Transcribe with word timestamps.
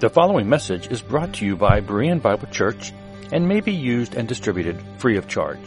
The 0.00 0.08
following 0.08 0.48
message 0.48 0.90
is 0.90 1.02
brought 1.02 1.34
to 1.34 1.44
you 1.44 1.56
by 1.56 1.82
Berean 1.82 2.22
Bible 2.22 2.48
Church 2.48 2.94
and 3.32 3.46
may 3.46 3.60
be 3.60 3.74
used 3.74 4.14
and 4.14 4.26
distributed 4.26 4.82
free 4.96 5.18
of 5.18 5.28
charge. 5.28 5.60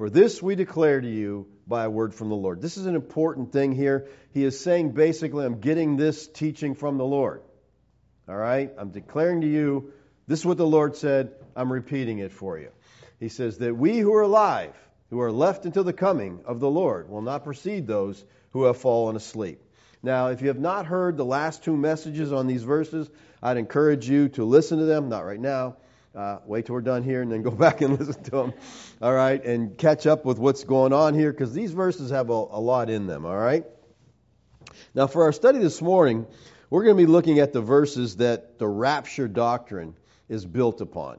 For 0.00 0.08
this 0.08 0.42
we 0.42 0.54
declare 0.54 0.98
to 0.98 1.06
you 1.06 1.46
by 1.66 1.84
a 1.84 1.90
word 1.90 2.14
from 2.14 2.30
the 2.30 2.34
Lord. 2.34 2.62
This 2.62 2.78
is 2.78 2.86
an 2.86 2.94
important 2.94 3.52
thing 3.52 3.72
here. 3.72 4.08
He 4.32 4.44
is 4.44 4.58
saying 4.58 4.92
basically, 4.92 5.44
I'm 5.44 5.60
getting 5.60 5.98
this 5.98 6.26
teaching 6.26 6.74
from 6.74 6.96
the 6.96 7.04
Lord. 7.04 7.42
All 8.26 8.34
right? 8.34 8.72
I'm 8.78 8.92
declaring 8.92 9.42
to 9.42 9.46
you, 9.46 9.92
this 10.26 10.38
is 10.38 10.46
what 10.46 10.56
the 10.56 10.66
Lord 10.66 10.96
said. 10.96 11.32
I'm 11.54 11.70
repeating 11.70 12.18
it 12.18 12.32
for 12.32 12.58
you. 12.58 12.70
He 13.18 13.28
says 13.28 13.58
that 13.58 13.76
we 13.76 13.98
who 13.98 14.14
are 14.14 14.22
alive, 14.22 14.74
who 15.10 15.20
are 15.20 15.30
left 15.30 15.66
until 15.66 15.84
the 15.84 15.92
coming 15.92 16.40
of 16.46 16.60
the 16.60 16.70
Lord, 16.70 17.10
will 17.10 17.20
not 17.20 17.44
precede 17.44 17.86
those 17.86 18.24
who 18.52 18.64
have 18.64 18.78
fallen 18.78 19.16
asleep. 19.16 19.60
Now, 20.02 20.28
if 20.28 20.40
you 20.40 20.48
have 20.48 20.58
not 20.58 20.86
heard 20.86 21.18
the 21.18 21.26
last 21.26 21.62
two 21.62 21.76
messages 21.76 22.32
on 22.32 22.46
these 22.46 22.62
verses, 22.62 23.10
I'd 23.42 23.58
encourage 23.58 24.08
you 24.08 24.30
to 24.30 24.44
listen 24.44 24.78
to 24.78 24.86
them, 24.86 25.10
not 25.10 25.26
right 25.26 25.38
now 25.38 25.76
uh, 26.14 26.38
wait 26.46 26.66
till 26.66 26.74
we're 26.74 26.80
done 26.80 27.02
here 27.02 27.22
and 27.22 27.30
then 27.30 27.42
go 27.42 27.50
back 27.66 27.80
and 27.80 27.98
listen 27.98 28.22
to 28.24 28.30
them. 28.30 28.52
All 29.00 29.12
right, 29.12 29.44
and 29.44 29.76
catch 29.76 30.06
up 30.06 30.24
with 30.24 30.38
what's 30.38 30.64
going 30.64 30.92
on 30.92 31.14
here 31.14 31.32
because 31.32 31.52
these 31.52 31.72
verses 31.72 32.10
have 32.10 32.30
a, 32.30 32.32
a 32.32 32.60
lot 32.60 32.90
in 32.90 33.06
them. 33.06 33.24
All 33.24 33.36
right. 33.36 33.64
Now, 34.94 35.06
for 35.06 35.24
our 35.24 35.32
study 35.32 35.58
this 35.58 35.80
morning, 35.80 36.26
we're 36.68 36.84
going 36.84 36.96
to 36.96 37.02
be 37.02 37.10
looking 37.10 37.38
at 37.38 37.52
the 37.52 37.60
verses 37.60 38.16
that 38.16 38.58
the 38.58 38.66
rapture 38.66 39.28
doctrine 39.28 39.94
is 40.28 40.44
built 40.44 40.80
upon. 40.80 41.18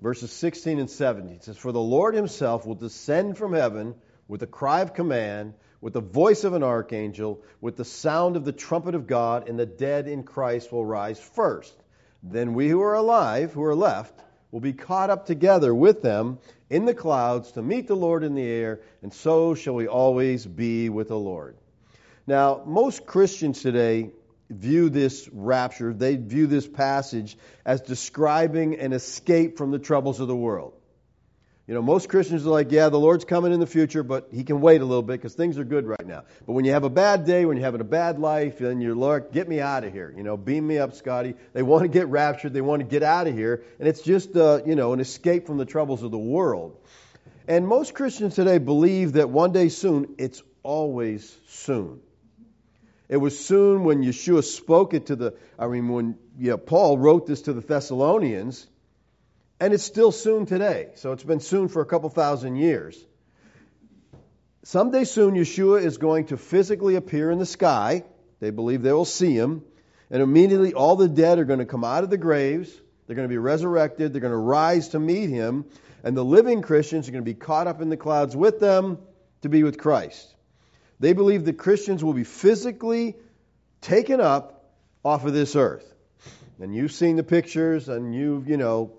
Verses 0.00 0.30
16 0.30 0.78
and 0.78 0.90
17 0.90 1.36
it 1.36 1.44
says, 1.44 1.56
For 1.56 1.72
the 1.72 1.80
Lord 1.80 2.14
himself 2.14 2.66
will 2.66 2.74
descend 2.74 3.36
from 3.36 3.52
heaven 3.52 3.94
with 4.28 4.42
a 4.42 4.46
cry 4.46 4.80
of 4.80 4.94
command, 4.94 5.54
with 5.80 5.92
the 5.92 6.00
voice 6.00 6.44
of 6.44 6.54
an 6.54 6.62
archangel, 6.62 7.42
with 7.60 7.76
the 7.76 7.84
sound 7.84 8.36
of 8.36 8.44
the 8.44 8.52
trumpet 8.52 8.94
of 8.94 9.06
God, 9.06 9.48
and 9.48 9.58
the 9.58 9.66
dead 9.66 10.06
in 10.06 10.22
Christ 10.22 10.70
will 10.70 10.84
rise 10.84 11.18
first. 11.18 11.74
Then 12.22 12.54
we 12.54 12.68
who 12.68 12.82
are 12.82 12.94
alive, 12.94 13.52
who 13.52 13.62
are 13.64 13.74
left, 13.74 14.14
will 14.50 14.60
be 14.60 14.72
caught 14.72 15.10
up 15.10 15.26
together 15.26 15.74
with 15.74 16.02
them 16.02 16.38
in 16.70 16.84
the 16.84 16.94
clouds 16.94 17.52
to 17.52 17.62
meet 17.62 17.86
the 17.86 17.96
Lord 17.96 18.24
in 18.24 18.34
the 18.34 18.46
air, 18.46 18.80
and 19.02 19.12
so 19.12 19.54
shall 19.54 19.74
we 19.74 19.86
always 19.86 20.46
be 20.46 20.88
with 20.88 21.08
the 21.08 21.18
Lord. 21.18 21.56
Now, 22.26 22.62
most 22.66 23.06
Christians 23.06 23.62
today 23.62 24.10
view 24.50 24.88
this 24.88 25.28
rapture, 25.32 25.92
they 25.92 26.16
view 26.16 26.46
this 26.46 26.66
passage 26.66 27.36
as 27.64 27.80
describing 27.82 28.78
an 28.78 28.92
escape 28.92 29.58
from 29.58 29.70
the 29.70 29.78
troubles 29.78 30.20
of 30.20 30.28
the 30.28 30.36
world. 30.36 30.72
You 31.68 31.74
know, 31.74 31.82
most 31.82 32.08
Christians 32.08 32.46
are 32.46 32.50
like, 32.50 32.72
yeah, 32.72 32.88
the 32.88 32.98
Lord's 32.98 33.26
coming 33.26 33.52
in 33.52 33.60
the 33.60 33.66
future, 33.66 34.02
but 34.02 34.28
He 34.32 34.42
can 34.42 34.62
wait 34.62 34.80
a 34.80 34.86
little 34.86 35.02
bit 35.02 35.18
because 35.18 35.34
things 35.34 35.58
are 35.58 35.64
good 35.64 35.86
right 35.86 36.06
now. 36.06 36.24
But 36.46 36.54
when 36.54 36.64
you 36.64 36.72
have 36.72 36.84
a 36.84 36.88
bad 36.88 37.26
day, 37.26 37.44
when 37.44 37.58
you're 37.58 37.66
having 37.66 37.82
a 37.82 37.84
bad 37.84 38.18
life, 38.18 38.58
then 38.58 38.80
you're, 38.80 38.96
Lord, 38.96 39.32
get 39.32 39.46
me 39.46 39.60
out 39.60 39.84
of 39.84 39.92
here. 39.92 40.14
You 40.16 40.22
know, 40.22 40.38
beam 40.38 40.66
me 40.66 40.78
up, 40.78 40.94
Scotty. 40.94 41.34
They 41.52 41.62
want 41.62 41.82
to 41.82 41.88
get 41.88 42.06
raptured. 42.06 42.54
They 42.54 42.62
want 42.62 42.80
to 42.80 42.88
get 42.88 43.02
out 43.02 43.26
of 43.26 43.34
here. 43.34 43.64
And 43.78 43.86
it's 43.86 44.00
just, 44.00 44.34
uh, 44.34 44.62
you 44.64 44.76
know, 44.76 44.94
an 44.94 45.00
escape 45.00 45.46
from 45.46 45.58
the 45.58 45.66
troubles 45.66 46.02
of 46.02 46.10
the 46.10 46.18
world. 46.18 46.78
And 47.46 47.68
most 47.68 47.92
Christians 47.92 48.34
today 48.34 48.56
believe 48.56 49.12
that 49.12 49.28
one 49.28 49.52
day 49.52 49.68
soon, 49.68 50.14
it's 50.16 50.42
always 50.62 51.36
soon. 51.48 52.00
It 53.10 53.18
was 53.18 53.38
soon 53.38 53.84
when 53.84 54.02
Yeshua 54.02 54.42
spoke 54.42 54.94
it 54.94 55.06
to 55.06 55.16
the, 55.16 55.34
I 55.58 55.66
mean, 55.66 55.88
when 55.88 56.16
yeah, 56.38 56.56
Paul 56.56 56.96
wrote 56.96 57.26
this 57.26 57.42
to 57.42 57.52
the 57.52 57.60
Thessalonians 57.60 58.66
and 59.60 59.74
it's 59.74 59.84
still 59.84 60.12
soon 60.12 60.46
today. 60.46 60.90
So 60.96 61.12
it's 61.12 61.24
been 61.24 61.40
soon 61.40 61.68
for 61.68 61.82
a 61.82 61.86
couple 61.86 62.08
thousand 62.10 62.56
years. 62.56 62.98
Someday 64.64 65.04
soon, 65.04 65.34
Yeshua 65.34 65.82
is 65.82 65.98
going 65.98 66.26
to 66.26 66.36
physically 66.36 66.96
appear 66.96 67.30
in 67.30 67.38
the 67.38 67.46
sky. 67.46 68.04
They 68.40 68.50
believe 68.50 68.82
they 68.82 68.92
will 68.92 69.04
see 69.04 69.32
him. 69.32 69.62
And 70.10 70.22
immediately, 70.22 70.74
all 70.74 70.96
the 70.96 71.08
dead 71.08 71.38
are 71.38 71.44
going 71.44 71.58
to 71.58 71.66
come 71.66 71.84
out 71.84 72.04
of 72.04 72.10
the 72.10 72.18
graves. 72.18 72.70
They're 73.06 73.16
going 73.16 73.28
to 73.28 73.32
be 73.32 73.38
resurrected. 73.38 74.12
They're 74.12 74.20
going 74.20 74.32
to 74.32 74.36
rise 74.36 74.90
to 74.90 74.98
meet 74.98 75.30
him. 75.30 75.64
And 76.04 76.16
the 76.16 76.24
living 76.24 76.62
Christians 76.62 77.08
are 77.08 77.12
going 77.12 77.24
to 77.24 77.30
be 77.30 77.34
caught 77.34 77.66
up 77.66 77.80
in 77.80 77.88
the 77.88 77.96
clouds 77.96 78.36
with 78.36 78.60
them 78.60 78.98
to 79.42 79.48
be 79.48 79.62
with 79.62 79.78
Christ. 79.78 80.34
They 81.00 81.12
believe 81.12 81.44
that 81.46 81.58
Christians 81.58 82.04
will 82.04 82.12
be 82.12 82.24
physically 82.24 83.16
taken 83.80 84.20
up 84.20 84.70
off 85.04 85.24
of 85.24 85.32
this 85.32 85.56
earth. 85.56 85.84
And 86.60 86.74
you've 86.74 86.92
seen 86.92 87.16
the 87.16 87.22
pictures, 87.22 87.88
and 87.88 88.14
you've, 88.14 88.48
you 88.48 88.56
know, 88.56 88.97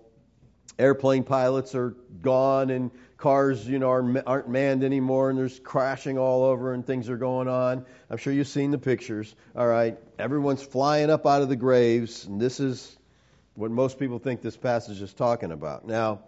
airplane 0.80 1.24
pilots 1.24 1.76
are 1.76 1.96
gone 2.22 2.70
and 2.70 2.90
cars 3.18 3.68
you 3.68 3.80
know 3.80 3.90
aren't 4.26 4.50
manned 4.50 4.84
anymore 4.84 5.30
and 5.30 5.38
there's 5.38 5.60
crashing 5.60 6.18
all 6.18 6.46
over 6.46 6.74
and 6.74 6.88
things 6.88 7.10
are 7.10 7.18
going 7.18 7.48
on. 7.48 7.86
I'm 8.10 8.18
sure 8.18 8.32
you've 8.32 8.48
seen 8.48 8.72
the 8.72 8.78
pictures. 8.78 9.36
All 9.56 9.68
right. 9.68 9.98
Everyone's 10.18 10.64
flying 10.64 11.10
up 11.10 11.28
out 11.28 11.42
of 11.42 11.50
the 11.50 11.58
graves. 11.58 12.26
And 12.26 12.40
this 12.40 12.60
is 12.60 12.98
what 13.56 13.72
most 13.72 14.00
people 14.00 14.20
think 14.20 14.42
this 14.42 14.56
passage 14.56 15.02
is 15.02 15.14
talking 15.14 15.52
about. 15.52 15.86
Now 15.86 16.22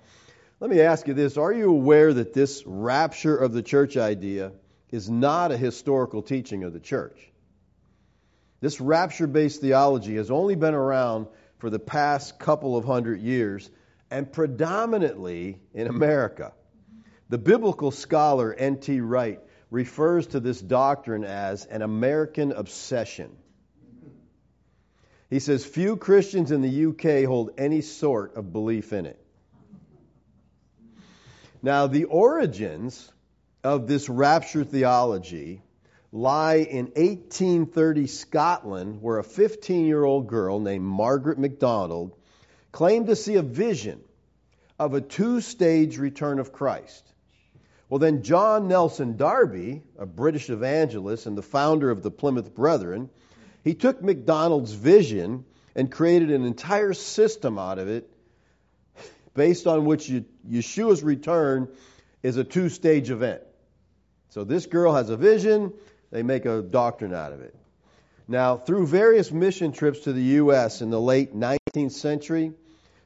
let 0.59 0.69
me 0.69 0.81
ask 0.81 1.07
you 1.07 1.13
this. 1.13 1.37
Are 1.37 1.53
you 1.53 1.71
aware 1.71 2.13
that 2.13 2.33
this 2.33 2.63
rapture 2.65 3.37
of 3.37 3.53
the 3.53 3.63
church 3.63 3.97
idea 3.97 4.51
is 4.91 5.09
not 5.09 5.51
a 5.51 5.57
historical 5.57 6.21
teaching 6.21 6.65
of 6.65 6.73
the 6.73 6.79
church? 6.79 7.17
This 8.59 8.79
rapture 8.79 9.25
based 9.25 9.61
theology 9.61 10.17
has 10.17 10.29
only 10.29 10.55
been 10.55 10.75
around 10.75 11.27
for 11.57 11.69
the 11.69 11.79
past 11.79 12.37
couple 12.37 12.77
of 12.77 12.85
hundred 12.85 13.21
years 13.21 13.69
and 14.11 14.31
predominantly 14.31 15.59
in 15.73 15.87
America. 15.87 16.51
The 17.29 17.37
biblical 17.37 17.91
scholar 17.91 18.53
N.T. 18.53 18.99
Wright 18.99 19.39
refers 19.71 20.27
to 20.27 20.41
this 20.41 20.59
doctrine 20.59 21.23
as 21.23 21.65
an 21.65 21.81
American 21.81 22.51
obsession. 22.51 23.31
He 25.29 25.39
says 25.39 25.63
few 25.63 25.95
Christians 25.95 26.51
in 26.51 26.61
the 26.61 26.87
UK 26.87 27.25
hold 27.25 27.51
any 27.57 27.79
sort 27.79 28.35
of 28.35 28.51
belief 28.51 28.91
in 28.91 29.05
it. 29.05 29.17
Now, 31.63 31.87
the 31.87 32.03
origins 32.03 33.09
of 33.63 33.87
this 33.87 34.09
rapture 34.09 34.65
theology 34.65 35.61
lie 36.11 36.55
in 36.55 36.87
1830 36.87 38.07
Scotland, 38.07 39.01
where 39.01 39.19
a 39.19 39.23
15 39.23 39.85
year 39.85 40.03
old 40.03 40.27
girl 40.27 40.59
named 40.59 40.83
Margaret 40.83 41.39
MacDonald 41.39 42.17
claimed 42.71 43.07
to 43.07 43.15
see 43.15 43.35
a 43.35 43.41
vision 43.41 44.01
of 44.79 44.93
a 44.93 45.01
two 45.01 45.41
stage 45.41 45.97
return 45.97 46.39
of 46.39 46.51
Christ. 46.51 47.05
Well, 47.89 47.99
then, 47.99 48.23
John 48.23 48.67
Nelson 48.69 49.17
Darby, 49.17 49.81
a 49.99 50.05
British 50.05 50.49
evangelist 50.49 51.25
and 51.25 51.37
the 51.37 51.41
founder 51.41 51.91
of 51.91 52.01
the 52.01 52.11
Plymouth 52.11 52.55
Brethren, 52.55 53.09
he 53.63 53.73
took 53.73 54.01
MacDonald's 54.01 54.71
vision 54.71 55.43
and 55.75 55.91
created 55.91 56.31
an 56.31 56.45
entire 56.45 56.93
system 56.93 57.59
out 57.59 57.79
of 57.79 57.89
it 57.89 58.09
based 59.33 59.67
on 59.67 59.85
which 59.85 60.11
Yeshua's 60.49 61.03
return 61.03 61.67
is 62.23 62.37
a 62.37 62.43
two 62.43 62.69
stage 62.69 63.09
event. 63.09 63.41
So 64.29 64.43
this 64.43 64.65
girl 64.65 64.93
has 64.93 65.09
a 65.09 65.17
vision, 65.17 65.73
they 66.11 66.23
make 66.23 66.45
a 66.45 66.61
doctrine 66.61 67.13
out 67.13 67.33
of 67.33 67.41
it. 67.41 67.55
Now, 68.27 68.55
through 68.55 68.87
various 68.87 69.31
mission 69.31 69.73
trips 69.73 70.01
to 70.01 70.13
the 70.13 70.23
U.S. 70.23 70.81
in 70.81 70.89
the 70.89 71.01
late 71.01 71.35
19th 71.35 71.91
century, 71.91 72.53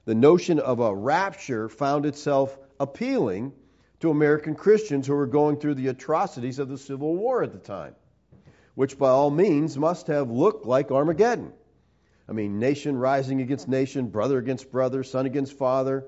the 0.05 0.15
notion 0.15 0.59
of 0.59 0.79
a 0.79 0.95
rapture 0.95 1.67
found 1.67 2.05
itself 2.05 2.57
appealing 2.79 3.51
to 3.99 4.11
American 4.11 4.55
Christians 4.55 5.07
who 5.07 5.15
were 5.15 5.25
going 5.25 5.57
through 5.57 5.75
the 5.75 5.87
atrocities 5.87 6.59
of 6.59 6.69
the 6.69 6.77
Civil 6.77 7.15
War 7.15 7.43
at 7.43 7.51
the 7.51 7.57
time, 7.57 7.95
which 8.75 8.97
by 8.97 9.09
all 9.09 9.31
means 9.31 9.77
must 9.77 10.07
have 10.07 10.29
looked 10.29 10.65
like 10.65 10.91
Armageddon. 10.91 11.51
I 12.27 12.33
mean, 12.33 12.59
nation 12.59 12.97
rising 12.97 13.41
against 13.41 13.67
nation, 13.67 14.07
brother 14.07 14.37
against 14.37 14.71
brother, 14.71 15.03
son 15.03 15.25
against 15.25 15.57
father. 15.57 16.05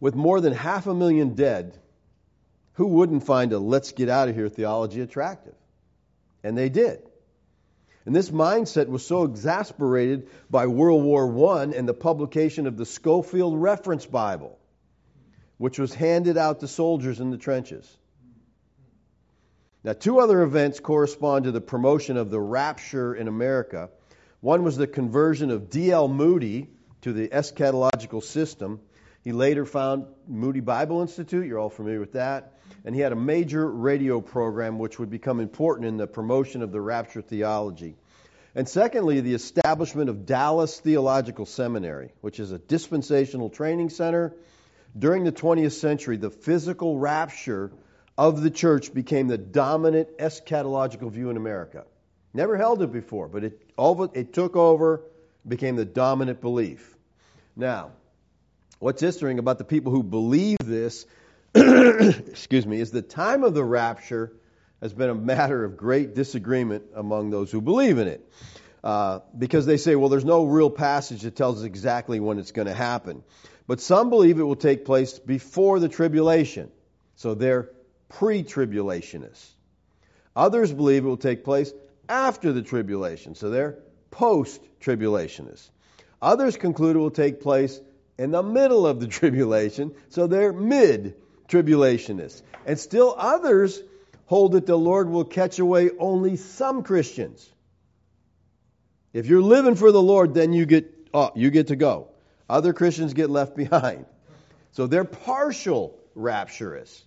With 0.00 0.14
more 0.14 0.40
than 0.40 0.52
half 0.52 0.86
a 0.86 0.94
million 0.94 1.34
dead, 1.34 1.78
who 2.74 2.86
wouldn't 2.86 3.24
find 3.24 3.52
a 3.52 3.58
let's 3.58 3.92
get 3.92 4.08
out 4.08 4.28
of 4.28 4.34
here 4.34 4.48
theology 4.48 5.00
attractive? 5.00 5.54
And 6.42 6.58
they 6.58 6.68
did. 6.68 7.08
And 8.04 8.14
this 8.14 8.30
mindset 8.30 8.88
was 8.88 9.06
so 9.06 9.24
exasperated 9.24 10.28
by 10.50 10.66
World 10.66 11.04
War 11.04 11.56
I 11.56 11.64
and 11.64 11.88
the 11.88 11.94
publication 11.94 12.66
of 12.66 12.76
the 12.76 12.86
Scofield 12.86 13.60
Reference 13.60 14.06
Bible, 14.06 14.58
which 15.58 15.78
was 15.78 15.94
handed 15.94 16.36
out 16.36 16.60
to 16.60 16.68
soldiers 16.68 17.20
in 17.20 17.30
the 17.30 17.38
trenches. 17.38 17.96
Now, 19.84 19.92
two 19.92 20.18
other 20.18 20.42
events 20.42 20.80
correspond 20.80 21.44
to 21.44 21.52
the 21.52 21.60
promotion 21.60 22.16
of 22.16 22.30
the 22.30 22.40
rapture 22.40 23.14
in 23.14 23.28
America. 23.28 23.90
One 24.40 24.62
was 24.64 24.76
the 24.76 24.86
conversion 24.86 25.50
of 25.50 25.70
D.L. 25.70 26.08
Moody 26.08 26.68
to 27.02 27.12
the 27.12 27.28
eschatological 27.28 28.22
system. 28.22 28.80
He 29.22 29.32
later 29.32 29.64
found 29.64 30.06
Moody 30.26 30.60
Bible 30.60 31.00
Institute. 31.00 31.46
You're 31.46 31.58
all 31.58 31.70
familiar 31.70 32.00
with 32.00 32.12
that 32.12 32.52
and 32.84 32.94
he 32.94 33.00
had 33.00 33.12
a 33.12 33.16
major 33.16 33.68
radio 33.68 34.20
program 34.20 34.78
which 34.78 34.98
would 34.98 35.10
become 35.10 35.40
important 35.40 35.86
in 35.86 35.96
the 35.96 36.06
promotion 36.06 36.62
of 36.62 36.72
the 36.72 36.80
rapture 36.80 37.22
theology. 37.22 37.96
And 38.54 38.68
secondly, 38.68 39.20
the 39.20 39.34
establishment 39.34 40.10
of 40.10 40.26
Dallas 40.26 40.78
Theological 40.78 41.46
Seminary, 41.46 42.12
which 42.20 42.38
is 42.38 42.52
a 42.52 42.58
dispensational 42.58 43.48
training 43.48 43.90
center. 43.90 44.34
During 44.98 45.24
the 45.24 45.32
20th 45.32 45.72
century, 45.72 46.18
the 46.18 46.30
physical 46.30 46.98
rapture 46.98 47.72
of 48.18 48.42
the 48.42 48.50
church 48.50 48.92
became 48.92 49.28
the 49.28 49.38
dominant 49.38 50.18
eschatological 50.18 51.10
view 51.10 51.30
in 51.30 51.38
America. 51.38 51.84
Never 52.34 52.58
held 52.58 52.82
it 52.82 52.92
before, 52.92 53.28
but 53.28 53.44
it, 53.44 53.60
it, 53.78 54.10
it 54.14 54.32
took 54.34 54.54
over, 54.54 55.02
became 55.46 55.76
the 55.76 55.86
dominant 55.86 56.40
belief. 56.42 56.96
Now, 57.56 57.92
what's 58.80 59.02
interesting 59.02 59.38
about 59.38 59.58
the 59.58 59.64
people 59.64 59.92
who 59.92 60.02
believe 60.02 60.58
this 60.62 61.06
excuse 61.54 62.66
me, 62.66 62.80
is 62.80 62.90
the 62.90 63.02
time 63.02 63.44
of 63.44 63.52
the 63.52 63.64
rapture 63.64 64.32
has 64.80 64.92
been 64.92 65.10
a 65.10 65.14
matter 65.14 65.64
of 65.64 65.76
great 65.76 66.14
disagreement 66.14 66.84
among 66.94 67.30
those 67.30 67.50
who 67.50 67.60
believe 67.60 67.98
in 67.98 68.08
it. 68.08 68.32
Uh, 68.82 69.20
because 69.36 69.64
they 69.64 69.76
say, 69.76 69.94
well, 69.94 70.08
there's 70.08 70.24
no 70.24 70.44
real 70.44 70.70
passage 70.70 71.22
that 71.22 71.36
tells 71.36 71.60
us 71.60 71.64
exactly 71.64 72.18
when 72.18 72.38
it's 72.38 72.50
going 72.50 72.66
to 72.66 72.74
happen. 72.74 73.22
But 73.66 73.80
some 73.80 74.10
believe 74.10 74.40
it 74.40 74.42
will 74.42 74.56
take 74.56 74.84
place 74.84 75.18
before 75.18 75.78
the 75.78 75.88
tribulation. 75.88 76.70
So 77.14 77.34
they're 77.34 77.70
pre 78.08 78.42
tribulationists. 78.42 79.50
Others 80.34 80.72
believe 80.72 81.04
it 81.04 81.08
will 81.08 81.16
take 81.16 81.44
place 81.44 81.72
after 82.08 82.52
the 82.52 82.62
tribulation. 82.62 83.34
So 83.34 83.50
they're 83.50 83.78
post 84.10 84.60
tribulationists. 84.80 85.70
Others 86.20 86.56
conclude 86.56 86.96
it 86.96 86.98
will 86.98 87.10
take 87.10 87.40
place 87.40 87.78
in 88.18 88.30
the 88.30 88.42
middle 88.42 88.86
of 88.86 89.00
the 89.00 89.06
tribulation. 89.18 89.94
So 90.08 90.26
they're 90.26 90.52
mid 90.52 91.14
tribulationists. 91.48 92.42
And 92.66 92.78
still 92.78 93.14
others 93.16 93.80
hold 94.26 94.52
that 94.52 94.66
the 94.66 94.76
Lord 94.76 95.08
will 95.08 95.24
catch 95.24 95.58
away 95.58 95.90
only 95.98 96.36
some 96.36 96.82
Christians. 96.82 97.48
If 99.12 99.26
you're 99.26 99.42
living 99.42 99.74
for 99.74 99.92
the 99.92 100.02
Lord, 100.02 100.34
then 100.34 100.52
you 100.52 100.64
get 100.64 100.90
oh, 101.12 101.32
you 101.34 101.50
get 101.50 101.68
to 101.68 101.76
go. 101.76 102.08
Other 102.48 102.72
Christians 102.72 103.14
get 103.14 103.30
left 103.30 103.56
behind. 103.64 104.06
So 104.72 104.86
they're 104.86 105.04
partial 105.04 105.98
rapturists. 106.16 107.02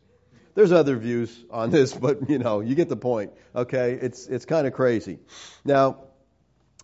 There's 0.54 0.72
other 0.72 0.96
views 0.96 1.38
on 1.50 1.70
this, 1.72 1.94
but 2.06 2.30
you 2.30 2.38
know, 2.38 2.62
you 2.62 2.76
get 2.76 2.90
the 2.90 2.96
point. 2.98 3.34
Okay, 3.56 3.94
it's 3.94 4.28
it's 4.28 4.46
kind 4.46 4.68
of 4.68 4.74
crazy. 4.74 5.20
Now, 5.64 5.98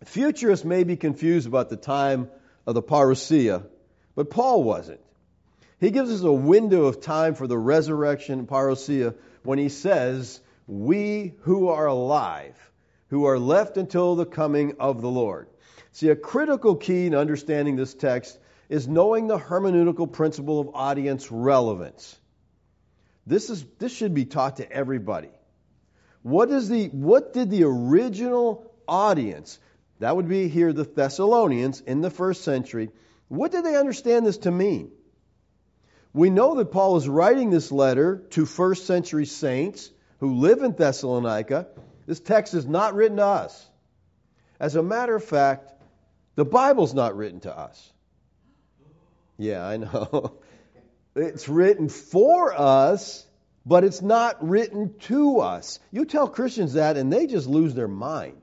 futurists 0.06 0.66
may 0.66 0.84
be 0.84 0.98
confused 0.98 1.48
about 1.48 1.70
the 1.70 1.78
time 1.78 2.30
of 2.66 2.74
the 2.74 2.84
parousia, 2.84 3.66
but 4.16 4.30
Paul 4.30 4.64
wasn't. 4.64 5.02
He 5.82 5.90
gives 5.90 6.12
us 6.12 6.22
a 6.22 6.32
window 6.32 6.86
of 6.86 7.02
time 7.02 7.34
for 7.34 7.48
the 7.48 7.58
resurrection, 7.58 8.46
parousia, 8.46 9.16
when 9.42 9.58
he 9.58 9.68
says, 9.68 10.40
We 10.68 11.34
who 11.42 11.70
are 11.70 11.88
alive, 11.88 12.56
who 13.10 13.26
are 13.26 13.40
left 13.40 13.78
until 13.78 14.16
the 14.16 14.28
coming 14.28 14.76
of 14.80 15.02
the 15.02 15.10
Lord. 15.10 15.48
See, 15.92 16.10
a 16.10 16.16
critical 16.16 16.76
key 16.76 17.08
in 17.08 17.16
understanding 17.16 17.76
this 17.76 17.96
text 17.96 18.38
is 18.70 18.88
knowing 18.88 19.26
the 19.26 19.40
hermeneutical 19.40 20.12
principle 20.12 20.60
of 20.60 20.70
audience 20.76 21.32
relevance. 21.32 22.16
This, 23.26 23.50
is, 23.50 23.66
this 23.80 23.92
should 23.92 24.14
be 24.14 24.26
taught 24.26 24.58
to 24.58 24.72
everybody. 24.72 25.32
What, 26.22 26.52
is 26.52 26.70
the, 26.70 26.90
what 26.90 27.34
did 27.34 27.50
the 27.50 27.64
original 27.64 28.72
audience, 28.88 29.60
that 29.98 30.16
would 30.16 30.30
be 30.30 30.48
here 30.48 30.74
the 30.74 30.84
Thessalonians 30.84 31.82
in 31.82 32.02
the 32.02 32.12
first 32.12 32.44
century, 32.44 32.92
what 33.30 33.52
did 33.52 33.66
they 33.66 33.76
understand 33.76 34.28
this 34.28 34.38
to 34.40 34.52
mean? 34.52 34.92
We 36.14 36.30
know 36.30 36.56
that 36.56 36.72
Paul 36.72 36.98
is 36.98 37.08
writing 37.08 37.50
this 37.50 37.72
letter 37.72 38.24
to 38.32 38.46
first 38.46 38.86
century 38.86 39.26
saints 39.26 39.90
who 40.20 40.36
live 40.36 40.62
in 40.62 40.74
Thessalonica. 40.74 41.68
This 42.06 42.20
text 42.20 42.54
is 42.54 42.66
not 42.66 42.96
written 42.96 43.18
to 43.18 43.26
us. 43.26 43.66
As 44.60 44.76
a 44.76 44.84
matter 44.84 45.16
of 45.16 45.24
fact, 45.24 45.72
the 46.36 46.46
Bible's 46.46 46.94
not 46.94 47.16
written 47.16 47.40
to 47.42 47.58
us. 47.58 47.92
Yeah, 49.38 49.66
I 49.66 49.78
know. 49.78 50.38
It's 51.14 51.50
written 51.50 51.90
for 51.90 52.58
us, 52.58 53.28
but 53.66 53.84
it's 53.84 54.02
not 54.02 54.48
written 54.48 54.94
to 55.00 55.40
us. 55.40 55.78
You 55.92 56.06
tell 56.06 56.30
Christians 56.30 56.76
that, 56.76 56.96
and 56.96 57.12
they 57.12 57.28
just 57.28 57.48
lose 57.48 57.74
their 57.74 57.90
mind. 57.90 58.42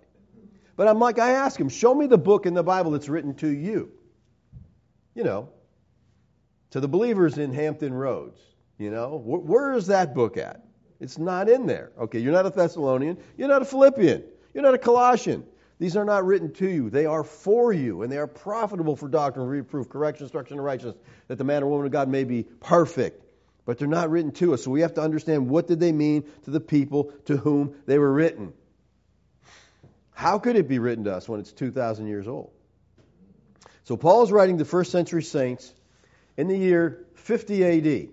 But 0.76 0.86
I'm 0.86 0.98
like, 0.98 1.18
I 1.18 1.30
ask 1.30 1.58
them, 1.58 1.70
show 1.70 1.94
me 1.94 2.08
the 2.08 2.18
book 2.18 2.44
in 2.44 2.52
the 2.52 2.62
Bible 2.62 2.90
that's 2.90 3.08
written 3.08 3.34
to 3.36 3.48
you. 3.48 3.90
You 5.14 5.24
know, 5.24 5.48
to 6.70 6.80
the 6.80 6.88
believers 6.88 7.38
in 7.38 7.52
Hampton 7.52 7.92
Roads. 7.92 8.40
You 8.78 8.90
know, 8.90 9.20
where 9.24 9.72
is 9.72 9.88
that 9.88 10.14
book 10.14 10.36
at? 10.36 10.64
It's 11.00 11.18
not 11.18 11.48
in 11.48 11.66
there. 11.66 11.92
Okay, 11.98 12.18
you're 12.20 12.32
not 12.32 12.46
a 12.46 12.50
Thessalonian. 12.50 13.18
You're 13.36 13.48
not 13.48 13.62
a 13.62 13.64
Philippian. 13.64 14.24
You're 14.54 14.64
not 14.64 14.74
a 14.74 14.78
Colossian. 14.78 15.44
These 15.78 15.96
are 15.96 16.04
not 16.04 16.24
written 16.24 16.52
to 16.54 16.68
you. 16.68 16.90
They 16.90 17.06
are 17.06 17.22
for 17.22 17.72
you, 17.72 18.02
and 18.02 18.10
they 18.10 18.18
are 18.18 18.26
profitable 18.26 18.96
for 18.96 19.08
doctrine, 19.08 19.46
reproof, 19.46 19.88
correction, 19.88 20.24
instruction, 20.24 20.56
and 20.56 20.64
righteousness, 20.64 20.96
that 21.28 21.38
the 21.38 21.44
man 21.44 21.62
or 21.62 21.66
woman 21.68 21.86
of 21.86 21.92
God 21.92 22.08
may 22.08 22.24
be 22.24 22.42
perfect. 22.42 23.24
But 23.64 23.78
they're 23.78 23.86
not 23.86 24.10
written 24.10 24.32
to 24.32 24.54
us, 24.54 24.64
so 24.64 24.70
we 24.70 24.80
have 24.80 24.94
to 24.94 25.02
understand 25.02 25.48
what 25.48 25.68
did 25.68 25.78
they 25.78 25.92
mean 25.92 26.24
to 26.44 26.50
the 26.50 26.60
people 26.60 27.12
to 27.26 27.36
whom 27.36 27.76
they 27.86 27.98
were 27.98 28.12
written. 28.12 28.54
How 30.12 30.40
could 30.40 30.56
it 30.56 30.66
be 30.66 30.80
written 30.80 31.04
to 31.04 31.14
us 31.14 31.28
when 31.28 31.38
it's 31.38 31.52
2,000 31.52 32.08
years 32.08 32.26
old? 32.26 32.50
So 33.84 33.96
Paul 33.96 34.24
is 34.24 34.32
writing 34.32 34.56
the 34.56 34.64
first 34.64 34.90
century 34.90 35.22
saints 35.22 35.72
in 36.38 36.48
the 36.48 36.56
year 36.56 37.04
50 37.16 37.64
AD. 37.64 38.08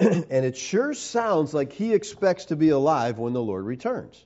and 0.00 0.44
it 0.44 0.56
sure 0.56 0.92
sounds 0.92 1.54
like 1.54 1.72
he 1.72 1.94
expects 1.94 2.46
to 2.46 2.56
be 2.56 2.70
alive 2.70 3.16
when 3.16 3.32
the 3.32 3.42
Lord 3.42 3.64
returns. 3.64 4.22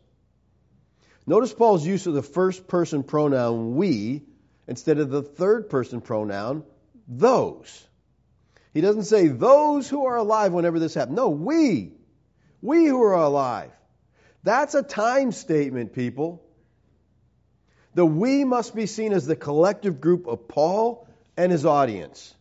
Notice 1.26 1.52
Paul's 1.52 1.86
use 1.86 2.06
of 2.06 2.14
the 2.14 2.22
first 2.22 2.66
person 2.66 3.02
pronoun 3.02 3.76
we 3.76 4.22
instead 4.66 4.98
of 4.98 5.10
the 5.10 5.22
third 5.22 5.68
person 5.68 6.00
pronoun 6.00 6.64
those. 7.06 7.86
He 8.72 8.80
doesn't 8.80 9.04
say 9.04 9.28
those 9.28 9.88
who 9.88 10.06
are 10.06 10.16
alive 10.16 10.52
whenever 10.52 10.78
this 10.78 10.94
happens. 10.94 11.16
No, 11.16 11.28
we. 11.28 11.92
We 12.62 12.86
who 12.86 13.02
are 13.02 13.14
alive. 13.14 13.70
That's 14.42 14.74
a 14.74 14.82
time 14.82 15.32
statement, 15.32 15.92
people. 15.92 16.42
The 17.94 18.06
we 18.06 18.44
must 18.44 18.74
be 18.74 18.86
seen 18.86 19.12
as 19.12 19.26
the 19.26 19.36
collective 19.36 20.00
group 20.00 20.26
of 20.26 20.48
Paul 20.48 21.06
and 21.36 21.52
his 21.52 21.66
audience. 21.66 22.33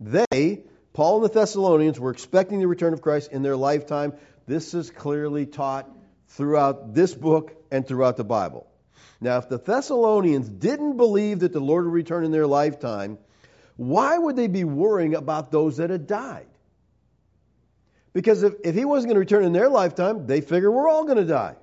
They, 0.00 0.62
Paul 0.92 1.16
and 1.16 1.24
the 1.24 1.40
Thessalonians, 1.40 1.98
were 1.98 2.10
expecting 2.10 2.60
the 2.60 2.68
return 2.68 2.92
of 2.92 3.02
Christ 3.02 3.32
in 3.32 3.42
their 3.42 3.56
lifetime. 3.56 4.12
This 4.46 4.74
is 4.74 4.90
clearly 4.90 5.46
taught 5.46 5.88
throughout 6.28 6.94
this 6.94 7.14
book 7.14 7.54
and 7.70 7.86
throughout 7.86 8.16
the 8.16 8.24
Bible. 8.24 8.66
Now, 9.20 9.38
if 9.38 9.48
the 9.48 9.58
Thessalonians 9.58 10.48
didn't 10.48 10.96
believe 10.96 11.40
that 11.40 11.52
the 11.52 11.60
Lord 11.60 11.84
would 11.84 11.92
return 11.92 12.24
in 12.24 12.30
their 12.30 12.46
lifetime, 12.46 13.18
why 13.76 14.16
would 14.16 14.36
they 14.36 14.46
be 14.46 14.64
worrying 14.64 15.14
about 15.14 15.50
those 15.50 15.78
that 15.78 15.90
had 15.90 16.06
died? 16.06 16.46
Because 18.12 18.42
if, 18.42 18.54
if 18.64 18.74
he 18.74 18.84
wasn't 18.84 19.08
going 19.08 19.16
to 19.16 19.20
return 19.20 19.44
in 19.44 19.52
their 19.52 19.68
lifetime, 19.68 20.26
they 20.26 20.40
figure 20.40 20.70
we're 20.70 20.88
all 20.88 21.04
going 21.04 21.18
to 21.18 21.24
die. 21.24 21.56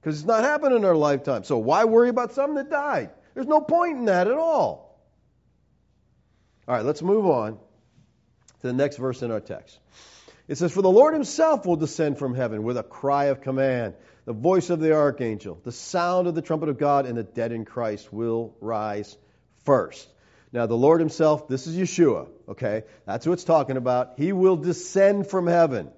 Because 0.00 0.18
it's 0.18 0.26
not 0.26 0.44
happening 0.44 0.78
in 0.78 0.84
our 0.84 0.96
lifetime. 0.96 1.44
So 1.44 1.58
why 1.58 1.84
worry 1.84 2.08
about 2.08 2.32
some 2.32 2.54
that 2.54 2.70
died? 2.70 3.10
There's 3.34 3.46
no 3.46 3.60
point 3.60 3.98
in 3.98 4.04
that 4.06 4.28
at 4.28 4.34
all. 4.34 4.98
All 6.66 6.74
right, 6.74 6.84
let's 6.84 7.02
move 7.02 7.26
on 7.26 7.58
to 8.60 8.66
the 8.66 8.72
next 8.72 8.96
verse 8.96 9.22
in 9.22 9.30
our 9.30 9.40
text. 9.40 9.78
It 10.48 10.58
says, 10.58 10.72
For 10.72 10.82
the 10.82 10.90
Lord 10.90 11.14
himself 11.14 11.64
will 11.64 11.76
descend 11.76 12.18
from 12.18 12.34
heaven 12.34 12.62
with 12.62 12.76
a 12.76 12.82
cry 12.82 13.26
of 13.26 13.40
command, 13.40 13.94
the 14.24 14.32
voice 14.32 14.70
of 14.70 14.80
the 14.80 14.94
archangel, 14.94 15.60
the 15.62 15.72
sound 15.72 16.26
of 16.26 16.34
the 16.34 16.42
trumpet 16.42 16.68
of 16.68 16.78
God, 16.78 17.06
and 17.06 17.16
the 17.16 17.22
dead 17.22 17.52
in 17.52 17.64
Christ 17.64 18.12
will 18.12 18.54
rise 18.60 19.16
first. 19.64 20.08
Now, 20.52 20.66
the 20.66 20.76
Lord 20.76 21.00
himself, 21.00 21.46
this 21.46 21.68
is 21.68 21.76
Yeshua, 21.76 22.28
okay? 22.48 22.82
That's 23.06 23.26
what 23.26 23.34
it's 23.34 23.44
talking 23.44 23.76
about. 23.76 24.14
He 24.16 24.32
will 24.32 24.56
descend 24.56 25.28
from 25.28 25.46
heaven. 25.46 25.90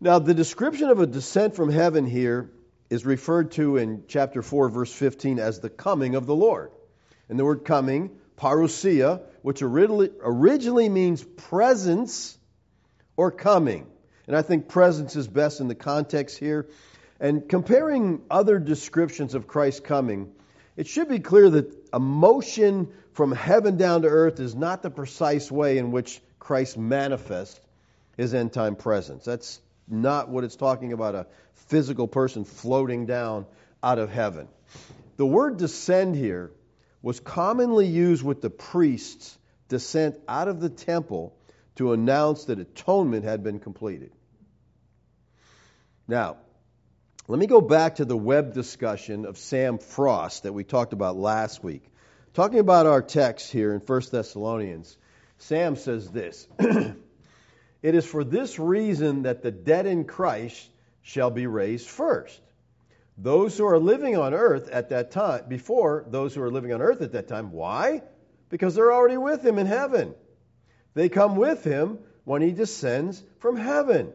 Now, 0.00 0.18
the 0.18 0.34
description 0.34 0.88
of 0.88 1.00
a 1.00 1.06
descent 1.06 1.54
from 1.54 1.70
heaven 1.70 2.06
here 2.06 2.50
is 2.90 3.06
referred 3.06 3.52
to 3.52 3.76
in 3.76 4.04
chapter 4.08 4.42
4, 4.42 4.68
verse 4.70 4.92
15, 4.92 5.38
as 5.38 5.60
the 5.60 5.70
coming 5.70 6.16
of 6.16 6.26
the 6.26 6.34
Lord. 6.34 6.72
And 7.28 7.38
the 7.38 7.44
word 7.44 7.64
coming, 7.64 8.10
parousia, 8.38 9.22
which 9.42 9.62
originally 9.62 10.88
means 10.88 11.22
presence 11.22 12.38
or 13.16 13.30
coming. 13.30 13.86
And 14.26 14.36
I 14.36 14.42
think 14.42 14.68
presence 14.68 15.16
is 15.16 15.26
best 15.26 15.60
in 15.60 15.68
the 15.68 15.74
context 15.74 16.38
here. 16.38 16.68
And 17.20 17.48
comparing 17.48 18.22
other 18.30 18.58
descriptions 18.58 19.34
of 19.34 19.46
Christ's 19.46 19.80
coming, 19.80 20.32
it 20.76 20.86
should 20.86 21.08
be 21.08 21.18
clear 21.18 21.50
that 21.50 21.74
a 21.92 21.98
motion 21.98 22.92
from 23.12 23.32
heaven 23.32 23.76
down 23.76 24.02
to 24.02 24.08
earth 24.08 24.38
is 24.38 24.54
not 24.54 24.82
the 24.82 24.90
precise 24.90 25.50
way 25.50 25.78
in 25.78 25.90
which 25.90 26.20
Christ 26.38 26.78
manifests 26.78 27.60
his 28.16 28.34
end 28.34 28.52
time 28.52 28.76
presence. 28.76 29.24
That's 29.24 29.60
not 29.88 30.28
what 30.28 30.44
it's 30.44 30.56
talking 30.56 30.92
about 30.92 31.14
a 31.14 31.26
physical 31.66 32.06
person 32.06 32.44
floating 32.44 33.06
down 33.06 33.46
out 33.82 33.98
of 33.98 34.10
heaven. 34.10 34.46
The 35.16 35.26
word 35.26 35.56
descend 35.56 36.14
here 36.14 36.52
was 37.02 37.20
commonly 37.20 37.86
used 37.86 38.24
with 38.24 38.40
the 38.40 38.50
priests' 38.50 39.38
descent 39.68 40.16
out 40.26 40.48
of 40.48 40.60
the 40.60 40.68
temple 40.68 41.34
to 41.76 41.92
announce 41.92 42.46
that 42.46 42.58
atonement 42.58 43.24
had 43.24 43.42
been 43.42 43.60
completed. 43.60 44.12
Now, 46.08 46.38
let 47.28 47.38
me 47.38 47.46
go 47.46 47.60
back 47.60 47.96
to 47.96 48.04
the 48.04 48.16
web 48.16 48.54
discussion 48.54 49.26
of 49.26 49.36
Sam 49.36 49.78
Frost 49.78 50.44
that 50.44 50.54
we 50.54 50.64
talked 50.64 50.92
about 50.92 51.16
last 51.16 51.62
week. 51.62 51.84
Talking 52.32 52.58
about 52.58 52.86
our 52.86 53.02
text 53.02 53.52
here 53.52 53.74
in 53.74 53.80
1 53.80 54.02
Thessalonians, 54.10 54.96
Sam 55.38 55.76
says 55.76 56.10
this 56.10 56.48
It 56.58 57.94
is 57.94 58.06
for 58.06 58.24
this 58.24 58.58
reason 58.58 59.22
that 59.22 59.42
the 59.42 59.50
dead 59.50 59.86
in 59.86 60.04
Christ 60.04 60.68
shall 61.02 61.30
be 61.30 61.46
raised 61.46 61.88
first. 61.88 62.40
Those 63.20 63.58
who 63.58 63.66
are 63.66 63.80
living 63.80 64.16
on 64.16 64.32
earth 64.32 64.68
at 64.70 64.90
that 64.90 65.10
time, 65.10 65.48
before 65.48 66.04
those 66.08 66.34
who 66.34 66.42
are 66.42 66.50
living 66.50 66.72
on 66.72 66.80
earth 66.80 67.02
at 67.02 67.12
that 67.12 67.26
time. 67.26 67.50
Why? 67.50 68.02
Because 68.48 68.76
they're 68.76 68.92
already 68.92 69.16
with 69.16 69.44
him 69.44 69.58
in 69.58 69.66
heaven. 69.66 70.14
They 70.94 71.08
come 71.08 71.34
with 71.34 71.64
him 71.64 71.98
when 72.24 72.42
he 72.42 72.52
descends 72.52 73.22
from 73.40 73.56
heaven. 73.56 74.12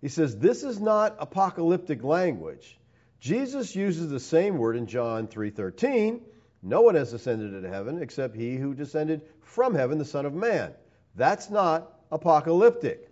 He 0.00 0.08
says 0.08 0.36
this 0.36 0.64
is 0.64 0.80
not 0.80 1.16
apocalyptic 1.18 2.02
language. 2.02 2.78
Jesus 3.20 3.74
uses 3.76 4.10
the 4.10 4.20
same 4.20 4.58
word 4.58 4.76
in 4.76 4.86
John 4.86 5.28
3:13. 5.28 6.20
No 6.62 6.80
one 6.80 6.94
has 6.94 7.12
ascended 7.12 7.52
into 7.52 7.68
heaven 7.68 8.02
except 8.02 8.34
he 8.34 8.56
who 8.56 8.74
descended 8.74 9.22
from 9.40 9.74
heaven, 9.74 9.98
the 9.98 10.04
Son 10.04 10.24
of 10.24 10.34
Man. 10.34 10.72
That's 11.14 11.50
not 11.50 11.90
apocalyptic. 12.10 13.10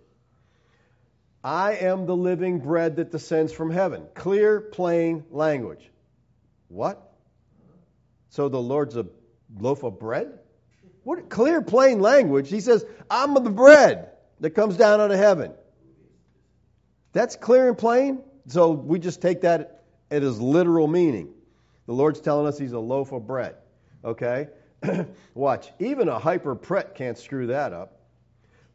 I 1.43 1.73
am 1.73 2.05
the 2.05 2.15
living 2.15 2.59
bread 2.59 2.95
that 2.95 3.11
descends 3.11 3.51
from 3.51 3.69
heaven. 3.69 4.05
Clear, 4.13 4.61
plain 4.61 5.25
language. 5.29 5.89
What? 6.69 7.13
So 8.29 8.49
the 8.49 8.61
Lord's 8.61 8.95
a 8.95 9.05
loaf 9.59 9.83
of 9.83 9.99
bread? 9.99 10.39
What 11.03 11.29
clear, 11.29 11.61
plain 11.61 11.99
language. 11.99 12.49
He 12.49 12.61
says, 12.61 12.85
I'm 13.09 13.33
the 13.33 13.41
bread 13.41 14.11
that 14.39 14.51
comes 14.51 14.77
down 14.77 15.01
out 15.01 15.11
of 15.11 15.17
heaven. 15.17 15.53
That's 17.11 17.35
clear 17.35 17.67
and 17.67 17.77
plain. 17.77 18.23
So 18.47 18.71
we 18.71 18.99
just 18.99 19.21
take 19.21 19.41
that 19.41 19.83
at 20.09 20.23
its 20.23 20.37
literal 20.37 20.87
meaning. 20.87 21.29
The 21.85 21.93
Lord's 21.93 22.21
telling 22.21 22.47
us 22.47 22.57
he's 22.57 22.71
a 22.71 22.79
loaf 22.79 23.11
of 23.11 23.27
bread. 23.27 23.55
Okay? 24.03 24.47
Watch. 25.33 25.69
Even 25.79 26.07
a 26.07 26.19
hyper 26.19 26.55
pret 26.55 26.95
can't 26.95 27.17
screw 27.17 27.47
that 27.47 27.73
up. 27.73 27.99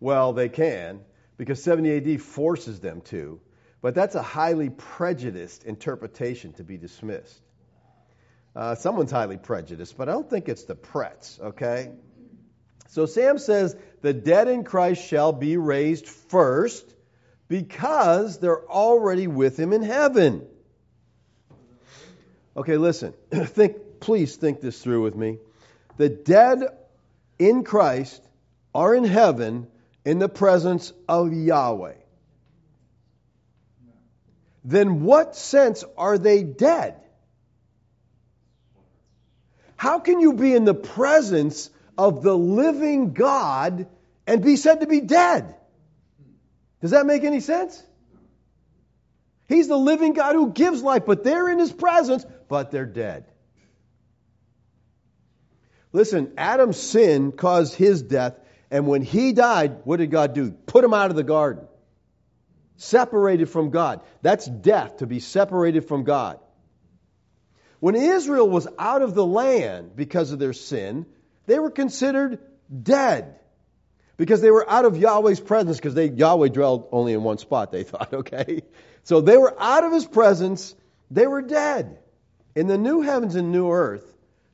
Well, 0.00 0.32
they 0.32 0.48
can, 0.48 1.00
because 1.38 1.62
70 1.62 2.14
AD 2.14 2.20
forces 2.20 2.80
them 2.80 3.00
to. 3.02 3.40
But 3.80 3.94
that's 3.94 4.16
a 4.16 4.22
highly 4.22 4.68
prejudiced 4.68 5.64
interpretation 5.64 6.52
to 6.54 6.64
be 6.64 6.76
dismissed. 6.76 7.40
Uh, 8.54 8.74
someone's 8.74 9.12
highly 9.12 9.36
prejudiced, 9.38 9.96
but 9.96 10.08
I 10.08 10.12
don't 10.12 10.28
think 10.28 10.48
it's 10.48 10.64
the 10.64 10.74
Prets, 10.74 11.38
okay? 11.40 11.92
So 12.88 13.06
Sam 13.06 13.38
says, 13.38 13.76
the 14.02 14.12
dead 14.12 14.48
in 14.48 14.64
Christ 14.64 15.06
shall 15.06 15.32
be 15.32 15.56
raised 15.56 16.06
first 16.06 16.84
because 17.46 18.38
they're 18.38 18.68
already 18.68 19.28
with 19.28 19.58
him 19.58 19.72
in 19.72 19.82
heaven. 19.82 20.44
Okay, 22.56 22.76
listen. 22.76 23.14
think 23.30 24.00
please 24.00 24.36
think 24.36 24.60
this 24.60 24.82
through 24.82 25.02
with 25.02 25.14
me. 25.14 25.38
The 25.96 26.08
dead 26.08 26.64
in 27.38 27.62
Christ 27.62 28.22
are 28.74 28.94
in 28.94 29.04
heaven 29.04 29.68
in 30.04 30.18
the 30.18 30.28
presence 30.28 30.92
of 31.08 31.32
Yahweh. 31.32 31.94
Then 34.64 35.02
what 35.02 35.36
sense 35.36 35.84
are 35.96 36.18
they 36.18 36.42
dead? 36.42 36.96
How 39.76 40.00
can 40.00 40.20
you 40.20 40.32
be 40.32 40.54
in 40.54 40.64
the 40.64 40.74
presence 40.74 41.70
of 41.96 42.22
the 42.22 42.36
living 42.36 43.12
God 43.12 43.86
and 44.26 44.42
be 44.42 44.56
said 44.56 44.80
to 44.80 44.86
be 44.86 45.00
dead? 45.00 45.54
Does 46.80 46.90
that 46.90 47.06
make 47.06 47.24
any 47.24 47.40
sense? 47.40 47.82
He's 49.48 49.68
the 49.68 49.78
living 49.78 50.12
God 50.12 50.34
who 50.34 50.50
gives 50.52 50.82
life, 50.82 51.06
but 51.06 51.24
they're 51.24 51.48
in 51.48 51.58
his 51.58 51.72
presence, 51.72 52.26
but 52.48 52.70
they're 52.70 52.86
dead. 52.86 53.24
Listen, 55.92 56.32
Adam's 56.36 56.76
sin 56.76 57.32
caused 57.32 57.74
his 57.74 58.02
death, 58.02 58.38
and 58.70 58.86
when 58.86 59.02
he 59.02 59.32
died, 59.32 59.80
what 59.84 59.98
did 59.98 60.10
God 60.10 60.34
do? 60.34 60.50
Put 60.50 60.84
him 60.84 60.92
out 60.92 61.10
of 61.10 61.16
the 61.16 61.24
garden. 61.24 61.66
Separated 62.76 63.46
from 63.46 63.70
God. 63.70 64.02
That's 64.22 64.46
death, 64.46 64.98
to 64.98 65.06
be 65.06 65.20
separated 65.20 65.88
from 65.88 66.04
God. 66.04 66.38
When 67.80 67.94
Israel 67.94 68.48
was 68.48 68.68
out 68.78 69.02
of 69.02 69.14
the 69.14 69.24
land 69.24 69.96
because 69.96 70.32
of 70.32 70.38
their 70.38 70.52
sin, 70.52 71.06
they 71.46 71.58
were 71.58 71.70
considered 71.70 72.40
dead 72.82 73.38
because 74.16 74.40
they 74.40 74.50
were 74.50 74.68
out 74.68 74.84
of 74.84 74.98
Yahweh's 74.98 75.40
presence 75.40 75.78
because 75.78 75.94
they 75.94 76.08
Yahweh 76.08 76.48
dwelled 76.48 76.88
only 76.92 77.14
in 77.14 77.22
one 77.22 77.38
spot 77.38 77.72
they 77.72 77.82
thought 77.84 78.12
okay 78.12 78.62
so 79.04 79.22
they 79.22 79.38
were 79.38 79.54
out 79.58 79.84
of 79.84 79.92
his 79.92 80.04
presence 80.04 80.74
they 81.10 81.26
were 81.26 81.40
dead 81.40 81.98
in 82.54 82.66
the 82.66 82.76
new 82.76 83.00
heavens 83.00 83.34
and 83.34 83.50
new 83.50 83.70
earth 83.70 84.04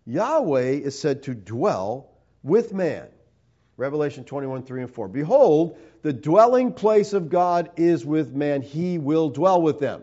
Yahweh 0.06 0.72
is 0.72 0.96
said 0.96 1.24
to 1.24 1.34
dwell 1.34 2.10
with 2.42 2.72
man 2.72 3.08
Revelation 3.76 4.24
21 4.24 4.62
3 4.62 4.82
and 4.82 4.90
4 4.90 5.08
behold 5.08 5.78
the 6.02 6.12
dwelling 6.12 6.72
place 6.72 7.12
of 7.12 7.28
God 7.28 7.70
is 7.76 8.04
with 8.04 8.32
man 8.32 8.62
he 8.62 8.98
will 8.98 9.30
dwell 9.30 9.60
with 9.60 9.80
them 9.80 10.02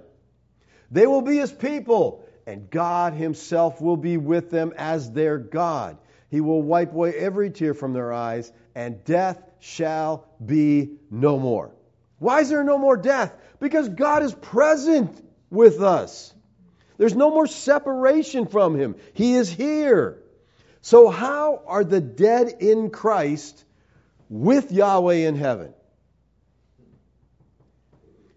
they 0.91 1.07
will 1.07 1.21
be 1.21 1.37
his 1.37 1.51
people 1.51 2.25
and 2.45 2.69
God 2.69 3.13
himself 3.13 3.79
will 3.79 3.97
be 3.97 4.17
with 4.17 4.49
them 4.49 4.73
as 4.77 5.11
their 5.11 5.37
God 5.37 5.97
he 6.31 6.39
will 6.39 6.61
wipe 6.61 6.93
away 6.93 7.13
every 7.13 7.49
tear 7.51 7.73
from 7.73 7.93
their 7.93 8.13
eyes 8.13 8.51
and 8.73 9.03
death 9.03 9.43
shall 9.59 10.27
be 10.43 10.97
no 11.09 11.37
more. 11.37 11.71
Why 12.19 12.39
is 12.39 12.49
there 12.49 12.63
no 12.63 12.77
more 12.77 12.95
death? 12.95 13.33
Because 13.59 13.89
God 13.89 14.23
is 14.23 14.33
present 14.33 15.23
with 15.49 15.81
us. 15.81 16.33
There's 16.97 17.15
no 17.15 17.31
more 17.31 17.47
separation 17.47 18.47
from 18.47 18.75
Him. 18.75 18.95
He 19.13 19.35
is 19.35 19.49
here. 19.49 20.20
So, 20.81 21.09
how 21.09 21.61
are 21.67 21.83
the 21.83 22.01
dead 22.01 22.55
in 22.59 22.89
Christ 22.89 23.63
with 24.29 24.71
Yahweh 24.71 25.27
in 25.27 25.35
heaven? 25.35 25.73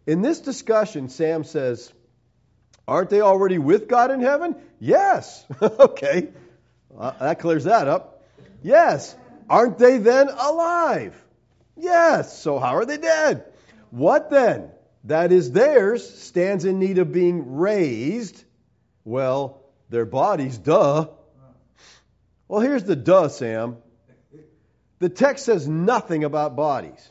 In 0.06 0.20
this 0.20 0.40
discussion, 0.40 1.08
Sam 1.08 1.44
says, 1.44 1.92
Aren't 2.86 3.08
they 3.08 3.22
already 3.22 3.58
with 3.58 3.88
God 3.88 4.10
in 4.10 4.20
heaven? 4.20 4.56
Yes. 4.78 5.46
okay. 5.62 6.28
Uh, 6.96 7.12
that 7.18 7.40
clears 7.40 7.64
that 7.64 7.88
up. 7.88 8.22
Yes. 8.62 9.16
Aren't 9.48 9.78
they 9.78 9.98
then 9.98 10.28
alive? 10.28 11.14
Yes. 11.76 12.38
So 12.38 12.58
how 12.58 12.76
are 12.76 12.84
they 12.84 12.98
dead? 12.98 13.44
What 13.90 14.30
then? 14.30 14.70
that 15.04 15.32
is 15.32 15.52
theirs 15.52 16.08
stands 16.22 16.64
in 16.64 16.78
need 16.78 16.98
of 16.98 17.12
being 17.12 17.56
raised, 17.56 18.42
well, 19.04 19.60
their 19.90 20.06
bodies, 20.06 20.56
duh. 20.58 21.08
Well, 22.48 22.60
here's 22.60 22.84
the 22.84 22.96
duh, 22.96 23.28
Sam. 23.28 23.78
The 24.98 25.08
text 25.08 25.44
says 25.44 25.68
nothing 25.68 26.24
about 26.24 26.56
bodies. 26.56 27.10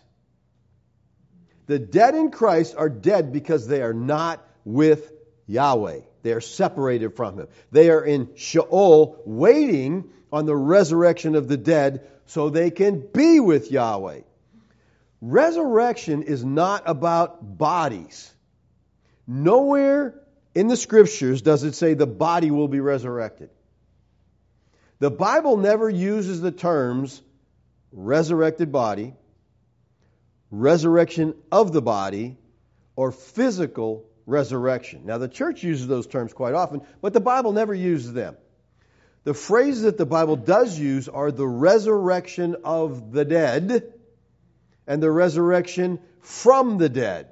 The 1.65 1.79
dead 1.79 2.15
in 2.15 2.31
Christ 2.31 2.75
are 2.77 2.89
dead 2.89 3.31
because 3.31 3.67
they 3.67 3.81
are 3.81 3.93
not 3.93 4.45
with 4.65 5.11
Yahweh. 5.47 6.01
They 6.23 6.33
are 6.33 6.41
separated 6.41 7.15
from 7.15 7.37
Him. 7.37 7.47
They 7.71 7.89
are 7.89 8.03
in 8.03 8.35
Sheol 8.35 9.21
waiting 9.25 10.09
on 10.31 10.45
the 10.45 10.55
resurrection 10.55 11.35
of 11.35 11.47
the 11.47 11.57
dead 11.57 12.07
so 12.25 12.49
they 12.49 12.71
can 12.71 12.99
be 13.13 13.39
with 13.39 13.71
Yahweh. 13.71 14.21
Resurrection 15.21 16.23
is 16.23 16.43
not 16.43 16.83
about 16.85 17.57
bodies. 17.57 18.33
Nowhere 19.25 20.15
in 20.53 20.67
the 20.67 20.77
scriptures 20.77 21.41
does 21.41 21.63
it 21.63 21.75
say 21.75 21.93
the 21.93 22.07
body 22.07 22.51
will 22.51 22.67
be 22.67 22.79
resurrected. 22.79 23.49
The 25.03 25.11
Bible 25.11 25.57
never 25.57 25.89
uses 25.89 26.39
the 26.39 26.53
terms 26.53 27.21
resurrected 27.91 28.71
body, 28.71 29.13
resurrection 30.49 31.35
of 31.51 31.73
the 31.73 31.81
body, 31.81 32.37
or 32.95 33.11
physical 33.11 34.05
resurrection. 34.25 35.01
Now, 35.05 35.17
the 35.17 35.27
church 35.27 35.61
uses 35.61 35.87
those 35.87 36.07
terms 36.07 36.31
quite 36.31 36.53
often, 36.53 36.83
but 37.01 37.11
the 37.11 37.19
Bible 37.19 37.51
never 37.51 37.73
uses 37.73 38.13
them. 38.13 38.37
The 39.25 39.33
phrases 39.33 39.81
that 39.81 39.97
the 39.97 40.05
Bible 40.05 40.37
does 40.37 40.79
use 40.79 41.09
are 41.09 41.33
the 41.33 41.45
resurrection 41.45 42.55
of 42.63 43.11
the 43.11 43.25
dead 43.25 43.93
and 44.87 45.03
the 45.03 45.11
resurrection 45.11 45.99
from 46.21 46.77
the 46.77 46.87
dead. 46.87 47.27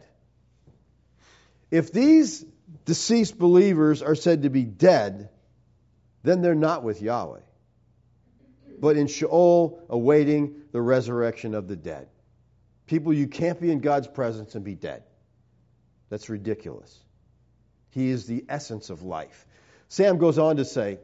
If 1.69 1.93
these 1.93 2.45
deceased 2.83 3.39
believers 3.39 4.01
are 4.01 4.15
said 4.15 4.43
to 4.43 4.49
be 4.49 4.65
dead, 4.65 5.29
then 6.21 6.41
they're 6.41 6.53
not 6.53 6.83
with 6.83 7.01
Yahweh, 7.01 7.39
but 8.81 8.97
in 8.97 9.05
Sheol 9.05 9.79
awaiting 9.89 10.55
the 10.71 10.81
resurrection 10.81 11.53
of 11.53 11.67
the 11.67 11.75
dead. 11.75 12.07
People, 12.87 13.13
you 13.13 13.27
can't 13.27 13.61
be 13.61 13.71
in 13.71 13.79
God's 13.79 14.07
presence 14.07 14.55
and 14.55 14.65
be 14.65 14.73
dead. 14.73 15.03
That's 16.09 16.27
ridiculous. 16.29 16.97
He 17.91 18.09
is 18.09 18.25
the 18.25 18.43
essence 18.49 18.89
of 18.89 19.03
life. 19.03 19.45
Sam 19.87 20.17
goes 20.17 20.39
on 20.39 20.57
to 20.57 20.65
say, 20.65 20.97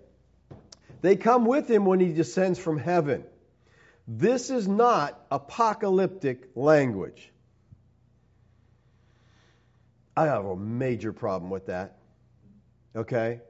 they 1.02 1.16
come 1.16 1.46
with 1.46 1.70
him 1.70 1.86
when 1.86 2.00
he 2.00 2.12
descends 2.12 2.58
from 2.58 2.80
heaven. 2.80 3.24
This 4.08 4.50
is 4.50 4.68
not 4.68 5.20
apocalyptic 5.30 6.50
language. 6.56 7.32
I 10.16 10.26
have 10.26 10.46
a 10.46 10.56
major 10.56 11.14
problem 11.14 11.52
with 11.52 11.68
that. 11.68 11.98
Okay? 12.96 13.42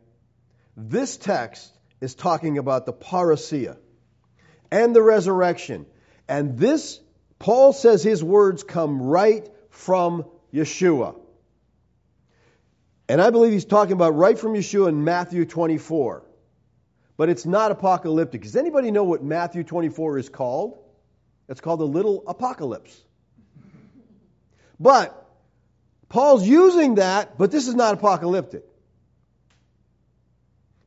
This 0.75 1.15
text 1.15 1.72
is 2.01 2.13
talking 2.13 2.57
about 2.57 2.86
the 2.86 2.93
parousia 2.93 3.77
and 4.72 4.96
the 4.96 5.02
resurrection. 5.02 5.86
And 6.28 6.58
this, 6.58 7.00
Paul 7.40 7.74
says 7.74 8.04
his 8.04 8.24
words 8.24 8.64
come 8.64 9.02
right 9.02 9.48
from 9.70 10.26
Yeshua. 10.54 11.16
And 13.10 13.22
I 13.22 13.30
believe 13.30 13.54
he's 13.54 13.66
talking 13.66 13.94
about 13.94 14.16
right 14.16 14.38
from 14.38 14.54
Yeshua 14.54 14.90
in 14.90 15.04
Matthew 15.04 15.46
24. 15.46 16.24
But 17.16 17.30
it's 17.30 17.46
not 17.46 17.72
apocalyptic. 17.72 18.44
Does 18.44 18.56
anybody 18.56 18.92
know 18.92 19.04
what 19.04 19.24
Matthew 19.24 19.64
24 19.64 20.20
is 20.20 20.30
called? 20.30 20.78
It's 21.48 21.62
called 21.62 21.80
the 21.80 21.88
little 21.88 22.24
apocalypse. 22.28 22.96
But 24.80 25.26
Paul's 26.10 26.48
using 26.48 26.96
that, 26.96 27.38
but 27.38 27.52
this 27.52 27.68
is 27.68 27.76
not 27.76 27.94
apocalyptic. 27.94 28.64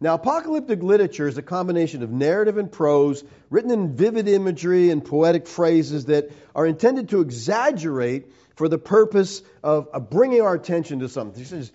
Now, 0.03 0.15
apocalyptic 0.15 0.83
literature 0.83 1.29
is 1.29 1.37
a 1.37 1.43
combination 1.43 2.03
of 2.03 2.11
narrative 2.11 2.57
and 2.57 2.73
prose, 2.73 3.23
written 3.51 3.71
in 3.71 3.97
vivid 3.97 4.29
imagery 4.29 4.91
and 4.91 5.05
poetic 5.05 5.47
phrases 5.47 6.07
that 6.07 6.31
are 6.55 6.67
intended 6.67 7.11
to 7.11 7.21
exaggerate 7.21 8.33
for 8.57 8.69
the 8.69 8.79
purpose 8.79 9.43
of, 9.63 9.89
of 9.93 10.09
bringing 10.09 10.41
our 10.41 10.55
attention 10.55 11.01
to 11.01 11.09
something. 11.11 11.43
Is, 11.43 11.71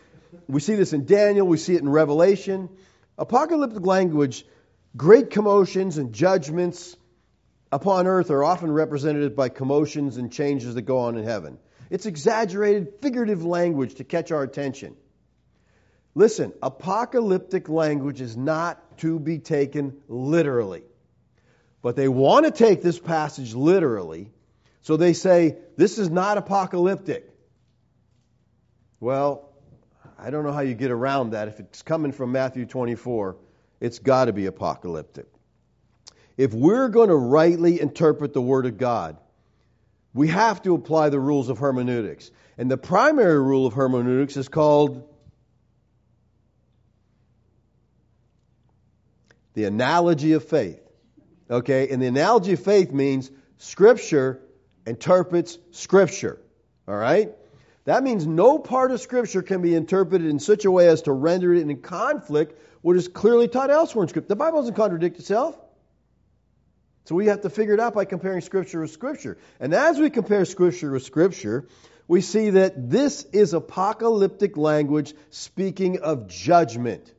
we 0.47 0.59
see 0.59 0.73
this 0.73 0.91
in 0.91 1.05
Daniel, 1.05 1.45
we 1.45 1.57
see 1.57 1.75
it 1.75 1.81
in 1.83 1.89
Revelation. 1.89 2.69
Apocalyptic 3.15 3.85
language, 3.85 4.43
great 4.97 5.29
commotions 5.29 5.99
and 5.99 6.11
judgments 6.11 6.97
upon 7.71 8.07
earth 8.07 8.31
are 8.31 8.43
often 8.43 8.71
represented 8.71 9.35
by 9.35 9.49
commotions 9.49 10.17
and 10.17 10.31
changes 10.31 10.73
that 10.73 10.81
go 10.81 10.97
on 10.97 11.15
in 11.15 11.25
heaven. 11.25 11.59
It's 11.91 12.07
exaggerated, 12.07 12.93
figurative 13.03 13.45
language 13.45 13.95
to 13.95 14.03
catch 14.03 14.31
our 14.31 14.41
attention. 14.41 14.95
Listen, 16.15 16.53
apocalyptic 16.63 17.67
language 17.67 18.21
is 18.21 18.37
not 18.37 18.97
to 18.99 19.19
be 19.19 19.39
taken 19.39 19.97
literally. 20.07 20.83
But 21.81 21.97
they 21.97 22.07
want 22.07 22.45
to 22.45 22.51
take 22.51 22.81
this 22.81 22.97
passage 22.97 23.53
literally, 23.53 24.31
so 24.81 24.97
they 24.97 25.13
say, 25.13 25.57
this 25.75 25.99
is 25.99 26.09
not 26.09 26.37
apocalyptic. 26.37 27.29
Well, 28.99 29.49
I 30.17 30.29
don't 30.29 30.45
know 30.45 30.53
how 30.53 30.61
you 30.61 30.73
get 30.73 30.89
around 30.89 31.31
that. 31.31 31.49
If 31.49 31.59
it's 31.59 31.81
coming 31.81 32.13
from 32.13 32.31
Matthew 32.31 32.65
24, 32.65 33.35
it's 33.81 33.99
got 33.99 34.25
to 34.25 34.33
be 34.33 34.45
apocalyptic. 34.45 35.27
If 36.37 36.53
we're 36.53 36.87
going 36.87 37.09
to 37.09 37.15
rightly 37.15 37.79
interpret 37.79 38.33
the 38.33 38.41
Word 38.41 38.65
of 38.65 38.77
God, 38.77 39.17
we 40.13 40.29
have 40.29 40.61
to 40.63 40.75
apply 40.75 41.09
the 41.09 41.19
rules 41.19 41.49
of 41.49 41.57
hermeneutics. 41.57 42.31
And 42.57 42.71
the 42.71 42.77
primary 42.77 43.39
rule 43.39 43.67
of 43.67 43.73
hermeneutics 43.73 44.37
is 44.37 44.47
called 44.47 45.07
the 49.55 49.65
analogy 49.65 50.33
of 50.33 50.43
faith. 50.47 50.79
Okay? 51.49 51.89
And 51.89 52.01
the 52.01 52.07
analogy 52.07 52.53
of 52.53 52.59
faith 52.59 52.91
means 52.91 53.31
Scripture 53.57 54.41
interprets 54.85 55.57
Scripture. 55.71 56.39
All 56.87 56.95
right? 56.95 57.31
That 57.85 58.03
means 58.03 58.27
no 58.27 58.59
part 58.59 58.91
of 58.91 59.01
Scripture 59.01 59.41
can 59.41 59.61
be 59.61 59.73
interpreted 59.73 60.27
in 60.27 60.39
such 60.39 60.65
a 60.65 60.71
way 60.71 60.87
as 60.87 61.03
to 61.03 61.11
render 61.11 61.53
it 61.53 61.61
in 61.61 61.81
conflict 61.81 62.51
with 62.53 62.61
what 62.81 62.97
is 62.97 63.07
clearly 63.07 63.47
taught 63.47 63.71
elsewhere 63.71 64.03
in 64.03 64.09
Scripture. 64.09 64.27
The 64.27 64.35
Bible 64.35 64.59
doesn't 64.59 64.75
contradict 64.75 65.17
itself. 65.19 65.57
So 67.05 67.15
we 67.15 67.27
have 67.27 67.41
to 67.41 67.49
figure 67.49 67.75
it 67.75 67.79
out 67.79 67.93
by 67.93 68.05
comparing 68.05 68.41
Scripture 68.41 68.81
with 68.81 68.91
Scripture. 68.91 69.37
And 69.59 69.73
as 69.73 69.99
we 69.99 70.09
compare 70.09 70.43
Scripture 70.45 70.91
with 70.91 71.03
Scripture, 71.03 71.67
we 72.07 72.21
see 72.21 72.51
that 72.51 72.89
this 72.89 73.23
is 73.25 73.53
apocalyptic 73.53 74.57
language 74.57 75.13
speaking 75.29 75.99
of 75.99 76.27
judgment. 76.27 77.13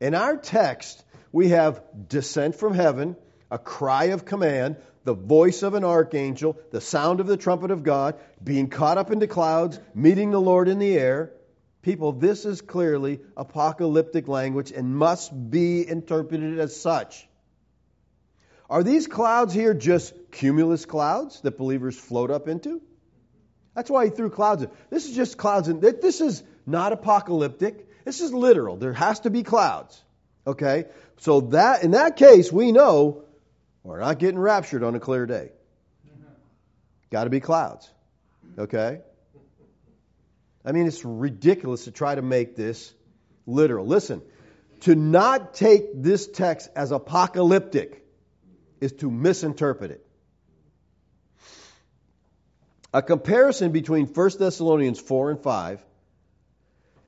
In 0.00 0.14
our 0.14 0.36
text, 0.36 1.04
we 1.34 1.48
have 1.48 1.82
descent 2.08 2.54
from 2.54 2.74
heaven, 2.74 3.16
a 3.50 3.58
cry 3.58 4.04
of 4.04 4.24
command, 4.24 4.76
the 5.02 5.14
voice 5.14 5.64
of 5.64 5.74
an 5.74 5.82
archangel, 5.82 6.56
the 6.70 6.80
sound 6.80 7.18
of 7.18 7.26
the 7.26 7.36
trumpet 7.36 7.72
of 7.72 7.82
God, 7.82 8.14
being 8.42 8.68
caught 8.68 8.98
up 8.98 9.10
into 9.10 9.26
clouds, 9.26 9.80
meeting 9.96 10.30
the 10.30 10.40
Lord 10.40 10.68
in 10.68 10.78
the 10.78 10.96
air. 10.96 11.32
People, 11.82 12.12
this 12.12 12.44
is 12.44 12.60
clearly 12.60 13.18
apocalyptic 13.36 14.28
language 14.28 14.70
and 14.70 14.96
must 14.96 15.32
be 15.50 15.86
interpreted 15.86 16.60
as 16.60 16.80
such. 16.80 17.26
Are 18.70 18.84
these 18.84 19.08
clouds 19.08 19.52
here 19.52 19.74
just 19.74 20.14
cumulus 20.30 20.86
clouds 20.86 21.40
that 21.40 21.58
believers 21.58 21.98
float 21.98 22.30
up 22.30 22.46
into? 22.46 22.80
That's 23.74 23.90
why 23.90 24.04
he 24.04 24.10
threw 24.12 24.30
clouds 24.30 24.62
in. 24.62 24.70
This 24.88 25.08
is 25.08 25.16
just 25.16 25.36
clouds. 25.36 25.66
In, 25.66 25.80
this 25.80 26.20
is 26.20 26.44
not 26.64 26.92
apocalyptic. 26.92 28.04
This 28.04 28.20
is 28.20 28.32
literal. 28.32 28.76
There 28.76 28.92
has 28.92 29.18
to 29.20 29.30
be 29.30 29.42
clouds. 29.42 30.00
Okay? 30.46 30.86
So 31.18 31.40
that 31.52 31.82
in 31.82 31.92
that 31.92 32.16
case, 32.16 32.52
we 32.52 32.72
know 32.72 33.24
we're 33.82 34.00
not 34.00 34.18
getting 34.18 34.38
raptured 34.38 34.82
on 34.82 34.94
a 34.94 35.00
clear 35.00 35.26
day. 35.26 35.52
Got 37.10 37.24
to 37.24 37.30
be 37.30 37.40
clouds. 37.40 37.88
Okay? 38.58 39.00
I 40.64 40.72
mean, 40.72 40.86
it's 40.86 41.04
ridiculous 41.04 41.84
to 41.84 41.90
try 41.90 42.14
to 42.14 42.22
make 42.22 42.56
this 42.56 42.92
literal. 43.46 43.86
Listen, 43.86 44.22
to 44.80 44.94
not 44.94 45.54
take 45.54 46.02
this 46.02 46.26
text 46.26 46.70
as 46.74 46.90
apocalyptic 46.90 48.04
is 48.80 48.92
to 48.92 49.10
misinterpret 49.10 49.90
it. 49.90 50.06
A 52.92 53.02
comparison 53.02 53.72
between 53.72 54.06
1 54.06 54.30
Thessalonians 54.38 55.00
4 55.00 55.32
and 55.32 55.40
5 55.40 55.84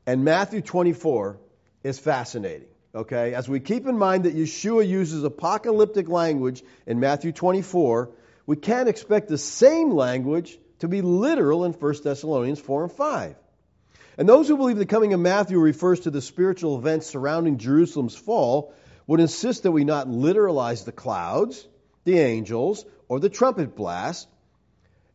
and 0.06 0.24
Matthew 0.24 0.60
24 0.60 1.38
is 1.82 1.98
fascinating. 1.98 2.68
Okay? 2.96 3.34
As 3.34 3.48
we 3.48 3.60
keep 3.60 3.86
in 3.86 3.98
mind 3.98 4.24
that 4.24 4.34
Yeshua 4.34 4.88
uses 4.88 5.22
apocalyptic 5.22 6.08
language 6.08 6.62
in 6.86 6.98
Matthew 6.98 7.30
24, 7.30 8.10
we 8.46 8.56
can't 8.56 8.88
expect 8.88 9.28
the 9.28 9.38
same 9.38 9.90
language 9.90 10.58
to 10.78 10.88
be 10.88 11.02
literal 11.02 11.64
in 11.64 11.72
1 11.72 11.94
Thessalonians 12.02 12.58
4 12.58 12.84
and 12.84 12.92
5. 12.92 13.36
And 14.18 14.28
those 14.28 14.48
who 14.48 14.56
believe 14.56 14.78
the 14.78 14.86
coming 14.86 15.12
of 15.12 15.20
Matthew 15.20 15.58
refers 15.58 16.00
to 16.00 16.10
the 16.10 16.22
spiritual 16.22 16.78
events 16.78 17.06
surrounding 17.06 17.58
Jerusalem's 17.58 18.16
fall 18.16 18.72
would 19.06 19.20
insist 19.20 19.62
that 19.64 19.72
we 19.72 19.84
not 19.84 20.08
literalize 20.08 20.84
the 20.84 20.92
clouds, 20.92 21.66
the 22.04 22.18
angels, 22.18 22.84
or 23.08 23.20
the 23.20 23.28
trumpet 23.28 23.76
blast. 23.76 24.26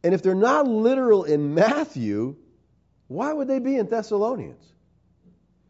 And 0.03 0.13
if 0.13 0.21
they're 0.21 0.35
not 0.35 0.67
literal 0.67 1.23
in 1.23 1.55
Matthew, 1.55 2.35
Why 3.11 3.33
would 3.33 3.49
they 3.49 3.59
be 3.59 3.75
in 3.75 3.87
Thessalonians? 3.87 4.63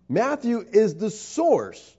Matthew 0.07 0.59
is 0.59 0.93
the 0.93 1.09
source 1.09 1.97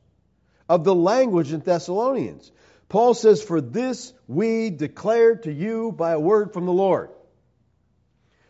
of 0.73 0.85
the 0.85 0.95
language 0.95 1.53
in 1.53 1.61
Thessalonians. 1.61 2.51
Paul 2.89 3.13
says, 3.13 3.43
For 3.43 3.61
this 3.61 4.15
we 4.27 4.71
declare 4.71 5.37
to 5.37 5.53
you 5.53 5.93
by 5.93 6.13
a 6.13 6.19
word 6.19 6.55
from 6.55 6.65
the 6.65 6.73
Lord. 6.73 7.11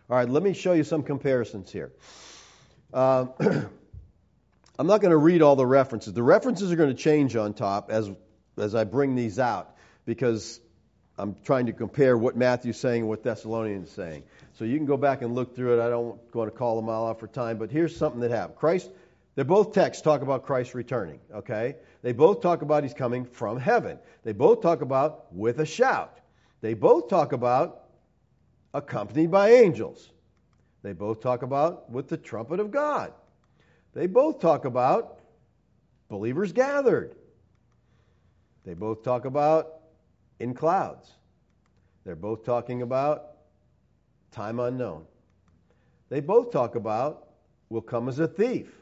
All 0.09 0.17
right, 0.17 0.29
let 0.29 0.41
me 0.41 0.53
show 0.53 0.73
you 0.73 0.85
some 0.85 1.03
comparisons 1.03 1.73
here. 1.73 1.91
Uh, 2.95 3.27
I'm 3.41 4.87
not 4.87 5.01
going 5.01 5.11
to 5.11 5.17
read 5.17 5.43
all 5.43 5.57
the 5.57 5.67
references. 5.67 6.13
The 6.13 6.23
references 6.23 6.71
are 6.71 6.77
going 6.77 6.95
to 6.95 7.03
change 7.03 7.35
on 7.35 7.55
top 7.55 7.91
as, 7.91 8.09
as 8.57 8.77
I 8.77 8.85
bring 8.85 9.17
these 9.17 9.41
out 9.41 9.75
because 10.05 10.61
I'm 11.19 11.35
trying 11.43 11.67
to 11.67 11.73
compare 11.73 12.17
what 12.17 12.37
Matthew's 12.37 12.79
saying 12.79 13.01
and 13.01 13.09
what 13.09 13.25
Thessalonians 13.25 13.89
is 13.89 13.95
saying. 13.97 14.23
So 14.55 14.65
you 14.65 14.77
can 14.77 14.87
go 14.87 14.97
back 14.97 15.23
and 15.23 15.35
look 15.35 15.57
through 15.57 15.81
it. 15.81 15.85
I 15.85 15.91
don't 15.91 16.21
want 16.33 16.53
to 16.53 16.57
call 16.57 16.77
them 16.77 16.89
all 16.89 17.09
out 17.09 17.19
for 17.19 17.27
time, 17.27 17.59
but 17.59 17.73
here's 17.73 17.97
something 17.97 18.21
that 18.21 18.31
happened. 18.31 18.59
Christ, 18.59 18.89
they're 19.35 19.45
both 19.45 19.73
texts 19.73 20.03
talk 20.03 20.23
about 20.23 20.45
Christ 20.45 20.75
returning, 20.75 21.19
okay? 21.35 21.77
They 22.03 22.12
both 22.12 22.41
talk 22.41 22.62
about 22.62 22.83
he's 22.83 22.95
coming 22.95 23.25
from 23.25 23.59
heaven. 23.59 23.99
They 24.25 24.33
both 24.33 24.61
talk 24.61 24.83
about 24.83 25.33
with 25.33 25.61
a 25.61 25.67
shout. 25.67 26.19
They 26.61 26.75
both 26.75 27.09
talk 27.09 27.33
about 27.33 27.85
accompanied 28.75 29.31
by 29.31 29.51
angels. 29.51 30.11
They 30.83 30.93
both 30.93 31.21
talk 31.21 31.43
about 31.43 31.91
with 31.91 32.09
the 32.09 32.17
trumpet 32.17 32.59
of 32.59 32.71
God. 32.71 33.12
They 33.95 34.07
both 34.07 34.41
talk 34.41 34.65
about 34.65 35.21
believers 36.09 36.53
gathered. 36.53 37.15
They 38.65 38.75
both 38.75 39.03
talk 39.03 39.25
about 39.25 39.81
in 40.41 40.55
clouds. 40.55 41.12
They're 42.05 42.17
both 42.17 42.45
talking 42.45 42.83
about 42.83 43.37
time 44.33 44.59
unknown. 44.59 45.05
They 46.09 46.21
both 46.21 46.51
talk 46.51 46.75
about 46.75 47.29
will 47.69 47.81
come 47.81 48.09
as 48.09 48.19
a 48.19 48.27
thief. 48.27 48.73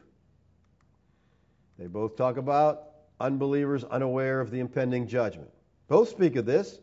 They 1.77 1.87
both 1.87 2.15
talk 2.15 2.37
about 2.37 2.90
unbelievers 3.21 3.83
unaware 3.83 4.41
of 4.41 4.51
the 4.51 4.59
impending 4.59 5.07
judgment. 5.07 5.49
Both 5.87 6.09
speak 6.09 6.35
of 6.35 6.45
this. 6.45 6.79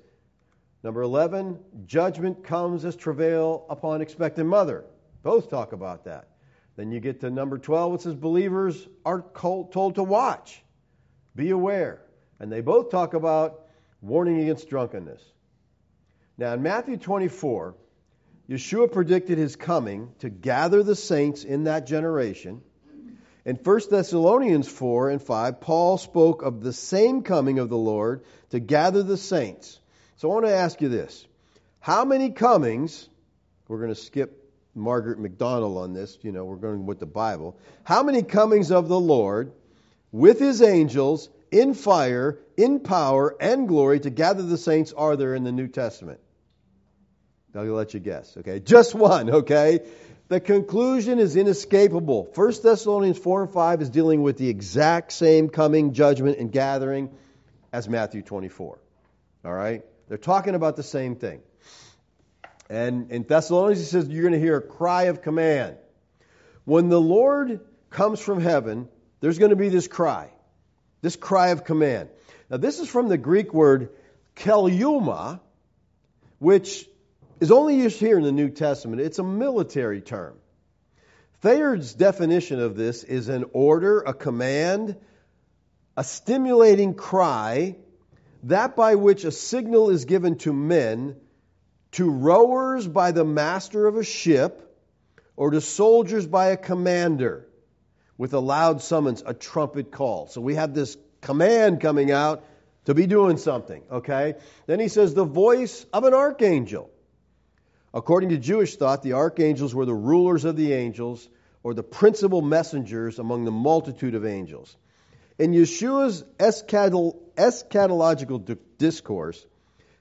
Number 0.83 1.03
11, 1.03 1.59
judgment 1.87 2.44
comes 2.44 2.85
as 2.85 2.94
travail 2.94 3.66
upon 3.68 4.01
expectant 4.01 4.48
mother. 4.48 4.85
Both 5.22 5.51
talk 5.51 5.72
about 5.72 6.05
that. 6.05 6.29
Then 6.77 6.92
you 6.92 7.01
get 7.01 7.20
to 7.20 7.31
number 7.31 7.59
12, 7.59 7.94
it 7.94 8.01
says 8.03 8.14
believers 8.14 8.87
are 9.05 9.24
told 9.35 9.96
to 9.96 10.03
watch, 10.05 10.62
be 11.35 11.51
aware. 11.51 12.03
And 12.38 12.53
they 12.53 12.61
both 12.61 12.90
talk 12.90 13.14
about 13.14 13.66
warning 14.01 14.40
against 14.40 14.68
drunkenness. 14.68 15.20
Now, 16.37 16.53
in 16.53 16.62
Matthew 16.62 16.96
24, 16.96 17.74
Yeshua 18.48 18.92
predicted 18.92 19.38
his 19.38 19.57
coming 19.57 20.12
to 20.20 20.31
gather 20.31 20.85
the 20.85 20.94
saints 20.94 21.42
in 21.42 21.64
that 21.64 21.87
generation. 21.87 22.62
In 23.48 23.56
1 23.56 23.80
Thessalonians 23.90 24.68
4 24.68 25.08
and 25.08 25.22
5, 25.22 25.62
Paul 25.62 25.96
spoke 25.96 26.42
of 26.42 26.61
the 26.61 26.74
same 26.74 27.22
coming 27.22 27.58
of 27.58 27.70
the 27.70 27.78
Lord 27.78 28.22
to 28.50 28.61
gather 28.61 29.02
the 29.02 29.16
saints. 29.16 29.80
So 30.16 30.30
I 30.30 30.34
want 30.34 30.44
to 30.44 30.54
ask 30.54 30.82
you 30.82 30.90
this 30.90 31.26
How 31.80 32.04
many 32.04 32.28
comings, 32.28 33.08
we're 33.66 33.78
going 33.78 33.88
to 33.88 33.98
skip 33.98 34.52
Margaret 34.74 35.18
MacDonald 35.18 35.78
on 35.78 35.94
this, 35.94 36.18
you 36.20 36.30
know, 36.30 36.44
we're 36.44 36.56
going 36.56 36.84
with 36.84 37.00
the 37.00 37.06
Bible. 37.06 37.58
How 37.84 38.02
many 38.02 38.22
comings 38.22 38.70
of 38.70 38.87
the 38.87 39.00
Lord 39.00 39.52
with 40.12 40.38
his 40.38 40.61
angels 40.61 41.30
in 41.50 41.72
fire, 41.72 42.38
in 42.58 42.80
power, 42.80 43.34
and 43.40 43.66
glory 43.66 44.00
to 44.00 44.11
gather 44.11 44.42
the 44.42 44.58
saints 44.58 44.92
are 44.92 45.16
there 45.16 45.34
in 45.34 45.44
the 45.44 45.52
New 45.52 45.68
Testament? 45.68 46.20
I'll 47.54 47.64
let 47.64 47.94
you 47.94 48.00
guess, 48.00 48.37
okay? 48.37 48.61
Just 48.61 48.94
one, 48.94 49.30
okay? 49.30 49.80
The 50.29 50.41
conclusion 50.41 51.19
is 51.19 51.37
inescapable. 51.37 52.29
1 52.35 52.53
Thessalonians 52.62 53.19
4 53.19 53.45
and 53.45 53.53
5 53.53 53.83
is 53.83 53.88
dealing 53.88 54.23
with 54.23 54.37
the 54.37 54.51
exact 54.51 55.12
same 55.12 55.49
coming 55.49 55.95
judgment 55.95 56.38
and 56.38 56.53
gathering 56.53 57.11
as 57.73 57.88
Matthew 57.88 58.21
24. 58.21 58.79
All 59.47 59.53
right? 59.53 59.83
They're 60.09 60.19
talking 60.19 60.55
about 60.55 60.77
the 60.77 60.83
same 60.83 61.17
thing. 61.17 61.41
And 62.69 63.11
in 63.11 63.23
Thessalonians, 63.23 63.81
he 63.81 63.87
says, 63.87 64.07
You're 64.09 64.23
going 64.23 64.35
to 64.35 64.41
hear 64.41 64.59
a 64.59 64.62
cry 64.62 65.05
of 65.05 65.23
command. 65.23 65.77
When 66.67 66.91
the 66.91 67.01
Lord 67.01 67.61
comes 67.88 68.21
from 68.21 68.43
heaven, 68.43 68.88
there's 69.21 69.38
going 69.38 69.51
to 69.51 69.57
be 69.57 69.71
this 69.71 69.88
cry, 69.88 70.31
this 71.01 71.17
cry 71.17 71.49
of 71.49 71.64
command. 71.64 72.11
Now, 72.51 72.59
this 72.59 72.81
is 72.81 72.88
from 72.88 73.09
the 73.09 73.17
Greek 73.17 73.55
word 73.55 73.88
keleusma, 74.37 75.41
which 76.38 76.87
is 77.40 77.51
only 77.51 77.77
used 77.77 77.98
here 77.98 78.18
in 78.18 78.24
the 78.24 78.33
New 78.33 78.51
Testament. 78.51 79.01
It's 79.01 79.18
a 79.18 79.24
military 79.24 80.01
term. 80.01 80.35
Thayer's 81.40 81.94
definition 81.94 82.61
of 82.61 82.77
this 82.77 83.05
is 83.05 83.29
an 83.29 83.44
order, 83.53 84.01
a 84.01 84.12
command, 84.12 84.96
a 85.96 86.03
stimulating 86.03 86.94
cry, 86.94 87.77
that 88.44 88.74
by 88.74 88.96
which 88.96 89.24
a 89.24 89.31
signal 89.31 89.90
is 89.90 90.05
given 90.05 90.38
to 90.38 90.53
men 90.53 91.16
to 91.92 92.11
rowers 92.11 92.87
by 92.87 93.12
the 93.12 93.24
master 93.24 93.87
of 93.87 93.96
a 93.96 94.05
ship, 94.05 94.64
or 95.37 95.51
to 95.51 95.61
soldiers 95.61 96.27
by 96.27 96.48
a 96.48 96.57
commander 96.57 97.46
with 98.16 98.35
a 98.35 98.40
loud 98.40 98.83
summons, 98.83 99.22
a 99.24 99.33
trumpet 99.33 99.92
call. 99.92 100.27
So 100.27 100.40
we 100.40 100.57
have 100.57 100.74
this 100.74 100.96
command 101.20 101.81
coming 101.81 102.11
out 102.11 102.44
to 102.87 102.94
be 102.94 103.07
doing 103.07 103.37
something, 103.37 103.85
okay? 103.90 104.35
Then 104.66 104.81
he 104.81 104.88
says, 104.88 105.14
the 105.14 105.24
voice 105.24 105.87
of 105.92 106.03
an 106.05 106.14
archangel. 106.14 106.90
According 107.94 108.31
to 108.31 108.38
Jewish 108.38 108.77
thought, 108.77 109.03
the 109.03 109.14
archangels 109.14 109.74
were 109.74 109.87
the 109.87 109.94
rulers 109.94 110.44
of 110.44 110.57
the 110.57 110.72
angels 110.72 111.29
or 111.62 111.74
the 111.74 111.83
principal 111.83 112.42
messengers 112.42 113.18
among 113.18 113.44
the 113.44 113.51
multitude 113.51 114.14
of 114.14 114.24
angels. 114.24 114.77
In 115.38 115.53
Yeshua's 115.53 116.24
eschatological 116.38 118.59
discourse, 118.79 119.46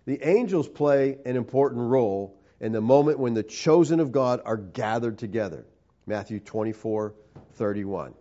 the 0.06 0.28
angels 0.28 0.68
play 0.68 1.18
an 1.26 1.36
important 1.36 1.82
role 1.82 2.40
in 2.60 2.72
the 2.72 2.82
moment 2.82 3.20
when 3.20 3.34
the 3.34 3.44
chosen 3.44 4.00
of 4.00 4.12
God 4.12 4.42
are 4.46 4.58
gathered 4.58 5.20
together. 5.20 5.66
Matthew 6.06 6.40
24, 6.40 7.14
31. 7.54 8.14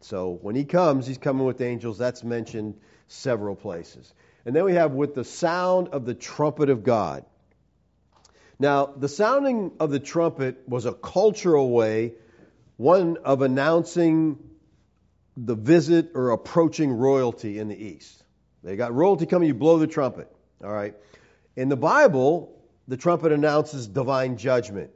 So 0.00 0.38
when 0.42 0.54
he 0.54 0.64
comes, 0.64 1.06
he's 1.06 1.18
coming 1.18 1.46
with 1.46 1.60
angels. 1.60 1.98
That's 1.98 2.22
mentioned 2.22 2.78
several 3.08 3.56
places. 3.56 4.12
And 4.44 4.54
then 4.54 4.64
we 4.64 4.74
have 4.74 4.92
with 4.92 5.14
the 5.14 5.24
sound 5.24 5.88
of 5.88 6.04
the 6.04 6.14
trumpet 6.14 6.70
of 6.70 6.84
God. 6.84 7.24
Now, 8.58 8.86
the 8.86 9.08
sounding 9.08 9.72
of 9.78 9.90
the 9.90 10.00
trumpet 10.00 10.68
was 10.68 10.84
a 10.84 10.92
cultural 10.92 11.70
way, 11.70 12.14
one 12.76 13.18
of 13.24 13.42
announcing 13.42 14.38
the 15.36 15.54
visit 15.54 16.10
or 16.14 16.30
approaching 16.30 16.90
royalty 16.90 17.58
in 17.58 17.68
the 17.68 17.76
East. 17.76 18.24
They 18.64 18.74
got 18.74 18.92
royalty 18.92 19.26
coming, 19.26 19.48
you 19.48 19.54
blow 19.54 19.78
the 19.78 19.86
trumpet. 19.86 20.28
All 20.64 20.72
right. 20.72 20.94
In 21.54 21.68
the 21.68 21.76
Bible, 21.76 22.58
the 22.88 22.96
trumpet 22.96 23.30
announces 23.30 23.86
divine 23.86 24.36
judgment. 24.36 24.90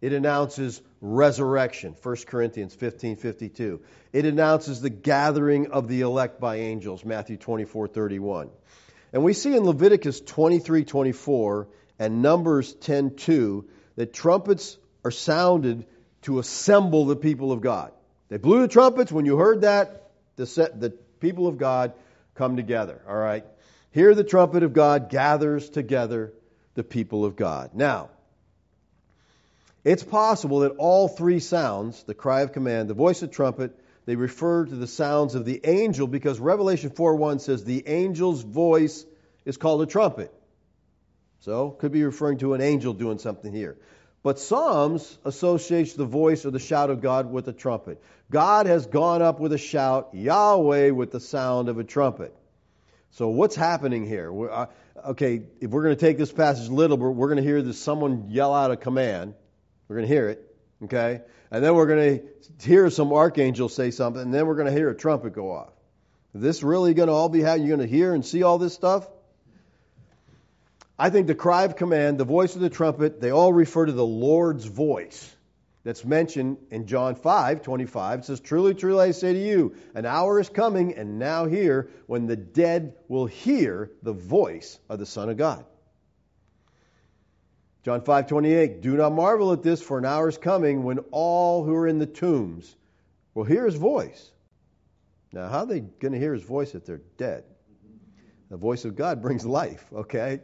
It 0.00 0.12
announces 0.12 0.80
resurrection, 1.00 1.94
1 2.00 2.16
Corinthians 2.26 2.74
15:52. 2.76 3.80
It 4.12 4.24
announces 4.24 4.80
the 4.80 4.90
gathering 4.90 5.72
of 5.72 5.88
the 5.88 6.02
elect 6.02 6.40
by 6.40 6.56
angels, 6.56 7.04
Matthew 7.04 7.36
24:31. 7.36 8.50
And 9.12 9.24
we 9.24 9.32
see 9.32 9.56
in 9.56 9.64
Leviticus 9.64 10.20
23:24 10.20 11.66
and 12.00 12.22
Numbers 12.22 12.74
10:2 12.74 13.66
that 13.94 14.12
trumpets 14.12 14.78
are 15.04 15.10
sounded 15.12 15.84
to 16.22 16.38
assemble 16.38 17.04
the 17.04 17.14
people 17.14 17.52
of 17.52 17.60
God. 17.60 17.92
They 18.28 18.38
blew 18.38 18.62
the 18.62 18.68
trumpets 18.68 19.12
when 19.12 19.26
you 19.26 19.36
heard 19.36 19.60
that 19.60 20.10
the, 20.36 20.46
set, 20.46 20.80
the 20.80 20.90
people 21.20 21.46
of 21.46 21.58
God 21.58 21.92
come 22.34 22.56
together, 22.56 23.00
all 23.06 23.16
right? 23.16 23.44
Here, 23.92 24.14
the 24.14 24.24
trumpet 24.24 24.62
of 24.62 24.72
God 24.72 25.10
gathers 25.10 25.68
together 25.68 26.32
the 26.74 26.84
people 26.84 27.24
of 27.24 27.36
God. 27.36 27.70
Now, 27.74 28.08
it's 29.84 30.02
possible 30.02 30.60
that 30.60 30.76
all 30.78 31.08
three 31.08 31.40
sounds, 31.40 32.02
the 32.04 32.14
cry 32.14 32.42
of 32.42 32.52
command, 32.52 32.88
the 32.88 32.94
voice 32.94 33.22
of 33.22 33.30
trumpet, 33.30 33.78
they 34.06 34.16
refer 34.16 34.64
to 34.64 34.74
the 34.74 34.86
sounds 34.86 35.34
of 35.34 35.44
the 35.44 35.60
angel 35.64 36.06
because 36.06 36.40
Revelation 36.40 36.90
4:1 36.90 37.40
says 37.40 37.64
the 37.64 37.86
angel's 37.86 38.42
voice 38.42 39.04
is 39.44 39.58
called 39.58 39.82
a 39.82 39.86
trumpet. 39.86 40.32
So, 41.40 41.70
could 41.70 41.92
be 41.92 42.04
referring 42.04 42.38
to 42.38 42.54
an 42.54 42.60
angel 42.60 42.92
doing 42.92 43.18
something 43.18 43.52
here. 43.52 43.76
But 44.22 44.38
Psalms 44.38 45.18
associates 45.24 45.94
the 45.94 46.04
voice 46.04 46.44
or 46.44 46.50
the 46.50 46.58
shout 46.58 46.90
of 46.90 47.00
God 47.00 47.30
with 47.30 47.48
a 47.48 47.52
trumpet. 47.54 48.02
God 48.30 48.66
has 48.66 48.86
gone 48.86 49.22
up 49.22 49.40
with 49.40 49.52
a 49.54 49.58
shout, 49.58 50.10
Yahweh 50.12 50.90
with 50.90 51.10
the 51.10 51.20
sound 51.20 51.70
of 51.70 51.78
a 51.78 51.84
trumpet. 51.84 52.36
So 53.12 53.28
what's 53.28 53.56
happening 53.56 54.06
here? 54.06 54.50
Uh, 54.50 54.66
okay, 55.06 55.42
if 55.60 55.70
we're 55.70 55.82
going 55.82 55.96
to 55.96 56.00
take 56.00 56.18
this 56.18 56.30
passage 56.30 56.68
a 56.68 56.72
little, 56.72 56.98
we're 56.98 57.28
going 57.28 57.38
to 57.38 57.42
hear 57.42 57.62
this 57.62 57.80
someone 57.80 58.26
yell 58.28 58.54
out 58.54 58.70
a 58.70 58.76
command. 58.76 59.34
We're 59.88 59.96
going 59.96 60.08
to 60.08 60.14
hear 60.14 60.28
it, 60.28 60.56
okay? 60.84 61.22
And 61.50 61.64
then 61.64 61.74
we're 61.74 61.86
going 61.86 62.20
to 62.20 62.68
hear 62.68 62.90
some 62.90 63.12
archangel 63.12 63.68
say 63.68 63.90
something, 63.90 64.22
and 64.22 64.32
then 64.34 64.46
we're 64.46 64.54
going 64.54 64.68
to 64.68 64.72
hear 64.72 64.90
a 64.90 64.94
trumpet 64.94 65.32
go 65.32 65.50
off. 65.50 65.72
Is 66.34 66.42
this 66.42 66.62
really 66.62 66.94
going 66.94 67.08
to 67.08 67.12
all 67.12 67.30
be 67.30 67.40
how 67.40 67.54
you're 67.54 67.74
going 67.74 67.80
to 67.80 67.92
hear 67.92 68.14
and 68.14 68.24
see 68.24 68.42
all 68.42 68.58
this 68.58 68.74
stuff? 68.74 69.08
I 71.00 71.08
think 71.08 71.28
the 71.28 71.34
cry 71.34 71.64
of 71.64 71.76
command, 71.76 72.18
the 72.18 72.26
voice 72.26 72.54
of 72.54 72.60
the 72.60 72.68
trumpet, 72.68 73.22
they 73.22 73.30
all 73.30 73.54
refer 73.54 73.86
to 73.86 73.92
the 73.92 74.04
Lord's 74.04 74.66
voice. 74.66 75.34
that's 75.82 76.04
mentioned 76.04 76.58
in 76.70 76.86
John 76.86 77.14
5 77.14 77.62
25. 77.62 78.18
It 78.18 78.24
says, 78.26 78.38
Truly, 78.38 78.74
truly, 78.74 79.08
I 79.08 79.10
say 79.12 79.32
to 79.32 79.38
you, 79.38 79.74
an 79.94 80.04
hour 80.04 80.38
is 80.38 80.50
coming, 80.50 80.96
and 80.96 81.18
now 81.18 81.46
here, 81.46 81.88
when 82.06 82.26
the 82.26 82.36
dead 82.36 82.96
will 83.08 83.24
hear 83.24 83.90
the 84.02 84.12
voice 84.12 84.78
of 84.90 84.98
the 84.98 85.06
Son 85.06 85.30
of 85.30 85.38
God. 85.38 85.64
John 87.82 88.02
5 88.02 88.26
28, 88.26 88.82
Do 88.82 88.94
not 88.94 89.14
marvel 89.14 89.54
at 89.54 89.62
this, 89.62 89.80
for 89.80 89.96
an 89.96 90.04
hour 90.04 90.28
is 90.28 90.36
coming 90.36 90.82
when 90.82 90.98
all 91.12 91.64
who 91.64 91.74
are 91.76 91.88
in 91.88 91.98
the 91.98 92.04
tombs 92.04 92.76
will 93.32 93.44
hear 93.44 93.64
his 93.64 93.76
voice. 93.76 94.30
Now, 95.32 95.48
how 95.48 95.60
are 95.60 95.66
they 95.66 95.80
going 95.80 96.12
to 96.12 96.18
hear 96.18 96.34
his 96.34 96.42
voice 96.42 96.74
if 96.74 96.84
they're 96.84 97.00
dead? 97.16 97.44
The 98.50 98.56
voice 98.56 98.84
of 98.84 98.96
God 98.96 99.22
brings 99.22 99.46
life, 99.46 99.84
okay? 99.92 100.40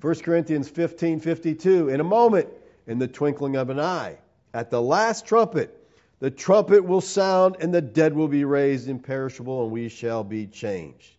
1 0.00 0.14
Corinthians 0.16 0.68
15 0.68 1.20
52, 1.20 1.88
in 1.88 2.00
a 2.00 2.04
moment, 2.04 2.48
in 2.86 2.98
the 2.98 3.08
twinkling 3.08 3.56
of 3.56 3.70
an 3.70 3.80
eye 3.80 4.18
at 4.52 4.70
the 4.70 4.80
last 4.80 5.26
trumpet, 5.26 5.72
the 6.18 6.30
trumpet 6.30 6.84
will 6.84 7.02
sound, 7.02 7.56
and 7.60 7.74
the 7.74 7.82
dead 7.82 8.14
will 8.14 8.28
be 8.28 8.44
raised 8.44 8.88
imperishable, 8.88 9.64
and 9.64 9.72
we 9.72 9.88
shall 9.90 10.24
be 10.24 10.46
changed. 10.46 11.10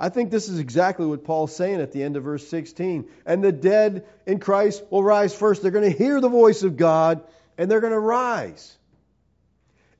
I 0.00 0.08
think 0.08 0.30
this 0.30 0.48
is 0.48 0.58
exactly 0.58 1.06
what 1.06 1.24
Paul's 1.24 1.54
saying 1.54 1.80
at 1.80 1.92
the 1.92 2.02
end 2.02 2.16
of 2.16 2.24
verse 2.24 2.48
16. 2.48 3.08
And 3.26 3.44
the 3.44 3.52
dead 3.52 4.06
in 4.26 4.40
Christ 4.40 4.82
will 4.90 5.04
rise 5.04 5.34
first. 5.34 5.62
They're 5.62 5.70
going 5.70 5.92
to 5.92 5.96
hear 5.96 6.20
the 6.20 6.28
voice 6.28 6.62
of 6.62 6.76
God, 6.76 7.22
and 7.58 7.70
they're 7.70 7.82
going 7.82 7.92
to 7.92 7.98
rise. 7.98 8.76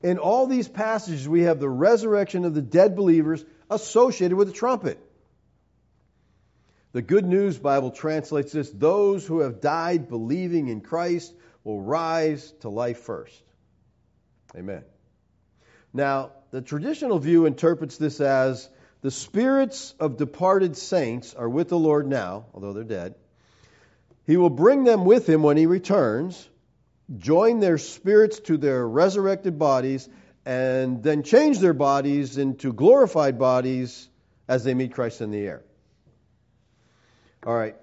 In 0.01 0.17
all 0.17 0.47
these 0.47 0.67
passages, 0.67 1.29
we 1.29 1.43
have 1.43 1.59
the 1.59 1.69
resurrection 1.69 2.45
of 2.45 2.55
the 2.55 2.61
dead 2.61 2.95
believers 2.95 3.45
associated 3.69 4.35
with 4.35 4.47
the 4.47 4.53
trumpet. 4.53 4.99
The 6.93 7.01
Good 7.01 7.25
News 7.25 7.57
Bible 7.57 7.91
translates 7.91 8.51
this 8.51 8.69
those 8.69 9.25
who 9.25 9.39
have 9.39 9.61
died 9.61 10.09
believing 10.09 10.67
in 10.67 10.81
Christ 10.81 11.33
will 11.63 11.81
rise 11.81 12.51
to 12.61 12.69
life 12.69 12.99
first. 12.99 13.41
Amen. 14.55 14.83
Now, 15.93 16.31
the 16.51 16.61
traditional 16.61 17.19
view 17.19 17.45
interprets 17.45 17.97
this 17.97 18.19
as 18.19 18.67
the 19.01 19.11
spirits 19.11 19.95
of 19.99 20.17
departed 20.17 20.75
saints 20.75 21.33
are 21.33 21.49
with 21.49 21.69
the 21.69 21.79
Lord 21.79 22.07
now, 22.07 22.45
although 22.53 22.73
they're 22.73 22.83
dead. 22.83 23.15
He 24.25 24.37
will 24.37 24.49
bring 24.49 24.83
them 24.83 25.05
with 25.05 25.27
him 25.27 25.43
when 25.43 25.57
he 25.57 25.65
returns, 25.65 26.49
join 27.17 27.59
their 27.59 27.77
spirits 27.77 28.39
to 28.41 28.57
their 28.57 28.87
resurrected 28.87 29.57
bodies, 29.57 30.07
and 30.45 31.01
then 31.01 31.23
change 31.23 31.59
their 31.59 31.73
bodies 31.73 32.37
into 32.37 32.73
glorified 32.73 33.39
bodies 33.39 34.09
as 34.47 34.63
they 34.63 34.73
meet 34.73 34.93
Christ 34.93 35.21
in 35.21 35.31
the 35.31 35.39
air. 35.39 35.63
All 37.45 37.55
right. 37.55 37.75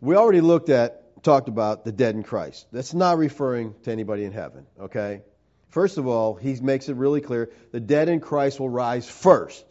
We 0.00 0.16
already 0.16 0.40
looked 0.40 0.68
at 0.68 1.22
talked 1.22 1.48
about 1.48 1.84
the 1.84 1.92
dead 1.92 2.14
in 2.14 2.22
Christ. 2.22 2.66
That's 2.70 2.94
not 2.94 3.18
referring 3.18 3.74
to 3.84 3.92
anybody 3.92 4.24
in 4.24 4.32
heaven, 4.32 4.66
okay? 4.78 5.22
First 5.70 5.98
of 5.98 6.06
all, 6.06 6.34
he 6.34 6.54
makes 6.60 6.88
it 6.88 6.96
really 6.96 7.20
clear 7.20 7.50
the 7.72 7.80
dead 7.80 8.08
in 8.08 8.20
Christ 8.20 8.60
will 8.60 8.68
rise 8.68 9.08
first. 9.08 9.64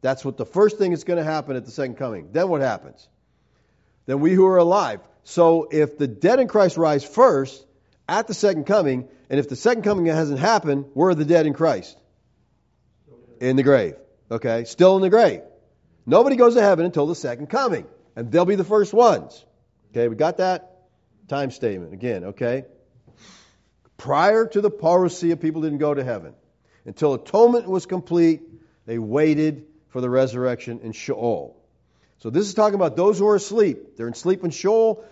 That's 0.00 0.24
what 0.24 0.36
the 0.36 0.46
first 0.46 0.78
thing 0.78 0.92
is 0.92 1.04
going 1.04 1.18
to 1.18 1.24
happen 1.24 1.56
at 1.56 1.64
the 1.64 1.72
second 1.72 1.96
coming. 1.96 2.30
Then 2.32 2.48
what 2.48 2.60
happens? 2.60 3.06
Then 4.06 4.20
we 4.20 4.32
who 4.32 4.46
are 4.46 4.56
alive. 4.56 5.00
So 5.24 5.68
if 5.70 5.98
the 5.98 6.06
dead 6.06 6.38
in 6.38 6.48
Christ 6.48 6.76
rise 6.76 7.04
first 7.04 7.66
at 8.08 8.26
the 8.26 8.34
second 8.34 8.64
coming, 8.64 9.08
and 9.28 9.38
if 9.38 9.48
the 9.48 9.56
second 9.56 9.82
coming 9.82 10.06
hasn't 10.06 10.38
happened, 10.38 10.86
where 10.94 11.10
are 11.10 11.14
the 11.14 11.24
dead 11.24 11.46
in 11.46 11.52
Christ? 11.52 11.98
In 13.40 13.56
the 13.56 13.62
grave. 13.62 13.96
Okay? 14.30 14.64
Still 14.64 14.96
in 14.96 15.02
the 15.02 15.10
grave. 15.10 15.42
Nobody 16.06 16.36
goes 16.36 16.54
to 16.54 16.62
heaven 16.62 16.86
until 16.86 17.06
the 17.06 17.14
second 17.14 17.48
coming. 17.48 17.86
And 18.18 18.32
they'll 18.32 18.44
be 18.44 18.56
the 18.56 18.64
first 18.64 18.92
ones. 18.92 19.44
Okay, 19.92 20.08
we 20.08 20.16
got 20.16 20.38
that? 20.38 20.88
Time 21.28 21.52
statement 21.52 21.94
again, 21.94 22.24
okay? 22.24 22.64
Prior 23.96 24.44
to 24.44 24.60
the 24.60 24.72
parousia, 24.72 25.40
people 25.40 25.62
didn't 25.62 25.78
go 25.78 25.94
to 25.94 26.02
heaven. 26.02 26.34
Until 26.84 27.14
atonement 27.14 27.68
was 27.68 27.86
complete, 27.86 28.42
they 28.86 28.98
waited 28.98 29.66
for 29.90 30.00
the 30.00 30.10
resurrection 30.10 30.80
in 30.80 30.90
Sheol. 30.90 31.62
So 32.18 32.30
this 32.30 32.48
is 32.48 32.54
talking 32.54 32.74
about 32.74 32.96
those 32.96 33.20
who 33.20 33.28
are 33.28 33.36
asleep. 33.36 33.96
They're 33.96 34.08
in 34.08 34.14
sleep 34.14 34.42
in 34.42 34.50
Sheol. 34.50 35.04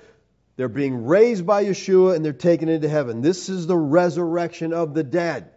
They're 0.57 0.69
being 0.69 1.07
raised 1.07 1.47
by 1.47 1.65
Yeshua 1.65 2.17
and 2.17 2.25
they're 2.25 2.33
taken 2.33 2.69
into 2.69 2.89
heaven. 2.89 3.21
This 3.21 3.49
is 3.49 3.69
the 3.69 3.77
resurrection 3.77 4.73
of 4.73 4.95
the 4.95 5.05
dead. 5.05 5.53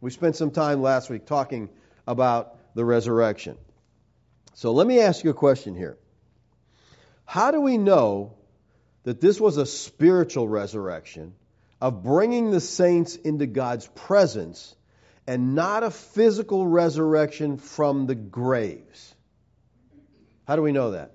We 0.00 0.10
spent 0.10 0.36
some 0.36 0.50
time 0.50 0.80
last 0.80 1.10
week 1.10 1.26
talking 1.26 1.68
about 2.06 2.56
the 2.74 2.86
resurrection. 2.86 3.58
So 4.54 4.72
let 4.72 4.86
me 4.86 5.00
ask 5.00 5.24
you 5.24 5.28
a 5.28 5.34
question 5.34 5.74
here. 5.74 5.98
How 7.26 7.50
do 7.50 7.60
we 7.60 7.76
know 7.76 8.34
that 9.04 9.20
this 9.20 9.38
was 9.40 9.56
a 9.56 9.66
spiritual 9.66 10.48
resurrection 10.48 11.34
of 11.80 12.02
bringing 12.02 12.50
the 12.50 12.60
saints 12.60 13.16
into 13.16 13.46
God's 13.46 13.86
presence 13.88 14.74
and 15.26 15.54
not 15.54 15.82
a 15.82 15.90
physical 15.90 16.66
resurrection 16.66 17.58
from 17.58 18.06
the 18.06 18.14
graves. 18.14 19.14
How 20.46 20.56
do 20.56 20.62
we 20.62 20.72
know 20.72 20.92
that? 20.92 21.12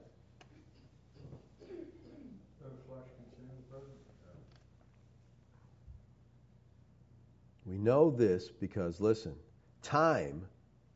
We 7.65 7.77
know 7.77 8.11
this 8.11 8.49
because, 8.49 8.99
listen, 8.99 9.35
time 9.81 10.45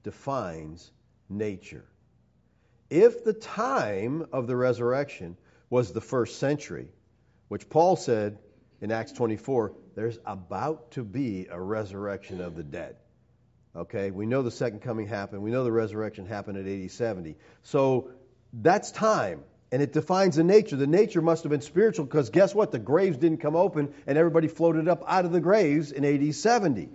defines 0.04 0.92
nature. 1.30 1.86
If 2.90 3.24
the 3.24 3.34
time 3.34 4.28
of 4.32 4.48
the 4.48 4.56
resurrection 4.56 5.38
was 5.70 5.92
the 5.92 6.02
first 6.02 6.40
century, 6.40 6.88
which 7.48 7.70
Paul 7.70 7.96
said 7.96 8.38
in 8.82 8.92
Acts 8.92 9.12
24, 9.14 9.74
there's 9.96 10.20
about 10.26 10.92
to 10.92 11.04
be 11.04 11.48
a 11.50 11.60
resurrection 11.60 12.42
of 12.42 12.56
the 12.56 12.64
dead. 12.64 12.98
Okay, 13.76 14.12
we 14.12 14.26
know 14.26 14.42
the 14.42 14.52
second 14.52 14.82
coming 14.82 15.08
happened. 15.08 15.42
We 15.42 15.52
know 15.52 15.64
the 15.64 15.72
resurrection 15.72 16.26
happened 16.26 16.58
at 16.58 16.68
AD 16.68 16.92
70. 16.92 17.36
So 17.64 18.12
that's 18.54 18.92
time, 18.92 19.44
and 19.72 19.82
it 19.82 19.92
defines 19.92 20.38
the 20.38 20.44
nature. 20.44 20.78
The 20.78 20.88
nature 20.88 21.22
must 21.22 21.44
have 21.44 21.50
been 21.50 21.62
spiritual 21.62 22.06
because 22.06 22.30
guess 22.30 22.56
what? 22.56 22.72
The 22.72 22.80
graves 22.80 23.18
didn't 23.18 23.40
come 23.40 23.56
open 23.56 23.94
and 24.08 24.18
everybody 24.18 24.48
floated 24.48 24.88
up 24.88 25.04
out 25.08 25.26
of 25.26 25.32
the 25.32 25.42
graves 25.42 25.92
in 25.92 26.06
AD 26.06 26.36
70. 26.36 26.90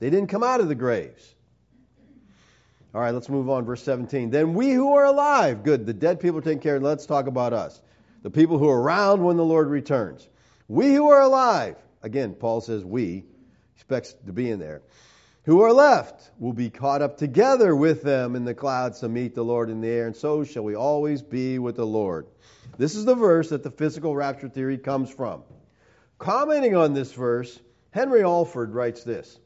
They 0.00 0.10
didn't 0.10 0.28
come 0.28 0.42
out 0.42 0.60
of 0.60 0.68
the 0.68 0.74
graves. 0.74 1.34
All 2.94 3.00
right, 3.00 3.12
let's 3.12 3.28
move 3.28 3.50
on. 3.50 3.64
Verse 3.64 3.82
17. 3.82 4.30
Then 4.30 4.54
we 4.54 4.72
who 4.72 4.94
are 4.94 5.04
alive, 5.04 5.62
good, 5.62 5.86
the 5.86 5.92
dead 5.92 6.20
people 6.20 6.38
are 6.38 6.42
taken 6.42 6.60
care 6.60 6.76
of. 6.76 6.82
Let's 6.82 7.06
talk 7.06 7.26
about 7.26 7.52
us 7.52 7.80
the 8.22 8.30
people 8.30 8.58
who 8.58 8.68
are 8.68 8.80
around 8.80 9.22
when 9.22 9.36
the 9.36 9.44
Lord 9.44 9.68
returns. 9.68 10.28
We 10.66 10.92
who 10.92 11.08
are 11.10 11.20
alive, 11.20 11.76
again, 12.02 12.34
Paul 12.34 12.60
says 12.60 12.84
we, 12.84 13.24
expects 13.76 14.14
to 14.26 14.32
be 14.32 14.50
in 14.50 14.58
there, 14.58 14.82
who 15.44 15.62
are 15.62 15.72
left 15.72 16.30
will 16.38 16.52
be 16.52 16.68
caught 16.68 17.00
up 17.00 17.16
together 17.16 17.74
with 17.74 18.02
them 18.02 18.36
in 18.36 18.44
the 18.44 18.54
clouds 18.54 19.00
to 19.00 19.08
meet 19.08 19.34
the 19.34 19.44
Lord 19.44 19.70
in 19.70 19.80
the 19.80 19.88
air, 19.88 20.06
and 20.06 20.16
so 20.16 20.44
shall 20.44 20.64
we 20.64 20.74
always 20.74 21.22
be 21.22 21.58
with 21.58 21.76
the 21.76 21.86
Lord. 21.86 22.26
This 22.76 22.96
is 22.96 23.04
the 23.04 23.14
verse 23.14 23.48
that 23.50 23.62
the 23.62 23.70
physical 23.70 24.14
rapture 24.14 24.48
theory 24.48 24.78
comes 24.78 25.10
from. 25.10 25.42
Commenting 26.18 26.76
on 26.76 26.92
this 26.92 27.12
verse, 27.12 27.58
Henry 27.92 28.22
Alford 28.22 28.74
writes 28.74 29.04
this. 29.04 29.38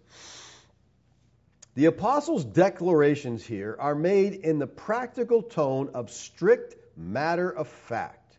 The 1.74 1.86
apostles' 1.86 2.44
declarations 2.44 3.44
here 3.44 3.76
are 3.78 3.94
made 3.94 4.34
in 4.34 4.58
the 4.58 4.66
practical 4.66 5.42
tone 5.42 5.90
of 5.94 6.10
strict 6.10 6.76
matter 6.96 7.50
of 7.50 7.66
fact 7.66 8.36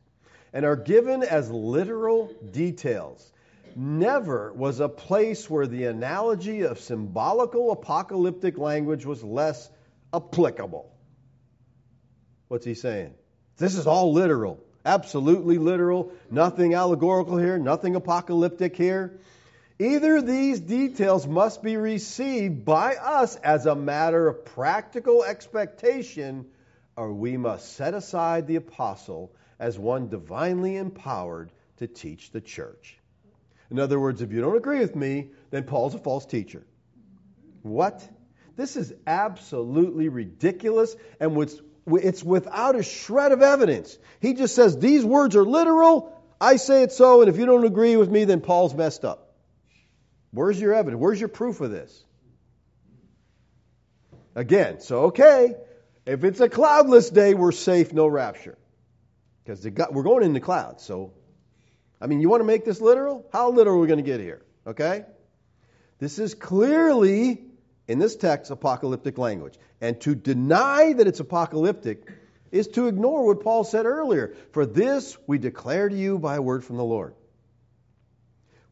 and 0.53 0.65
are 0.65 0.75
given 0.75 1.23
as 1.23 1.49
literal 1.49 2.31
details. 2.51 3.31
Never 3.75 4.53
was 4.53 4.79
a 4.79 4.87
place 4.87 5.49
where 5.49 5.65
the 5.65 5.85
analogy 5.85 6.61
of 6.61 6.79
symbolical 6.79 7.71
apocalyptic 7.71 8.59
language 8.59 9.03
was 9.03 9.23
less 9.23 9.67
applicable. 10.13 10.91
What's 12.49 12.65
he 12.65 12.75
saying? 12.75 13.15
This 13.57 13.75
is 13.75 13.87
all 13.87 14.13
literal, 14.13 14.63
absolutely 14.85 15.57
literal, 15.57 16.11
nothing 16.29 16.75
allegorical 16.75 17.37
here, 17.37 17.57
nothing 17.57 17.95
apocalyptic 17.95 18.75
here. 18.75 19.19
Either 19.83 20.21
these 20.21 20.61
details 20.61 21.27
must 21.27 21.61
be 21.61 21.75
received 21.75 22.63
by 22.63 22.95
us 22.95 23.35
as 23.35 23.65
a 23.65 23.75
matter 23.75 24.29
of 24.29 24.45
practical 24.45 25.25
expectation, 25.25 26.45
or 26.95 27.11
we 27.11 27.35
must 27.35 27.73
set 27.73 27.93
aside 27.93 28.47
the 28.47 28.55
apostle 28.55 29.33
as 29.59 29.77
one 29.77 30.07
divinely 30.07 30.77
empowered 30.77 31.51
to 31.77 31.87
teach 31.87 32.31
the 32.31 32.39
church. 32.39 32.97
In 33.69 33.77
other 33.77 33.99
words, 33.99 34.21
if 34.21 34.31
you 34.31 34.39
don't 34.39 34.55
agree 34.55 34.79
with 34.79 34.95
me, 34.95 35.31
then 35.51 35.63
Paul's 35.63 35.95
a 35.95 35.99
false 35.99 36.25
teacher. 36.25 36.65
What? 37.61 38.07
This 38.55 38.77
is 38.77 38.93
absolutely 39.05 40.07
ridiculous 40.07 40.95
and 41.19 41.37
it's 41.87 42.23
without 42.23 42.77
a 42.77 42.83
shred 42.83 43.33
of 43.33 43.41
evidence. 43.41 43.97
He 44.21 44.33
just 44.33 44.55
says 44.55 44.77
these 44.77 45.03
words 45.03 45.35
are 45.35 45.43
literal. 45.43 46.23
I 46.39 46.55
say 46.55 46.83
it 46.83 46.93
so, 46.93 47.19
and 47.19 47.29
if 47.29 47.37
you 47.37 47.45
don't 47.45 47.65
agree 47.65 47.97
with 47.97 48.09
me, 48.09 48.23
then 48.23 48.39
Paul's 48.39 48.73
messed 48.73 49.03
up. 49.03 49.31
Where's 50.33 50.59
your 50.59 50.73
evidence? 50.73 50.99
Where's 50.99 51.19
your 51.19 51.29
proof 51.29 51.61
of 51.61 51.69
this? 51.69 52.03
Again, 54.35 54.81
so 54.81 55.03
okay, 55.05 55.55
if 56.07 56.23
it's 56.23 56.39
a 56.39 56.49
cloudless 56.49 57.11
day, 57.11 57.35
we're 57.35 57.51
safe, 57.51 57.93
no 57.93 58.07
rapture. 58.07 58.57
Because 59.45 59.63
we're 59.91 60.03
going 60.03 60.23
in 60.23 60.33
the 60.33 60.39
clouds. 60.39 60.83
So, 60.83 61.13
I 62.01 62.07
mean, 62.07 62.19
you 62.19 62.29
want 62.29 62.41
to 62.41 62.45
make 62.45 62.65
this 62.65 62.81
literal? 62.81 63.25
How 63.31 63.51
literal 63.51 63.77
are 63.77 63.79
we 63.79 63.87
going 63.87 64.03
to 64.03 64.09
get 64.09 64.19
here? 64.19 64.41
Okay? 64.65 65.05
This 65.99 66.17
is 66.17 66.33
clearly, 66.33 67.43
in 67.87 67.99
this 67.99 68.15
text, 68.15 68.49
apocalyptic 68.49 69.19
language. 69.19 69.57
And 69.81 70.01
to 70.01 70.15
deny 70.15 70.93
that 70.93 71.05
it's 71.05 71.19
apocalyptic 71.19 72.07
is 72.51 72.69
to 72.69 72.87
ignore 72.87 73.25
what 73.25 73.43
Paul 73.43 73.63
said 73.63 73.85
earlier. 73.85 74.35
For 74.51 74.65
this 74.65 75.17
we 75.27 75.37
declare 75.37 75.89
to 75.89 75.95
you 75.95 76.17
by 76.17 76.35
a 76.35 76.41
word 76.41 76.63
from 76.63 76.77
the 76.77 76.83
Lord. 76.83 77.13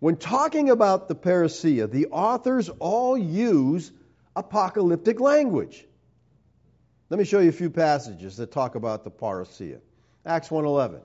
When 0.02 0.16
talking 0.16 0.72
about 0.72 1.08
the 1.08 1.14
parousia, 1.14 1.86
the 1.88 2.08
authors 2.08 2.70
all 2.80 3.16
use 3.16 3.92
apocalyptic 4.36 5.20
language. 5.20 5.86
Let 7.12 7.20
me 7.20 7.24
show 7.24 7.38
you 7.38 7.50
a 7.50 7.52
few 7.52 7.70
passages 7.70 8.38
that 8.38 8.52
talk 8.52 8.74
about 8.74 9.04
the 9.04 9.12
parousia. 9.12 9.80
Acts 10.26 10.50
1:11. 10.50 11.02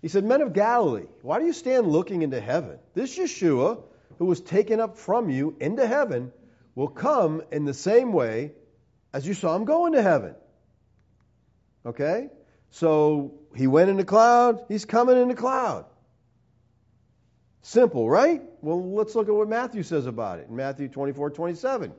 He 0.00 0.08
said, 0.08 0.24
"Men 0.24 0.40
of 0.40 0.54
Galilee, 0.54 1.08
why 1.20 1.40
do 1.40 1.44
you 1.44 1.52
stand 1.52 1.88
looking 1.88 2.22
into 2.22 2.40
heaven? 2.40 2.78
This 2.94 3.18
Yeshua, 3.18 3.82
who 4.18 4.24
was 4.24 4.40
taken 4.40 4.80
up 4.80 4.96
from 4.96 5.28
you 5.28 5.54
into 5.60 5.86
heaven, 5.86 6.32
will 6.74 6.88
come 6.88 7.42
in 7.52 7.66
the 7.66 7.74
same 7.74 8.14
way 8.14 8.52
as 9.12 9.28
you 9.28 9.34
saw 9.34 9.54
him 9.54 9.66
go 9.66 9.84
into 9.84 10.00
heaven." 10.00 10.34
Okay? 11.84 12.30
So 12.70 13.34
he 13.54 13.66
went 13.66 13.90
in 13.90 13.98
the 13.98 14.04
cloud, 14.04 14.64
he's 14.68 14.86
coming 14.86 15.18
in 15.18 15.28
the 15.28 15.34
cloud. 15.34 15.84
Simple, 17.66 18.08
right? 18.08 18.42
Well, 18.62 18.92
let's 18.92 19.16
look 19.16 19.28
at 19.28 19.34
what 19.34 19.48
Matthew 19.48 19.82
says 19.82 20.06
about 20.06 20.38
it 20.38 20.46
in 20.48 20.54
Matthew 20.54 20.86
24, 20.86 21.30
27. 21.30 21.92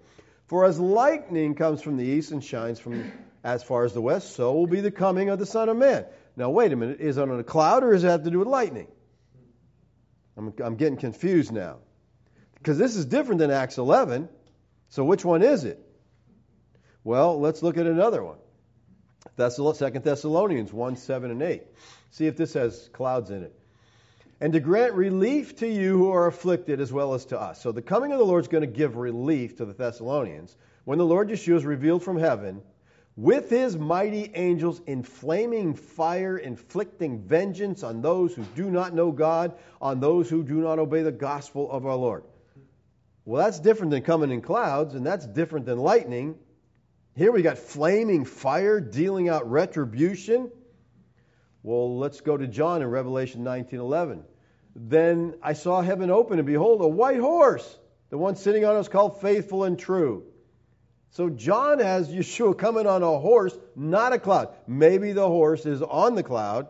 For 0.46 0.64
as 0.64 0.80
lightning 0.80 1.56
comes 1.56 1.82
from 1.82 1.98
the 1.98 2.06
east 2.06 2.32
and 2.32 2.42
shines 2.42 2.80
from 2.80 3.12
as 3.44 3.64
far 3.64 3.84
as 3.84 3.92
the 3.92 4.00
west, 4.00 4.34
so 4.34 4.54
will 4.54 4.68
be 4.68 4.80
the 4.80 4.92
coming 4.92 5.28
of 5.28 5.40
the 5.40 5.46
Son 5.46 5.68
of 5.68 5.76
Man. 5.76 6.06
Now, 6.38 6.52
wait 6.52 6.72
a 6.72 6.78
minute. 6.78 7.02
Is 7.02 7.18
it 7.18 7.22
on 7.22 7.38
a 7.38 7.44
cloud 7.44 7.84
or 7.84 7.92
does 7.92 8.06
it 8.06 8.08
have 8.08 8.24
to 8.24 8.32
do 8.32 8.40
with 8.40 8.48
lightning? 8.48 8.88
I'm, 10.38 10.54
I'm 10.64 10.78
getting 10.78 10.96
confused 10.96 11.52
now. 11.52 11.80
Because 12.60 12.78
this 12.78 12.96
is 12.96 13.06
different 13.06 13.40
than 13.40 13.52
Acts 13.52 13.78
11. 13.78 14.30
So, 14.88 15.04
which 15.04 15.26
one 15.26 15.42
is 15.44 15.66
it? 15.66 15.86
Well, 17.04 17.42
let's 17.42 17.62
look 17.62 17.78
at 17.78 17.88
another 17.88 18.24
one. 18.24 18.38
Second 19.76 20.06
Thessalonians 20.06 20.72
1 20.72 20.96
7 20.96 21.30
and 21.30 21.42
8. 21.42 21.64
See 22.12 22.26
if 22.26 22.38
this 22.38 22.54
has 22.54 22.90
clouds 22.94 23.32
in 23.32 23.44
it. 23.44 23.57
And 24.40 24.54
to 24.54 24.60
grant 24.60 24.94
relief 24.94 25.56
to 25.58 25.68
you 25.68 25.98
who 25.98 26.12
are 26.12 26.28
afflicted 26.28 26.80
as 26.80 26.94
well 26.94 27.14
as 27.14 27.26
to 27.26 27.40
us. 27.40 27.62
So 27.62 27.72
the 27.72 27.82
coming 27.82 28.12
of 28.12 28.20
the 28.20 28.26
Lord 28.26 28.44
is 28.44 28.48
going 28.48 28.62
to 28.62 28.68
give 28.68 28.96
relief 28.96 29.58
to 29.58 29.66
the 29.66 29.74
Thessalonians 29.74 30.56
when 30.86 31.00
the 31.00 31.06
Lord 31.06 31.30
Yeshua 31.30 31.56
is 31.56 31.66
revealed 31.66 32.04
from 32.04 32.20
heaven 32.20 32.62
with 33.18 33.50
his 33.50 33.76
mighty 33.76 34.32
angels 34.36 34.80
in 34.86 35.02
flaming 35.02 35.74
fire, 35.74 36.38
inflicting 36.38 37.20
vengeance 37.20 37.82
on 37.82 38.02
those 38.04 38.36
who 38.36 38.44
do 38.56 38.70
not 38.70 38.94
know 38.94 39.12
God, 39.12 39.58
on 39.82 40.00
those 40.00 40.30
who 40.30 40.44
do 40.44 40.62
not 40.62 40.78
obey 40.78 41.02
the 41.02 41.12
gospel 41.12 41.70
of 41.72 41.88
our 41.88 41.96
Lord. 41.96 42.24
Well, 43.26 43.44
that's 43.44 43.60
different 43.60 43.90
than 43.90 44.04
coming 44.04 44.30
in 44.30 44.42
clouds, 44.42 44.94
and 44.94 45.06
that's 45.06 45.26
different 45.26 45.66
than 45.66 45.80
lightning. 45.80 46.36
Here 47.16 47.32
we 47.32 47.42
got 47.42 47.58
flaming 47.58 48.24
fire 48.24 48.80
dealing 48.80 49.30
out 49.30 49.50
retribution. 49.50 50.52
Well, 51.68 51.98
let's 51.98 52.22
go 52.22 52.38
to 52.38 52.48
John 52.48 52.82
in 52.82 52.88
Revelation 52.88 53.44
19:11. 53.44 54.24
Then 54.74 55.34
I 55.44 55.52
saw 55.52 55.82
heaven 55.82 56.10
open, 56.10 56.40
and 56.40 56.48
behold, 56.48 56.80
a 56.82 56.88
white 56.88 57.20
horse. 57.20 57.78
The 58.10 58.18
one 58.18 58.38
sitting 58.38 58.64
on 58.64 58.76
it 58.76 58.78
was 58.78 58.88
called 58.88 59.20
Faithful 59.20 59.66
and 59.66 59.78
True. 59.78 60.24
So 61.10 61.30
John 61.30 61.80
has 61.80 62.08
Yeshua 62.14 62.58
coming 62.58 62.88
on 62.88 63.04
a 63.04 63.20
horse, 63.20 63.54
not 63.76 64.14
a 64.14 64.18
cloud. 64.18 64.56
Maybe 64.66 65.12
the 65.12 65.28
horse 65.28 65.66
is 65.66 65.82
on 65.82 66.16
the 66.16 66.24
cloud, 66.24 66.70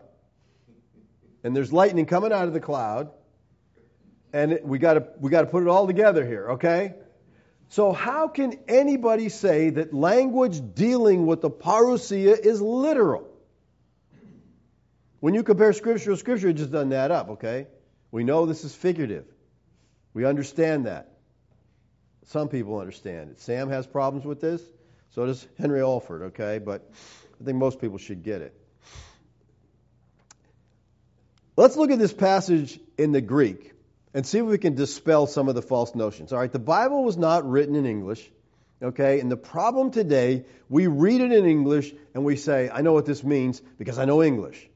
and 1.44 1.54
there's 1.54 1.72
lightning 1.72 2.06
coming 2.06 2.32
out 2.32 2.48
of 2.48 2.52
the 2.52 2.58
cloud, 2.58 3.10
and 4.32 4.58
we 4.64 4.80
got 4.80 4.94
to 4.94 5.06
we 5.20 5.30
got 5.30 5.42
to 5.42 5.46
put 5.46 5.62
it 5.62 5.68
all 5.68 5.86
together 5.86 6.26
here, 6.26 6.50
okay? 6.54 6.94
So 7.68 7.92
how 7.92 8.26
can 8.26 8.58
anybody 8.66 9.28
say 9.28 9.70
that 9.70 9.94
language 9.94 10.60
dealing 10.74 11.24
with 11.24 11.40
the 11.40 11.50
parousia 11.50 12.36
is 12.36 12.60
literal? 12.60 13.37
When 15.20 15.34
you 15.34 15.42
compare 15.42 15.72
scripture 15.72 16.10
with 16.10 16.20
scripture, 16.20 16.48
it 16.48 16.54
just 16.54 16.70
doesn't 16.70 16.92
add 16.92 17.10
up, 17.10 17.30
okay? 17.30 17.66
We 18.10 18.24
know 18.24 18.46
this 18.46 18.64
is 18.64 18.74
figurative. 18.74 19.26
We 20.14 20.24
understand 20.24 20.86
that. 20.86 21.12
Some 22.26 22.48
people 22.48 22.78
understand 22.78 23.30
it. 23.30 23.40
Sam 23.40 23.70
has 23.70 23.86
problems 23.86 24.24
with 24.24 24.40
this. 24.40 24.62
So 25.14 25.26
does 25.26 25.46
Henry 25.58 25.80
Alford, 25.80 26.22
okay? 26.34 26.58
But 26.58 26.88
I 27.40 27.44
think 27.44 27.56
most 27.56 27.80
people 27.80 27.98
should 27.98 28.22
get 28.22 28.42
it. 28.42 28.54
Let's 31.56 31.76
look 31.76 31.90
at 31.90 31.98
this 31.98 32.12
passage 32.12 32.78
in 32.96 33.10
the 33.10 33.20
Greek 33.20 33.72
and 34.14 34.24
see 34.24 34.38
if 34.38 34.44
we 34.44 34.58
can 34.58 34.76
dispel 34.76 35.26
some 35.26 35.48
of 35.48 35.56
the 35.56 35.62
false 35.62 35.94
notions. 35.94 36.32
All 36.32 36.38
right, 36.38 36.52
the 36.52 36.60
Bible 36.60 37.02
was 37.02 37.16
not 37.16 37.48
written 37.48 37.74
in 37.74 37.84
English, 37.84 38.30
okay? 38.80 39.18
And 39.18 39.30
the 39.30 39.36
problem 39.36 39.90
today, 39.90 40.44
we 40.68 40.86
read 40.86 41.20
it 41.20 41.32
in 41.32 41.44
English 41.44 41.92
and 42.14 42.24
we 42.24 42.36
say, 42.36 42.70
I 42.72 42.82
know 42.82 42.92
what 42.92 43.06
this 43.06 43.24
means 43.24 43.60
because 43.78 43.98
I 43.98 44.04
know 44.04 44.22
English. 44.22 44.68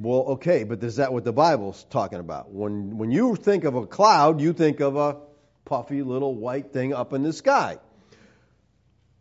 Well, 0.00 0.20
okay, 0.34 0.62
but 0.62 0.82
is 0.84 0.96
that 0.96 1.12
what 1.12 1.24
the 1.24 1.32
Bible's 1.32 1.84
talking 1.90 2.20
about? 2.20 2.52
When, 2.52 2.98
when 2.98 3.10
you 3.10 3.34
think 3.34 3.64
of 3.64 3.74
a 3.74 3.86
cloud, 3.86 4.40
you 4.40 4.52
think 4.52 4.78
of 4.80 4.96
a 4.96 5.16
puffy 5.64 6.02
little 6.02 6.34
white 6.34 6.72
thing 6.72 6.94
up 6.94 7.12
in 7.12 7.24
the 7.24 7.32
sky. 7.32 7.78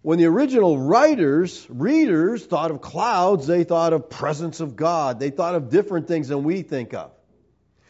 When 0.03 0.19
the 0.19 0.25
original 0.25 0.77
writers, 0.77 1.65
readers, 1.67 2.45
thought 2.45 2.69
of 2.69 2.79
clouds, 2.79 3.47
they 3.47 3.63
thought 3.63 3.91
of 3.91 4.09
presence 4.09 4.59
of 4.59 4.75
God. 4.75 5.19
They 5.19 5.31
thought 5.31 5.55
of 5.55 5.69
different 5.69 6.07
things 6.07 6.27
than 6.27 6.43
we 6.43 6.61
think 6.61 6.93
of. 6.93 7.11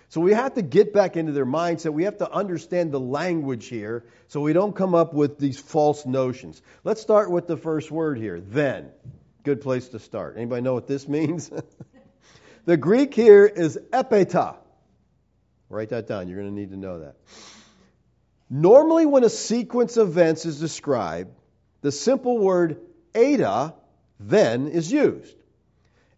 So 0.09 0.21
we 0.21 0.31
have 0.31 0.53
to 0.53 0.61
get 0.61 0.93
back 0.93 1.17
into 1.17 1.33
their 1.33 1.45
mindset. 1.45 1.91
We 1.91 2.05
have 2.05 2.19
to 2.19 2.31
understand 2.31 2.93
the 2.93 2.99
language 2.99 3.67
here 3.67 4.05
so 4.29 4.39
we 4.39 4.53
don't 4.53 4.73
come 4.73 4.95
up 4.95 5.13
with 5.13 5.37
these 5.37 5.59
false 5.59 6.05
notions. 6.05 6.61
Let's 6.85 7.01
start 7.01 7.29
with 7.29 7.47
the 7.47 7.57
first 7.57 7.91
word 7.91 8.17
here, 8.17 8.39
then. 8.39 8.89
Good 9.43 9.59
place 9.59 9.89
to 9.89 9.99
start. 9.99 10.37
Anybody 10.37 10.61
know 10.61 10.73
what 10.73 10.87
this 10.87 11.07
means? 11.07 11.51
the 12.67 12.75
Greek 12.75 13.13
here 13.13 13.45
is 13.45 13.79
epeta. 13.93 14.57
Write 15.69 15.89
that 15.89 16.05
down. 16.05 16.27
You're 16.27 16.37
going 16.37 16.53
to 16.53 16.59
need 16.59 16.71
to 16.71 16.77
know 16.77 16.99
that. 16.99 17.15
Normally, 18.49 19.05
when 19.05 19.23
a 19.23 19.29
sequence 19.29 19.95
of 19.95 20.09
events 20.09 20.45
is 20.45 20.59
described, 20.59 21.31
the 21.81 21.93
simple 21.93 22.37
word 22.37 22.81
eta 23.15 23.73
then 24.19 24.67
is 24.67 24.91
used. 24.91 25.33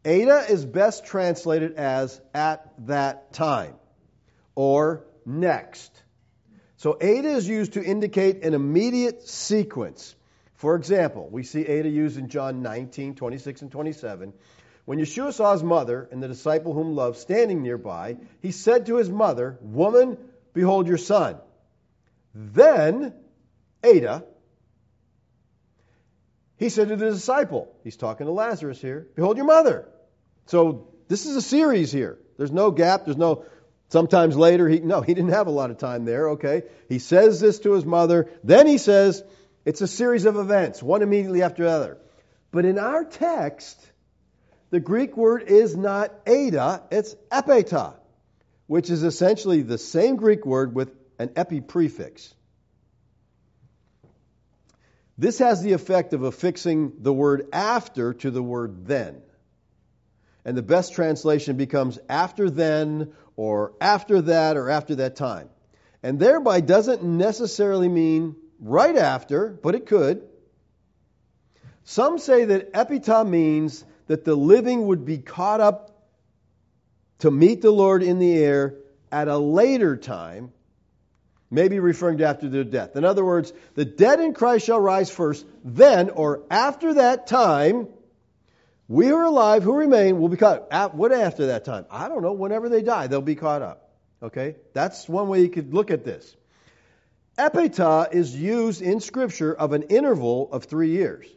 Eta 0.03 0.45
is 0.49 0.65
best 0.65 1.05
translated 1.05 1.75
as 1.75 2.19
at 2.33 2.73
that 2.87 3.31
time 3.31 3.75
or 4.55 5.05
next. 5.27 5.91
So 6.77 6.93
eta 6.93 7.27
is 7.27 7.47
used 7.47 7.73
to 7.73 7.83
indicate 7.83 8.43
an 8.43 8.55
immediate 8.55 9.27
sequence. 9.27 10.15
For 10.55 10.75
example, 10.75 11.29
we 11.29 11.43
see 11.43 11.63
eta 11.63 11.89
used 11.89 12.17
in 12.17 12.27
John 12.27 12.63
19, 12.63 13.13
26, 13.13 13.61
and 13.61 13.71
27. 13.71 14.33
When 14.89 14.97
Yeshua 14.97 15.33
saw 15.33 15.53
his 15.53 15.61
mother 15.61 16.09
and 16.11 16.23
the 16.23 16.27
disciple 16.27 16.73
whom 16.73 16.95
loved 16.95 17.19
standing 17.19 17.61
nearby, 17.61 18.17
he 18.41 18.49
said 18.49 18.87
to 18.87 18.95
his 18.95 19.07
mother, 19.07 19.59
Woman, 19.61 20.17
behold 20.51 20.87
your 20.87 20.97
son. 20.97 21.37
Then, 22.33 23.13
eta, 23.83 24.23
he 26.57 26.69
said 26.69 26.87
to 26.87 26.95
the 26.95 27.11
disciple, 27.11 27.71
he's 27.83 27.97
talking 27.97 28.25
to 28.25 28.31
Lazarus 28.31 28.81
here, 28.81 29.07
Behold 29.15 29.37
your 29.37 29.45
mother. 29.45 29.87
So 30.47 30.87
this 31.07 31.27
is 31.27 31.35
a 31.35 31.41
series 31.43 31.91
here. 31.91 32.17
There's 32.37 32.51
no 32.51 32.71
gap. 32.71 33.05
There's 33.05 33.15
no 33.15 33.45
sometimes 33.89 34.35
later. 34.35 34.67
He, 34.67 34.79
no, 34.79 35.01
he 35.01 35.13
didn't 35.13 35.33
have 35.33 35.45
a 35.45 35.51
lot 35.51 35.69
of 35.69 35.77
time 35.77 36.05
there, 36.05 36.29
okay? 36.29 36.63
He 36.87 36.97
says 36.97 37.39
this 37.39 37.59
to 37.59 37.73
his 37.73 37.85
mother. 37.85 38.27
Then 38.43 38.65
he 38.65 38.79
says, 38.79 39.23
it's 39.65 39.81
a 39.81 39.87
series 39.87 40.25
of 40.25 40.35
events, 40.35 40.81
one 40.81 41.03
immediately 41.03 41.43
after 41.43 41.65
the 41.65 41.69
other. 41.69 41.97
But 42.49 42.65
in 42.65 42.79
our 42.79 43.05
text, 43.05 43.79
the 44.69 44.79
Greek 44.79 45.17
word 45.17 45.43
is 45.43 45.75
not 45.75 46.13
eta, 46.25 46.83
it's 46.91 47.15
epeta, 47.31 47.95
which 48.67 48.89
is 48.89 49.03
essentially 49.03 49.61
the 49.61 49.77
same 49.77 50.15
Greek 50.15 50.45
word 50.45 50.75
with 50.75 50.93
an 51.17 51.31
epi 51.35 51.61
prefix. 51.61 52.33
This 55.17 55.39
has 55.39 55.61
the 55.61 55.73
effect 55.73 56.13
of 56.13 56.23
affixing 56.23 56.93
the 57.01 57.11
word 57.11 57.49
after 57.51 58.13
to 58.13 58.31
the 58.31 58.43
word 58.43 58.87
then. 58.87 59.21
And 60.45 60.55
the 60.55 60.63
best 60.63 60.93
translation 60.93 61.57
becomes 61.57 61.99
after 62.07 62.49
then, 62.49 63.11
or 63.35 63.73
after 63.81 64.21
that, 64.21 64.55
or 64.55 64.69
after 64.69 64.95
that 64.95 65.17
time. 65.17 65.49
And 66.01 66.19
thereby 66.19 66.61
doesn't 66.61 67.03
necessarily 67.03 67.89
mean 67.89 68.37
right 68.59 68.95
after, 68.95 69.49
but 69.49 69.75
it 69.75 69.87
could. 69.87 70.21
Some 71.83 72.17
say 72.17 72.45
that 72.45 72.71
epita 72.73 73.27
means 73.27 73.83
that 74.09 74.25
the 74.25 74.35
living 74.35 74.87
would 74.87 75.05
be 75.05 75.19
caught 75.19 75.61
up 75.61 75.91
to 77.19 77.29
meet 77.29 77.61
the 77.61 77.71
Lord 77.71 78.01
in 78.01 78.17
the 78.17 78.37
air 78.37 78.75
at 79.11 79.27
a 79.27 79.37
later 79.37 79.95
time 79.95 80.51
maybe 81.51 81.79
referring 81.79 82.19
to 82.19 82.27
after 82.27 82.49
their 82.49 82.63
death. 82.63 82.95
In 82.95 83.05
other 83.05 83.23
words, 83.25 83.53
the 83.75 83.85
dead 83.85 84.19
in 84.19 84.33
Christ 84.33 84.65
shall 84.65 84.79
rise 84.79 85.09
first, 85.09 85.45
then 85.63 86.09
or 86.09 86.43
after 86.49 86.95
that 86.95 87.27
time, 87.27 87.87
we 88.87 89.07
who 89.07 89.15
are 89.15 89.25
alive, 89.25 89.63
who 89.63 89.73
remain, 89.73 90.19
will 90.19 90.29
be 90.29 90.37
caught 90.37 90.67
up. 90.71 90.95
What 90.95 91.11
after 91.11 91.47
that 91.47 91.65
time? 91.65 91.85
I 91.91 92.07
don't 92.07 92.23
know. 92.23 92.33
Whenever 92.33 92.69
they 92.69 92.81
die, 92.81 93.07
they'll 93.07 93.21
be 93.21 93.35
caught 93.35 93.61
up. 93.61 93.91
Okay? 94.21 94.55
That's 94.73 95.07
one 95.07 95.27
way 95.27 95.41
you 95.41 95.49
could 95.49 95.73
look 95.73 95.91
at 95.91 96.03
this. 96.03 96.35
Epita 97.37 98.13
is 98.13 98.35
used 98.35 98.81
in 98.81 98.99
Scripture 98.99 99.53
of 99.53 99.73
an 99.73 99.83
interval 99.83 100.51
of 100.51 100.65
three 100.65 100.89
years. 100.89 101.27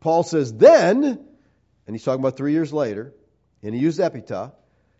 Paul 0.00 0.22
says, 0.22 0.52
then, 0.52 1.27
and 1.88 1.96
he's 1.96 2.04
talking 2.04 2.20
about 2.20 2.36
three 2.36 2.52
years 2.52 2.70
later, 2.70 3.14
and 3.62 3.74
he 3.74 3.80
used 3.80 3.98
epita, 3.98 4.52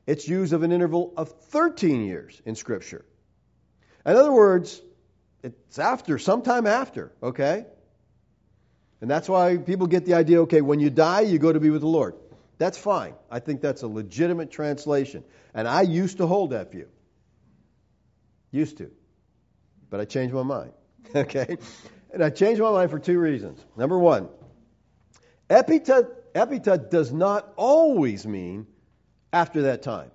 it's 0.06 0.26
used 0.26 0.54
of 0.54 0.62
an 0.62 0.72
interval 0.72 1.12
of 1.18 1.28
13 1.28 2.06
years 2.06 2.40
in 2.46 2.54
Scripture. 2.54 3.04
In 4.06 4.16
other 4.16 4.32
words, 4.32 4.80
it's 5.42 5.78
after, 5.78 6.18
sometime 6.18 6.66
after, 6.66 7.12
okay? 7.22 7.66
And 9.02 9.10
that's 9.10 9.28
why 9.28 9.58
people 9.58 9.86
get 9.86 10.06
the 10.06 10.14
idea 10.14 10.40
okay, 10.42 10.62
when 10.62 10.80
you 10.80 10.88
die, 10.88 11.20
you 11.20 11.38
go 11.38 11.52
to 11.52 11.60
be 11.60 11.68
with 11.68 11.82
the 11.82 11.86
Lord. 11.88 12.14
That's 12.56 12.78
fine. 12.78 13.12
I 13.30 13.40
think 13.40 13.60
that's 13.60 13.82
a 13.82 13.86
legitimate 13.86 14.50
translation. 14.50 15.24
And 15.52 15.68
I 15.68 15.82
used 15.82 16.16
to 16.16 16.26
hold 16.26 16.50
that 16.50 16.72
view. 16.72 16.88
Used 18.50 18.78
to. 18.78 18.90
But 19.90 20.00
I 20.00 20.06
changed 20.06 20.34
my 20.34 20.42
mind. 20.42 20.72
okay? 21.14 21.58
And 22.14 22.24
I 22.24 22.30
changed 22.30 22.62
my 22.62 22.72
mind 22.72 22.90
for 22.90 22.98
two 22.98 23.18
reasons. 23.18 23.62
Number 23.76 23.98
one, 23.98 24.30
epita, 25.50 26.08
epita 26.38 26.90
does 26.90 27.12
not 27.12 27.52
always 27.56 28.26
mean 28.26 28.66
after 29.32 29.62
that 29.62 29.82
time. 29.82 30.10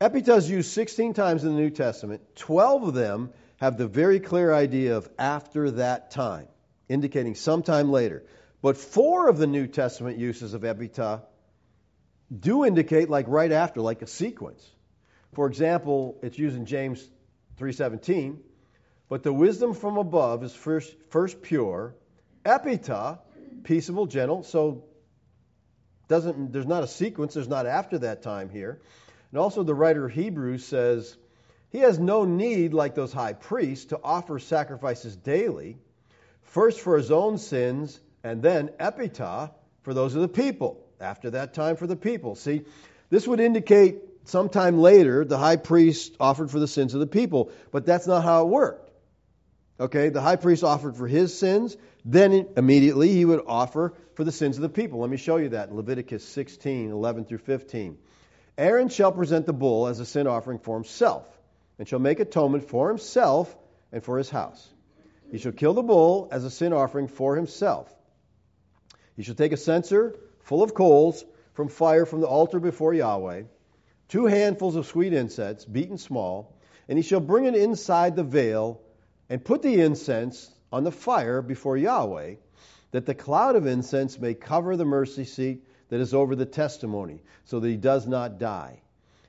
Epita 0.00 0.36
is 0.36 0.50
used 0.50 0.72
16 0.72 1.14
times 1.14 1.44
in 1.44 1.54
the 1.54 1.60
New 1.60 1.70
Testament. 1.70 2.22
12 2.36 2.88
of 2.88 2.94
them 2.94 3.32
have 3.56 3.78
the 3.78 3.86
very 3.86 4.20
clear 4.20 4.52
idea 4.52 4.96
of 4.96 5.08
after 5.18 5.70
that 5.72 6.10
time, 6.10 6.46
indicating 6.88 7.34
sometime 7.34 7.90
later. 7.90 8.24
But 8.60 8.76
four 8.76 9.28
of 9.28 9.38
the 9.38 9.46
New 9.46 9.66
Testament 9.66 10.18
uses 10.18 10.54
of 10.54 10.62
epita 10.62 11.22
do 12.38 12.64
indicate 12.64 13.08
like 13.08 13.26
right 13.28 13.52
after, 13.52 13.80
like 13.80 14.02
a 14.02 14.06
sequence. 14.06 14.68
For 15.34 15.46
example, 15.46 16.18
it's 16.22 16.38
used 16.38 16.56
in 16.56 16.66
James 16.66 17.06
3:17, 17.58 18.38
but 19.08 19.22
the 19.22 19.32
wisdom 19.32 19.74
from 19.74 19.96
above 19.96 20.42
is 20.44 20.54
first 20.54 20.94
first 21.10 21.42
pure, 21.42 21.94
epita, 22.44 23.18
peaceable, 23.64 24.06
gentle. 24.06 24.42
So 24.42 24.84
doesn't 26.08 26.52
there's 26.52 26.66
not 26.66 26.84
a 26.84 26.88
sequence, 26.88 27.34
there's 27.34 27.48
not 27.48 27.66
after 27.66 27.98
that 27.98 28.22
time 28.22 28.50
here. 28.50 28.80
And 29.30 29.38
also 29.38 29.62
the 29.62 29.74
writer 29.74 30.06
of 30.06 30.12
Hebrews 30.12 30.64
says 30.64 31.16
he 31.70 31.78
has 31.80 31.98
no 31.98 32.24
need 32.24 32.72
like 32.72 32.94
those 32.94 33.12
high 33.12 33.32
priests 33.32 33.86
to 33.86 33.98
offer 34.02 34.38
sacrifices 34.38 35.16
daily, 35.16 35.78
first 36.42 36.80
for 36.80 36.96
his 36.96 37.10
own 37.10 37.38
sins 37.38 37.98
and 38.22 38.42
then 38.42 38.68
epita 38.78 39.50
for 39.82 39.94
those 39.94 40.14
of 40.14 40.22
the 40.22 40.28
people. 40.28 40.80
After 41.00 41.30
that 41.30 41.54
time 41.54 41.76
for 41.76 41.86
the 41.86 41.96
people. 41.96 42.36
See, 42.36 42.62
this 43.10 43.26
would 43.26 43.40
indicate 43.40 43.98
sometime 44.24 44.78
later 44.78 45.24
the 45.24 45.36
high 45.36 45.56
priest 45.56 46.16
offered 46.18 46.50
for 46.50 46.60
the 46.60 46.68
sins 46.68 46.94
of 46.94 47.00
the 47.00 47.06
people, 47.06 47.50
but 47.72 47.84
that's 47.84 48.06
not 48.06 48.22
how 48.22 48.42
it 48.42 48.48
worked. 48.48 48.83
Okay, 49.78 50.08
the 50.08 50.20
high 50.20 50.36
priest 50.36 50.62
offered 50.62 50.96
for 50.96 51.08
his 51.08 51.36
sins, 51.36 51.76
then 52.04 52.46
immediately 52.56 53.08
he 53.08 53.24
would 53.24 53.42
offer 53.46 53.94
for 54.14 54.22
the 54.22 54.30
sins 54.30 54.56
of 54.56 54.62
the 54.62 54.68
people. 54.68 55.00
Let 55.00 55.10
me 55.10 55.16
show 55.16 55.36
you 55.36 55.48
that 55.48 55.68
in 55.68 55.76
Leviticus 55.76 56.24
16, 56.24 56.92
11 56.92 57.24
through 57.24 57.38
15. 57.38 57.98
Aaron 58.56 58.88
shall 58.88 59.10
present 59.10 59.46
the 59.46 59.52
bull 59.52 59.88
as 59.88 59.98
a 59.98 60.06
sin 60.06 60.28
offering 60.28 60.60
for 60.60 60.76
himself, 60.76 61.26
and 61.78 61.88
shall 61.88 61.98
make 61.98 62.20
atonement 62.20 62.68
for 62.68 62.88
himself 62.88 63.56
and 63.90 64.02
for 64.02 64.16
his 64.16 64.30
house. 64.30 64.68
He 65.32 65.38
shall 65.38 65.50
kill 65.50 65.74
the 65.74 65.82
bull 65.82 66.28
as 66.30 66.44
a 66.44 66.50
sin 66.50 66.72
offering 66.72 67.08
for 67.08 67.34
himself. 67.34 67.92
He 69.16 69.24
shall 69.24 69.34
take 69.34 69.52
a 69.52 69.56
censer 69.56 70.14
full 70.44 70.62
of 70.62 70.74
coals 70.74 71.24
from 71.54 71.68
fire 71.68 72.06
from 72.06 72.20
the 72.20 72.28
altar 72.28 72.60
before 72.60 72.94
Yahweh, 72.94 73.42
two 74.08 74.26
handfuls 74.26 74.76
of 74.76 74.86
sweet 74.86 75.12
incense, 75.12 75.64
beaten 75.64 75.98
small, 75.98 76.54
and 76.88 76.96
he 76.96 77.02
shall 77.02 77.20
bring 77.20 77.46
it 77.46 77.56
inside 77.56 78.14
the 78.14 78.22
veil 78.22 78.80
and 79.28 79.44
put 79.44 79.62
the 79.62 79.80
incense 79.80 80.50
on 80.72 80.84
the 80.84 80.92
fire 80.92 81.42
before 81.42 81.76
Yahweh, 81.76 82.34
that 82.90 83.06
the 83.06 83.14
cloud 83.14 83.56
of 83.56 83.66
incense 83.66 84.18
may 84.18 84.34
cover 84.34 84.76
the 84.76 84.84
mercy 84.84 85.24
seat 85.24 85.64
that 85.88 86.00
is 86.00 86.14
over 86.14 86.34
the 86.34 86.46
testimony, 86.46 87.22
so 87.44 87.60
that 87.60 87.68
he 87.68 87.76
does 87.76 88.06
not 88.06 88.38
die. 88.38 88.80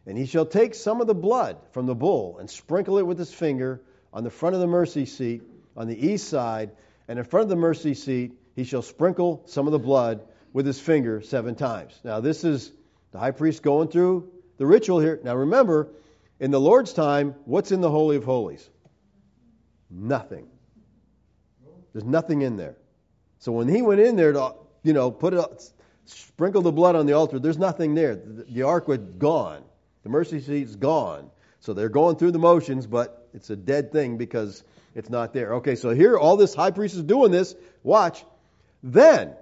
And 0.06 0.18
he 0.18 0.26
shall 0.26 0.46
take 0.46 0.76
some 0.76 1.02
of 1.02 1.08
the 1.08 1.16
blood 1.16 1.58
from 1.72 1.86
the 1.86 1.96
bull 1.96 2.38
and 2.38 2.50
sprinkle 2.50 2.98
it 2.98 3.08
with 3.08 3.18
his 3.18 3.34
finger 3.34 3.82
on 4.14 4.24
the 4.24 4.30
front 4.30 4.56
of 4.56 4.62
the 4.62 4.68
mercy 4.68 5.06
seat 5.06 5.42
on 5.76 5.88
the 5.88 6.08
east 6.08 6.28
side, 6.28 6.72
and 7.08 7.20
in 7.20 7.26
front 7.26 7.44
of 7.44 7.50
the 7.50 7.56
mercy 7.56 7.94
seat 7.94 8.34
he 8.56 8.64
shall 8.64 8.82
sprinkle 8.82 9.44
some 9.46 9.68
of 9.68 9.74
the 9.74 9.80
blood 9.80 10.22
with 10.54 10.66
his 10.66 10.80
finger 10.80 11.22
seven 11.22 11.56
times. 11.56 12.00
Now, 12.04 12.22
this 12.22 12.44
is 12.44 12.72
the 13.12 13.20
high 13.20 13.32
priest 13.32 13.62
going 13.62 13.90
through 13.90 14.32
the 14.58 14.66
ritual 14.66 15.00
here. 15.00 15.20
Now, 15.24 15.36
remember, 15.36 15.90
in 16.40 16.52
the 16.52 16.62
Lord's 16.62 16.94
time, 16.94 17.36
what's 17.46 17.72
in 17.72 17.82
the 17.82 17.92
Holy 17.92 18.16
of 18.16 18.24
Holies? 18.24 18.70
Nothing. 19.96 20.48
There's 21.94 22.04
nothing 22.04 22.42
in 22.42 22.58
there. 22.58 22.76
So 23.40 23.54
when 23.54 23.70
he 23.70 23.82
went 23.82 24.02
in 24.02 24.18
there 24.18 24.34
to, 24.34 24.56
you 24.84 24.92
know, 24.92 25.10
put 25.10 25.34
it, 25.34 25.72
sprinkle 26.06 26.62
the 26.62 26.72
blood 26.72 26.96
on 26.96 27.06
the 27.06 27.14
altar, 27.14 27.40
there's 27.40 27.58
nothing 27.58 27.96
there. 27.96 28.16
The, 28.16 28.44
the 28.44 28.64
ark 28.64 28.90
was 28.90 29.00
gone. 29.00 29.64
The 30.04 30.10
mercy 30.10 30.42
seat's 30.42 30.76
gone. 30.76 31.32
So 31.62 31.74
they're 31.74 31.90
going 31.90 32.18
through 32.18 32.32
the 32.32 32.40
motions, 32.40 32.86
but 32.86 33.30
it's 33.34 33.50
a 33.50 33.56
dead 33.56 33.92
thing 33.92 34.18
because 34.18 34.64
it's 34.94 35.10
not 35.10 35.34
there. 35.34 35.56
Okay, 35.56 35.76
so 35.76 35.92
here 35.92 36.18
all 36.18 36.36
this 36.36 36.54
high 36.54 36.72
priest 36.72 36.96
is 36.96 37.04
doing 37.04 37.32
this. 37.32 37.56
Watch. 37.82 38.26
Then 38.84 39.34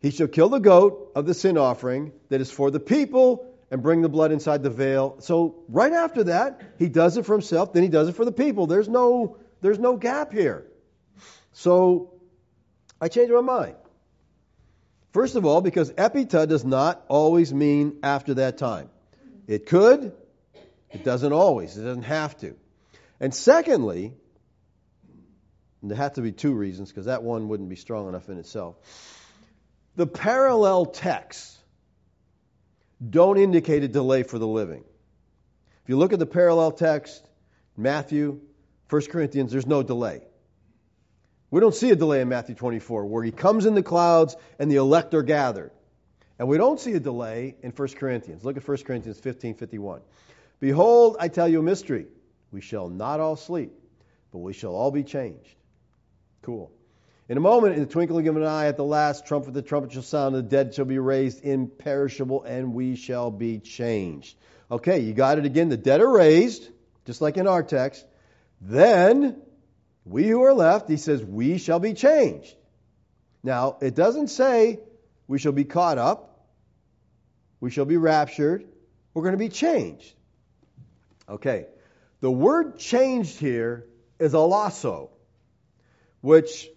he 0.00 0.10
shall 0.10 0.28
kill 0.28 0.48
the 0.48 0.58
goat 0.58 1.12
of 1.14 1.26
the 1.26 1.34
sin 1.34 1.56
offering 1.56 2.12
that 2.28 2.40
is 2.40 2.50
for 2.50 2.70
the 2.70 2.80
people 2.80 3.47
and 3.70 3.82
bring 3.82 4.02
the 4.02 4.08
blood 4.08 4.32
inside 4.32 4.62
the 4.62 4.70
veil. 4.70 5.16
So 5.20 5.62
right 5.68 5.92
after 5.92 6.24
that, 6.24 6.62
he 6.78 6.88
does 6.88 7.16
it 7.16 7.26
for 7.26 7.32
himself, 7.32 7.72
then 7.72 7.82
he 7.82 7.88
does 7.88 8.08
it 8.08 8.16
for 8.16 8.24
the 8.24 8.32
people. 8.32 8.66
There's 8.66 8.88
no 8.88 9.36
there's 9.60 9.78
no 9.78 9.96
gap 9.96 10.32
here. 10.32 10.66
So 11.52 12.14
I 13.00 13.08
changed 13.08 13.32
my 13.32 13.40
mind. 13.40 13.76
First 15.12 15.36
of 15.36 15.44
all, 15.44 15.60
because 15.60 15.90
epita 15.92 16.46
does 16.46 16.64
not 16.64 17.04
always 17.08 17.52
mean 17.52 17.98
after 18.02 18.34
that 18.34 18.58
time. 18.58 18.90
It 19.46 19.66
could, 19.66 20.12
it 20.90 21.04
doesn't 21.04 21.32
always. 21.32 21.76
It 21.76 21.82
doesn't 21.82 22.02
have 22.02 22.36
to. 22.38 22.54
And 23.18 23.34
secondly, 23.34 24.12
and 25.82 25.90
there 25.90 25.96
have 25.96 26.14
to 26.14 26.20
be 26.20 26.32
two 26.32 26.52
reasons 26.52 26.90
because 26.90 27.06
that 27.06 27.22
one 27.22 27.48
wouldn't 27.48 27.68
be 27.68 27.76
strong 27.76 28.08
enough 28.08 28.28
in 28.28 28.38
itself. 28.38 28.76
The 29.96 30.06
parallel 30.06 30.86
texts 30.86 31.57
don't 33.06 33.38
indicate 33.38 33.84
a 33.84 33.88
delay 33.88 34.22
for 34.22 34.38
the 34.38 34.46
living. 34.46 34.84
If 35.82 35.88
you 35.88 35.96
look 35.96 36.12
at 36.12 36.18
the 36.18 36.26
parallel 36.26 36.72
text, 36.72 37.26
Matthew, 37.76 38.40
1 38.90 39.02
Corinthians, 39.06 39.52
there's 39.52 39.66
no 39.66 39.82
delay. 39.82 40.22
We 41.50 41.60
don't 41.60 41.74
see 41.74 41.90
a 41.90 41.96
delay 41.96 42.20
in 42.20 42.28
Matthew 42.28 42.54
24 42.54 43.06
where 43.06 43.22
he 43.22 43.30
comes 43.30 43.64
in 43.66 43.74
the 43.74 43.82
clouds 43.82 44.36
and 44.58 44.70
the 44.70 44.76
elect 44.76 45.14
are 45.14 45.22
gathered. 45.22 45.70
And 46.38 46.46
we 46.46 46.58
don't 46.58 46.78
see 46.78 46.92
a 46.92 47.00
delay 47.00 47.56
in 47.62 47.70
1 47.70 47.88
Corinthians. 47.94 48.44
Look 48.44 48.56
at 48.56 48.66
1 48.66 48.76
Corinthians 48.78 49.18
15 49.18 49.54
51. 49.54 50.02
Behold, 50.60 51.16
I 51.18 51.28
tell 51.28 51.48
you 51.48 51.60
a 51.60 51.62
mystery. 51.62 52.06
We 52.50 52.60
shall 52.60 52.88
not 52.88 53.20
all 53.20 53.36
sleep, 53.36 53.72
but 54.32 54.38
we 54.38 54.52
shall 54.52 54.74
all 54.74 54.90
be 54.90 55.04
changed. 55.04 55.54
Cool. 56.42 56.70
In 57.28 57.36
a 57.36 57.40
moment, 57.40 57.74
in 57.74 57.80
the 57.80 57.86
twinkling 57.86 58.26
of 58.28 58.36
an 58.38 58.44
eye, 58.44 58.68
at 58.68 58.78
the 58.78 58.84
last 58.84 59.26
trumpet, 59.26 59.52
the 59.52 59.60
trumpet 59.60 59.92
shall 59.92 60.02
sound, 60.02 60.34
the 60.34 60.42
dead 60.42 60.72
shall 60.72 60.86
be 60.86 60.98
raised 60.98 61.44
imperishable, 61.44 62.42
and 62.44 62.72
we 62.72 62.96
shall 62.96 63.30
be 63.30 63.58
changed. 63.58 64.34
Okay, 64.70 65.00
you 65.00 65.12
got 65.12 65.38
it 65.38 65.44
again. 65.44 65.68
The 65.68 65.76
dead 65.76 66.00
are 66.00 66.10
raised, 66.10 66.66
just 67.04 67.20
like 67.20 67.36
in 67.36 67.46
our 67.46 67.62
text. 67.62 68.06
Then, 68.62 69.42
we 70.06 70.26
who 70.26 70.42
are 70.42 70.54
left, 70.54 70.88
he 70.88 70.96
says, 70.96 71.22
we 71.22 71.58
shall 71.58 71.78
be 71.78 71.92
changed. 71.92 72.54
Now, 73.42 73.76
it 73.82 73.94
doesn't 73.94 74.28
say 74.28 74.80
we 75.26 75.38
shall 75.38 75.52
be 75.52 75.64
caught 75.64 75.98
up, 75.98 76.46
we 77.60 77.70
shall 77.70 77.84
be 77.84 77.98
raptured, 77.98 78.64
we're 79.12 79.22
going 79.22 79.32
to 79.32 79.38
be 79.38 79.50
changed. 79.50 80.14
Okay, 81.28 81.66
the 82.20 82.30
word 82.30 82.78
changed 82.78 83.38
here 83.38 83.84
is 84.18 84.32
alasso, 84.32 85.10
which 86.22 86.68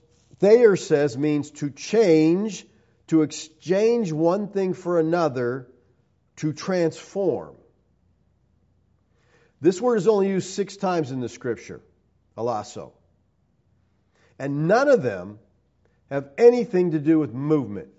Thayer 0.42 0.76
says 0.76 1.16
means 1.16 1.52
to 1.52 1.70
change, 1.70 2.66
to 3.08 3.22
exchange 3.22 4.12
one 4.12 4.48
thing 4.48 4.74
for 4.74 5.00
another, 5.00 5.68
to 6.38 6.52
transform. 6.52 7.56
This 9.62 9.80
word 9.80 9.98
is 9.98 10.08
only 10.08 10.30
used 10.30 10.50
six 10.50 10.78
times 10.78 11.12
in 11.12 11.20
the 11.20 11.30
scripture, 11.30 11.80
alasso. 12.36 12.94
And 14.40 14.68
none 14.68 14.88
of 14.88 15.04
them 15.04 15.38
have 16.10 16.30
anything 16.40 16.92
to 16.92 17.00
do 17.00 17.20
with 17.20 17.32
movement. 17.32 17.90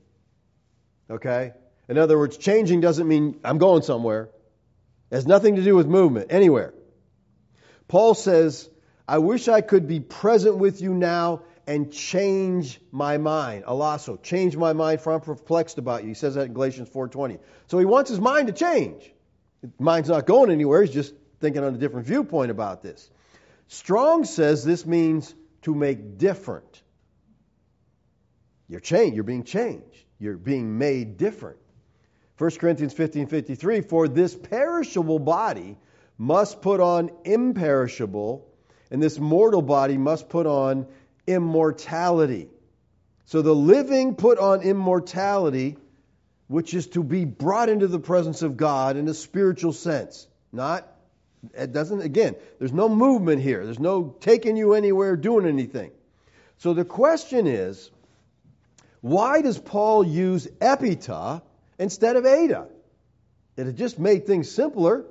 Okay? 1.09 1.53
In 1.89 1.97
other 1.97 2.19
words, 2.19 2.37
changing 2.37 2.81
doesn't 2.81 3.07
mean 3.07 3.39
I'm 3.45 3.59
going 3.59 3.83
somewhere. 3.83 4.31
It 5.13 5.15
has 5.15 5.29
nothing 5.29 5.55
to 5.57 5.63
do 5.63 5.77
with 5.77 5.87
movement 5.87 6.33
anywhere. 6.33 6.75
Paul 7.87 8.15
says, 8.15 8.69
I 9.07 9.19
wish 9.19 9.47
I 9.47 9.61
could 9.61 9.87
be 9.87 10.01
present 10.01 10.57
with 10.57 10.81
you 10.81 10.93
now 10.93 11.43
and 11.67 11.93
change 11.93 12.81
my 12.91 13.19
mind. 13.19 13.65
Alasso, 13.65 14.21
change 14.23 14.57
my 14.57 14.73
mind 14.73 15.01
for 15.01 15.13
I'm 15.13 15.21
perplexed 15.21 15.79
about 15.79 16.03
you. 16.03 16.09
He 16.09 16.15
says 16.15 16.35
that 16.35 16.47
in 16.47 16.53
Galatians 16.53 16.89
4.20. 16.89 17.39
So 17.69 17.79
he 17.79 17.85
wants 17.85 18.11
his 18.11 18.21
mind 18.21 18.49
to 18.49 18.53
change. 18.53 19.13
mind's 19.79 20.09
not 20.09 20.27
going 20.27 20.51
anywhere. 20.51 20.83
He's 20.83 20.95
just 20.95 21.15
thinking 21.41 21.63
on 21.63 21.75
a 21.75 21.79
different 21.79 22.07
viewpoint 22.07 22.51
about 22.51 22.83
this. 22.83 23.11
Strong 23.69 24.25
says 24.25 24.65
this 24.65 24.85
means 24.85 25.35
to 25.63 25.75
make 25.75 26.19
different. 26.19 26.83
You're 28.69 28.81
changed. 28.81 29.15
You're 29.15 29.25
being 29.25 29.45
changed. 29.45 30.05
You're 30.19 30.37
being 30.37 30.79
made 30.79 31.17
different. 31.17 31.59
1 32.39 32.51
Corinthians 32.53 32.93
15 32.93 33.27
53 33.27 33.81
For 33.83 34.09
this 34.09 34.35
perishable 34.35 35.19
body 35.19 35.77
must 36.19 36.63
put 36.63 36.81
on 36.81 37.11
imperishable, 37.25 38.49
and 38.91 39.03
this 39.03 39.19
mortal 39.19 39.63
body 39.63 39.97
must 39.99 40.29
put 40.29 40.47
on 40.47 40.87
immortality. 41.27 42.49
So 43.27 43.43
the 43.43 43.55
living 43.55 44.15
put 44.15 44.39
on 44.39 44.63
immortality, 44.63 45.77
which 46.49 46.75
is 46.75 46.89
to 46.89 47.03
be 47.03 47.25
brought 47.25 47.69
into 47.69 47.87
the 47.87 47.99
presence 47.99 48.43
of 48.43 48.57
God 48.57 48.97
in 48.97 49.09
a 49.09 49.15
spiritual 49.15 49.73
sense. 49.73 50.27
Not, 50.53 50.87
it 51.55 51.73
doesn't, 51.73 52.03
again, 52.03 52.37
there's 52.59 52.73
no 52.73 52.89
movement 52.89 53.43
here. 53.43 53.65
There's 53.65 53.79
no 53.79 54.15
taking 54.21 54.57
you 54.57 54.75
anywhere, 54.75 55.17
doing 55.17 55.47
anything. 55.47 55.93
So 56.59 56.75
the 56.75 56.85
question 56.85 57.47
is, 57.47 57.91
why 59.01 59.43
does 59.43 59.59
Paul 59.59 60.05
use 60.05 60.47
epita 60.61 61.43
instead 61.79 62.17
of 62.17 62.27
eta? 62.27 62.67
It 63.57 63.67
had 63.67 63.77
just 63.77 63.99
made 63.99 64.27
things 64.27 64.51
simpler. 64.51 65.05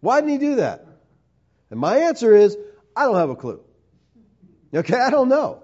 Why 0.00 0.20
didn't 0.20 0.32
he 0.32 0.38
do 0.38 0.54
that? 0.56 0.86
And 1.70 1.78
my 1.78 1.98
answer 1.98 2.34
is, 2.34 2.56
I 2.96 3.04
don't 3.04 3.16
have 3.16 3.30
a 3.30 3.36
clue. 3.36 3.60
Okay, 4.74 4.98
I 4.98 5.10
don't 5.10 5.28
know. 5.28 5.62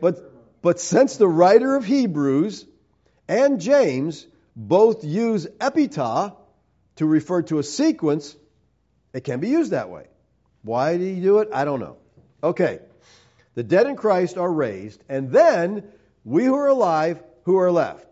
But 0.00 0.62
but 0.62 0.80
since 0.80 1.16
the 1.16 1.28
writer 1.28 1.76
of 1.76 1.84
Hebrews 1.84 2.64
and 3.28 3.60
James 3.60 4.26
both 4.56 5.04
use 5.04 5.46
epita 5.46 6.34
to 6.96 7.06
refer 7.06 7.42
to 7.42 7.58
a 7.58 7.62
sequence, 7.62 8.34
it 9.12 9.24
can 9.24 9.40
be 9.40 9.48
used 9.48 9.72
that 9.72 9.90
way. 9.90 10.06
Why 10.62 10.96
did 10.96 11.14
he 11.14 11.20
do 11.20 11.40
it? 11.40 11.48
I 11.52 11.64
don't 11.64 11.80
know. 11.80 11.96
Okay. 12.42 12.80
The 13.54 13.62
dead 13.62 13.86
in 13.86 13.96
Christ 13.96 14.36
are 14.36 14.50
raised, 14.50 15.02
and 15.08 15.30
then 15.30 15.84
we 16.24 16.44
who 16.44 16.54
are 16.54 16.68
alive, 16.68 17.22
who 17.44 17.58
are 17.58 17.70
left. 17.70 18.06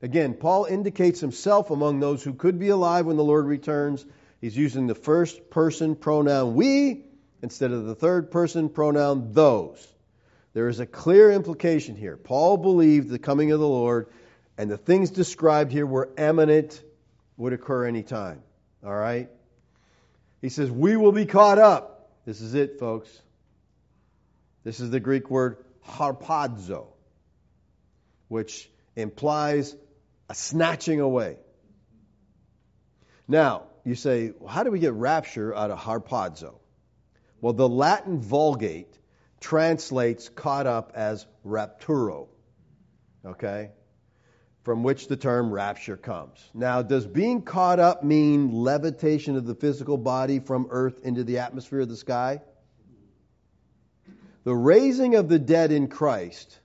Again, 0.00 0.34
Paul 0.34 0.66
indicates 0.66 1.20
himself 1.20 1.70
among 1.70 2.00
those 2.00 2.22
who 2.22 2.34
could 2.34 2.58
be 2.58 2.68
alive 2.68 3.06
when 3.06 3.16
the 3.16 3.24
Lord 3.24 3.46
returns. 3.46 4.04
He's 4.40 4.56
using 4.56 4.86
the 4.86 4.94
first 4.94 5.50
person 5.50 5.96
pronoun 5.96 6.54
we 6.54 7.05
instead 7.42 7.72
of 7.72 7.84
the 7.84 7.94
third 7.94 8.30
person 8.30 8.68
pronoun 8.68 9.32
those. 9.32 9.86
There 10.52 10.68
is 10.68 10.80
a 10.80 10.86
clear 10.86 11.30
implication 11.30 11.96
here. 11.96 12.16
Paul 12.16 12.56
believed 12.56 13.08
the 13.08 13.18
coming 13.18 13.52
of 13.52 13.60
the 13.60 13.68
Lord, 13.68 14.08
and 14.56 14.70
the 14.70 14.78
things 14.78 15.10
described 15.10 15.70
here 15.70 15.86
were 15.86 16.08
eminent, 16.16 16.82
would 17.36 17.52
occur 17.52 17.84
any 17.86 18.02
time. 18.02 18.42
All 18.84 18.94
right? 18.94 19.28
He 20.40 20.48
says, 20.48 20.70
We 20.70 20.96
will 20.96 21.12
be 21.12 21.26
caught 21.26 21.58
up. 21.58 22.10
This 22.24 22.40
is 22.40 22.54
it, 22.54 22.78
folks. 22.78 23.10
This 24.64 24.80
is 24.80 24.90
the 24.90 25.00
Greek 25.00 25.30
word 25.30 25.58
harpazo, 25.86 26.86
which 28.28 28.68
implies 28.96 29.76
a 30.28 30.34
snatching 30.34 31.00
away. 31.00 31.36
Now, 33.28 33.64
you 33.84 33.94
say, 33.94 34.32
well, 34.38 34.48
how 34.48 34.62
do 34.62 34.70
we 34.70 34.78
get 34.78 34.92
rapture 34.92 35.54
out 35.54 35.70
of 35.70 35.78
harpazo? 35.78 36.54
Well, 37.40 37.52
the 37.52 37.68
Latin 37.68 38.20
Vulgate 38.20 38.98
translates 39.40 40.28
caught 40.28 40.66
up 40.66 40.92
as 40.94 41.26
rapturo. 41.44 42.28
Okay? 43.24 43.70
From 44.62 44.82
which 44.82 45.08
the 45.08 45.16
term 45.16 45.52
rapture 45.52 45.96
comes. 45.96 46.38
Now, 46.54 46.82
does 46.82 47.06
being 47.06 47.42
caught 47.42 47.78
up 47.78 48.02
mean 48.02 48.52
levitation 48.52 49.36
of 49.36 49.46
the 49.46 49.54
physical 49.54 49.96
body 49.96 50.40
from 50.40 50.68
earth 50.70 51.04
into 51.04 51.24
the 51.24 51.38
atmosphere 51.38 51.80
of 51.80 51.88
the 51.88 51.96
sky? 51.96 52.40
The 54.44 54.54
raising 54.54 55.16
of 55.16 55.28
the 55.28 55.38
dead 55.38 55.72
in 55.72 55.88
Christ 55.88 56.58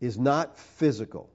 is 0.00 0.18
not 0.18 0.58
physical. 0.58 1.30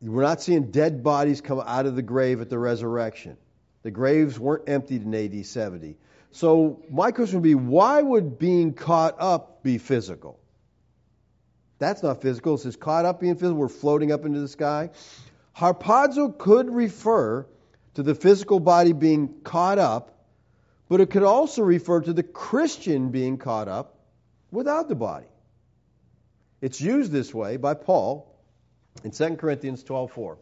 We're 0.00 0.22
not 0.22 0.40
seeing 0.40 0.70
dead 0.70 1.02
bodies 1.02 1.40
come 1.40 1.60
out 1.64 1.86
of 1.86 1.96
the 1.96 2.02
grave 2.02 2.40
at 2.40 2.48
the 2.48 2.58
resurrection. 2.58 3.36
The 3.82 3.90
graves 3.90 4.38
weren't 4.38 4.68
emptied 4.68 5.02
in 5.02 5.14
AD 5.14 5.46
70. 5.46 5.96
So 6.34 6.82
my 6.90 7.12
question 7.12 7.36
would 7.36 7.44
be 7.44 7.54
why 7.54 8.02
would 8.02 8.40
being 8.40 8.74
caught 8.74 9.14
up 9.20 9.62
be 9.62 9.78
physical? 9.78 10.40
That's 11.78 12.02
not 12.02 12.22
physical. 12.22 12.56
It 12.56 12.58
says 12.58 12.74
caught 12.74 13.04
up 13.04 13.20
being 13.20 13.36
physical. 13.36 13.54
We're 13.54 13.68
floating 13.68 14.10
up 14.10 14.24
into 14.24 14.40
the 14.40 14.48
sky. 14.48 14.90
Harpazo 15.56 16.36
could 16.36 16.74
refer 16.74 17.46
to 17.94 18.02
the 18.02 18.16
physical 18.16 18.58
body 18.58 18.92
being 18.92 19.42
caught 19.44 19.78
up, 19.78 20.24
but 20.88 21.00
it 21.00 21.10
could 21.10 21.22
also 21.22 21.62
refer 21.62 22.00
to 22.00 22.12
the 22.12 22.24
Christian 22.24 23.10
being 23.10 23.38
caught 23.38 23.68
up 23.68 23.94
without 24.50 24.88
the 24.88 24.96
body. 24.96 25.28
It's 26.60 26.80
used 26.80 27.12
this 27.12 27.32
way 27.32 27.58
by 27.58 27.74
Paul 27.74 28.34
in 29.04 29.12
2 29.12 29.36
Corinthians 29.36 29.84
12:4. 29.84 30.38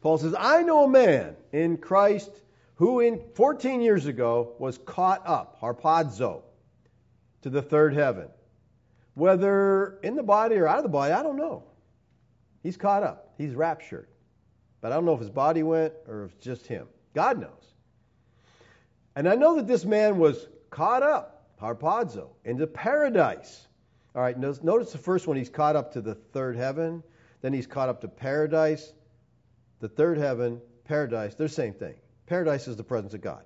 Paul 0.00 0.18
says, 0.18 0.34
"I 0.36 0.64
know 0.64 0.82
a 0.82 0.88
man 0.88 1.36
in 1.52 1.76
Christ 1.76 2.32
who 2.76 3.00
in 3.00 3.20
14 3.34 3.80
years 3.80 4.06
ago 4.06 4.54
was 4.58 4.78
caught 4.78 5.22
up, 5.26 5.60
harpazo, 5.60 6.42
to 7.42 7.50
the 7.50 7.62
third 7.62 7.94
heaven. 7.94 8.28
Whether 9.14 9.98
in 10.02 10.14
the 10.14 10.22
body 10.22 10.56
or 10.56 10.68
out 10.68 10.78
of 10.78 10.82
the 10.82 10.90
body, 10.90 11.12
I 11.12 11.22
don't 11.22 11.36
know. 11.36 11.64
He's 12.62 12.76
caught 12.76 13.02
up. 13.02 13.32
He's 13.38 13.54
raptured. 13.54 14.08
But 14.80 14.92
I 14.92 14.96
don't 14.96 15.06
know 15.06 15.14
if 15.14 15.20
his 15.20 15.30
body 15.30 15.62
went 15.62 15.94
or 16.06 16.24
if 16.24 16.32
it's 16.34 16.44
just 16.44 16.66
him. 16.66 16.86
God 17.14 17.40
knows. 17.40 17.74
And 19.14 19.26
I 19.26 19.34
know 19.34 19.56
that 19.56 19.66
this 19.66 19.86
man 19.86 20.18
was 20.18 20.46
caught 20.68 21.02
up, 21.02 21.48
harpazo, 21.60 22.28
into 22.44 22.66
paradise. 22.66 23.66
All 24.14 24.20
right, 24.20 24.38
notice 24.38 24.92
the 24.92 24.98
first 24.98 25.26
one, 25.26 25.38
he's 25.38 25.48
caught 25.48 25.76
up 25.76 25.92
to 25.94 26.02
the 26.02 26.14
third 26.14 26.56
heaven. 26.56 27.02
Then 27.40 27.54
he's 27.54 27.66
caught 27.66 27.88
up 27.88 28.02
to 28.02 28.08
paradise. 28.08 28.92
The 29.80 29.88
third 29.88 30.18
heaven, 30.18 30.60
paradise, 30.84 31.34
they're 31.34 31.48
the 31.48 31.54
same 31.54 31.72
thing. 31.72 31.94
Paradise 32.26 32.68
is 32.68 32.76
the 32.76 32.84
presence 32.84 33.14
of 33.14 33.20
God. 33.20 33.44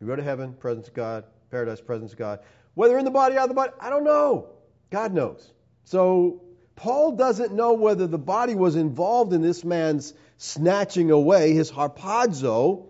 You 0.00 0.06
go 0.06 0.16
to 0.16 0.22
heaven, 0.22 0.54
presence 0.54 0.88
of 0.88 0.94
God. 0.94 1.24
Paradise, 1.50 1.80
presence 1.80 2.12
of 2.12 2.18
God. 2.18 2.40
Whether 2.74 2.98
in 2.98 3.04
the 3.04 3.10
body, 3.10 3.36
or 3.36 3.40
out 3.40 3.44
of 3.44 3.48
the 3.50 3.54
body, 3.54 3.72
I 3.80 3.90
don't 3.90 4.04
know. 4.04 4.50
God 4.90 5.12
knows. 5.12 5.52
So 5.84 6.42
Paul 6.76 7.12
doesn't 7.12 7.52
know 7.52 7.74
whether 7.74 8.06
the 8.06 8.18
body 8.18 8.54
was 8.54 8.76
involved 8.76 9.32
in 9.32 9.42
this 9.42 9.64
man's 9.64 10.14
snatching 10.38 11.10
away, 11.10 11.52
his 11.52 11.70
harpazo. 11.70 12.86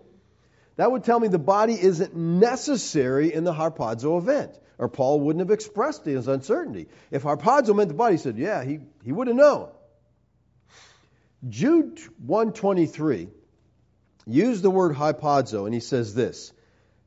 That 0.77 0.91
would 0.91 1.03
tell 1.03 1.19
me 1.19 1.27
the 1.27 1.39
body 1.39 1.73
isn't 1.73 2.15
necessary 2.15 3.33
in 3.33 3.43
the 3.43 3.53
harpazo 3.53 4.17
event. 4.17 4.57
Or 4.77 4.87
Paul 4.87 5.19
wouldn't 5.19 5.41
have 5.41 5.51
expressed 5.51 6.05
his 6.05 6.27
uncertainty. 6.27 6.87
If 7.11 7.23
harpazo 7.23 7.75
meant 7.75 7.89
the 7.89 7.95
body, 7.95 8.15
he 8.15 8.21
said, 8.21 8.37
yeah, 8.37 8.63
he, 8.63 8.79
he 9.03 9.11
would 9.11 9.27
have 9.27 9.35
known. 9.35 9.69
Jude 11.49 11.99
123 12.25 13.27
Use 14.27 14.61
the 14.61 14.71
word 14.71 14.95
harpazo, 14.95 15.65
and 15.65 15.73
he 15.73 15.79
says 15.79 16.13
this 16.13 16.53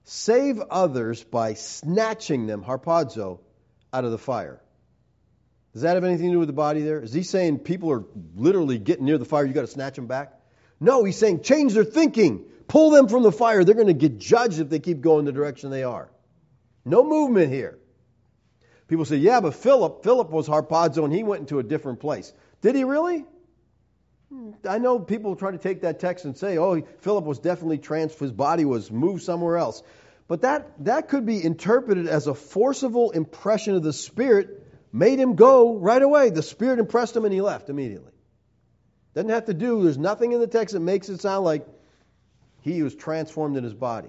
save 0.04 0.60
others 0.60 1.24
by 1.24 1.54
snatching 1.54 2.46
them, 2.46 2.62
harpazo, 2.62 3.40
out 3.92 4.04
of 4.04 4.10
the 4.10 4.18
fire. 4.18 4.60
Does 5.72 5.82
that 5.82 5.94
have 5.94 6.04
anything 6.04 6.26
to 6.26 6.32
do 6.32 6.38
with 6.38 6.48
the 6.48 6.52
body 6.52 6.82
there? 6.82 7.00
Is 7.00 7.12
he 7.12 7.22
saying 7.22 7.60
people 7.60 7.90
are 7.90 8.04
literally 8.36 8.78
getting 8.78 9.06
near 9.06 9.18
the 9.18 9.24
fire, 9.24 9.44
you've 9.44 9.54
got 9.54 9.62
to 9.62 9.66
snatch 9.66 9.96
them 9.96 10.06
back? 10.06 10.32
No, 10.78 11.02
he's 11.04 11.16
saying 11.16 11.42
change 11.42 11.74
their 11.74 11.84
thinking. 11.84 12.44
Pull 12.68 12.90
them 12.90 13.08
from 13.08 13.22
the 13.22 13.32
fire. 13.32 13.64
They're 13.64 13.74
going 13.74 13.88
to 13.88 13.92
get 13.92 14.18
judged 14.18 14.60
if 14.60 14.68
they 14.68 14.78
keep 14.78 15.00
going 15.00 15.24
the 15.24 15.32
direction 15.32 15.70
they 15.70 15.84
are. 15.84 16.10
No 16.84 17.02
movement 17.04 17.52
here. 17.52 17.78
People 18.86 19.04
say, 19.04 19.16
yeah, 19.16 19.40
but 19.40 19.54
Philip, 19.54 20.02
Philip 20.02 20.30
was 20.30 20.46
harpazo 20.46 21.04
and 21.04 21.12
he 21.12 21.24
went 21.24 21.40
into 21.40 21.58
a 21.58 21.62
different 21.62 22.00
place. 22.00 22.32
Did 22.60 22.74
he 22.74 22.84
really? 22.84 23.24
I 24.68 24.78
know 24.78 24.98
people 24.98 25.36
try 25.36 25.50
to 25.50 25.58
take 25.58 25.82
that 25.82 26.00
text 26.00 26.24
and 26.24 26.36
say, 26.36 26.58
oh, 26.58 26.82
Philip 27.00 27.24
was 27.24 27.38
definitely 27.38 27.78
transferred, 27.78 28.24
his 28.24 28.32
body 28.32 28.64
was 28.64 28.90
moved 28.90 29.22
somewhere 29.22 29.56
else. 29.56 29.82
But 30.26 30.42
that, 30.42 30.84
that 30.84 31.08
could 31.08 31.26
be 31.26 31.44
interpreted 31.44 32.08
as 32.08 32.26
a 32.26 32.34
forcible 32.34 33.10
impression 33.10 33.74
of 33.74 33.82
the 33.82 33.92
Spirit 33.92 34.66
made 34.92 35.18
him 35.18 35.34
go 35.34 35.76
right 35.76 36.00
away. 36.00 36.30
The 36.30 36.42
Spirit 36.42 36.78
impressed 36.78 37.14
him 37.14 37.24
and 37.24 37.34
he 37.34 37.40
left 37.40 37.68
immediately. 37.68 38.12
Doesn't 39.14 39.30
have 39.30 39.46
to 39.46 39.54
do, 39.54 39.82
there's 39.82 39.98
nothing 39.98 40.32
in 40.32 40.40
the 40.40 40.46
text 40.46 40.72
that 40.72 40.80
makes 40.80 41.08
it 41.08 41.20
sound 41.20 41.44
like 41.44 41.66
he 42.62 42.82
was 42.82 42.94
transformed 42.94 43.56
in 43.56 43.64
his 43.64 43.74
body. 43.74 44.08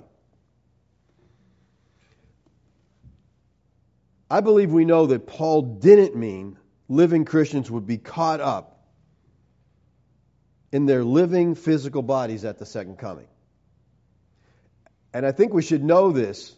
I 4.30 4.42
believe 4.42 4.72
we 4.72 4.86
know 4.86 5.08
that 5.08 5.28
Paul 5.28 5.62
didn't 5.62 6.16
mean 6.16 6.58
living 6.88 7.26
Christians 7.26 7.70
would 7.70 7.86
be 7.86 7.98
caught 7.98 8.42
up 8.42 8.75
in 10.76 10.86
their 10.86 11.06
living 11.06 11.56
physical 11.56 12.02
bodies 12.02 12.44
at 12.44 12.60
the 12.60 12.66
second 12.66 12.98
coming. 12.98 13.28
And 15.14 15.26
I 15.26 15.32
think 15.32 15.54
we 15.54 15.62
should 15.62 15.82
know 15.82 16.12
this 16.12 16.54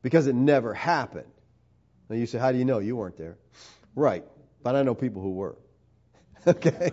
because 0.00 0.28
it 0.28 0.36
never 0.36 0.72
happened. 0.72 1.32
Now 2.08 2.14
you 2.14 2.26
say, 2.26 2.38
How 2.38 2.52
do 2.52 2.58
you 2.58 2.64
know? 2.64 2.78
You 2.78 2.94
weren't 2.94 3.16
there. 3.16 3.36
Right. 3.96 4.24
But 4.62 4.76
I 4.76 4.84
know 4.84 4.94
people 4.94 5.22
who 5.22 5.32
were. 5.32 5.56
okay. 6.46 6.92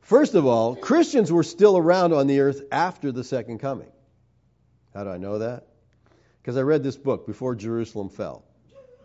First 0.00 0.36
of 0.36 0.46
all, 0.46 0.74
Christians 0.74 1.30
were 1.30 1.42
still 1.42 1.76
around 1.76 2.14
on 2.14 2.28
the 2.28 2.40
earth 2.40 2.62
after 2.72 3.12
the 3.12 3.24
second 3.24 3.58
coming. 3.58 3.92
How 4.94 5.04
do 5.04 5.10
I 5.10 5.18
know 5.18 5.40
that? 5.40 5.66
Because 6.40 6.56
I 6.56 6.62
read 6.62 6.82
this 6.82 6.96
book, 6.96 7.26
Before 7.26 7.54
Jerusalem 7.54 8.08
Fell. 8.08 8.42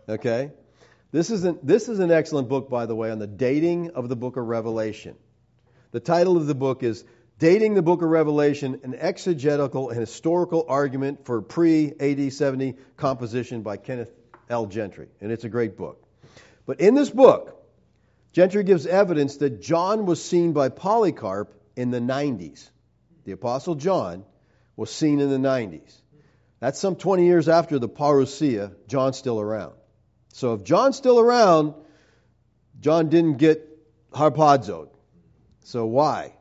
Okay? 0.08 0.50
This 1.10 1.30
is, 1.30 1.44
an, 1.44 1.58
this 1.62 1.88
is 1.88 2.00
an 2.00 2.10
excellent 2.10 2.48
book, 2.48 2.68
by 2.68 2.84
the 2.84 2.94
way, 2.94 3.10
on 3.10 3.18
the 3.18 3.26
dating 3.26 3.92
of 3.92 4.10
the 4.10 4.16
book 4.16 4.36
of 4.36 4.46
Revelation. 4.46 5.16
The 5.90 6.00
title 6.00 6.36
of 6.36 6.46
the 6.46 6.54
book 6.54 6.82
is 6.82 7.02
Dating 7.38 7.72
the 7.72 7.82
Book 7.82 8.02
of 8.02 8.10
Revelation 8.10 8.80
An 8.82 8.94
Exegetical 8.94 9.88
and 9.88 9.98
Historical 9.98 10.66
Argument 10.68 11.24
for 11.24 11.40
Pre 11.40 11.94
AD 11.98 12.32
70 12.32 12.74
Composition 12.98 13.62
by 13.62 13.78
Kenneth 13.78 14.10
L. 14.50 14.66
Gentry. 14.66 15.08
And 15.22 15.32
it's 15.32 15.44
a 15.44 15.48
great 15.48 15.78
book. 15.78 16.04
But 16.66 16.80
in 16.80 16.94
this 16.94 17.08
book, 17.08 17.64
Gentry 18.32 18.62
gives 18.62 18.86
evidence 18.86 19.38
that 19.38 19.62
John 19.62 20.04
was 20.04 20.22
seen 20.22 20.52
by 20.52 20.68
Polycarp 20.68 21.54
in 21.74 21.90
the 21.90 22.00
90s. 22.00 22.68
The 23.24 23.32
Apostle 23.32 23.76
John 23.76 24.24
was 24.76 24.90
seen 24.90 25.20
in 25.20 25.30
the 25.30 25.48
90s. 25.48 25.94
That's 26.60 26.78
some 26.78 26.96
20 26.96 27.24
years 27.24 27.48
after 27.48 27.78
the 27.78 27.88
parousia. 27.88 28.74
John's 28.88 29.16
still 29.16 29.40
around. 29.40 29.77
So 30.38 30.54
if 30.54 30.62
John's 30.62 30.96
still 30.96 31.18
around, 31.18 31.74
John 32.78 33.08
didn't 33.08 33.38
get 33.38 33.66
harpazoed. 34.12 34.88
So 35.64 35.84
why? 35.84 36.32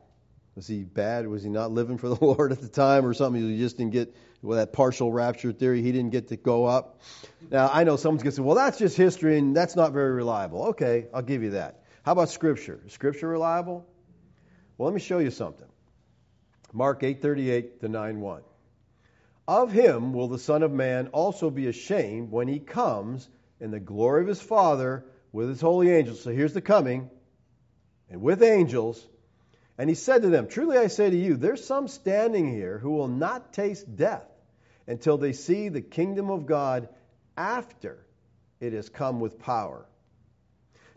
Was 0.56 0.68
he 0.68 0.84
bad? 0.84 1.28
Was 1.28 1.41
he 1.41 1.50
not 1.50 1.72
living 1.72 1.98
for 1.98 2.08
the 2.08 2.18
Lord 2.24 2.52
at 2.52 2.62
the 2.62 2.68
time 2.68 3.08
or 3.08 3.16
something? 3.16 3.41
He 3.41 3.58
just 3.58 3.78
didn't 3.78 3.93
get 3.93 4.16
well, 4.43 4.60
that 4.60 4.72
partial 4.72 5.12
rapture 5.12 5.52
theory. 5.52 5.82
He 5.82 5.91
didn't 5.91 6.12
get 6.12 6.28
to 6.28 6.38
go 6.38 6.66
up. 6.66 7.02
Now, 7.50 7.72
I 7.74 7.86
know 7.86 7.95
someone's 7.95 8.22
going 8.22 8.34
to 8.34 8.36
say, 8.36 8.43
well, 8.43 8.56
that's 8.56 8.78
just 8.78 8.95
history 8.95 9.39
and 9.39 9.58
that's 9.58 9.76
not 9.76 9.93
very 9.93 10.12
reliable. 10.12 10.68
Okay, 10.68 11.08
I'll 11.12 11.24
give 11.24 11.41
you 11.41 11.50
that. 11.52 11.82
How 12.04 12.12
about 12.12 12.30
Scripture? 12.30 12.80
Is 12.86 12.93
Scripture 12.93 13.28
reliable? 13.28 13.84
Well, 14.78 14.88
let 14.88 14.93
me 14.93 15.02
show 15.02 15.18
you 15.18 15.32
something. 15.32 15.68
Mark 16.72 17.02
8:38 17.02 17.80
to 17.80 17.89
9:1. 17.89 18.41
Of 19.48 19.72
him 19.72 20.14
will 20.14 20.28
the 20.28 20.38
Son 20.38 20.62
of 20.62 20.72
Man 20.72 21.08
also 21.08 21.50
be 21.50 21.66
ashamed 21.66 22.30
when 22.30 22.48
he 22.48 22.60
comes 22.60 23.28
in 23.60 23.72
the 23.72 23.80
glory 23.80 24.22
of 24.22 24.28
his 24.28 24.41
Father 24.41 25.05
with 25.32 25.49
his 25.49 25.62
holy 25.62 25.91
angels. 25.91 26.22
So 26.22 26.32
here's 26.32 26.53
the 26.53 26.62
coming, 26.62 27.10
and 28.10 28.22
with 28.22 28.41
angels. 28.41 29.05
And 29.78 29.89
he 29.89 29.95
said 29.95 30.24
to 30.24 30.30
them, 30.30 30.47
Truly 30.47 30.78
I 30.78 30.88
say 30.88 31.10
to 31.10 31.16
you, 31.16 31.38
there's 31.38 31.64
some 31.64 31.88
standing 31.88 32.51
here 32.51 32.80
who 32.80 32.91
will 32.91 33.08
not 33.08 33.53
taste 33.53 33.95
death 33.95 34.28
until 34.88 35.18
they 35.18 35.34
see 35.34 35.70
the 35.70 35.82
kingdom 35.82 36.30
of 36.30 36.45
God 36.45 36.89
after 37.38 37.99
it 38.60 38.74
has 38.74 38.89
come 38.89 39.20
with 39.20 39.39
power. 39.39 39.86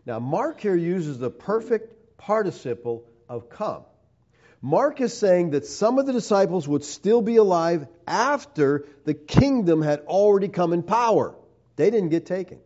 Now, 0.05 0.19
Mark 0.19 0.59
here 0.61 0.75
uses 0.75 1.19
the 1.19 1.29
perfect 1.29 2.17
participle 2.17 3.05
of 3.29 3.49
come. 3.49 3.83
Mark 4.61 5.01
is 5.01 5.15
saying 5.15 5.51
that 5.51 5.65
some 5.65 5.99
of 5.99 6.05
the 6.05 6.13
disciples 6.13 6.67
would 6.67 6.83
still 6.83 7.21
be 7.21 7.35
alive 7.35 7.87
after 8.07 8.87
the 9.05 9.13
kingdom 9.13 9.81
had 9.81 10.01
already 10.01 10.47
come 10.47 10.73
in 10.73 10.83
power. 10.83 11.35
They 11.75 11.89
didn't 11.89 12.09
get 12.09 12.25
taken. 12.25 12.59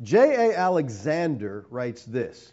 J.A. 0.00 0.56
Alexander 0.56 1.66
writes 1.70 2.04
this 2.04 2.52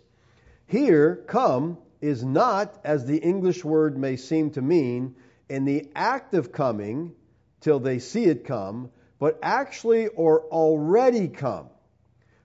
Here, 0.68 1.16
come 1.28 1.78
is 2.02 2.24
not, 2.24 2.80
as 2.84 3.06
the 3.06 3.18
English 3.18 3.66
word 3.66 3.98
may 3.98 4.16
seem 4.16 4.52
to 4.52 4.62
mean, 4.62 5.16
in 5.50 5.66
the 5.66 5.90
act 5.96 6.34
of 6.34 6.52
coming 6.52 7.14
till 7.62 7.80
they 7.80 8.00
see 8.00 8.26
it 8.26 8.46
come, 8.46 8.92
but 9.18 9.40
actually 9.42 10.08
or 10.08 10.42
already 10.44 11.28
come. 11.28 11.70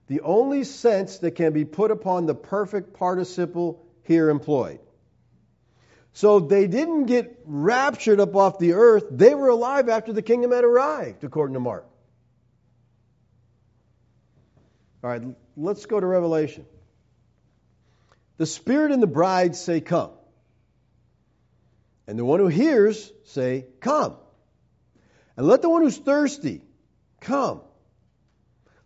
The 0.07 0.23
only 0.23 0.65
sense 0.65 1.19
that 1.19 1.33
can 1.33 1.53
be 1.53 1.65
put 1.65 1.91
upon 1.91 2.27
the 2.27 2.35
perfect 2.35 2.95
participle 2.95 3.85
here 4.03 4.29
employed. 4.29 4.81
So 6.13 6.41
they 6.41 6.67
didn't 6.67 7.07
get 7.07 7.41
raptured 7.45 8.21
up 8.21 8.37
off 8.37 8.59
the 8.59 8.75
earth. 8.75 9.05
They 9.11 9.35
were 9.35 9.49
alive 9.49 9.89
after 9.89 10.13
the 10.13 10.23
kingdom 10.23 10.53
had 10.53 10.65
arrived, 10.65 11.25
according 11.25 11.55
to 11.55 11.61
Mark. 11.61 11.87
All 15.05 15.11
right, 15.11 15.23
let's 15.55 15.85
go 15.85 16.01
to 16.01 16.07
Revelation. 16.07 16.65
The 18.39 18.47
Spirit 18.47 18.91
and 18.91 19.03
the 19.03 19.07
bride 19.07 19.55
say, 19.55 19.83
Come. 19.83 20.13
And 22.07 22.19
the 22.19 22.25
one 22.25 22.41
who 22.41 22.47
hears 22.49 23.13
say, 23.25 23.67
Come. 23.81 24.17
And 25.37 25.47
let 25.47 25.61
the 25.61 25.69
one 25.69 25.83
who's 25.83 25.99
thirsty 25.99 26.63
come. 27.21 27.61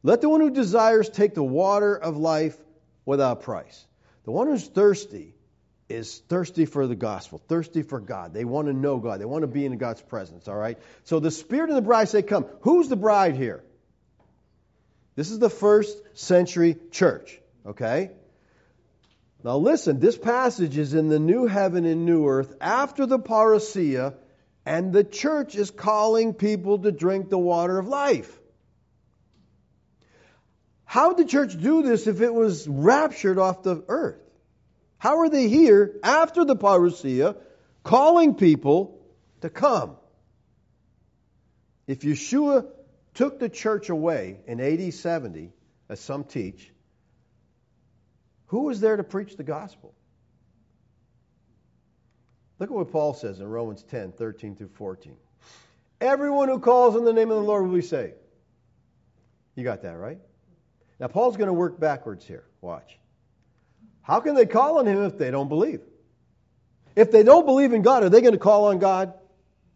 Let 0.03 0.21
the 0.21 0.29
one 0.29 0.41
who 0.41 0.51
desires 0.51 1.09
take 1.09 1.35
the 1.35 1.45
water 1.45 1.95
of 1.95 2.17
life 2.17 2.57
without 3.05 3.43
price. 3.43 3.87
The 4.25 4.33
one 4.33 4.49
who's 4.49 4.67
thirsty 4.67 5.37
is 5.89 6.19
thirsty 6.29 6.65
for 6.65 6.89
the 6.89 6.97
gospel, 6.97 7.41
thirsty 7.47 7.83
for 7.83 8.01
God. 8.01 8.35
They 8.35 8.45
want 8.45 8.67
to 8.67 8.73
know 8.73 8.99
God. 8.99 9.21
They 9.21 9.25
want 9.25 9.43
to 9.43 9.49
be 9.49 9.65
in 9.65 9.79
God's 9.79 10.03
presence, 10.03 10.49
all 10.49 10.57
right? 10.57 10.79
So 11.05 11.21
the 11.21 11.31
Spirit 11.31 11.71
and 11.71 11.79
the 11.79 11.83
bride 11.83 12.09
say, 12.09 12.23
Come. 12.23 12.47
Who's 12.63 12.89
the 12.89 12.97
bride 12.97 13.37
here? 13.37 13.63
This 15.19 15.33
is 15.33 15.41
the 15.41 15.51
first 15.51 16.01
century 16.17 16.77
church, 16.93 17.41
okay? 17.67 18.13
Now 19.43 19.57
listen, 19.57 19.99
this 19.99 20.17
passage 20.17 20.79
is 20.79 20.95
in 20.95 21.09
the 21.09 21.19
new 21.19 21.49
heaven 21.49 21.85
and 21.87 22.07
new 22.07 22.29
earth 22.29 22.55
after 22.61 23.05
the 23.05 23.19
parousia, 23.19 24.15
and 24.65 24.93
the 24.93 25.03
church 25.03 25.57
is 25.57 25.73
calling 25.73 26.35
people 26.35 26.79
to 26.79 26.93
drink 26.93 27.31
the 27.31 27.39
water 27.39 27.81
of 27.81 27.89
life. 27.89 28.33
How 30.85 31.09
would 31.09 31.17
the 31.17 31.25
church 31.25 31.61
do 31.61 31.83
this 31.83 32.07
if 32.07 32.21
it 32.21 32.33
was 32.33 32.69
raptured 32.69 33.41
off 33.41 33.65
the 33.65 33.83
earth? 33.89 34.23
How 34.99 35.19
are 35.19 35.29
they 35.29 35.49
here 35.49 35.97
after 36.05 36.45
the 36.45 36.55
parousia 36.55 37.35
calling 37.83 38.37
people 38.37 39.01
to 39.41 39.51
come? 39.51 39.97
If 41.89 42.03
Yeshua 42.03 42.69
took 43.19 43.41
the 43.41 43.49
church 43.49 43.89
away 43.89 44.39
in 44.47 44.61
AD 44.61 44.95
70, 44.95 45.51
as 45.89 45.99
some 45.99 46.23
teach, 46.23 46.71
who 48.47 48.61
was 48.61 48.79
there 48.79 48.97
to 48.97 49.03
preach 49.03 49.37
the 49.37 49.43
gospel? 49.43 49.93
Look 52.61 52.71
at 52.71 52.77
what 52.77 52.93
Paul 52.93 53.15
says 53.15 53.41
in 53.41 53.49
Romans 53.49 53.83
10, 53.83 54.13
13 54.13 54.55
through 54.55 54.69
14. 54.69 55.17
Everyone 56.01 56.49
who 56.49 56.61
calls 56.61 56.95
on 56.95 57.05
the 57.05 57.13
name 57.13 57.33
of 57.33 57.39
the 57.39 57.43
Lord 57.43 57.67
will 57.67 57.75
be 57.75 57.83
saved. 57.83 58.15
You 59.57 59.65
got 59.65 59.83
that, 59.83 59.99
right? 59.99 60.21
Now, 61.01 61.09
Paul's 61.09 61.37
going 61.37 61.49
to 61.49 61.53
work 61.53 61.81
backwards 61.81 62.25
here. 62.25 62.45
Watch. 62.61 63.01
How 64.03 64.21
can 64.21 64.37
they 64.37 64.47
call 64.47 64.79
on 64.79 64.87
him 64.87 65.03
if 65.03 65.19
they 65.19 65.33
don't 65.33 65.49
believe? 65.49 65.81
If 66.95 67.11
they 67.11 67.25
don't 67.25 67.47
believe 67.47 67.73
in 67.73 67.83
God, 67.83 68.05
are 68.05 68.11
they 68.11 68.21
going 68.21 68.35
to 68.35 68.39
call 68.39 68.67
on 68.67 68.79
God? 68.79 69.13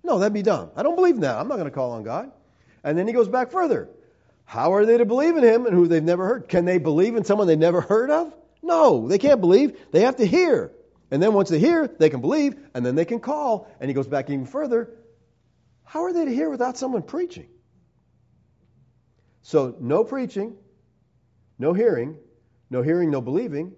No, 0.04 0.20
that'd 0.20 0.32
be 0.32 0.42
dumb. 0.42 0.70
I 0.76 0.84
don't 0.84 0.94
believe 0.94 1.16
in 1.16 1.22
that. 1.22 1.36
I'm 1.36 1.48
not 1.48 1.56
going 1.56 1.64
to 1.64 1.74
call 1.74 1.90
on 1.90 2.04
God. 2.04 2.30
And 2.84 2.98
then 2.98 3.06
he 3.06 3.12
goes 3.12 3.28
back 3.28 3.50
further. 3.50 3.88
How 4.44 4.74
are 4.74 4.84
they 4.84 4.98
to 4.98 5.04
believe 5.04 5.36
in 5.36 5.44
him 5.44 5.66
and 5.66 5.74
who 5.74 5.88
they've 5.88 6.02
never 6.02 6.26
heard? 6.26 6.48
Can 6.48 6.64
they 6.64 6.78
believe 6.78 7.16
in 7.16 7.24
someone 7.24 7.46
they've 7.46 7.58
never 7.58 7.80
heard 7.80 8.10
of? 8.10 8.34
No, 8.62 9.08
they 9.08 9.18
can't 9.18 9.40
believe. 9.40 9.78
They 9.92 10.00
have 10.00 10.16
to 10.16 10.26
hear. 10.26 10.72
And 11.10 11.22
then 11.22 11.34
once 11.34 11.50
they 11.50 11.58
hear, 11.58 11.86
they 11.86 12.10
can 12.10 12.20
believe, 12.20 12.56
and 12.74 12.84
then 12.84 12.94
they 12.94 13.04
can 13.04 13.20
call. 13.20 13.70
And 13.80 13.88
he 13.88 13.94
goes 13.94 14.06
back 14.06 14.30
even 14.30 14.46
further. 14.46 14.90
How 15.84 16.04
are 16.04 16.12
they 16.12 16.24
to 16.24 16.34
hear 16.34 16.48
without 16.48 16.78
someone 16.78 17.02
preaching? 17.02 17.48
So, 19.42 19.76
no 19.78 20.04
preaching, 20.04 20.56
no 21.58 21.72
hearing, 21.72 22.16
no 22.70 22.80
hearing, 22.80 23.10
no 23.10 23.20
believing, 23.20 23.72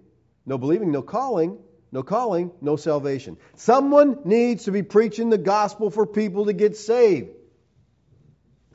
no 0.45 0.57
believing, 0.57 0.91
no 0.91 1.01
calling, 1.01 1.57
no 1.91 2.03
calling, 2.03 2.51
no 2.61 2.75
salvation. 2.75 3.37
Someone 3.55 4.19
needs 4.23 4.65
to 4.65 4.71
be 4.71 4.83
preaching 4.83 5.29
the 5.29 5.37
gospel 5.37 5.89
for 5.89 6.05
people 6.05 6.45
to 6.45 6.53
get 6.53 6.77
saved. 6.77 7.34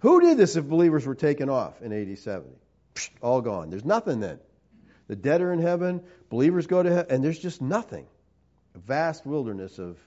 Who 0.00 0.20
did 0.20 0.38
this 0.38 0.56
if 0.56 0.66
believers 0.66 1.06
were 1.06 1.14
taken 1.14 1.48
off 1.48 1.80
in 1.82 1.92
AD 1.92 2.18
70? 2.18 2.50
Psh, 2.94 3.10
all 3.22 3.40
gone. 3.40 3.70
There's 3.70 3.84
nothing 3.84 4.20
then. 4.20 4.38
The 5.08 5.16
dead 5.16 5.40
are 5.40 5.52
in 5.52 5.60
heaven, 5.60 6.02
believers 6.28 6.66
go 6.66 6.82
to 6.82 6.88
heaven, 6.88 7.06
and 7.10 7.24
there's 7.24 7.38
just 7.38 7.60
nothing. 7.60 8.06
A 8.74 8.78
vast 8.78 9.26
wilderness 9.26 9.78
of 9.78 9.98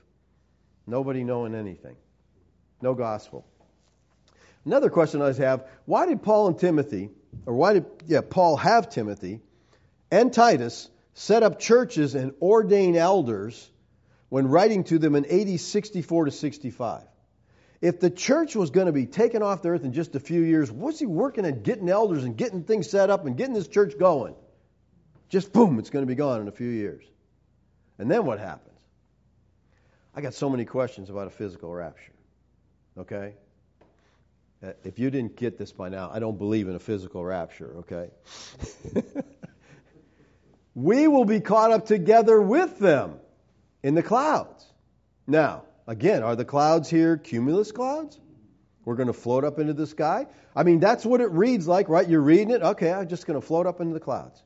nobody 0.88 1.24
knowing 1.24 1.54
anything. 1.56 1.96
No 2.82 2.94
gospel. 2.94 3.46
Another 4.66 4.90
question 4.90 5.22
I 5.22 5.34
have 5.34 5.68
why 5.86 6.06
did 6.06 6.24
Paul 6.24 6.48
and 6.48 6.58
Timothy 6.58 7.10
or 7.46 7.54
why 7.54 7.74
did 7.74 7.86
yeah, 8.08 8.22
Paul 8.22 8.58
have 8.58 8.90
Timothy 8.90 9.42
and 10.10 10.32
Titus 10.32 10.90
set 11.14 11.44
up 11.44 11.60
churches 11.60 12.16
and 12.16 12.34
ordain 12.42 12.96
elders 12.96 13.70
when 14.30 14.48
writing 14.48 14.84
to 14.86 15.00
them 15.00 15.16
in 15.16 15.26
AD 15.26 15.60
64 15.60 16.26
to 16.26 16.32
65? 16.32 17.04
If 17.84 18.00
the 18.00 18.10
church 18.10 18.56
was 18.56 18.70
going 18.70 18.86
to 18.86 18.94
be 18.94 19.06
taken 19.06 19.44
off 19.44 19.62
the 19.62 19.68
earth 19.68 19.84
in 19.84 19.92
just 19.92 20.16
a 20.16 20.20
few 20.22 20.42
years, 20.42 20.72
what's 20.72 21.00
he 21.00 21.06
working 21.06 21.46
at 21.46 21.64
getting 21.64 21.90
elders 21.90 22.24
and 22.24 22.38
getting 22.38 22.64
things 22.64 22.90
set 22.90 23.10
up 23.10 23.26
and 23.26 23.36
getting 23.36 23.54
this 23.54 23.68
church 23.68 24.00
going? 24.00 24.36
Just 25.28 25.52
boom, 25.52 25.80
it's 25.80 25.90
going 25.90 26.04
to 26.04 26.08
be 26.08 26.16
gone 26.16 26.40
in 26.40 26.48
a 26.48 26.52
few 26.54 26.70
years. 26.70 27.04
And 28.00 28.10
then 28.10 28.26
what 28.26 28.40
happens? 28.40 28.80
I 30.16 30.22
got 30.22 30.34
so 30.34 30.50
many 30.50 30.64
questions 30.64 31.10
about 31.10 31.28
a 31.28 31.30
physical 31.30 31.74
rapture. 31.74 32.14
Okay? 32.98 33.34
Uh, 34.66 34.72
if 34.86 34.98
you 34.98 35.10
didn't 35.10 35.36
get 35.36 35.58
this 35.58 35.74
by 35.74 35.90
now, 35.90 36.10
I 36.10 36.20
don't 36.20 36.38
believe 36.38 36.70
in 36.70 36.76
a 36.76 36.80
physical 36.80 37.22
rapture, 37.22 37.80
okay? 37.80 38.12
we 40.74 41.10
will 41.10 41.26
be 41.26 41.42
caught 41.42 41.72
up 41.72 41.86
together 41.86 42.42
with 42.42 42.80
them 42.80 43.20
in 43.84 43.94
the 43.94 44.04
clouds. 44.04 44.66
Now, 45.28 45.64
again, 45.88 46.24
are 46.24 46.36
the 46.36 46.46
clouds 46.46 46.90
here 46.90 47.18
cumulus 47.18 47.72
clouds? 47.72 48.20
We're 48.86 48.96
going 48.96 49.08
to 49.08 49.14
float 49.14 49.44
up 49.44 49.60
into 49.60 49.74
the 49.74 49.88
sky? 49.88 50.28
I 50.56 50.64
mean, 50.64 50.80
that's 50.80 51.06
what 51.06 51.22
it 51.22 51.32
reads 51.32 51.68
like, 51.68 51.90
right? 51.90 52.08
You're 52.08 52.22
reading 52.22 52.52
it. 52.52 52.62
Okay, 52.62 52.92
I'm 52.92 53.08
just 53.08 53.26
going 53.26 53.40
to 53.40 53.46
float 53.46 53.66
up 53.66 53.80
into 53.80 53.94
the 53.94 54.00
clouds. 54.00 54.42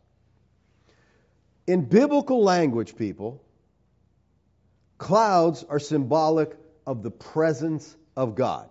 In 1.66 1.86
biblical 1.86 2.44
language, 2.44 2.96
people, 2.96 3.44
clouds 4.98 5.66
are 5.68 5.80
symbolic 5.80 6.56
of 6.86 7.04
the 7.04 7.12
presence 7.12 7.96
of 8.16 8.36
God. 8.36 8.70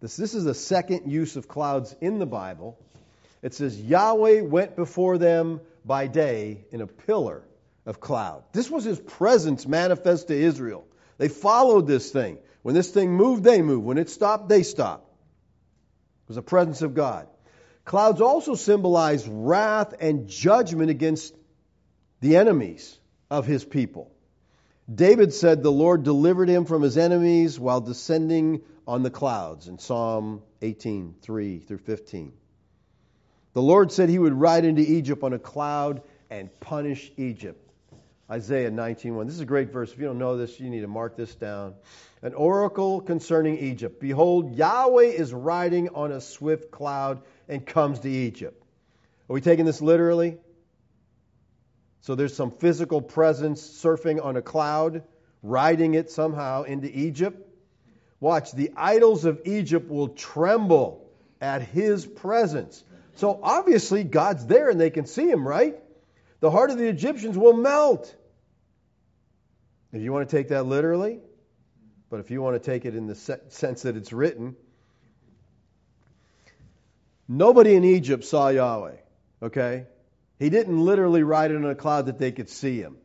This, 0.00 0.16
this 0.16 0.34
is 0.34 0.44
the 0.44 0.54
second 0.54 1.10
use 1.10 1.36
of 1.36 1.48
clouds 1.48 1.94
in 2.00 2.18
the 2.18 2.26
Bible. 2.26 2.78
It 3.42 3.54
says, 3.54 3.80
Yahweh 3.80 4.42
went 4.42 4.76
before 4.76 5.18
them 5.18 5.60
by 5.84 6.08
day 6.08 6.64
in 6.72 6.80
a 6.80 6.86
pillar 6.86 7.42
of 7.86 8.00
cloud. 8.00 8.42
This 8.52 8.70
was 8.70 8.84
his 8.84 8.98
presence 8.98 9.66
manifest 9.66 10.28
to 10.28 10.34
Israel. 10.34 10.86
They 11.18 11.28
followed 11.28 11.86
this 11.86 12.10
thing. 12.10 12.38
When 12.62 12.74
this 12.74 12.90
thing 12.90 13.12
moved, 13.12 13.44
they 13.44 13.62
moved. 13.62 13.84
When 13.84 13.98
it 13.98 14.10
stopped, 14.10 14.48
they 14.48 14.62
stopped. 14.62 15.08
It 16.24 16.28
was 16.28 16.36
the 16.36 16.42
presence 16.42 16.82
of 16.82 16.94
God. 16.94 17.28
Clouds 17.84 18.20
also 18.20 18.56
symbolize 18.56 19.28
wrath 19.28 19.94
and 20.00 20.28
judgment 20.28 20.90
against 20.90 21.34
the 22.20 22.36
enemies 22.36 22.98
of 23.30 23.46
his 23.46 23.64
people. 23.64 24.10
David 24.92 25.32
said 25.32 25.62
the 25.62 25.72
Lord 25.72 26.02
delivered 26.02 26.48
him 26.48 26.64
from 26.64 26.82
his 26.82 26.98
enemies 26.98 27.58
while 27.58 27.80
descending 27.80 28.62
on 28.86 29.02
the 29.02 29.10
clouds 29.10 29.68
in 29.68 29.78
Psalm 29.78 30.42
18, 30.62 31.16
3 31.22 31.58
through 31.60 31.78
15. 31.78 32.32
The 33.52 33.62
Lord 33.62 33.90
said 33.90 34.08
he 34.08 34.18
would 34.18 34.34
ride 34.34 34.64
into 34.64 34.82
Egypt 34.82 35.22
on 35.22 35.32
a 35.32 35.38
cloud 35.38 36.02
and 36.30 36.50
punish 36.60 37.10
Egypt. 37.16 37.65
Isaiah 38.28 38.70
19:1. 38.70 39.26
This 39.26 39.36
is 39.36 39.40
a 39.40 39.46
great 39.46 39.70
verse. 39.70 39.92
If 39.92 39.98
you 39.98 40.06
don't 40.06 40.18
know 40.18 40.36
this, 40.36 40.58
you 40.58 40.68
need 40.68 40.80
to 40.80 40.88
mark 40.88 41.16
this 41.16 41.34
down. 41.36 41.74
An 42.22 42.34
oracle 42.34 43.00
concerning 43.00 43.58
Egypt. 43.58 44.00
Behold, 44.00 44.56
Yahweh 44.56 45.04
is 45.04 45.32
riding 45.32 45.90
on 45.90 46.10
a 46.10 46.20
swift 46.20 46.72
cloud 46.72 47.22
and 47.48 47.64
comes 47.64 48.00
to 48.00 48.10
Egypt. 48.10 48.60
Are 49.30 49.34
we 49.34 49.40
taking 49.40 49.64
this 49.64 49.80
literally? 49.80 50.38
So 52.00 52.16
there's 52.16 52.34
some 52.34 52.50
physical 52.50 53.00
presence 53.00 53.62
surfing 53.62 54.24
on 54.24 54.36
a 54.36 54.42
cloud, 54.42 55.04
riding 55.42 55.94
it 55.94 56.10
somehow 56.10 56.64
into 56.64 56.88
Egypt. 56.88 57.42
Watch, 58.18 58.52
the 58.52 58.72
idols 58.76 59.24
of 59.24 59.42
Egypt 59.44 59.88
will 59.88 60.08
tremble 60.08 61.08
at 61.40 61.62
his 61.62 62.06
presence. 62.06 62.82
So 63.16 63.38
obviously, 63.40 64.02
God's 64.02 64.46
there 64.46 64.68
and 64.68 64.80
they 64.80 64.90
can 64.90 65.06
see 65.06 65.28
him, 65.28 65.46
right? 65.46 65.78
The 66.46 66.52
heart 66.52 66.70
of 66.70 66.78
the 66.78 66.86
Egyptians 66.86 67.36
will 67.36 67.54
melt. 67.54 68.14
If 69.92 70.00
you 70.00 70.12
want 70.12 70.30
to 70.30 70.36
take 70.36 70.50
that 70.50 70.62
literally, 70.62 71.18
but 72.08 72.20
if 72.20 72.30
you 72.30 72.40
want 72.40 72.54
to 72.54 72.60
take 72.60 72.84
it 72.84 72.94
in 72.94 73.08
the 73.08 73.16
sense 73.16 73.82
that 73.82 73.96
it's 73.96 74.12
written, 74.12 74.54
nobody 77.26 77.74
in 77.74 77.82
Egypt 77.82 78.22
saw 78.22 78.50
Yahweh, 78.50 78.94
okay? 79.42 79.86
He 80.38 80.48
didn't 80.48 80.78
literally 80.78 81.24
ride 81.24 81.50
in 81.50 81.64
a 81.64 81.74
cloud 81.74 82.06
that 82.06 82.20
they 82.20 82.30
could 82.30 82.48
see 82.48 82.78
him. 82.78 82.96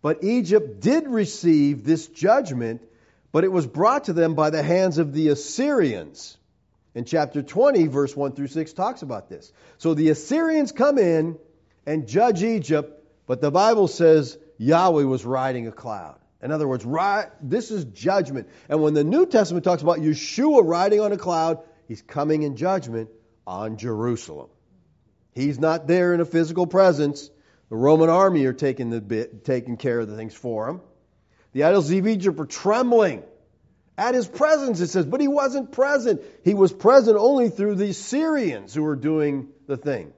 But 0.00 0.24
Egypt 0.24 0.80
did 0.80 1.06
receive 1.06 1.84
this 1.84 2.06
judgment, 2.06 2.80
but 3.30 3.44
it 3.44 3.52
was 3.52 3.66
brought 3.66 4.04
to 4.04 4.14
them 4.14 4.34
by 4.34 4.48
the 4.48 4.62
hands 4.62 4.96
of 4.96 5.12
the 5.12 5.28
Assyrians. 5.28 6.38
In 6.94 7.04
chapter 7.04 7.42
20, 7.42 7.88
verse 7.88 8.16
1 8.16 8.32
through 8.32 8.46
6 8.46 8.72
talks 8.72 9.02
about 9.02 9.28
this. 9.28 9.52
So 9.76 9.92
the 9.92 10.08
Assyrians 10.08 10.72
come 10.72 10.96
in 10.96 11.36
and 11.86 12.06
judge 12.08 12.42
Egypt, 12.42 12.92
but 13.26 13.40
the 13.40 13.50
Bible 13.50 13.88
says 13.88 14.36
Yahweh 14.58 15.04
was 15.04 15.24
riding 15.24 15.66
a 15.68 15.72
cloud. 15.72 16.18
In 16.42 16.52
other 16.52 16.68
words, 16.68 16.84
this 17.40 17.70
is 17.70 17.84
judgment. 17.84 18.48
And 18.68 18.82
when 18.82 18.94
the 18.94 19.04
New 19.04 19.26
Testament 19.26 19.64
talks 19.64 19.82
about 19.82 19.98
Yeshua 19.98 20.62
riding 20.64 21.00
on 21.00 21.12
a 21.12 21.16
cloud, 21.16 21.60
he's 21.88 22.02
coming 22.02 22.42
in 22.42 22.56
judgment 22.56 23.08
on 23.46 23.78
Jerusalem. 23.78 24.48
He's 25.32 25.58
not 25.58 25.86
there 25.86 26.14
in 26.14 26.20
a 26.20 26.24
physical 26.24 26.66
presence. 26.66 27.30
The 27.68 27.76
Roman 27.76 28.10
army 28.10 28.44
are 28.46 28.52
taking, 28.52 28.90
the 28.90 29.00
bit, 29.00 29.44
taking 29.44 29.76
care 29.76 30.00
of 30.00 30.08
the 30.08 30.16
things 30.16 30.34
for 30.34 30.68
him. 30.68 30.80
The 31.52 31.64
idols 31.64 31.90
of 31.90 32.06
Egypt 32.06 32.38
are 32.38 32.46
trembling 32.46 33.22
at 33.98 34.14
his 34.14 34.28
presence, 34.28 34.80
it 34.80 34.88
says, 34.88 35.06
but 35.06 35.20
he 35.20 35.28
wasn't 35.28 35.72
present. 35.72 36.20
He 36.44 36.54
was 36.54 36.70
present 36.72 37.16
only 37.16 37.48
through 37.48 37.76
the 37.76 37.92
Syrians 37.94 38.74
who 38.74 38.82
were 38.82 38.96
doing 38.96 39.48
the 39.66 39.78
thing. 39.78 40.12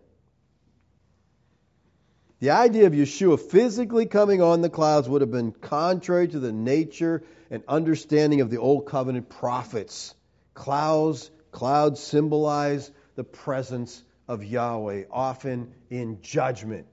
The 2.41 2.51
idea 2.51 2.87
of 2.87 2.93
Yeshua 2.93 3.41
physically 3.41 4.07
coming 4.07 4.41
on 4.41 4.61
the 4.61 4.71
clouds 4.71 5.09
would 5.09 5.23
have 5.23 5.31
been 5.33 5.51
contrary 5.51 6.29
to 6.29 6.39
the 6.39 6.53
nature 6.53 7.25
and 7.51 7.65
understanding 7.67 8.41
of 8.41 8.51
the 8.51 8.59
Old 8.59 8.87
Covenant 8.87 9.29
prophets. 9.29 10.15
Clouds, 10.55 11.33
clouds 11.51 12.01
symbolize 12.01 12.93
the 13.17 13.25
presence 13.25 14.05
of 14.29 14.45
Yahweh, 14.45 15.05
often 15.11 15.75
in 15.91 16.23
judgment. 16.23 16.87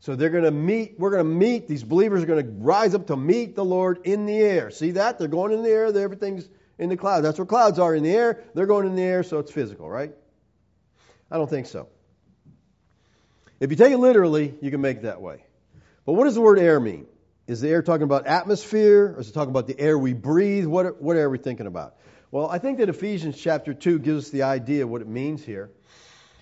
So 0.00 0.16
they're 0.16 0.28
going 0.28 0.44
to 0.44 0.50
meet, 0.50 0.96
we're 0.98 1.10
going 1.10 1.24
to 1.24 1.30
meet, 1.30 1.66
these 1.66 1.84
believers 1.84 2.22
are 2.22 2.26
going 2.26 2.44
to 2.44 2.52
rise 2.62 2.94
up 2.94 3.06
to 3.06 3.16
meet 3.16 3.54
the 3.54 3.64
Lord 3.64 4.00
in 4.04 4.26
the 4.26 4.36
air. 4.36 4.70
See 4.70 4.90
that? 4.92 5.18
They're 5.18 5.28
going 5.28 5.52
in 5.52 5.62
the 5.62 5.70
air, 5.70 5.86
everything's 5.86 6.46
in 6.78 6.90
the 6.90 6.96
clouds. 6.96 7.22
That's 7.22 7.38
where 7.38 7.46
clouds 7.46 7.78
are 7.78 7.94
in 7.94 8.02
the 8.02 8.12
air. 8.12 8.42
They're 8.54 8.66
going 8.66 8.86
in 8.86 8.96
the 8.96 9.02
air, 9.02 9.22
so 9.22 9.38
it's 9.38 9.52
physical, 9.52 9.88
right? 9.88 10.12
I 11.30 11.36
don't 11.38 11.48
think 11.48 11.66
so. 11.66 11.88
If 13.60 13.70
you 13.70 13.76
take 13.76 13.92
it 13.92 13.98
literally, 13.98 14.54
you 14.62 14.70
can 14.70 14.80
make 14.80 14.98
it 14.98 15.02
that 15.02 15.20
way. 15.20 15.44
But 16.06 16.14
what 16.14 16.24
does 16.24 16.34
the 16.34 16.40
word 16.40 16.58
air 16.58 16.80
mean? 16.80 17.06
Is 17.46 17.60
the 17.60 17.68
air 17.68 17.82
talking 17.82 18.04
about 18.04 18.26
atmosphere, 18.26 19.14
or 19.14 19.20
is 19.20 19.28
it 19.28 19.32
talking 19.32 19.50
about 19.50 19.66
the 19.66 19.78
air 19.78 19.98
we 19.98 20.14
breathe? 20.14 20.64
What, 20.64 21.02
what 21.02 21.16
are 21.16 21.28
we 21.28 21.36
thinking 21.36 21.66
about? 21.66 21.96
Well, 22.30 22.48
I 22.48 22.58
think 22.58 22.78
that 22.78 22.88
Ephesians 22.88 23.36
chapter 23.36 23.74
2 23.74 23.98
gives 23.98 24.26
us 24.26 24.30
the 24.30 24.44
idea 24.44 24.84
of 24.84 24.88
what 24.88 25.02
it 25.02 25.08
means 25.08 25.44
here. 25.44 25.70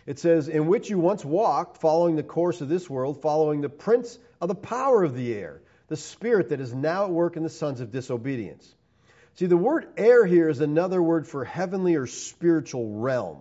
It 0.06 0.20
says, 0.20 0.48
In 0.48 0.68
which 0.68 0.90
you 0.90 0.98
once 0.98 1.24
walked, 1.24 1.78
following 1.78 2.14
the 2.14 2.22
course 2.22 2.60
of 2.60 2.68
this 2.68 2.88
world, 2.88 3.20
following 3.20 3.62
the 3.62 3.68
prince 3.68 4.16
of 4.40 4.48
the 4.48 4.54
power 4.54 5.02
of 5.02 5.16
the 5.16 5.34
air, 5.34 5.60
the 5.88 5.96
spirit 5.96 6.50
that 6.50 6.60
is 6.60 6.72
now 6.72 7.04
at 7.04 7.10
work 7.10 7.36
in 7.36 7.42
the 7.42 7.50
sons 7.50 7.80
of 7.80 7.90
disobedience. 7.90 8.72
See, 9.34 9.46
the 9.46 9.56
word 9.56 9.88
air 9.96 10.24
here 10.24 10.48
is 10.48 10.60
another 10.60 11.02
word 11.02 11.26
for 11.26 11.44
heavenly 11.44 11.96
or 11.96 12.06
spiritual 12.06 13.00
realm. 13.00 13.38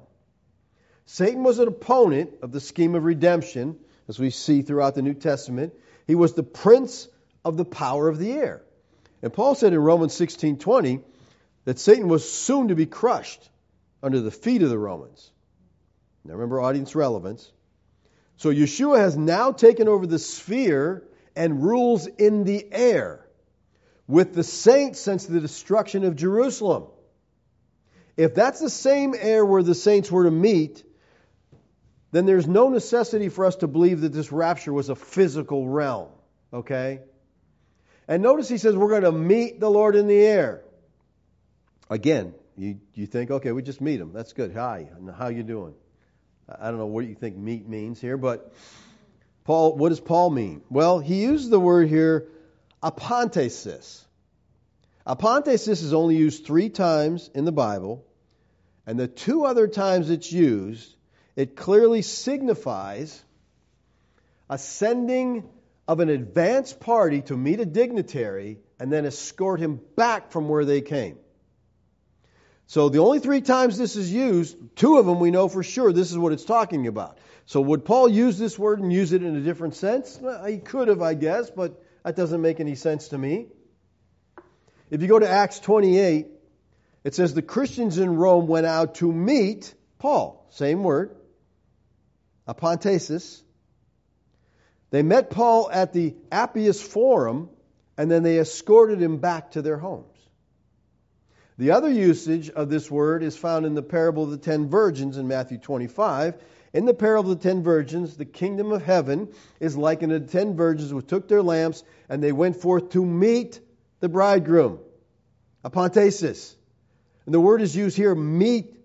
Satan 1.08 1.42
was 1.44 1.58
an 1.60 1.70
opponent 1.70 2.32
of 2.42 2.52
the 2.52 2.60
scheme 2.60 2.94
of 2.94 3.06
redemption, 3.06 3.78
as 4.10 4.20
we 4.20 4.30
see 4.30 4.62
throughout 4.62 4.94
the 4.94 5.02
New 5.02 5.14
Testament. 5.14 5.74
He 6.06 6.16
was 6.16 6.34
the 6.34 6.44
prince 6.44 7.08
of 7.46 7.56
the 7.56 7.66
power 7.66 8.10
of 8.10 8.20
the 8.20 8.34
air. 8.34 8.62
And 9.22 9.34
Paul 9.34 9.56
said 9.56 9.72
in 9.72 9.80
Romans 9.80 10.14
16:20 10.14 11.02
that 11.64 11.80
Satan 11.80 12.10
was 12.10 12.30
soon 12.30 12.68
to 12.68 12.76
be 12.76 12.86
crushed 12.86 13.50
under 14.04 14.20
the 14.20 14.32
feet 14.32 14.62
of 14.62 14.70
the 14.70 14.78
Romans. 14.78 15.32
Now 16.26 16.34
remember 16.34 16.60
audience 16.60 16.94
relevance. 16.94 17.52
So 18.36 18.50
Yeshua 18.52 19.00
has 19.00 19.16
now 19.16 19.54
taken 19.54 19.88
over 19.88 20.06
the 20.06 20.20
sphere 20.20 21.08
and 21.38 21.64
rules 21.64 22.06
in 22.06 22.44
the 22.44 22.68
air 22.72 23.26
with 24.08 24.34
the 24.34 24.44
saints 24.44 25.00
since 25.00 25.26
the 25.26 25.40
destruction 25.40 26.04
of 26.04 26.18
Jerusalem. 26.18 26.88
If 28.18 28.36
that's 28.36 28.60
the 28.60 28.70
same 28.70 29.16
air 29.18 29.46
where 29.46 29.64
the 29.64 29.76
saints 29.76 30.12
were 30.12 30.26
to 30.26 30.32
meet, 30.32 30.84
then 32.12 32.26
there's 32.26 32.48
no 32.48 32.70
necessity 32.70 33.30
for 33.30 33.46
us 33.46 33.58
to 33.58 33.68
believe 33.68 34.02
that 34.02 34.14
this 34.14 34.32
rapture 34.32 34.74
was 34.74 34.90
a 34.90 34.96
physical 34.96 35.68
realm. 35.68 36.10
Okay? 36.54 37.02
And 38.08 38.24
notice 38.24 38.48
he 38.48 38.58
says 38.58 38.76
we're 38.76 38.90
going 38.90 39.04
to 39.04 39.12
meet 39.12 39.60
the 39.60 39.70
Lord 39.70 39.96
in 39.96 40.08
the 40.08 40.20
air. 40.20 40.62
Again, 41.90 42.34
you, 42.58 42.80
you 42.94 43.06
think, 43.06 43.32
okay, 43.32 43.52
we 43.52 43.62
just 43.62 43.82
meet 43.82 44.00
him. 44.00 44.14
That's 44.14 44.34
good. 44.34 44.54
Hi, 44.54 44.88
how 45.18 45.28
you 45.28 45.44
doing? 45.44 45.74
I 46.50 46.70
don't 46.70 46.78
know 46.78 46.86
what 46.88 47.06
you 47.06 47.16
think 47.16 47.36
meet 47.38 47.68
means 47.68 48.00
here, 48.00 48.18
but 48.18 48.54
Paul, 49.44 49.76
what 49.76 49.90
does 49.90 50.00
Paul 50.00 50.30
mean? 50.30 50.62
Well, 50.70 51.00
he 51.00 51.22
uses 51.22 51.50
the 51.50 51.60
word 51.60 51.88
here, 51.88 52.28
apantesis. 52.82 54.04
Apantesis 55.06 55.84
is 55.84 55.94
only 55.94 56.18
used 56.18 56.46
three 56.46 56.70
times 56.70 57.30
in 57.34 57.46
the 57.46 57.52
Bible, 57.52 58.06
and 58.86 59.00
the 59.00 59.08
two 59.08 59.46
other 59.46 59.68
times 59.68 60.10
it's 60.10 60.32
used, 60.32 60.94
it 61.38 61.56
clearly 61.56 62.02
signifies 62.02 63.24
a 64.50 64.58
sending 64.58 65.48
of 65.88 66.00
an 66.00 66.10
advance 66.10 66.74
party 66.74 67.22
to 67.22 67.38
meet 67.38 67.60
a 67.60 67.66
dignitary 67.66 68.58
and 68.80 68.92
then 68.92 69.06
escort 69.06 69.60
him 69.60 69.80
back 69.96 70.32
from 70.32 70.50
where 70.50 70.66
they 70.66 70.82
came. 70.82 71.18
So 72.66 72.90
the 72.90 73.00
only 73.00 73.20
three 73.20 73.42
times 73.42 73.78
this 73.78 73.96
is 73.96 74.12
used, 74.12 74.58
two 74.76 74.98
of 74.98 75.06
them 75.06 75.20
we 75.20 75.30
know 75.30 75.48
for 75.48 75.62
sure 75.62 75.94
this 75.94 76.12
is 76.12 76.18
what 76.18 76.34
it's 76.34 76.44
talking 76.44 76.88
about. 76.88 77.20
So 77.46 77.62
would 77.62 77.86
Paul 77.86 78.10
use 78.10 78.40
this 78.40 78.58
word 78.58 78.80
and 78.80 78.92
use 78.92 79.14
it 79.14 79.22
in 79.22 79.36
a 79.36 79.42
different 79.42 79.76
sense? 79.76 80.18
Well, 80.20 80.44
he 80.44 80.58
could 80.58 80.88
have, 80.88 81.04
I 81.04 81.14
guess, 81.14 81.52
but 81.52 81.82
that 82.04 82.16
doesn't 82.16 82.42
make 82.42 82.60
any 82.60 82.76
sense 82.76 83.10
to 83.10 83.18
me. 83.18 83.46
If 84.90 85.04
you 85.04 85.08
go 85.08 85.20
to 85.20 85.30
Acts 85.30 85.60
28, 85.60 86.28
it 87.04 87.14
says 87.14 87.36
the 87.36 87.44
Christians 87.44 88.00
in 88.00 88.16
Rome 88.16 88.48
went 88.48 88.66
out 88.66 88.96
to 88.96 89.12
meet 89.12 89.74
Paul. 90.00 90.48
Same 90.50 90.84
word 90.84 91.16
apantesis. 92.48 93.42
They 94.90 95.04
met 95.04 95.30
Paul 95.30 95.70
at 95.72 95.94
the 95.94 96.16
Appius 96.32 96.82
Forum 96.82 97.50
and 97.98 98.10
then 98.10 98.24
they 98.24 98.40
escorted 98.40 99.02
him 99.02 99.18
back 99.18 99.52
to 99.52 99.62
their 99.62 99.78
homes. 99.78 100.06
The 101.58 101.72
other 101.72 101.90
usage 101.90 102.50
of 102.52 102.70
this 102.70 102.90
word 102.90 103.24
is 103.24 103.36
found 103.36 103.66
in 103.66 103.74
the 103.74 103.82
parable 103.82 104.24
of 104.24 104.30
the 104.30 104.38
ten 104.38 104.70
virgins 104.70 105.18
in 105.18 105.28
Matthew 105.28 105.58
25. 105.58 106.36
In 106.74 106.86
the 106.86 106.94
parable 106.94 107.32
of 107.32 107.42
the 107.42 107.50
ten 107.50 107.64
virgins, 107.64 108.16
the 108.16 108.26
kingdom 108.26 108.72
of 108.72 108.84
heaven 108.84 109.30
is 109.60 109.76
likened 109.76 110.12
to 110.12 110.20
the 110.20 110.28
ten 110.28 110.56
virgins 110.56 110.92
who 110.92 111.02
took 111.02 111.28
their 111.28 111.42
lamps 111.42 111.84
and 112.10 112.24
they 112.24 112.32
went 112.32 112.58
forth 112.58 112.92
to 112.92 113.04
meet 113.04 113.60
the 114.00 114.10
bridegroom. 114.10 114.80
Apantesis. 115.66 116.54
And 117.26 117.34
the 117.34 117.42
word 117.42 117.62
is 117.62 117.76
used 117.76 117.98
here, 117.98 118.14
meet 118.14 118.78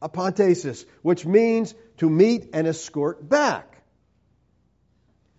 apantesis, 0.00 0.84
which 1.02 1.26
means 1.26 1.74
to 2.02 2.10
meet 2.10 2.48
and 2.52 2.66
escort 2.66 3.28
back. 3.28 3.80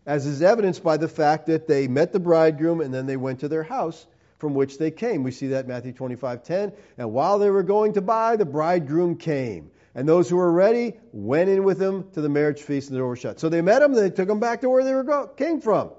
As 0.05 0.25
is 0.25 0.41
evidenced 0.41 0.81
by 0.81 0.95
the 0.95 1.09
fact 1.09 1.47
that 1.47 1.67
they 1.67 1.89
met 1.89 2.13
the 2.13 2.21
bridegroom 2.21 2.79
and 2.79 2.93
then 2.93 3.05
they 3.05 3.17
went 3.17 3.41
to 3.41 3.49
their 3.49 3.63
house 3.63 4.07
from 4.37 4.53
which 4.53 4.77
they 4.77 4.89
came. 4.89 5.23
We 5.23 5.31
see 5.31 5.47
that 5.47 5.65
in 5.65 5.67
Matthew 5.67 5.91
25:10. 5.91 6.71
And 6.97 7.11
while 7.11 7.37
they 7.37 7.49
were 7.49 7.63
going 7.63 7.95
to 7.95 8.01
buy, 8.01 8.37
the 8.37 8.45
bridegroom 8.45 9.17
came. 9.17 9.71
And 9.93 10.07
those 10.07 10.29
who 10.29 10.37
were 10.37 10.51
ready 10.53 10.93
went 11.11 11.49
in 11.49 11.65
with 11.65 11.81
him 11.81 12.09
to 12.13 12.21
the 12.21 12.29
marriage 12.29 12.61
feast, 12.61 12.87
and 12.87 12.95
the 12.95 12.99
door 12.99 13.09
was 13.09 13.19
shut. 13.19 13.41
So 13.41 13.49
they 13.49 13.61
met 13.61 13.81
him, 13.81 13.93
and 13.93 14.01
they 14.01 14.09
took 14.09 14.29
him 14.29 14.39
back 14.39 14.61
to 14.61 14.69
where 14.69 14.85
they 14.85 14.93
were 14.93 15.03
go- 15.03 15.27
came 15.27 15.59
from. 15.59 15.91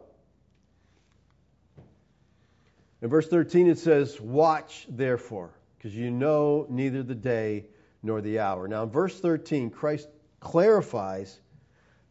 In 3.03 3.11
verse 3.11 3.29
13, 3.29 3.69
it 3.69 3.79
says, 3.79 4.19
Watch 4.19 4.87
therefore, 4.89 5.51
because 5.77 5.95
you 5.95 6.11
know 6.11 6.67
neither 6.71 7.03
the 7.03 7.15
day 7.15 7.67
nor 8.03 8.21
the 8.21 8.39
hour. 8.39 8.67
Now, 8.67 8.85
in 8.85 8.91
verse 8.91 9.21
13, 9.21 9.71
Christ 9.71 10.09
clarifies 10.45 11.37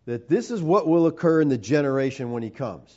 that 0.06 0.28
this 0.28 0.52
is 0.52 0.62
what 0.62 0.86
will 0.88 1.08
occur 1.08 1.40
in 1.40 1.48
the 1.48 1.58
generation 1.58 2.32
when 2.34 2.44
he 2.44 2.50
comes. 2.50 2.94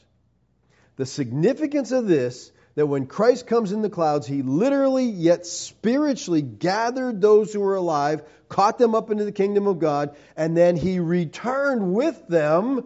The 0.96 1.06
significance 1.06 1.92
of 1.92 2.08
this 2.08 2.50
that 2.74 2.86
when 2.86 3.06
Christ 3.06 3.46
comes 3.46 3.72
in 3.72 3.80
the 3.80 3.90
clouds, 3.90 4.26
he 4.26 4.42
literally 4.42 5.04
yet 5.04 5.46
spiritually 5.46 6.42
gathered 6.42 7.20
those 7.20 7.52
who 7.52 7.60
were 7.60 7.76
alive, 7.76 8.22
caught 8.48 8.76
them 8.78 8.94
up 8.94 9.10
into 9.10 9.24
the 9.24 9.32
kingdom 9.32 9.66
of 9.66 9.78
God, 9.78 10.16
and 10.36 10.56
then 10.56 10.76
he 10.76 10.98
returned 10.98 11.94
with 11.94 12.26
them 12.28 12.84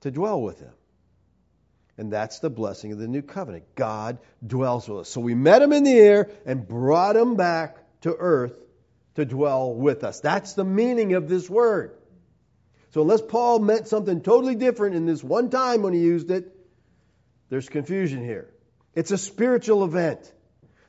to 0.00 0.10
dwell 0.10 0.42
with 0.42 0.58
them. 0.58 0.72
And 1.96 2.12
that's 2.12 2.40
the 2.40 2.50
blessing 2.50 2.90
of 2.90 2.98
the 2.98 3.06
new 3.06 3.22
covenant. 3.22 3.76
God 3.76 4.18
dwells 4.44 4.88
with 4.88 5.00
us. 5.00 5.08
So 5.08 5.20
we 5.20 5.34
met 5.36 5.62
him 5.62 5.72
in 5.72 5.84
the 5.84 5.96
air 5.96 6.30
and 6.44 6.66
brought 6.66 7.14
him 7.14 7.36
back 7.36 7.76
to 8.00 8.14
earth 8.18 8.54
to 9.14 9.24
dwell 9.24 9.74
with 9.74 10.04
us. 10.04 10.20
That's 10.20 10.54
the 10.54 10.64
meaning 10.64 11.14
of 11.14 11.28
this 11.28 11.48
word. 11.48 11.96
So 12.90 13.02
unless 13.02 13.22
Paul 13.22 13.58
meant 13.58 13.88
something 13.88 14.20
totally 14.20 14.54
different 14.54 14.94
in 14.94 15.06
this 15.06 15.22
one 15.22 15.50
time 15.50 15.82
when 15.82 15.92
he 15.92 16.00
used 16.00 16.30
it, 16.30 16.54
there's 17.48 17.68
confusion 17.68 18.24
here. 18.24 18.48
It's 18.94 19.10
a 19.10 19.18
spiritual 19.18 19.84
event 19.84 20.32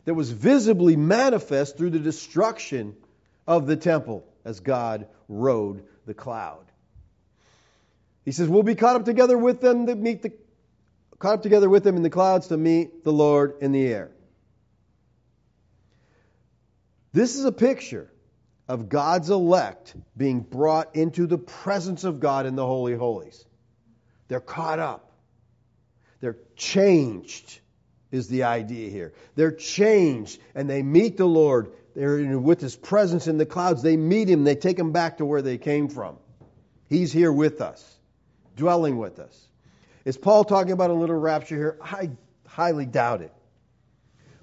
that 0.05 0.13
was 0.13 0.29
visibly 0.31 0.95
manifest 0.95 1.77
through 1.77 1.89
the 1.91 1.99
destruction 1.99 2.95
of 3.47 3.67
the 3.67 3.75
temple 3.75 4.25
as 4.43 4.59
God 4.59 5.07
rode 5.27 5.83
the 6.05 6.13
cloud. 6.13 6.65
He 8.23 8.31
says, 8.31 8.47
We'll 8.47 8.63
be 8.63 8.75
caught 8.75 8.95
up 8.95 9.05
together 9.05 9.37
with 9.37 9.61
them 9.61 9.87
to 9.87 9.95
meet 9.95 10.21
the 10.21 10.33
caught 11.17 11.35
up 11.35 11.43
together 11.43 11.69
with 11.69 11.83
them 11.83 11.95
in 11.95 12.03
the 12.03 12.09
clouds 12.09 12.47
to 12.47 12.57
meet 12.57 13.03
the 13.03 13.13
Lord 13.13 13.55
in 13.61 13.71
the 13.71 13.85
air. 13.87 14.11
This 17.13 17.35
is 17.35 17.45
a 17.45 17.51
picture 17.51 18.11
of 18.67 18.89
God's 18.89 19.29
elect 19.29 19.95
being 20.17 20.41
brought 20.41 20.95
into 20.95 21.27
the 21.27 21.37
presence 21.37 22.03
of 22.03 22.19
God 22.19 22.45
in 22.45 22.55
the 22.55 22.65
Holy 22.65 22.95
Holies. 22.95 23.45
They're 24.27 24.39
caught 24.39 24.79
up. 24.79 25.11
They're 26.19 26.37
changed 26.55 27.59
is 28.11 28.27
the 28.27 28.43
idea 28.43 28.89
here. 28.89 29.13
They're 29.35 29.51
changed 29.51 30.39
and 30.55 30.69
they 30.69 30.81
meet 30.81 31.17
the 31.17 31.25
Lord. 31.25 31.71
They're 31.95 32.39
with 32.39 32.61
his 32.61 32.75
presence 32.75 33.27
in 33.27 33.37
the 33.37 33.45
clouds. 33.45 33.81
They 33.81 33.97
meet 33.97 34.29
him. 34.29 34.43
They 34.43 34.55
take 34.55 34.79
him 34.79 34.91
back 34.91 35.17
to 35.17 35.25
where 35.25 35.41
they 35.41 35.57
came 35.57 35.87
from. 35.89 36.17
He's 36.87 37.11
here 37.11 37.31
with 37.31 37.61
us, 37.61 37.97
dwelling 38.55 38.97
with 38.97 39.19
us. 39.19 39.47
Is 40.05 40.17
Paul 40.17 40.43
talking 40.43 40.71
about 40.71 40.91
a 40.91 40.93
little 40.93 41.17
rapture 41.17 41.55
here? 41.55 41.77
I 41.81 42.11
highly 42.47 42.85
doubt 42.85 43.21
it. 43.21 43.33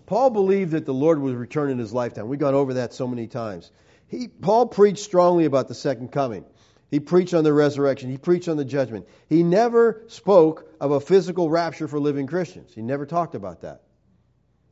Paul 0.07 0.31
believed 0.31 0.73
that 0.73 0.85
the 0.85 0.95
Lord 0.95 1.21
would 1.21 1.37
return 1.37 1.71
in 1.71 1.79
his 1.79 1.93
lifetime. 1.93 2.29
We've 2.29 2.39
gone 2.39 2.55
over 2.55 2.75
that 2.75 2.93
so 2.93 3.07
many 3.07 3.27
times. 3.27 3.71
He, 4.13 4.29
Paul 4.29 4.67
preached 4.67 5.03
strongly 5.03 5.47
about 5.47 5.69
the 5.69 5.75
second 5.75 6.13
coming. 6.13 6.45
He 6.91 7.01
preached 7.01 7.33
on 7.33 7.45
the 7.45 7.53
resurrection. 7.53 8.11
He 8.11 8.19
preached 8.19 8.47
on 8.47 8.59
the 8.59 8.65
judgment. 8.65 9.09
He 9.31 9.43
never 9.43 10.03
spoke 10.09 10.71
of 10.79 10.91
a 10.91 11.01
physical 11.01 11.49
rapture 11.49 11.89
for 11.89 11.99
living 11.99 12.27
Christians. 12.27 12.75
He 12.75 12.83
never 12.83 13.07
talked 13.07 13.35
about 13.35 13.63
that. 13.63 13.81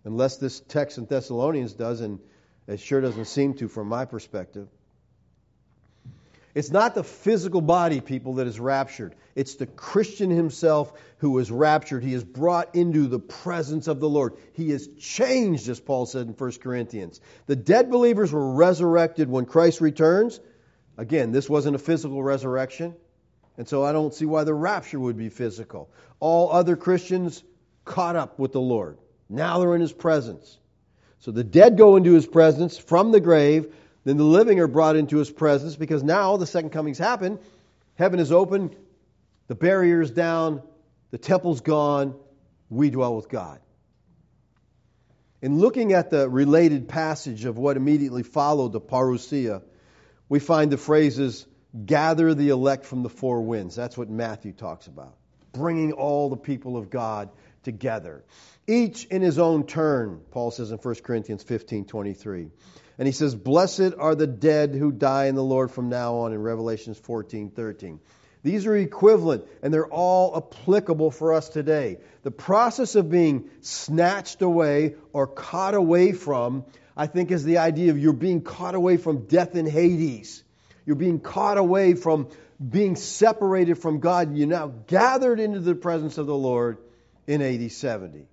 Unless 0.05 0.37
this 0.37 0.61
text 0.61 0.99
in 0.99 1.07
Thessalonians 1.07 1.73
does, 1.73 2.03
and 2.03 2.19
it 2.67 2.81
sure 2.81 3.01
doesn't 3.01 3.25
seem 3.25 3.55
to 3.55 3.69
from 3.69 3.89
my 3.89 4.05
perspective. 4.05 4.69
It's 6.55 6.71
not 6.71 6.95
the 6.95 7.05
physical 7.05 7.61
body, 7.61 8.01
people, 8.01 8.35
that 8.35 8.47
is 8.47 8.59
raptured. 8.59 9.15
It's 9.37 9.55
the 9.55 9.67
Christian 9.67 10.31
himself 10.31 10.93
who 11.19 11.39
is 11.39 11.51
raptured. 11.51 12.03
He 12.03 12.15
is 12.15 12.25
brought 12.25 12.75
into 12.75 13.07
the 13.07 13.21
presence 13.21 13.87
of 13.87 14.01
the 14.01 14.09
Lord. 14.09 14.35
He 14.53 14.71
is 14.71 14.89
changed, 14.99 15.69
as 15.69 15.79
Paul 15.79 16.07
said 16.07 16.27
in 16.27 16.33
1 16.33 16.53
Corinthians. 16.61 17.21
The 17.47 17.57
dead 17.57 17.91
believers 17.91 18.33
were 18.33 18.53
resurrected 18.53 19.29
when 19.29 19.47
Christ 19.47 19.81
returns. 19.81 20.41
Again, 20.97 21.31
this 21.31 21.49
wasn't 21.49 21.77
a 21.77 21.79
physical 21.79 22.23
resurrection, 22.23 22.95
and 23.57 23.69
so 23.69 23.85
I 23.85 23.93
don't 23.93 24.13
see 24.13 24.27
why 24.27 24.45
the 24.45 24.53
rapture 24.53 24.99
would 24.99 25.17
be 25.17 25.29
physical. 25.29 25.89
All 26.19 26.51
other 26.51 26.77
Christians 26.77 27.43
caught 27.85 28.17
up 28.17 28.39
with 28.39 28.53
the 28.53 28.61
Lord. 28.61 28.99
Now 29.29 29.61
they're 29.61 29.75
in 29.75 29.81
his 29.81 29.93
presence. 29.93 30.59
So 31.21 31.31
the 31.31 31.45
dead 31.45 31.79
go 31.79 31.97
into 31.97 32.13
his 32.13 32.27
presence 32.27 32.77
from 32.77 33.13
the 33.13 33.21
grave, 33.21 33.73
then 34.05 34.17
the 34.17 34.25
living 34.25 34.61
are 34.61 34.69
brought 34.69 34.97
into 34.97 35.19
his 35.19 35.31
presence 35.31 35.77
because 35.77 36.03
now 36.03 36.37
the 36.37 36.47
second 36.47 36.71
coming's 36.71 36.99
happened. 36.99 37.39
Heaven 37.97 38.19
is 38.19 38.33
open, 38.33 38.75
the 39.47 39.55
barrier's 39.55 40.11
down, 40.11 40.63
the 41.11 41.19
temple's 41.19 41.61
gone, 41.61 42.15
we 42.71 42.91
dwell 42.91 43.17
with 43.17 43.29
God. 43.29 43.61
In 45.43 45.59
looking 45.59 45.93
at 45.93 46.11
the 46.11 46.29
related 46.29 46.89
passage 46.89 47.45
of 47.45 47.59
what 47.59 47.77
immediately 47.77 48.23
followed 48.23 48.73
the 48.73 48.81
parousia, 48.81 49.63
we 50.29 50.39
find 50.39 50.71
the 50.71 50.77
phrases 50.77 51.47
gather 51.87 52.35
the 52.35 52.51
elect 52.51 52.85
from 52.85 53.03
the 53.03 53.09
four 53.09 53.43
winds. 53.43 53.75
That's 53.75 53.97
what 53.97 54.11
Matthew 54.11 54.53
talks 54.53 54.87
about. 54.87 55.17
Bringing 55.53 55.93
all 55.93 56.31
the 56.31 56.37
people 56.37 56.77
of 56.77 56.91
God 56.91 57.31
together. 57.63 58.25
Each 58.67 59.05
in 59.07 59.23
his 59.23 59.39
own 59.39 59.67
turn, 59.67 60.21
Paul 60.31 60.51
says 60.51 60.71
in 60.71 60.79
1 60.79 60.95
Corinthians 60.97 61.43
15 61.43 61.87
23. 61.87 62.51
And 63.01 63.09
he 63.09 63.13
says, 63.13 63.35
Blessed 63.35 63.95
are 63.99 64.15
the 64.15 64.29
dead 64.29 64.77
who 64.77 64.93
die 64.93 65.25
in 65.25 65.35
the 65.35 65.43
Lord 65.43 65.73
from 65.73 65.89
now 65.89 66.19
on 66.19 66.33
in 66.33 66.41
Revelations 66.41 66.99
14 66.99 67.51
13. 67.51 67.99
These 68.43 68.67
are 68.67 68.77
equivalent 68.77 69.45
and 69.61 69.75
they're 69.75 69.89
all 69.89 70.37
applicable 70.37 71.11
for 71.11 71.35
us 71.35 71.49
today. 71.49 71.99
The 72.23 72.31
process 72.31 72.95
of 72.95 73.11
being 73.11 73.51
snatched 73.61 74.41
away 74.41 74.95
or 75.13 75.27
caught 75.27 75.75
away 75.75 76.13
from 76.13 76.65
I 77.01 77.07
think, 77.07 77.31
is 77.31 77.45
the 77.45 77.59
idea 77.59 77.91
of 77.93 77.99
you're 77.99 78.13
being 78.13 78.43
caught 78.43 78.75
away 78.75 78.99
from 78.99 79.25
death 79.25 79.57
in 79.57 79.65
Hades. 79.65 80.45
You're 80.85 80.97
being 80.97 81.19
caught 81.19 81.57
away 81.57 81.95
from 81.95 82.29
being 82.69 82.95
separated 82.95 83.77
from 83.77 84.01
God, 84.01 84.37
you're 84.37 84.47
now 84.47 84.67
gathered 84.87 85.41
into 85.41 85.61
the 85.61 85.75
presence 85.75 86.19
of 86.19 86.27
the 86.27 86.37
Lord 86.37 86.77
in 87.27 87.41
AD 87.41 87.73
70. 87.73 88.27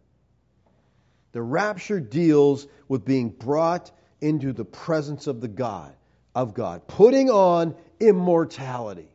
The 1.32 1.42
rapture 1.42 2.02
deals 2.02 2.68
with 2.90 3.06
being 3.06 3.30
brought 3.30 3.90
into 4.22 4.54
the 4.54 4.66
presence 4.66 5.28
of 5.28 5.42
the 5.42 5.48
God, 5.48 5.94
of 6.34 6.54
God, 6.54 6.88
putting 6.88 7.30
on 7.30 7.76
immortality, 8.00 9.10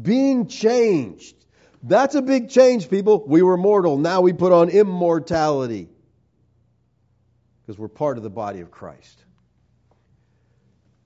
being 0.00 0.48
changed. 0.48 1.34
That's 1.82 2.14
a 2.14 2.22
big 2.22 2.50
change, 2.50 2.90
people. 2.90 3.24
We 3.26 3.42
were 3.42 3.56
mortal. 3.56 3.98
Now 3.98 4.20
we 4.20 4.32
put 4.32 4.52
on 4.52 4.70
immortality 4.70 5.88
because 7.62 7.78
we're 7.78 7.88
part 7.88 8.16
of 8.16 8.22
the 8.22 8.30
body 8.30 8.60
of 8.60 8.70
Christ. 8.70 9.24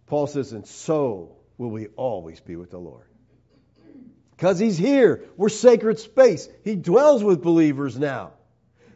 Paul 0.06 0.26
says, 0.26 0.52
and 0.52 0.66
so 0.66 1.36
will 1.56 1.70
we 1.70 1.86
always 1.88 2.40
be 2.40 2.56
with 2.56 2.70
the 2.70 2.78
Lord. 2.78 3.06
Because 4.36 4.58
he's 4.58 4.78
here. 4.78 5.24
We're 5.36 5.50
sacred 5.50 5.98
space. 5.98 6.48
He 6.64 6.74
dwells 6.74 7.22
with 7.22 7.42
believers 7.42 7.98
now. 7.98 8.32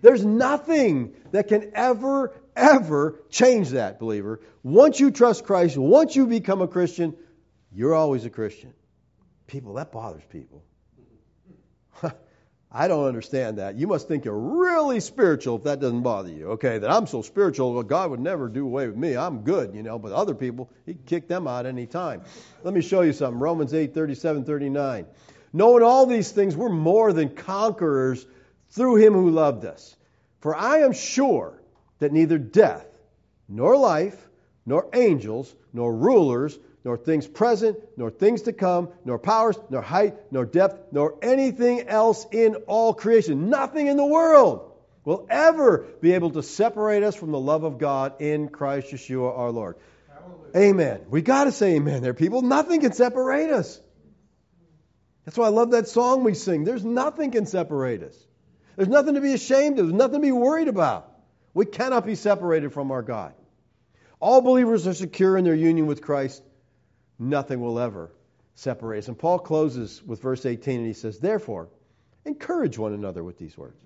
There's 0.00 0.24
nothing 0.24 1.14
that 1.32 1.48
can 1.48 1.72
ever, 1.74 2.34
ever 2.56 3.20
change 3.30 3.70
that, 3.70 3.98
believer. 3.98 4.40
Once 4.62 5.00
you 5.00 5.10
trust 5.10 5.44
Christ, 5.44 5.76
once 5.76 6.16
you 6.16 6.26
become 6.26 6.62
a 6.62 6.68
Christian, 6.68 7.16
you're 7.72 7.94
always 7.94 8.24
a 8.24 8.30
Christian. 8.30 8.72
People, 9.46 9.74
that 9.74 9.92
bothers 9.92 10.22
people. 10.30 10.62
I 12.72 12.88
don't 12.88 13.06
understand 13.06 13.58
that. 13.58 13.76
You 13.76 13.86
must 13.86 14.08
think 14.08 14.24
you're 14.24 14.36
really 14.36 14.98
spiritual 15.00 15.56
if 15.56 15.64
that 15.64 15.80
doesn't 15.80 16.02
bother 16.02 16.30
you. 16.30 16.52
Okay, 16.52 16.78
that 16.78 16.90
I'm 16.90 17.06
so 17.06 17.22
spiritual, 17.22 17.72
well, 17.72 17.82
God 17.82 18.10
would 18.10 18.20
never 18.20 18.48
do 18.48 18.64
away 18.64 18.88
with 18.88 18.96
me. 18.96 19.16
I'm 19.16 19.42
good, 19.42 19.74
you 19.74 19.82
know, 19.82 19.98
but 19.98 20.12
other 20.12 20.34
people, 20.34 20.70
He 20.86 20.94
can 20.94 21.04
kick 21.04 21.28
them 21.28 21.46
out 21.46 21.66
any 21.66 21.86
time. 21.86 22.22
Let 22.62 22.74
me 22.74 22.80
show 22.80 23.02
you 23.02 23.12
something. 23.12 23.38
Romans 23.38 23.74
8, 23.74 23.94
37, 23.94 24.44
39. 24.44 25.06
Knowing 25.52 25.84
all 25.84 26.06
these 26.06 26.32
things, 26.32 26.56
we're 26.56 26.68
more 26.68 27.12
than 27.12 27.28
conquerors 27.28 28.26
through 28.70 28.96
him 28.96 29.12
who 29.12 29.30
loved 29.30 29.64
us. 29.64 29.96
For 30.40 30.54
I 30.54 30.78
am 30.78 30.92
sure 30.92 31.60
that 31.98 32.12
neither 32.12 32.38
death, 32.38 32.86
nor 33.48 33.76
life, 33.76 34.16
nor 34.66 34.88
angels, 34.94 35.54
nor 35.72 35.94
rulers, 35.94 36.58
nor 36.84 36.96
things 36.96 37.26
present, 37.26 37.78
nor 37.96 38.10
things 38.10 38.42
to 38.42 38.52
come, 38.52 38.90
nor 39.04 39.18
powers, 39.18 39.56
nor 39.70 39.82
height, 39.82 40.14
nor 40.30 40.44
depth, 40.44 40.92
nor 40.92 41.16
anything 41.22 41.88
else 41.88 42.26
in 42.30 42.56
all 42.66 42.92
creation, 42.92 43.48
nothing 43.48 43.86
in 43.86 43.96
the 43.96 44.04
world 44.04 44.70
will 45.04 45.26
ever 45.28 45.86
be 46.00 46.12
able 46.12 46.30
to 46.30 46.42
separate 46.42 47.02
us 47.02 47.14
from 47.14 47.30
the 47.30 47.40
love 47.40 47.64
of 47.64 47.78
God 47.78 48.20
in 48.20 48.48
Christ 48.48 48.88
Yeshua 48.88 49.36
our 49.36 49.50
Lord. 49.50 49.76
Hallelujah. 50.08 50.70
Amen. 50.70 51.00
We 51.08 51.22
got 51.22 51.44
to 51.44 51.52
say 51.52 51.76
amen 51.76 52.02
there, 52.02 52.14
people. 52.14 52.42
Nothing 52.42 52.80
can 52.80 52.92
separate 52.92 53.50
us. 53.50 53.80
That's 55.24 55.38
why 55.38 55.46
I 55.46 55.50
love 55.50 55.70
that 55.70 55.88
song 55.88 56.24
we 56.24 56.34
sing. 56.34 56.64
There's 56.64 56.84
nothing 56.84 57.30
can 57.30 57.46
separate 57.46 58.02
us. 58.02 58.16
There's 58.76 58.88
nothing 58.88 59.14
to 59.14 59.20
be 59.20 59.32
ashamed 59.32 59.78
of. 59.78 59.86
There's 59.86 59.98
nothing 59.98 60.20
to 60.20 60.26
be 60.26 60.32
worried 60.32 60.68
about. 60.68 61.10
We 61.54 61.64
cannot 61.64 62.04
be 62.04 62.16
separated 62.16 62.72
from 62.72 62.90
our 62.90 63.02
God. 63.02 63.32
All 64.20 64.40
believers 64.40 64.86
are 64.86 64.94
secure 64.94 65.36
in 65.36 65.44
their 65.44 65.54
union 65.54 65.86
with 65.86 66.02
Christ. 66.02 66.42
Nothing 67.18 67.60
will 67.60 67.78
ever 67.78 68.10
separate 68.54 68.98
us. 68.98 69.08
And 69.08 69.18
Paul 69.18 69.38
closes 69.38 70.02
with 70.02 70.20
verse 70.20 70.44
18 70.44 70.78
and 70.78 70.86
he 70.86 70.92
says, 70.92 71.18
Therefore, 71.18 71.68
encourage 72.24 72.76
one 72.76 72.92
another 72.92 73.22
with 73.22 73.38
these 73.38 73.56
words. 73.56 73.76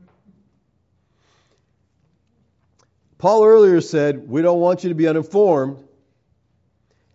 Paul 3.18 3.44
earlier 3.44 3.80
said, 3.80 4.28
We 4.28 4.42
don't 4.42 4.60
want 4.60 4.84
you 4.84 4.90
to 4.90 4.94
be 4.94 5.08
uninformed. 5.08 5.84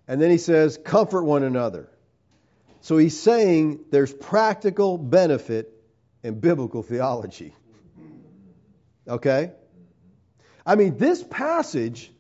And 0.07 0.21
then 0.21 0.29
he 0.29 0.37
says, 0.37 0.77
Comfort 0.77 1.23
one 1.23 1.43
another. 1.43 1.89
So 2.81 2.97
he's 2.97 3.19
saying 3.19 3.85
there's 3.89 4.13
practical 4.13 4.97
benefit 4.97 5.71
in 6.21 6.41
biblical 6.41 6.83
theology. 6.83 7.55
Okay? 9.07 9.53
I 10.65 10.75
mean, 10.75 10.97
this 10.97 11.23
passage 11.23 12.11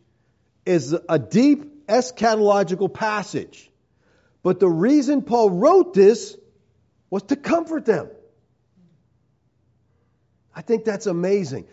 is 0.65 0.95
a 1.07 1.19
deep 1.19 1.87
eschatological 1.87 2.93
passage. 2.93 3.69
But 4.41 4.59
the 4.59 4.69
reason 4.69 5.21
Paul 5.21 5.49
wrote 5.49 5.93
this 5.93 6.37
was 7.09 7.23
to 7.23 7.35
comfort 7.35 7.85
them. 7.85 8.09
I 10.55 10.61
think 10.61 10.83
that's 10.85 11.07
amazing. 11.07 11.65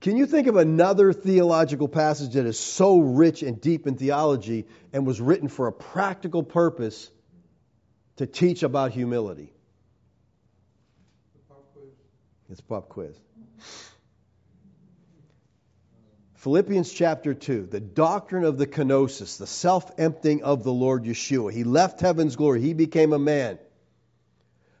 Can 0.00 0.16
you 0.16 0.26
think 0.26 0.46
of 0.46 0.56
another 0.56 1.12
theological 1.12 1.88
passage 1.88 2.34
that 2.34 2.46
is 2.46 2.58
so 2.58 2.98
rich 2.98 3.42
and 3.42 3.60
deep 3.60 3.86
in 3.86 3.96
theology 3.96 4.66
and 4.92 5.06
was 5.06 5.20
written 5.20 5.48
for 5.48 5.66
a 5.66 5.72
practical 5.72 6.42
purpose 6.42 7.10
to 8.16 8.26
teach 8.26 8.62
about 8.62 8.92
humility? 8.92 9.52
It's 12.50 12.60
pop 12.60 12.88
quiz. 12.88 13.16
Philippians 16.46 16.92
chapter 16.92 17.34
2, 17.34 17.66
the 17.72 17.80
doctrine 17.80 18.44
of 18.44 18.56
the 18.56 18.68
kenosis, 18.68 19.36
the 19.36 19.48
self 19.48 19.90
emptying 19.98 20.44
of 20.44 20.62
the 20.62 20.72
Lord 20.72 21.02
Yeshua. 21.02 21.52
He 21.52 21.64
left 21.64 22.00
heaven's 22.00 22.36
glory, 22.36 22.60
he 22.60 22.72
became 22.72 23.12
a 23.12 23.18
man. 23.18 23.58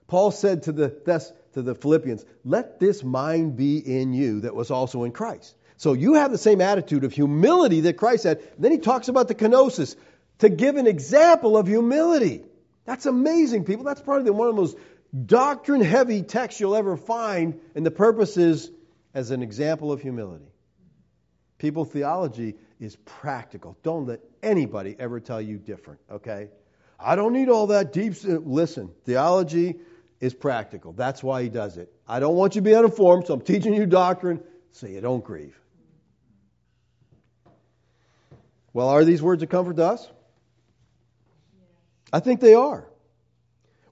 Paul 0.06 0.30
said 0.30 0.62
to 0.62 0.72
the, 0.72 1.32
to 1.54 1.62
the 1.62 1.74
Philippians, 1.74 2.24
Let 2.44 2.78
this 2.78 3.02
mind 3.02 3.56
be 3.56 3.78
in 3.78 4.12
you 4.12 4.42
that 4.42 4.54
was 4.54 4.70
also 4.70 5.02
in 5.02 5.10
Christ. 5.10 5.56
So 5.76 5.92
you 5.94 6.14
have 6.14 6.30
the 6.30 6.38
same 6.38 6.60
attitude 6.60 7.02
of 7.02 7.12
humility 7.12 7.80
that 7.80 7.94
Christ 7.94 8.22
had. 8.22 8.42
Then 8.60 8.70
he 8.70 8.78
talks 8.78 9.08
about 9.08 9.26
the 9.26 9.34
kenosis 9.34 9.96
to 10.38 10.48
give 10.48 10.76
an 10.76 10.86
example 10.86 11.56
of 11.56 11.66
humility. 11.66 12.44
That's 12.84 13.06
amazing, 13.06 13.64
people. 13.64 13.84
That's 13.84 14.00
probably 14.00 14.30
one 14.30 14.46
of 14.46 14.54
the 14.54 14.60
most 14.62 14.78
doctrine 15.26 15.80
heavy 15.80 16.22
texts 16.22 16.60
you'll 16.60 16.76
ever 16.76 16.96
find, 16.96 17.58
and 17.74 17.84
the 17.84 17.90
purpose 17.90 18.36
is 18.36 18.70
as 19.14 19.32
an 19.32 19.42
example 19.42 19.90
of 19.90 20.00
humility. 20.00 20.46
People 21.58 21.84
theology 21.84 22.54
is 22.80 22.96
practical. 23.04 23.76
Don't 23.82 24.06
let 24.06 24.20
anybody 24.42 24.94
ever 24.98 25.20
tell 25.20 25.40
you 25.40 25.56
different, 25.56 26.00
okay? 26.10 26.48
I 26.98 27.16
don't 27.16 27.32
need 27.32 27.48
all 27.48 27.68
that 27.68 27.92
deep. 27.92 28.14
Listen, 28.24 28.90
theology 29.04 29.76
is 30.20 30.34
practical. 30.34 30.92
That's 30.92 31.22
why 31.22 31.42
he 31.42 31.48
does 31.48 31.76
it. 31.76 31.92
I 32.08 32.20
don't 32.20 32.36
want 32.36 32.54
you 32.54 32.60
to 32.60 32.64
be 32.64 32.74
uninformed, 32.74 33.26
so 33.26 33.34
I'm 33.34 33.40
teaching 33.40 33.74
you 33.74 33.86
doctrine 33.86 34.40
so 34.72 34.86
you 34.86 35.00
don't 35.00 35.24
grieve. 35.24 35.58
Well, 38.72 38.88
are 38.88 39.04
these 39.04 39.22
words 39.22 39.42
of 39.42 39.48
comfort 39.48 39.76
to 39.76 39.84
us? 39.86 40.08
I 42.12 42.20
think 42.20 42.40
they 42.40 42.54
are. 42.54 42.86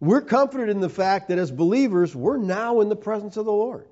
We're 0.01 0.21
comforted 0.21 0.69
in 0.69 0.81
the 0.81 0.91
fact 0.91 1.29
that 1.29 1.39
as 1.39 1.51
believers, 1.51 2.15
we're 2.15 2.37
now 2.37 2.81
in 2.81 2.91
the 2.91 2.97
presence 2.97 3.39
of 3.39 3.47
the 3.47 3.53
Lord. 3.53 3.89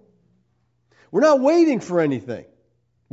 We're 1.11 1.23
not 1.23 1.41
waiting 1.41 1.81
for 1.81 2.01
anything. 2.01 2.45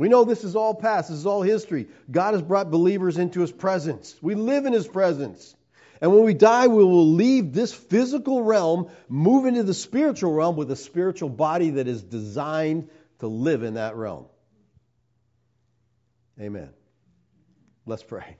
We 0.00 0.08
know 0.08 0.24
this 0.24 0.44
is 0.44 0.56
all 0.56 0.74
past, 0.74 1.10
this 1.10 1.18
is 1.18 1.26
all 1.26 1.42
history. 1.42 1.86
God 2.10 2.32
has 2.32 2.40
brought 2.40 2.70
believers 2.70 3.18
into 3.18 3.42
His 3.42 3.52
presence. 3.52 4.16
We 4.22 4.34
live 4.34 4.64
in 4.64 4.72
His 4.72 4.88
presence. 4.88 5.54
And 6.00 6.10
when 6.10 6.24
we 6.24 6.32
die, 6.32 6.68
we 6.68 6.82
will 6.82 7.12
leave 7.12 7.52
this 7.52 7.74
physical 7.74 8.42
realm, 8.42 8.88
move 9.10 9.44
into 9.44 9.62
the 9.62 9.74
spiritual 9.74 10.32
realm 10.32 10.56
with 10.56 10.70
a 10.70 10.76
spiritual 10.76 11.28
body 11.28 11.72
that 11.72 11.86
is 11.86 12.02
designed 12.02 12.88
to 13.18 13.26
live 13.26 13.62
in 13.62 13.74
that 13.74 13.94
realm. 13.94 14.24
Amen. 16.40 16.70
Let's 17.84 18.02
pray. 18.02 18.38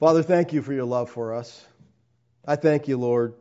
Father, 0.00 0.22
thank 0.22 0.54
you 0.54 0.62
for 0.62 0.72
your 0.72 0.86
love 0.86 1.10
for 1.10 1.34
us. 1.34 1.62
I 2.42 2.56
thank 2.56 2.88
you, 2.88 2.96
Lord, 2.96 3.34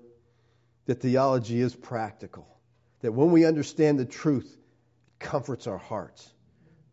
that 0.88 1.00
theology 1.00 1.62
is 1.62 1.74
practical, 1.74 2.50
that 3.00 3.14
when 3.14 3.32
we 3.32 3.46
understand 3.46 3.98
the 3.98 4.04
truth, 4.04 4.58
it 5.08 5.20
comforts 5.20 5.68
our 5.68 5.78
hearts 5.78 6.30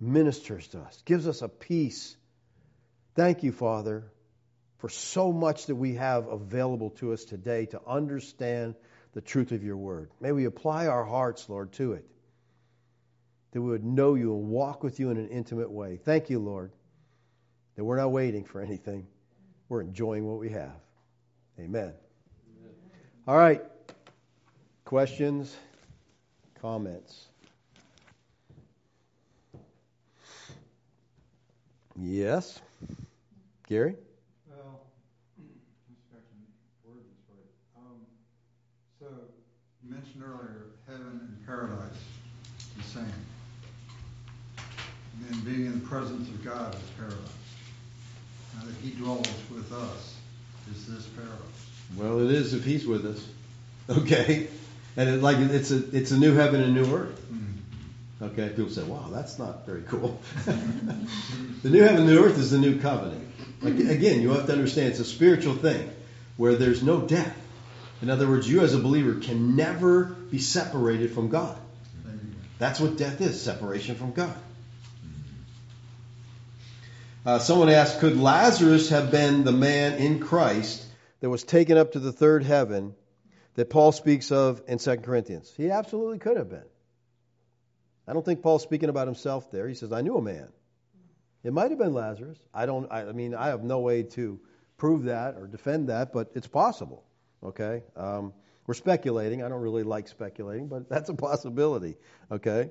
ministers 0.00 0.68
to 0.68 0.80
us, 0.80 1.02
gives 1.04 1.26
us 1.26 1.42
a 1.42 1.48
peace. 1.48 2.16
Thank 3.14 3.42
you, 3.42 3.52
Father, 3.52 4.04
for 4.78 4.88
so 4.88 5.32
much 5.32 5.66
that 5.66 5.74
we 5.74 5.94
have 5.94 6.28
available 6.28 6.90
to 6.90 7.12
us 7.12 7.24
today 7.24 7.66
to 7.66 7.80
understand 7.86 8.76
the 9.12 9.20
truth 9.20 9.52
of 9.52 9.64
your 9.64 9.76
word. 9.76 10.10
May 10.20 10.32
we 10.32 10.44
apply 10.44 10.86
our 10.86 11.04
hearts, 11.04 11.48
Lord, 11.48 11.72
to 11.72 11.94
it, 11.94 12.04
that 13.52 13.60
we 13.60 13.70
would 13.70 13.84
know 13.84 14.14
you 14.14 14.36
and 14.36 14.48
walk 14.48 14.84
with 14.84 15.00
you 15.00 15.10
in 15.10 15.16
an 15.16 15.28
intimate 15.28 15.70
way. 15.70 15.96
Thank 15.96 16.30
you, 16.30 16.38
Lord, 16.38 16.70
that 17.74 17.84
we're 17.84 17.96
not 17.96 18.12
waiting 18.12 18.44
for 18.44 18.60
anything, 18.60 19.06
we're 19.68 19.80
enjoying 19.80 20.24
what 20.24 20.38
we 20.38 20.50
have. 20.50 20.80
Amen. 21.58 21.92
Amen. 21.92 22.74
All 23.26 23.36
right. 23.36 23.62
Questions, 24.84 25.54
comments? 26.62 27.26
Yes. 32.00 32.60
Gary? 33.68 33.96
Well, 34.48 34.80
if 35.36 35.96
I 36.12 36.20
can 36.20 36.46
word 36.84 37.02
this 37.02 37.18
right. 37.28 37.82
Um, 37.82 38.06
so, 39.00 39.06
you 39.82 39.92
mentioned 39.92 40.22
earlier 40.22 40.66
heaven 40.86 41.20
and 41.20 41.46
paradise, 41.46 41.98
the 42.76 42.82
same. 42.84 43.12
And 44.56 45.28
then 45.28 45.40
being 45.40 45.66
in 45.66 45.80
the 45.80 45.86
presence 45.86 46.28
of 46.28 46.44
God 46.44 46.74
is 46.74 46.80
paradise. 46.96 47.18
Now 48.54 48.64
that 48.64 48.74
He 48.82 48.90
dwells 48.90 49.26
with 49.52 49.72
us, 49.72 50.14
is 50.70 50.86
this 50.86 51.04
paradise? 51.06 51.36
Well, 51.96 52.20
it 52.20 52.30
is 52.30 52.54
if 52.54 52.64
He's 52.64 52.86
with 52.86 53.06
us. 53.06 53.26
Okay? 53.90 54.48
And 54.98 55.08
it, 55.08 55.22
like 55.22 55.38
it's 55.38 55.70
a 55.70 55.96
it's 55.96 56.10
a 56.10 56.18
new 56.18 56.34
heaven 56.34 56.60
and 56.60 56.74
new 56.74 56.94
earth. 56.94 57.27
Okay, 58.20 58.48
people 58.48 58.70
say, 58.70 58.82
wow, 58.82 59.08
that's 59.12 59.38
not 59.38 59.64
very 59.64 59.82
cool. 59.82 60.20
the 60.44 61.70
new 61.70 61.82
heaven 61.82 61.98
and 61.98 62.06
new 62.06 62.24
earth 62.24 62.36
is 62.38 62.50
the 62.50 62.58
new 62.58 62.80
covenant. 62.80 63.24
Again, 63.62 64.22
you 64.22 64.30
have 64.30 64.46
to 64.46 64.52
understand 64.52 64.88
it's 64.88 64.98
a 64.98 65.04
spiritual 65.04 65.54
thing 65.54 65.90
where 66.36 66.56
there's 66.56 66.82
no 66.82 67.00
death. 67.00 67.36
In 68.02 68.10
other 68.10 68.28
words, 68.28 68.48
you 68.48 68.60
as 68.60 68.74
a 68.74 68.78
believer 68.78 69.20
can 69.20 69.54
never 69.54 70.04
be 70.04 70.38
separated 70.38 71.12
from 71.12 71.28
God. 71.28 71.56
That's 72.58 72.80
what 72.80 72.96
death 72.96 73.20
is 73.20 73.40
separation 73.40 73.94
from 73.94 74.12
God. 74.12 74.36
Uh, 77.24 77.38
someone 77.38 77.68
asked, 77.68 78.00
could 78.00 78.16
Lazarus 78.16 78.90
have 78.90 79.10
been 79.10 79.44
the 79.44 79.52
man 79.52 79.98
in 79.98 80.18
Christ 80.18 80.84
that 81.20 81.30
was 81.30 81.44
taken 81.44 81.76
up 81.76 81.92
to 81.92 82.00
the 82.00 82.12
third 82.12 82.42
heaven 82.42 82.94
that 83.54 83.70
Paul 83.70 83.92
speaks 83.92 84.32
of 84.32 84.62
in 84.66 84.78
2 84.78 84.96
Corinthians? 84.98 85.52
He 85.56 85.70
absolutely 85.70 86.18
could 86.18 86.36
have 86.36 86.48
been. 86.48 86.64
I 88.08 88.14
don't 88.14 88.24
think 88.24 88.42
Paul's 88.42 88.62
speaking 88.62 88.88
about 88.88 89.06
himself 89.06 89.50
there. 89.50 89.68
He 89.68 89.74
says, 89.74 89.92
I 89.92 90.00
knew 90.00 90.16
a 90.16 90.22
man. 90.22 90.48
It 91.44 91.52
might 91.52 91.70
have 91.70 91.78
been 91.78 91.92
Lazarus. 91.92 92.38
I 92.54 92.64
don't, 92.64 92.90
I, 92.90 93.02
I 93.02 93.12
mean, 93.12 93.34
I 93.34 93.48
have 93.48 93.62
no 93.62 93.80
way 93.80 94.02
to 94.02 94.40
prove 94.78 95.04
that 95.04 95.36
or 95.36 95.46
defend 95.46 95.90
that, 95.90 96.12
but 96.12 96.30
it's 96.34 96.46
possible. 96.46 97.04
Okay? 97.44 97.82
Um, 97.96 98.32
we're 98.66 98.74
speculating. 98.74 99.42
I 99.42 99.48
don't 99.48 99.60
really 99.60 99.82
like 99.82 100.08
speculating, 100.08 100.68
but 100.68 100.88
that's 100.90 101.10
a 101.10 101.14
possibility. 101.14 101.96
Okay? 102.30 102.70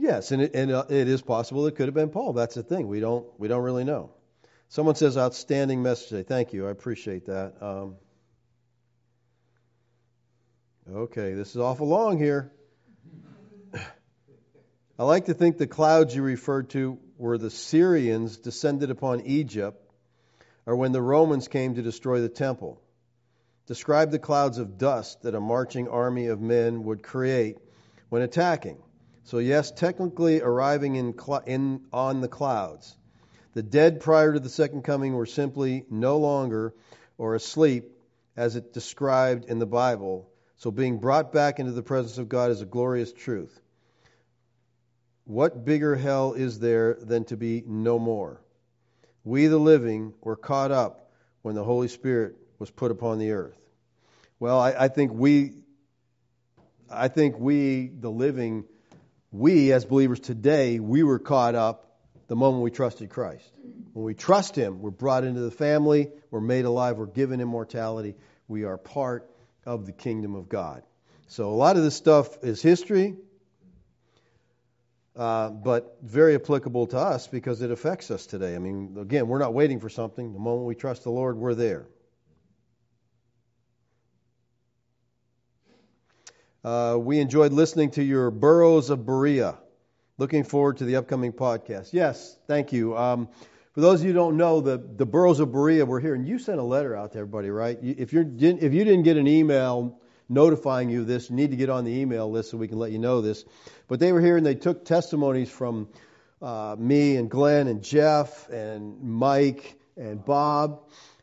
Yes, 0.00 0.30
and, 0.30 0.42
it, 0.42 0.54
and 0.54 0.70
uh, 0.70 0.84
it 0.88 1.08
is 1.08 1.20
possible 1.20 1.66
it 1.66 1.74
could 1.74 1.86
have 1.86 1.94
been 1.94 2.10
Paul. 2.10 2.32
That's 2.32 2.54
the 2.54 2.62
thing. 2.62 2.86
We 2.86 3.00
don't 3.00 3.26
we 3.38 3.48
don't 3.48 3.62
really 3.62 3.84
know. 3.84 4.10
Someone 4.68 4.94
says 4.94 5.18
outstanding 5.18 5.82
message. 5.82 6.26
Thank 6.26 6.52
you. 6.52 6.68
I 6.68 6.70
appreciate 6.70 7.26
that. 7.26 7.54
Um, 7.60 7.96
Okay, 10.90 11.34
this 11.34 11.50
is 11.50 11.58
awful 11.58 11.86
long 11.86 12.16
here. 12.16 12.50
I 14.98 15.04
like 15.04 15.26
to 15.26 15.34
think 15.34 15.58
the 15.58 15.66
clouds 15.66 16.16
you 16.16 16.22
referred 16.22 16.70
to 16.70 16.98
were 17.18 17.36
the 17.36 17.50
Syrians 17.50 18.38
descended 18.38 18.90
upon 18.90 19.20
Egypt, 19.26 19.78
or 20.64 20.76
when 20.76 20.92
the 20.92 21.02
Romans 21.02 21.46
came 21.46 21.74
to 21.74 21.82
destroy 21.82 22.22
the 22.22 22.30
temple. 22.30 22.80
Describe 23.66 24.10
the 24.10 24.18
clouds 24.18 24.56
of 24.56 24.78
dust 24.78 25.24
that 25.24 25.34
a 25.34 25.40
marching 25.40 25.88
army 25.88 26.28
of 26.28 26.40
men 26.40 26.84
would 26.84 27.02
create 27.02 27.58
when 28.08 28.22
attacking. 28.22 28.78
So, 29.24 29.40
yes, 29.40 29.70
technically 29.70 30.40
arriving 30.40 30.96
in, 30.96 31.12
cl- 31.12 31.42
in 31.46 31.82
on 31.92 32.22
the 32.22 32.28
clouds. 32.28 32.96
The 33.52 33.62
dead 33.62 34.00
prior 34.00 34.32
to 34.32 34.40
the 34.40 34.48
second 34.48 34.84
coming 34.84 35.12
were 35.12 35.26
simply 35.26 35.84
no 35.90 36.16
longer 36.16 36.72
or 37.18 37.34
asleep 37.34 37.84
as 38.38 38.56
it 38.56 38.72
described 38.72 39.44
in 39.50 39.58
the 39.58 39.66
Bible. 39.66 40.30
So 40.58 40.72
being 40.72 40.98
brought 40.98 41.32
back 41.32 41.60
into 41.60 41.70
the 41.70 41.84
presence 41.84 42.18
of 42.18 42.28
God 42.28 42.50
is 42.50 42.60
a 42.60 42.66
glorious 42.66 43.12
truth. 43.12 43.60
What 45.24 45.64
bigger 45.64 45.94
hell 45.94 46.32
is 46.32 46.58
there 46.58 46.94
than 46.94 47.24
to 47.26 47.36
be 47.36 47.62
no 47.64 47.98
more? 47.98 48.40
We, 49.22 49.46
the 49.46 49.58
living, 49.58 50.14
were 50.20 50.36
caught 50.36 50.72
up 50.72 51.12
when 51.42 51.54
the 51.54 51.62
Holy 51.62 51.86
Spirit 51.86 52.36
was 52.58 52.70
put 52.70 52.90
upon 52.90 53.18
the 53.18 53.32
earth. 53.32 53.58
Well, 54.40 54.58
I, 54.58 54.72
I 54.72 54.88
think 54.88 55.12
we, 55.12 55.52
I 56.90 57.06
think 57.06 57.38
we, 57.38 57.86
the 57.88 58.10
living, 58.10 58.64
we 59.30 59.72
as 59.72 59.84
believers 59.84 60.18
today, 60.18 60.80
we 60.80 61.04
were 61.04 61.20
caught 61.20 61.54
up 61.54 62.00
the 62.26 62.36
moment 62.36 62.64
we 62.64 62.72
trusted 62.72 63.10
Christ. 63.10 63.48
When 63.92 64.04
we 64.04 64.14
trust 64.14 64.56
Him, 64.56 64.80
we're 64.82 64.90
brought 64.90 65.22
into 65.22 65.40
the 65.40 65.52
family, 65.52 66.10
we're 66.32 66.40
made 66.40 66.64
alive, 66.64 66.96
we're 66.96 67.06
given 67.06 67.40
immortality, 67.40 68.16
we 68.48 68.64
are 68.64 68.76
part 68.76 69.30
of 69.68 69.84
the 69.84 69.92
kingdom 69.92 70.34
of 70.34 70.48
God. 70.48 70.82
So 71.26 71.50
a 71.50 71.52
lot 71.52 71.76
of 71.76 71.82
this 71.82 71.94
stuff 71.94 72.42
is 72.42 72.62
history, 72.62 73.16
uh, 75.14 75.50
but 75.50 75.98
very 76.02 76.34
applicable 76.34 76.86
to 76.86 76.96
us 76.96 77.26
because 77.26 77.60
it 77.60 77.70
affects 77.70 78.10
us 78.10 78.24
today. 78.24 78.56
I 78.56 78.58
mean, 78.60 78.96
again, 78.98 79.28
we're 79.28 79.38
not 79.38 79.52
waiting 79.52 79.78
for 79.78 79.90
something. 79.90 80.32
The 80.32 80.38
moment 80.38 80.66
we 80.66 80.74
trust 80.74 81.04
the 81.04 81.10
Lord, 81.10 81.36
we're 81.36 81.54
there. 81.54 81.86
Uh, 86.64 86.96
we 86.98 87.20
enjoyed 87.20 87.52
listening 87.52 87.90
to 87.90 88.02
your 88.02 88.30
Burros 88.30 88.88
of 88.88 89.04
Berea. 89.04 89.58
Looking 90.16 90.44
forward 90.44 90.78
to 90.78 90.84
the 90.84 90.96
upcoming 90.96 91.32
podcast. 91.32 91.92
Yes, 91.92 92.38
thank 92.46 92.72
you. 92.72 92.96
Um, 92.96 93.28
for 93.78 93.82
those 93.82 94.00
of 94.00 94.08
you 94.08 94.12
who 94.12 94.18
don't 94.18 94.36
know, 94.36 94.60
the, 94.60 94.76
the 94.76 95.06
Burros 95.06 95.38
of 95.38 95.52
Berea 95.52 95.86
were 95.86 96.00
here, 96.00 96.12
and 96.12 96.26
you 96.26 96.40
sent 96.40 96.58
a 96.58 96.64
letter 96.64 96.96
out 96.96 97.12
to 97.12 97.18
everybody, 97.20 97.48
right? 97.48 97.78
If, 97.80 98.12
you're, 98.12 98.24
if 98.28 98.74
you 98.74 98.84
didn't 98.84 99.04
get 99.04 99.16
an 99.16 99.28
email 99.28 100.00
notifying 100.28 100.90
you 100.90 101.02
of 101.02 101.06
this, 101.06 101.30
you 101.30 101.36
need 101.36 101.52
to 101.52 101.56
get 101.56 101.70
on 101.70 101.84
the 101.84 101.92
email 101.92 102.28
list 102.28 102.50
so 102.50 102.56
we 102.56 102.66
can 102.66 102.80
let 102.80 102.90
you 102.90 102.98
know 102.98 103.20
this. 103.20 103.44
But 103.86 104.00
they 104.00 104.12
were 104.12 104.20
here 104.20 104.36
and 104.36 104.44
they 104.44 104.56
took 104.56 104.84
testimonies 104.84 105.48
from 105.48 105.86
uh, 106.42 106.74
me 106.76 107.14
and 107.14 107.30
Glenn 107.30 107.68
and 107.68 107.80
Jeff 107.80 108.48
and 108.48 109.00
Mike 109.00 109.78
and 109.96 110.24
Bob. 110.24 110.80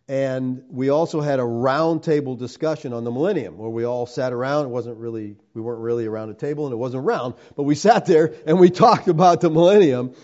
And 0.07 0.63
we 0.69 0.87
also 0.87 1.19
had 1.19 1.41
a 1.41 1.43
roundtable 1.43 2.39
discussion 2.39 2.93
on 2.93 3.03
the 3.03 3.11
millennium 3.11 3.57
where 3.57 3.69
we 3.69 3.83
all 3.83 4.05
sat 4.05 4.31
around. 4.31 4.67
It 4.67 4.69
wasn't 4.69 4.95
really, 4.95 5.35
we 5.55 5.61
weren't 5.61 5.81
really 5.81 6.05
around 6.05 6.29
a 6.29 6.33
table 6.33 6.65
and 6.65 6.71
it 6.71 6.77
wasn't 6.77 7.03
round, 7.03 7.33
but 7.57 7.63
we 7.63 7.75
sat 7.75 8.05
there 8.05 8.33
and 8.47 8.61
we 8.61 8.69
talked 8.85 9.09
about 9.09 9.41
the 9.41 9.49
millennium. 9.49 10.15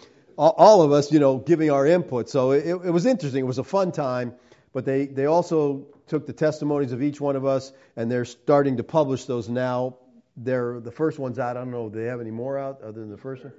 All 0.41 0.81
of 0.81 0.91
us, 0.91 1.11
you 1.11 1.19
know, 1.19 1.37
giving 1.37 1.69
our 1.69 1.85
input. 1.85 2.27
So 2.27 2.51
it, 2.51 2.65
it 2.65 2.91
was 2.91 3.05
interesting. 3.05 3.41
It 3.41 3.47
was 3.47 3.59
a 3.59 3.63
fun 3.63 3.91
time. 3.91 4.33
But 4.73 4.85
they, 4.85 5.05
they 5.05 5.25
also 5.25 5.85
took 6.07 6.25
the 6.25 6.33
testimonies 6.33 6.93
of 6.93 7.03
each 7.03 7.21
one 7.21 7.35
of 7.35 7.45
us 7.45 7.73
and 7.95 8.09
they're 8.09 8.25
starting 8.25 8.77
to 8.77 8.83
publish 8.83 9.25
those 9.25 9.49
now. 9.49 9.97
They're 10.37 10.79
the 10.79 10.91
first 10.91 11.19
one's 11.19 11.37
out. 11.37 11.57
I 11.57 11.59
don't 11.59 11.71
know. 11.71 11.89
Do 11.89 11.99
they 11.99 12.07
have 12.07 12.21
any 12.21 12.31
more 12.31 12.57
out 12.57 12.81
other 12.81 13.01
than 13.01 13.11
the 13.11 13.17
first 13.17 13.43
one? 13.43 13.53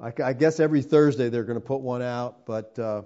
I, 0.00 0.12
I 0.22 0.32
guess 0.32 0.60
every 0.60 0.82
Thursday 0.82 1.28
they're 1.28 1.44
going 1.44 1.60
to 1.60 1.66
put 1.66 1.80
one 1.80 2.00
out. 2.00 2.46
But, 2.46 2.78
uh, 2.78 3.02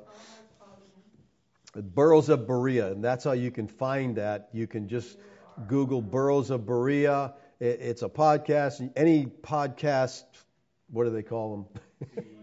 Burros 1.75 2.29
of 2.29 2.47
Berea, 2.47 2.93
and 2.93 3.03
that's 3.03 3.25
how 3.25 3.33
you 3.33 3.51
can 3.51 3.67
find 3.67 4.15
that. 4.17 4.49
You 4.53 4.69
can 4.69 4.89
just 4.89 5.19
Google 5.67 6.01
Burros 6.01 6.51
of 6.51 6.67
Berea. 6.67 7.35
It's 7.59 8.03
a 8.03 8.09
podcast. 8.09 8.93
Any 8.95 9.27
podcast, 9.27 10.23
what 10.91 11.05
do 11.05 11.11
they 11.11 11.23
call 11.23 11.67
them? 12.01 12.25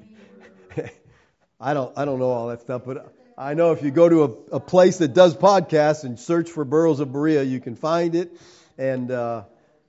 I 1.60 1.74
don't, 1.74 1.96
I 1.98 2.06
don't 2.06 2.20
know 2.20 2.32
all 2.32 2.48
that 2.48 2.62
stuff, 2.62 2.84
but 2.86 3.14
I 3.38 3.54
know 3.54 3.72
if 3.72 3.84
you 3.84 3.92
go 3.92 4.10
to 4.10 4.24
a, 4.24 4.56
a 4.56 4.60
place 4.60 4.98
that 4.98 5.14
does 5.14 5.36
podcasts 5.36 6.04
and 6.04 6.20
search 6.20 6.50
for 6.50 6.66
Burros 6.66 7.00
of 7.00 7.12
Berea, 7.12 7.44
you 7.44 7.60
can 7.60 7.76
find 7.76 8.16
it. 8.16 8.32
And, 8.78 9.12
uh, 9.12 9.44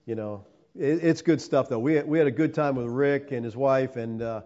you 0.06 0.14
know, 0.14 0.44
it, 0.78 1.04
it's 1.04 1.22
good 1.22 1.40
stuff, 1.40 1.68
though. 1.68 1.78
We, 1.78 2.00
we 2.02 2.18
had 2.18 2.26
a 2.26 2.32
good 2.32 2.54
time 2.54 2.76
with 2.76 2.86
Rick 2.86 3.32
and 3.32 3.44
his 3.44 3.56
wife 3.56 3.96
and 3.96 4.22
uh, 4.22 4.42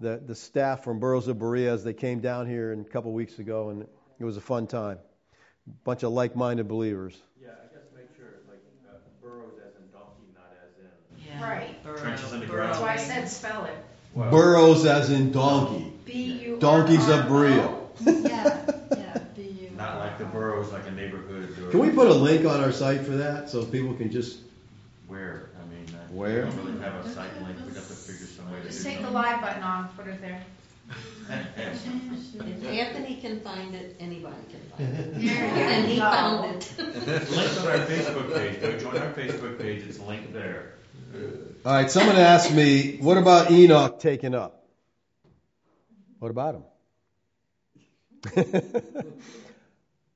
the, 0.00 0.20
the 0.24 0.34
staff 0.34 0.84
from 0.84 1.00
Burros 1.00 1.28
of 1.28 1.38
Berea 1.38 1.72
as 1.72 1.84
they 1.84 1.94
came 1.94 2.20
down 2.20 2.46
here 2.46 2.72
a 2.72 2.84
couple 2.84 3.12
weeks 3.12 3.38
ago. 3.38 3.70
And 3.70 3.86
it 4.18 4.24
was 4.24 4.36
a 4.36 4.42
fun 4.42 4.66
time. 4.66 4.98
Bunch 5.84 6.02
of 6.02 6.12
like-minded 6.12 6.66
believers. 6.66 7.16
Yeah, 7.40 7.50
I 7.50 7.74
guess 7.74 7.84
make 7.94 8.08
sure 8.16 8.26
like 8.48 8.60
uh, 8.88 8.96
burros 9.22 9.52
as 9.58 9.76
in 9.76 9.90
donkey, 9.92 10.32
not 10.34 10.52
as 10.64 10.72
in. 10.78 11.26
Yeah. 11.26 11.44
Right. 11.44 11.82
Burrow, 11.82 11.98
Trenches 11.98 12.32
in 12.32 12.40
the 12.40 12.46
ground. 12.46 12.70
That's 12.70 12.80
why 12.80 12.94
I 12.94 12.96
said 12.96 13.28
spell 13.28 13.66
it. 13.66 13.76
Well, 14.20 14.30
burros 14.30 14.84
as 14.84 15.10
in 15.10 15.32
donkey. 15.32 15.90
B 16.04 16.12
U. 16.44 16.56
Donkeys 16.58 17.08
of 17.08 17.26
Berea. 17.26 17.74
yeah, 18.00 18.66
yeah. 18.90 19.18
B 19.34 19.42
U. 19.62 19.70
Not 19.76 19.98
like 19.98 20.18
the 20.18 20.26
burrows, 20.26 20.70
like 20.72 20.86
a 20.86 20.90
neighborhood. 20.90 21.56
Or 21.58 21.70
can 21.70 21.80
we 21.80 21.88
put 21.88 22.06
a 22.06 22.12
link 22.12 22.44
on 22.44 22.62
our 22.62 22.70
site 22.70 23.00
for 23.00 23.12
that 23.12 23.48
so 23.48 23.64
people 23.64 23.94
can 23.94 24.10
just? 24.10 24.40
Where? 25.08 25.48
I 25.58 25.66
mean, 25.74 25.86
uh, 25.94 25.98
where? 26.12 26.44
We 26.44 26.50
don't 26.50 26.66
really 26.66 26.80
have 26.80 27.06
a 27.06 27.08
site 27.08 27.34
link. 27.42 27.56
We 27.66 27.74
have 27.74 27.88
to 27.88 27.94
figure 27.94 28.26
some 28.26 28.52
way 28.52 28.60
to. 28.60 28.66
Just 28.66 28.84
do 28.84 28.90
take 28.90 29.00
the 29.00 29.10
live 29.10 29.40
button 29.40 29.62
off. 29.62 29.96
Put 29.96 30.08
it 30.08 30.20
there. 30.20 30.42
If 31.30 32.64
Anthony 32.64 33.16
can 33.22 33.40
find 33.40 33.74
it, 33.74 33.96
anybody 34.00 34.34
can 34.50 34.60
find 34.76 34.98
it. 34.98 35.32
And 35.32 35.86
he 35.86 35.98
found 35.98 36.44
it. 36.56 36.72
It's 36.78 37.30
linked 37.30 37.58
on 37.60 37.66
our 37.68 37.86
Facebook 37.86 38.34
page. 38.34 38.60
Go 38.60 38.78
join 38.78 38.96
our 38.98 39.12
Facebook 39.12 39.58
page. 39.58 39.84
It's 39.84 39.98
linked 40.00 40.32
there. 40.34 40.74
All 41.12 41.72
right. 41.72 41.90
Someone 41.90 42.16
asked 42.16 42.52
me, 42.52 42.98
"What 42.98 43.18
about 43.18 43.50
Enoch 43.50 43.98
taken 44.00 44.34
up?" 44.34 44.64
What 46.18 46.30
about 46.30 46.54
him? 46.56 46.64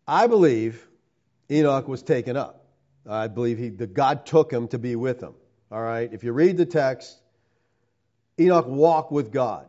I 0.07 0.26
believe 0.26 0.86
Enoch 1.51 1.89
was 1.89 2.02
taken 2.02 2.36
up. 2.36 2.66
I 3.09 3.28
believe 3.28 3.59
he, 3.59 3.70
the 3.70 3.86
God 3.86 4.27
took 4.27 4.52
him 4.52 4.69
to 4.69 4.78
be 4.78 4.97
with 4.97 5.23
him. 5.23 5.35
All 5.73 5.81
right. 5.81 6.12
If 6.12 6.24
you 6.24 6.32
read 6.32 6.59
the 6.59 6.66
text, 6.66 7.19
Enoch 8.39 8.66
walked 8.66 9.12
with 9.12 9.32
God. 9.32 9.66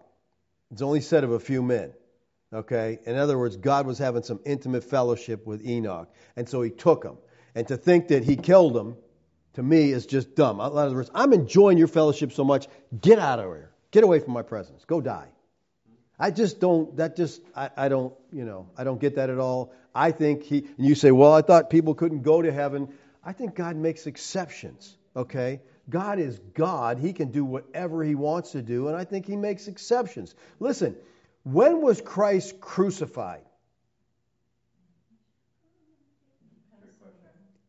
It's 0.71 0.81
only 0.81 1.01
said 1.01 1.23
of 1.23 1.31
a 1.31 1.39
few 1.39 1.61
men. 1.61 1.93
Okay? 2.53 2.99
In 3.05 3.15
other 3.15 3.37
words, 3.37 3.55
God 3.55 3.85
was 3.85 3.97
having 3.97 4.23
some 4.23 4.39
intimate 4.45 4.83
fellowship 4.83 5.45
with 5.47 5.65
Enoch. 5.65 6.13
And 6.35 6.47
so 6.47 6.61
he 6.61 6.69
took 6.69 7.03
him. 7.03 7.17
And 7.55 7.67
to 7.69 7.77
think 7.77 8.09
that 8.09 8.23
he 8.23 8.35
killed 8.35 8.75
him, 8.75 8.97
to 9.55 9.63
me, 9.63 9.91
is 9.91 10.05
just 10.05 10.35
dumb. 10.35 10.59
In 10.59 10.65
other 10.65 10.95
words, 10.95 11.09
I'm 11.13 11.33
enjoying 11.33 11.77
your 11.77 11.87
fellowship 11.87 12.31
so 12.31 12.43
much. 12.43 12.67
Get 13.01 13.19
out 13.19 13.39
of 13.39 13.45
here. 13.45 13.71
Get 13.91 14.03
away 14.03 14.19
from 14.19 14.33
my 14.33 14.41
presence. 14.41 14.85
Go 14.85 15.01
die. 15.01 15.27
I 16.17 16.31
just 16.31 16.59
don't, 16.59 16.95
that 16.97 17.15
just, 17.15 17.41
I, 17.55 17.69
I 17.75 17.89
don't, 17.89 18.13
you 18.31 18.45
know, 18.45 18.69
I 18.77 18.83
don't 18.83 18.99
get 18.99 19.15
that 19.15 19.29
at 19.29 19.37
all. 19.37 19.73
I 19.93 20.11
think 20.11 20.43
he, 20.43 20.59
and 20.77 20.85
you 20.85 20.95
say, 20.95 21.11
well, 21.11 21.33
I 21.33 21.41
thought 21.41 21.69
people 21.69 21.93
couldn't 21.93 22.21
go 22.21 22.41
to 22.41 22.51
heaven. 22.51 22.93
I 23.23 23.33
think 23.33 23.55
God 23.55 23.75
makes 23.75 24.07
exceptions, 24.07 24.95
okay? 25.15 25.61
God 25.89 26.19
is 26.19 26.39
God. 26.53 26.99
He 26.99 27.13
can 27.13 27.31
do 27.31 27.43
whatever 27.43 28.03
he 28.03 28.15
wants 28.15 28.51
to 28.51 28.61
do, 28.61 28.87
and 28.87 28.95
I 28.95 29.03
think 29.03 29.25
he 29.25 29.35
makes 29.35 29.67
exceptions. 29.67 30.33
Listen, 30.59 30.95
when 31.43 31.81
was 31.81 32.01
Christ 32.01 32.59
crucified? 32.59 33.41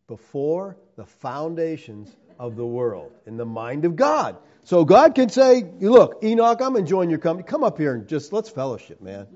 Before 0.06 0.76
the 0.97 1.06
foundations 1.06 2.14
of 2.39 2.56
the 2.56 2.66
world, 2.66 3.12
in 3.27 3.36
the 3.36 3.47
mind 3.47 3.85
of 3.85 3.97
God. 3.97 4.36
So 4.64 4.85
God 4.85 5.14
can 5.14 5.28
say, 5.28 5.62
Look, 5.81 6.24
Enoch, 6.24 6.60
I'm 6.60 6.77
enjoying 6.77 7.10
your 7.10 7.18
company. 7.18 7.47
Come 7.47 7.64
up 7.64 7.78
here 7.78 7.94
and 7.94 8.09
just 8.09 8.32
let's 8.32 8.48
fellowship, 8.48 9.01
man. 9.01 9.27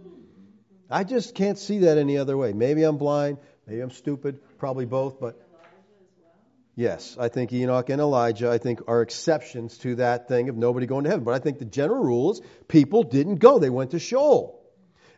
I 0.90 1.04
just 1.04 1.34
can't 1.34 1.58
see 1.58 1.78
that 1.80 1.98
any 1.98 2.18
other 2.18 2.36
way. 2.36 2.52
Maybe 2.52 2.82
I'm 2.82 2.98
blind, 2.98 3.38
maybe 3.66 3.80
I'm 3.80 3.92
stupid, 3.92 4.40
probably 4.58 4.86
both, 4.86 5.20
but 5.20 5.40
Yes, 6.76 7.16
I 7.20 7.28
think 7.28 7.52
Enoch 7.52 7.90
and 7.90 8.00
Elijah, 8.00 8.48
I 8.48 8.56
think, 8.56 8.80
are 8.88 9.02
exceptions 9.02 9.76
to 9.78 9.96
that 9.96 10.28
thing 10.28 10.48
of 10.48 10.56
nobody 10.56 10.86
going 10.86 11.04
to 11.04 11.10
heaven. 11.10 11.24
But 11.24 11.34
I 11.34 11.38
think 11.38 11.58
the 11.58 11.66
general 11.66 12.02
rule 12.02 12.32
is 12.32 12.40
people 12.68 13.02
didn't 13.02 13.36
go, 13.36 13.58
they 13.58 13.68
went 13.68 13.90
to 13.90 13.98
Sheol. 13.98 14.58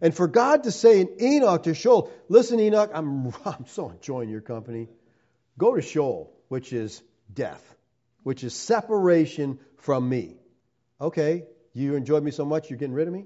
And 0.01 0.13
for 0.13 0.27
God 0.27 0.65
to 0.65 0.73
say 0.73 1.03
in 1.03 1.09
Enoch 1.21 1.63
to 1.63 1.75
Sheol, 1.75 2.11
listen, 2.29 2.59
Enoch, 2.59 2.91
I'm, 2.93 3.29
I'm 3.45 3.67
so 3.67 3.91
enjoying 3.91 4.29
your 4.29 4.41
company. 4.41 4.89
Go 5.57 5.77
to 5.77 5.83
Sheol, 5.83 6.32
which 6.53 6.75
is 6.75 7.03
death, 7.33 7.65
which 8.25 8.45
is 8.45 8.55
separation 8.55 9.59
from 9.79 10.07
me. 10.07 10.37
Okay, 11.01 11.45
you 11.73 11.95
enjoyed 11.95 12.23
me 12.23 12.31
so 12.31 12.45
much, 12.45 12.69
you're 12.69 12.79
getting 12.79 12.95
rid 12.95 13.09
of 13.09 13.15
me? 13.15 13.25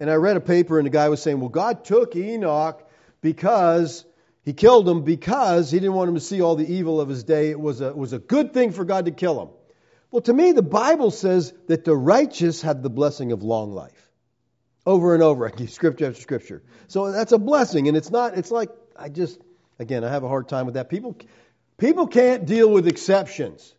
And 0.00 0.10
I 0.10 0.14
read 0.14 0.36
a 0.36 0.40
paper, 0.40 0.80
and 0.80 0.86
the 0.86 0.90
guy 0.90 1.08
was 1.10 1.22
saying, 1.22 1.38
well, 1.38 1.48
God 1.48 1.84
took 1.84 2.16
Enoch 2.16 2.82
because 3.20 4.04
He 4.46 4.52
killed 4.52 4.88
him 4.88 5.02
because 5.02 5.70
he 5.72 5.78
didn't 5.78 5.94
want 5.94 6.08
him 6.08 6.14
to 6.14 6.20
see 6.20 6.40
all 6.40 6.54
the 6.54 6.72
evil 6.72 7.00
of 7.00 7.08
his 7.08 7.24
day. 7.24 7.50
It 7.50 7.58
was 7.60 7.80
a, 7.80 7.88
it 7.88 7.96
was 7.96 8.12
a 8.12 8.18
good 8.18 8.52
thing 8.52 8.72
for 8.72 8.84
God 8.84 9.06
to 9.06 9.12
kill 9.12 9.40
him. 9.42 9.48
Well, 10.10 10.22
to 10.22 10.32
me, 10.32 10.52
the 10.52 10.62
Bible 10.62 11.12
says 11.12 11.52
that 11.66 11.84
the 11.84 11.96
righteous 11.96 12.62
have 12.62 12.82
the 12.82 12.90
blessing 12.90 13.30
of 13.30 13.44
long 13.44 13.72
life. 13.72 14.10
Over 14.84 15.14
and 15.14 15.22
over, 15.22 15.52
scripture 15.66 16.06
after 16.06 16.20
scripture. 16.20 16.62
So 16.88 17.12
that's 17.12 17.32
a 17.32 17.38
blessing, 17.38 17.88
and 17.88 17.96
it's 17.96 18.10
not, 18.10 18.38
it's 18.38 18.52
like, 18.52 18.70
I 18.96 19.08
just, 19.08 19.40
again, 19.78 20.04
I 20.04 20.10
have 20.10 20.24
a 20.24 20.28
hard 20.28 20.48
time 20.48 20.66
with 20.66 20.74
that. 20.74 20.88
People, 20.88 21.16
people 21.78 22.06
can't 22.06 22.46
deal 22.46 22.70
with 22.70 22.86
exceptions. 22.86 23.74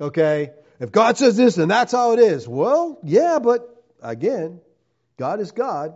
Okay? 0.00 0.52
If 0.80 0.92
God 0.92 1.16
says 1.16 1.36
this, 1.36 1.54
then 1.54 1.68
that's 1.68 1.92
how 1.92 2.12
it 2.12 2.18
is. 2.18 2.48
Well, 2.48 2.98
yeah, 3.04 3.38
but 3.38 3.84
again, 4.02 4.60
God 5.16 5.40
is 5.40 5.52
God. 5.52 5.94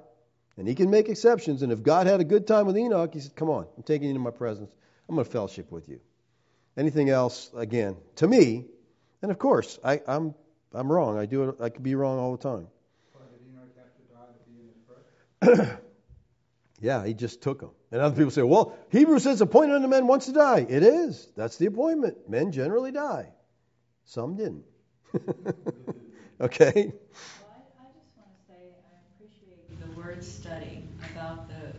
And 0.58 0.66
he 0.66 0.74
can 0.74 0.88
make 0.90 1.08
exceptions. 1.08 1.62
And 1.62 1.70
if 1.70 1.82
God 1.82 2.06
had 2.06 2.20
a 2.20 2.24
good 2.24 2.46
time 2.46 2.66
with 2.66 2.78
Enoch, 2.78 3.12
he 3.12 3.20
said, 3.20 3.36
Come 3.36 3.50
on, 3.50 3.66
I'm 3.76 3.82
taking 3.82 4.04
you 4.04 4.10
into 4.10 4.20
my 4.20 4.30
presence. 4.30 4.70
I'm 5.08 5.16
going 5.16 5.26
to 5.26 5.30
fellowship 5.30 5.70
with 5.70 5.88
you. 5.88 6.00
Anything 6.76 7.10
else, 7.10 7.50
again, 7.54 7.96
to 8.16 8.26
me, 8.26 8.64
and 9.22 9.30
of 9.30 9.38
course, 9.38 9.78
I, 9.84 10.00
I'm 10.06 10.34
I'm 10.76 10.92
wrong. 10.92 11.18
I 11.18 11.26
do 11.26 11.48
it. 11.48 11.56
I 11.60 11.70
could 11.70 11.82
be 11.82 11.94
wrong 11.94 12.18
all 12.18 12.36
the 12.36 12.42
time. 15.42 15.72
Yeah, 16.80 17.04
he 17.04 17.14
just 17.14 17.42
took 17.42 17.60
them. 17.60 17.70
And 17.90 18.00
other 18.00 18.14
people 18.14 18.30
say, 18.30 18.42
well, 18.42 18.76
Hebrews 18.90 19.22
says 19.22 19.40
appointed 19.40 19.76
unto 19.76 19.88
men 19.88 20.06
once 20.06 20.26
to 20.26 20.32
die. 20.32 20.66
It 20.68 20.82
is. 20.82 21.26
That's 21.36 21.56
the 21.56 21.66
appointment. 21.66 22.28
Men 22.28 22.52
generally 22.52 22.92
die. 22.92 23.28
Some 24.04 24.36
didn't. 24.36 24.64
okay? 26.40 26.72
Well, 26.74 27.50
I, 27.50 27.82
I 27.82 27.88
just 27.94 28.12
want 28.16 28.28
to 28.28 28.46
say 28.46 28.54
I 28.54 28.96
appreciate 29.14 29.80
the 29.80 30.00
word 30.00 30.22
study 30.22 30.82
about 31.12 31.48
the 31.48 31.72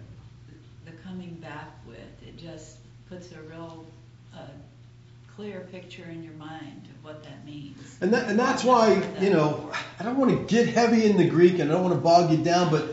the 0.90 0.98
coming 1.04 1.36
back 1.36 1.68
with. 1.88 1.98
It 2.26 2.38
just 2.38 2.78
puts 3.10 3.32
a 3.32 3.42
real 3.42 3.86
uh, 4.34 4.40
clear 5.36 5.68
picture 5.72 6.06
in 6.06 6.24
your 6.24 6.34
mind 6.34 6.88
of 6.90 7.04
what 7.04 7.24
that 7.24 7.46
means. 7.46 7.78
And, 8.02 8.12
that, 8.14 8.28
and 8.28 8.40
that's 8.40 8.64
why, 8.64 9.02
you 9.22 9.30
know, 9.30 9.72
I 10.00 10.04
don't 10.04 10.18
want 10.18 10.32
to 10.32 10.54
get 10.54 10.68
heavy 10.68 11.06
in 11.06 11.16
the 11.18 11.28
Greek 11.28 11.60
and 11.60 11.70
I 11.70 11.76
don't 11.76 11.84
want 11.84 11.94
to 11.94 12.02
bog 12.02 12.32
you 12.32 12.38
down, 12.38 12.72
but 12.72 12.90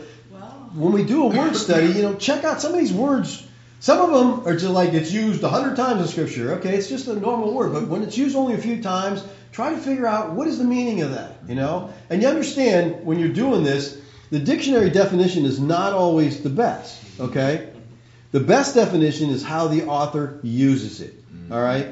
when 0.75 0.91
we 0.91 1.03
do 1.03 1.23
a 1.23 1.27
word 1.27 1.55
study, 1.55 1.87
you 1.87 2.01
know, 2.01 2.15
check 2.15 2.43
out 2.43 2.61
some 2.61 2.73
of 2.73 2.79
these 2.79 2.93
words. 2.93 3.45
Some 3.79 4.01
of 4.01 4.11
them 4.11 4.47
are 4.47 4.57
just 4.57 4.73
like 4.73 4.93
it's 4.93 5.11
used 5.11 5.43
a 5.43 5.49
hundred 5.49 5.75
times 5.75 6.01
in 6.01 6.07
Scripture. 6.07 6.53
Okay, 6.55 6.75
it's 6.75 6.89
just 6.89 7.07
a 7.07 7.15
normal 7.15 7.53
word, 7.53 7.73
but 7.73 7.87
when 7.87 8.03
it's 8.03 8.17
used 8.17 8.35
only 8.35 8.53
a 8.55 8.57
few 8.57 8.81
times, 8.81 9.23
try 9.51 9.71
to 9.71 9.77
figure 9.77 10.07
out 10.07 10.31
what 10.31 10.47
is 10.47 10.57
the 10.57 10.63
meaning 10.63 11.01
of 11.01 11.11
that. 11.11 11.35
You 11.47 11.55
know, 11.55 11.93
and 12.09 12.21
you 12.21 12.27
understand 12.27 13.05
when 13.05 13.19
you're 13.19 13.29
doing 13.29 13.63
this, 13.63 14.01
the 14.31 14.39
dictionary 14.39 14.89
definition 14.89 15.45
is 15.45 15.59
not 15.59 15.93
always 15.93 16.41
the 16.41 16.49
best. 16.49 17.01
Okay, 17.19 17.69
the 18.31 18.39
best 18.39 18.75
definition 18.75 19.29
is 19.29 19.43
how 19.43 19.67
the 19.67 19.85
author 19.85 20.39
uses 20.41 21.01
it. 21.01 21.13
Mm-hmm. 21.33 21.53
All 21.53 21.61
right, 21.61 21.89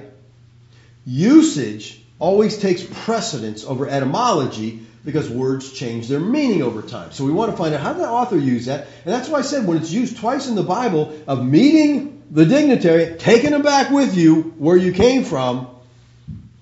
usage 1.05 2.01
always 2.19 2.57
takes 2.57 2.83
precedence 2.83 3.65
over 3.65 3.87
etymology 3.87 4.81
because 5.05 5.29
words 5.29 5.71
change 5.73 6.07
their 6.07 6.19
meaning 6.19 6.61
over 6.61 6.81
time. 6.81 7.11
So 7.11 7.25
we 7.25 7.31
want 7.31 7.51
to 7.51 7.57
find 7.57 7.73
out 7.73 7.81
how 7.81 7.93
did 7.93 8.03
the 8.03 8.09
author 8.09 8.37
use 8.37 8.67
that, 8.67 8.87
and 9.03 9.13
that's 9.13 9.27
why 9.27 9.39
I 9.39 9.41
said 9.41 9.67
when 9.67 9.77
it's 9.77 9.91
used 9.91 10.17
twice 10.17 10.47
in 10.47 10.55
the 10.55 10.63
Bible 10.63 11.17
of 11.27 11.45
meeting 11.45 12.23
the 12.31 12.45
dignitary, 12.45 13.17
taking 13.17 13.51
them 13.51 13.61
back 13.61 13.91
with 13.91 14.15
you 14.17 14.53
where 14.57 14.77
you 14.77 14.91
came 14.91 15.23
from, 15.23 15.67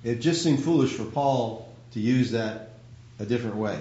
it 0.03 0.19
just 0.21 0.43
seemed 0.43 0.63
foolish 0.63 0.91
for 0.91 1.05
Paul 1.05 1.71
to 1.93 1.99
use 1.99 2.31
that 2.31 2.69
a 3.19 3.25
different 3.25 3.57
way. 3.57 3.79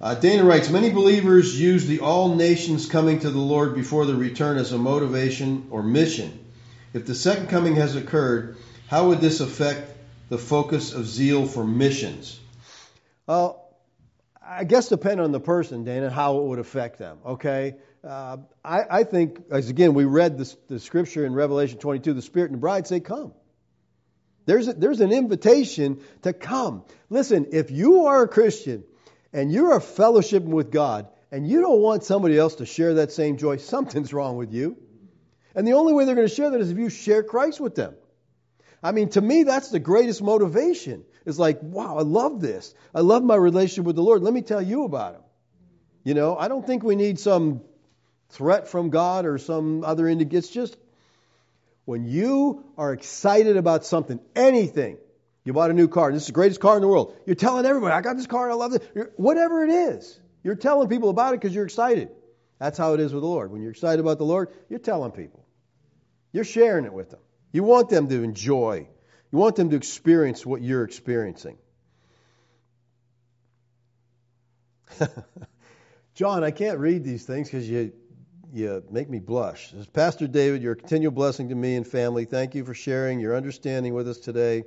Uh, 0.00 0.16
Dana 0.16 0.42
writes, 0.42 0.68
many 0.68 0.90
believers 0.90 1.60
use 1.60 1.86
the 1.86 2.00
all 2.00 2.34
nations 2.34 2.86
coming 2.86 3.20
to 3.20 3.30
the 3.30 3.38
Lord 3.38 3.76
before 3.76 4.04
the 4.04 4.16
return 4.16 4.58
as 4.58 4.72
a 4.72 4.78
motivation 4.78 5.68
or 5.70 5.82
mission. 5.82 6.44
If 6.92 7.06
the 7.06 7.14
second 7.14 7.48
coming 7.48 7.76
has 7.76 7.94
occurred, 7.94 8.56
how 8.88 9.08
would 9.08 9.20
this 9.20 9.38
affect 9.38 9.91
the 10.32 10.38
focus 10.38 10.94
of 10.94 11.04
zeal 11.04 11.44
for 11.44 11.62
missions? 11.62 12.40
Well, 13.26 13.68
I 14.42 14.64
guess 14.64 14.88
depend 14.88 15.20
on 15.20 15.30
the 15.30 15.40
person, 15.40 15.84
Dana, 15.84 16.08
how 16.08 16.38
it 16.38 16.44
would 16.44 16.58
affect 16.58 16.98
them. 16.98 17.18
Okay, 17.26 17.74
uh, 18.02 18.38
I, 18.64 18.80
I, 18.90 19.04
think 19.04 19.42
as 19.50 19.68
again 19.68 19.92
we 19.92 20.06
read 20.06 20.38
the 20.38 20.80
scripture 20.80 21.26
in 21.26 21.34
Revelation 21.34 21.78
22, 21.78 22.14
the 22.14 22.22
Spirit 22.22 22.46
and 22.46 22.54
the 22.54 22.60
bride 22.60 22.86
say, 22.86 22.98
"Come." 22.98 23.34
There's 24.46 24.68
a, 24.68 24.72
there's 24.72 25.02
an 25.02 25.12
invitation 25.12 26.00
to 26.22 26.32
come. 26.32 26.84
Listen, 27.10 27.48
if 27.52 27.70
you 27.70 28.06
are 28.06 28.22
a 28.22 28.28
Christian 28.28 28.84
and 29.34 29.52
you're 29.52 29.76
a 29.76 29.82
fellowship 29.82 30.44
with 30.44 30.70
God 30.72 31.08
and 31.30 31.46
you 31.46 31.60
don't 31.60 31.80
want 31.80 32.04
somebody 32.04 32.38
else 32.38 32.54
to 32.54 32.64
share 32.64 32.94
that 32.94 33.12
same 33.12 33.36
joy, 33.36 33.58
something's 33.58 34.14
wrong 34.14 34.38
with 34.38 34.50
you. 34.50 34.78
And 35.54 35.66
the 35.66 35.74
only 35.74 35.92
way 35.92 36.06
they're 36.06 36.14
going 36.14 36.26
to 36.26 36.34
share 36.34 36.48
that 36.48 36.60
is 36.62 36.70
if 36.70 36.78
you 36.78 36.88
share 36.88 37.22
Christ 37.22 37.60
with 37.60 37.74
them. 37.74 37.94
I 38.82 38.92
mean, 38.92 39.10
to 39.10 39.20
me, 39.20 39.44
that's 39.44 39.70
the 39.70 39.78
greatest 39.78 40.22
motivation. 40.22 41.04
It's 41.24 41.38
like, 41.38 41.60
wow, 41.62 41.98
I 41.98 42.02
love 42.02 42.40
this. 42.40 42.74
I 42.94 43.00
love 43.00 43.22
my 43.22 43.36
relationship 43.36 43.84
with 43.84 43.96
the 43.96 44.02
Lord. 44.02 44.22
Let 44.22 44.34
me 44.34 44.42
tell 44.42 44.60
you 44.60 44.84
about 44.84 45.14
Him. 45.14 45.22
You 46.04 46.14
know, 46.14 46.36
I 46.36 46.48
don't 46.48 46.66
think 46.66 46.82
we 46.82 46.96
need 46.96 47.20
some 47.20 47.60
threat 48.30 48.68
from 48.68 48.90
God 48.90 49.24
or 49.24 49.38
some 49.38 49.84
other 49.84 50.08
indication. 50.08 50.38
It's 50.38 50.48
just 50.48 50.76
when 51.84 52.06
you 52.06 52.64
are 52.76 52.92
excited 52.92 53.56
about 53.56 53.84
something, 53.84 54.18
anything, 54.34 54.98
you 55.44 55.52
bought 55.52 55.70
a 55.70 55.74
new 55.74 55.88
car, 55.88 56.12
this 56.12 56.22
is 56.22 56.26
the 56.28 56.32
greatest 56.32 56.60
car 56.60 56.76
in 56.76 56.82
the 56.82 56.88
world. 56.88 57.16
You're 57.26 57.36
telling 57.36 57.66
everybody, 57.66 57.92
I 57.92 58.00
got 58.00 58.16
this 58.16 58.26
car, 58.26 58.44
and 58.44 58.52
I 58.52 58.56
love 58.56 58.74
it. 58.74 59.12
Whatever 59.16 59.64
it 59.64 59.70
is, 59.70 60.18
you're 60.42 60.54
telling 60.54 60.88
people 60.88 61.10
about 61.10 61.34
it 61.34 61.40
because 61.40 61.54
you're 61.54 61.64
excited. 61.64 62.10
That's 62.58 62.78
how 62.78 62.94
it 62.94 63.00
is 63.00 63.12
with 63.12 63.22
the 63.22 63.28
Lord. 63.28 63.50
When 63.50 63.60
you're 63.60 63.72
excited 63.72 63.98
about 63.98 64.18
the 64.18 64.24
Lord, 64.24 64.50
you're 64.68 64.78
telling 64.78 65.10
people. 65.10 65.44
You're 66.32 66.44
sharing 66.44 66.84
it 66.84 66.92
with 66.92 67.10
them. 67.10 67.20
You 67.52 67.62
want 67.62 67.90
them 67.90 68.08
to 68.08 68.22
enjoy. 68.22 68.88
You 69.30 69.38
want 69.38 69.56
them 69.56 69.70
to 69.70 69.76
experience 69.76 70.44
what 70.44 70.62
you're 70.62 70.84
experiencing. 70.84 71.58
John, 76.14 76.44
I 76.44 76.50
can't 76.50 76.78
read 76.78 77.04
these 77.04 77.24
things 77.24 77.48
because 77.48 77.68
you, 77.68 77.92
you 78.52 78.82
make 78.90 79.08
me 79.08 79.18
blush. 79.18 79.72
Pastor 79.92 80.26
David, 80.26 80.62
you're 80.62 80.72
a 80.72 80.76
continual 80.76 81.12
blessing 81.12 81.48
to 81.50 81.54
me 81.54 81.76
and 81.76 81.86
family. 81.86 82.24
Thank 82.26 82.54
you 82.54 82.64
for 82.64 82.74
sharing 82.74 83.20
your 83.20 83.36
understanding 83.36 83.94
with 83.94 84.08
us 84.08 84.18
today. 84.18 84.64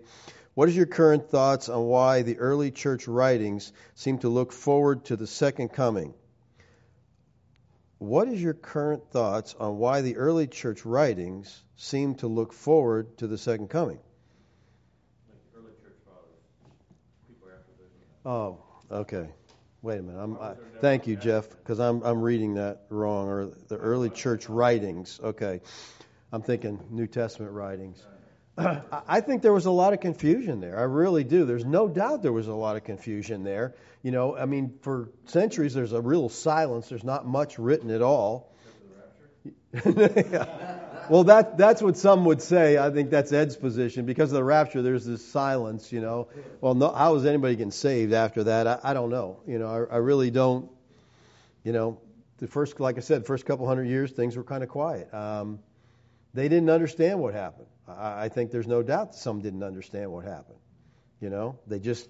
What 0.56 0.70
is 0.70 0.76
your 0.76 0.86
current 0.86 1.30
thoughts 1.30 1.70
on 1.70 1.84
why 1.84 2.22
the 2.22 2.38
early 2.38 2.72
church 2.72 3.08
writings 3.08 3.74
seem 3.94 4.20
to 4.20 4.30
look 4.30 4.52
forward 4.52 5.06
to 5.06 5.16
the 5.16 5.28
second 5.28 5.70
coming? 5.70 6.14
What 8.06 8.28
is 8.28 8.40
your 8.40 8.54
current 8.54 9.10
thoughts 9.10 9.56
on 9.60 9.80
why 9.80 10.02
the 10.02 10.16
early 10.18 10.46
church 10.46 10.86
writings 10.86 11.64
seem 11.76 12.14
to 12.16 12.28
look 12.28 12.54
forward 12.54 13.18
to 13.18 13.26
the 13.26 13.36
second 13.36 13.70
coming? 13.72 13.98
Like 15.28 15.74
the 15.82 15.90
fathers, 16.06 16.38
Oh, 18.24 18.60
okay. 18.92 19.28
Wait 19.82 19.98
a 19.98 20.04
minute. 20.04 20.20
I'm, 20.22 20.38
I, 20.38 20.54
thank 20.82 21.08
you, 21.08 21.16
Jeff, 21.16 21.50
because 21.50 21.80
I'm 21.80 22.04
I'm 22.04 22.22
reading 22.22 22.54
that 22.56 22.84
wrong. 22.90 23.28
Or 23.28 23.48
the 23.70 23.78
early 23.78 24.12
church 24.12 24.50
writings. 24.50 25.20
Okay, 25.24 25.62
I'm 26.32 26.44
thinking 26.44 26.80
New 26.92 27.08
Testament 27.08 27.54
writings. 27.54 28.06
I 28.58 29.22
think 29.22 29.42
there 29.42 29.54
was 29.54 29.66
a 29.66 29.72
lot 29.72 29.94
of 29.94 30.00
confusion 30.00 30.62
there. 30.62 30.78
I 30.78 30.84
really 30.84 31.24
do. 31.24 31.46
There's 31.46 31.66
no 31.66 31.88
doubt 31.88 32.22
there 32.24 32.32
was 32.32 32.48
a 32.48 32.54
lot 32.54 32.78
of 32.78 32.84
confusion 32.84 33.44
there. 33.44 33.76
You 34.02 34.12
know, 34.12 34.38
I 34.38 34.46
mean, 34.46 34.78
for 34.82 35.10
centuries 35.26 35.74
there's 35.74 35.92
a 35.92 36.02
real 36.02 36.30
silence. 36.30 36.88
There's 36.88 37.04
not 37.04 37.26
much 37.26 37.60
written 37.60 37.92
at 37.92 38.02
all. 38.02 38.54
yeah. 39.74 40.80
Well, 41.08 41.26
that 41.26 41.56
that's 41.56 41.84
what 41.84 41.98
some 41.98 42.26
would 42.26 42.42
say. 42.42 42.80
I 42.80 42.90
think 42.90 43.12
that's 43.12 43.32
Ed's 43.32 43.56
position. 43.56 44.08
Because 44.08 44.32
of 44.32 44.38
the 44.38 44.44
rapture, 44.44 44.82
there's 44.82 45.06
this 45.06 45.24
silence. 45.24 45.92
You 45.92 46.02
know, 46.02 46.30
well, 46.62 46.74
no, 46.74 46.92
how 46.92 47.14
is 47.14 47.26
anybody 47.26 47.56
getting 47.56 47.70
saved 47.70 48.12
after 48.12 48.46
that? 48.46 48.66
I, 48.66 48.80
I 48.84 48.94
don't 48.96 49.12
know. 49.12 49.40
You 49.46 49.60
know, 49.60 49.68
I, 49.68 49.96
I 49.96 49.98
really 49.98 50.32
don't. 50.32 50.72
You 51.64 51.74
know, 51.74 52.00
the 52.38 52.48
first, 52.48 52.80
like 52.80 52.98
I 52.98 53.02
said, 53.02 53.28
first 53.28 53.46
couple 53.46 53.68
hundred 53.68 53.88
years, 53.88 54.14
things 54.14 54.36
were 54.36 54.44
kind 54.44 54.64
of 54.64 54.70
quiet. 54.70 55.14
Um, 55.14 55.60
they 56.34 56.50
didn't 56.50 56.72
understand 56.72 57.20
what 57.20 57.36
happened. 57.36 57.68
I, 57.88 58.30
think 58.30 58.52
there's 58.52 58.68
no 58.68 58.82
doubt 58.82 59.16
some 59.16 59.42
didn't 59.42 59.64
understand 59.64 60.12
what 60.12 60.26
happened. 60.26 60.60
You 61.22 61.30
know, 61.30 61.60
they 61.68 61.80
just. 61.80 62.10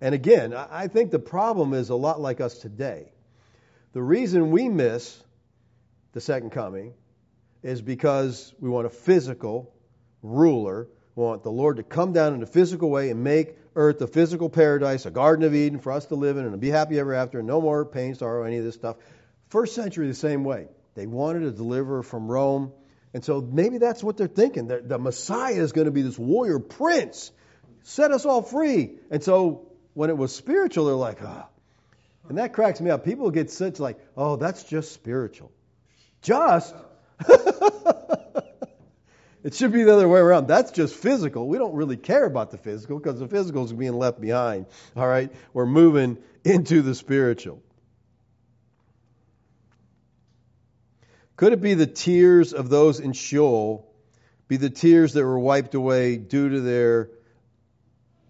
And 0.00 0.14
again, 0.14 0.54
I, 0.54 0.68
I 0.70 0.88
think 0.88 1.10
the 1.10 1.18
problem 1.18 1.74
is 1.74 1.90
a 1.90 1.94
lot 1.94 2.20
like 2.20 2.40
us 2.40 2.58
today. 2.58 3.12
The 3.92 4.02
reason 4.02 4.50
we 4.50 4.68
miss 4.68 5.22
the 6.12 6.20
second 6.20 6.50
coming 6.50 6.94
is 7.62 7.82
because 7.82 8.54
we 8.60 8.68
want 8.68 8.86
a 8.86 8.90
physical 8.90 9.74
ruler. 10.22 10.88
We 11.16 11.22
want 11.22 11.42
the 11.42 11.50
Lord 11.50 11.76
to 11.76 11.82
come 11.82 12.12
down 12.12 12.34
in 12.34 12.42
a 12.42 12.46
physical 12.46 12.90
way 12.90 13.10
and 13.10 13.22
make 13.22 13.56
earth 13.76 14.00
a 14.00 14.06
physical 14.06 14.48
paradise, 14.48 15.06
a 15.06 15.10
Garden 15.10 15.44
of 15.44 15.54
Eden 15.54 15.78
for 15.78 15.92
us 15.92 16.06
to 16.06 16.14
live 16.14 16.36
in 16.36 16.44
and 16.44 16.60
be 16.60 16.70
happy 16.70 16.98
ever 16.98 17.14
after, 17.14 17.38
and 17.38 17.48
no 17.48 17.60
more 17.60 17.84
pain, 17.84 18.14
sorrow, 18.14 18.44
any 18.44 18.58
of 18.58 18.64
this 18.64 18.74
stuff. 18.74 18.96
First 19.48 19.74
century, 19.74 20.06
the 20.06 20.14
same 20.14 20.44
way. 20.44 20.68
They 20.94 21.06
wanted 21.06 21.42
a 21.42 21.50
deliverer 21.50 22.02
from 22.02 22.28
Rome. 22.28 22.72
And 23.14 23.24
so 23.24 23.40
maybe 23.40 23.78
that's 23.78 24.02
what 24.02 24.16
they're 24.16 24.26
thinking. 24.26 24.66
The, 24.66 24.80
the 24.80 24.98
Messiah 24.98 25.54
is 25.54 25.70
going 25.70 25.84
to 25.84 25.92
be 25.92 26.02
this 26.02 26.18
warrior 26.18 26.58
prince, 26.58 27.30
set 27.84 28.10
us 28.10 28.26
all 28.26 28.42
free. 28.42 28.98
And 29.10 29.22
so 29.22 29.68
when 29.94 30.10
it 30.10 30.18
was 30.18 30.34
spiritual, 30.34 30.86
they're 30.86 30.96
like, 30.96 31.22
ah. 31.22 31.46
And 32.28 32.38
that 32.38 32.52
cracks 32.52 32.80
me 32.80 32.90
up. 32.90 33.04
People 33.04 33.30
get 33.30 33.52
such 33.52 33.78
like, 33.78 34.00
oh, 34.16 34.34
that's 34.36 34.64
just 34.64 34.92
spiritual. 34.92 35.52
Just? 36.22 36.74
it 39.44 39.54
should 39.54 39.72
be 39.72 39.84
the 39.84 39.92
other 39.92 40.08
way 40.08 40.18
around. 40.18 40.48
That's 40.48 40.72
just 40.72 40.96
physical. 40.96 41.46
We 41.46 41.58
don't 41.58 41.74
really 41.74 41.98
care 41.98 42.24
about 42.24 42.50
the 42.50 42.58
physical 42.58 42.98
because 42.98 43.20
the 43.20 43.28
physical 43.28 43.64
is 43.64 43.72
being 43.72 43.92
left 43.92 44.20
behind. 44.20 44.66
All 44.96 45.06
right? 45.06 45.30
We're 45.52 45.66
moving 45.66 46.18
into 46.44 46.82
the 46.82 46.96
spiritual. 46.96 47.62
Could 51.36 51.52
it 51.52 51.60
be 51.60 51.74
the 51.74 51.86
tears 51.86 52.52
of 52.52 52.68
those 52.68 53.00
in 53.00 53.12
Sheol 53.12 53.90
be 54.46 54.56
the 54.56 54.70
tears 54.70 55.14
that 55.14 55.24
were 55.24 55.38
wiped 55.38 55.74
away 55.74 56.16
due 56.16 56.50
to 56.50 56.60
their 56.60 57.10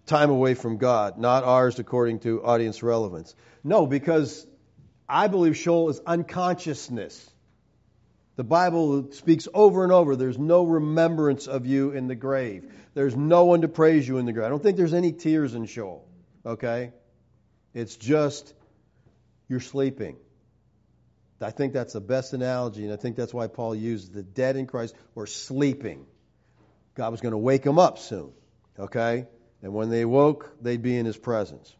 time 0.05 0.29
away 0.29 0.53
from 0.53 0.77
God, 0.77 1.17
not 1.17 1.43
ours 1.43 1.77
according 1.77 2.19
to 2.19 2.43
audience 2.43 2.81
relevance? 2.81 3.35
No, 3.63 3.85
because 3.85 4.47
I 5.07 5.27
believe 5.27 5.57
Sheol 5.57 5.89
is 5.89 5.99
unconsciousness. 6.05 7.29
The 8.37 8.43
Bible 8.43 9.11
speaks 9.11 9.47
over 9.53 9.83
and 9.83 9.93
over 9.93 10.15
there's 10.15 10.37
no 10.37 10.63
remembrance 10.63 11.47
of 11.47 11.65
you 11.65 11.91
in 11.91 12.07
the 12.07 12.15
grave. 12.15 12.71
There's 12.93 13.15
no 13.15 13.45
one 13.45 13.61
to 13.61 13.67
praise 13.67 14.07
you 14.07 14.17
in 14.17 14.25
the 14.25 14.33
grave. 14.33 14.45
I 14.45 14.49
don't 14.49 14.63
think 14.63 14.77
there's 14.77 14.93
any 14.93 15.11
tears 15.11 15.53
in 15.53 15.65
Sheol. 15.65 16.05
Okay? 16.45 16.91
It's 17.73 17.95
just 17.95 18.53
you're 19.47 19.59
sleeping. 19.59 20.17
I 21.45 21.51
think 21.51 21.73
that's 21.73 21.93
the 21.93 22.01
best 22.01 22.33
analogy, 22.33 22.85
and 22.85 22.91
I 22.91 22.95
think 22.95 23.15
that's 23.15 23.33
why 23.33 23.45
Paul 23.45 23.75
used 23.75 24.13
the 24.13 24.23
dead 24.23 24.55
in 24.55 24.65
Christ 24.65 24.95
were 25.13 25.27
sleeping. 25.27 26.07
God 26.95 27.11
was 27.11 27.21
going 27.21 27.33
to 27.33 27.37
wake 27.37 27.61
them 27.61 27.77
up 27.77 27.99
soon. 27.99 28.31
Okay? 28.79 29.27
And 29.61 29.71
when 29.71 29.91
they 29.91 30.05
woke, 30.05 30.51
they'd 30.59 30.81
be 30.81 30.97
in 30.97 31.05
his 31.05 31.15
presence. 31.15 31.71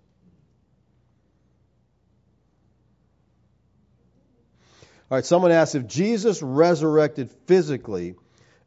All 5.10 5.18
right, 5.18 5.26
someone 5.26 5.52
asked 5.52 5.74
if 5.74 5.88
Jesus 5.88 6.44
resurrected 6.44 7.32
physically 7.48 8.14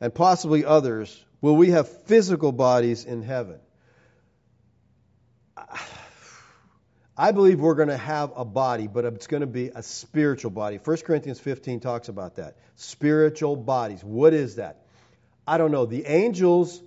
and 0.00 0.12
possibly 0.12 0.64
others, 0.64 1.24
will 1.40 1.54
we 1.54 1.70
have 1.70 1.88
physical 2.06 2.50
bodies 2.50 3.04
in 3.04 3.22
heaven? 3.22 3.60
I 7.20 7.32
believe 7.32 7.58
we're 7.58 7.74
going 7.74 7.88
to 7.88 7.96
have 7.96 8.32
a 8.36 8.44
body, 8.44 8.86
but 8.86 9.04
it's 9.04 9.26
going 9.26 9.40
to 9.40 9.48
be 9.48 9.72
a 9.74 9.82
spiritual 9.82 10.52
body. 10.52 10.76
1 10.76 10.96
Corinthians 10.98 11.40
15 11.40 11.80
talks 11.80 12.08
about 12.08 12.36
that. 12.36 12.56
Spiritual 12.76 13.56
bodies. 13.56 14.04
What 14.04 14.32
is 14.32 14.54
that? 14.56 14.84
I 15.44 15.58
don't 15.58 15.72
know. 15.72 15.84
The 15.84 16.06
angels 16.06 16.80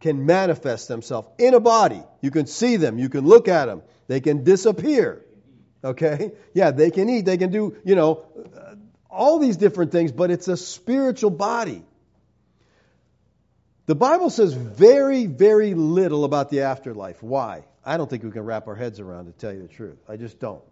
can 0.00 0.24
manifest 0.24 0.88
themselves 0.88 1.28
in 1.38 1.52
a 1.52 1.60
body. 1.60 2.02
You 2.22 2.30
can 2.30 2.46
see 2.46 2.76
them, 2.76 2.98
you 2.98 3.10
can 3.10 3.26
look 3.26 3.48
at 3.48 3.66
them, 3.66 3.82
they 4.08 4.20
can 4.20 4.44
disappear. 4.44 5.22
Okay? 5.84 6.32
Yeah, 6.54 6.70
they 6.70 6.90
can 6.90 7.10
eat, 7.10 7.26
they 7.26 7.36
can 7.36 7.50
do, 7.50 7.76
you 7.84 7.96
know, 7.96 8.24
all 9.10 9.38
these 9.38 9.58
different 9.58 9.92
things, 9.92 10.10
but 10.10 10.30
it's 10.30 10.48
a 10.48 10.56
spiritual 10.56 11.30
body. 11.30 11.84
The 13.86 13.94
Bible 13.94 14.30
says 14.30 14.52
very, 14.52 15.26
very 15.26 15.74
little 15.74 16.24
about 16.24 16.50
the 16.50 16.62
afterlife. 16.62 17.22
Why? 17.22 17.64
I 17.86 17.96
don't 17.96 18.10
think 18.10 18.24
we 18.24 18.32
can 18.32 18.42
wrap 18.42 18.66
our 18.66 18.74
heads 18.74 18.98
around 18.98 19.26
to 19.26 19.32
tell 19.32 19.52
you 19.52 19.62
the 19.62 19.68
truth. 19.68 19.98
I 20.08 20.16
just 20.16 20.40
don't. 20.40 20.62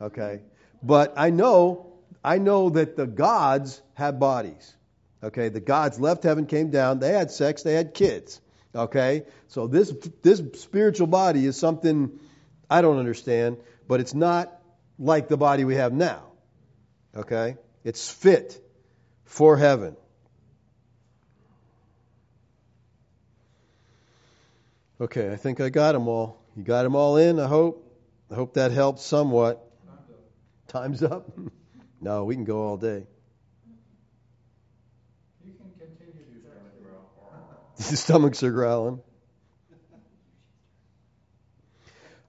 Okay? 0.00 0.42
But 0.82 1.14
I 1.16 1.30
know 1.30 1.94
I 2.22 2.38
know 2.38 2.70
that 2.70 2.96
the 2.96 3.06
gods 3.06 3.80
have 3.94 4.18
bodies. 4.18 4.74
Okay? 5.22 5.48
The 5.48 5.60
gods 5.60 5.98
left 5.98 6.22
heaven, 6.22 6.46
came 6.46 6.70
down, 6.70 6.98
they 6.98 7.12
had 7.12 7.30
sex, 7.30 7.62
they 7.62 7.72
had 7.72 7.94
kids. 7.94 8.40
Okay? 8.74 9.24
So 9.48 9.66
this 9.66 9.90
this 10.22 10.42
spiritual 10.60 11.06
body 11.06 11.46
is 11.46 11.56
something 11.56 12.20
I 12.70 12.82
don't 12.82 12.98
understand, 12.98 13.56
but 13.88 14.00
it's 14.00 14.14
not 14.14 14.52
like 14.98 15.28
the 15.28 15.38
body 15.38 15.64
we 15.64 15.76
have 15.76 15.94
now. 15.94 16.22
Okay? 17.16 17.56
It's 17.82 18.10
fit 18.10 18.60
for 19.24 19.56
heaven. 19.56 19.96
Okay, 25.00 25.32
I 25.32 25.36
think 25.36 25.60
I 25.60 25.68
got 25.68 25.92
them 25.92 26.08
all. 26.08 26.37
You 26.58 26.64
got 26.64 26.82
them 26.82 26.96
all 26.96 27.18
in, 27.18 27.38
I 27.38 27.46
hope. 27.46 27.88
I 28.32 28.34
hope 28.34 28.54
that 28.54 28.72
helped 28.72 28.98
somewhat. 28.98 29.64
Time's 30.66 31.04
up? 31.04 31.30
no, 32.00 32.24
we 32.24 32.34
can 32.34 32.44
go 32.44 32.62
all 32.62 32.76
day. 32.76 33.06
You 35.44 35.52
can 35.52 35.70
continue 35.78 36.24
to 37.76 37.88
Your 37.90 37.96
stomachs 37.96 38.42
are 38.42 38.50
growling. 38.50 39.00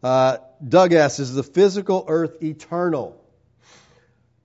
Uh, 0.04 0.38
Doug 0.66 0.94
asks, 0.94 1.18
is 1.18 1.34
the 1.34 1.42
physical 1.42 2.06
earth 2.08 2.44
eternal? 2.44 3.20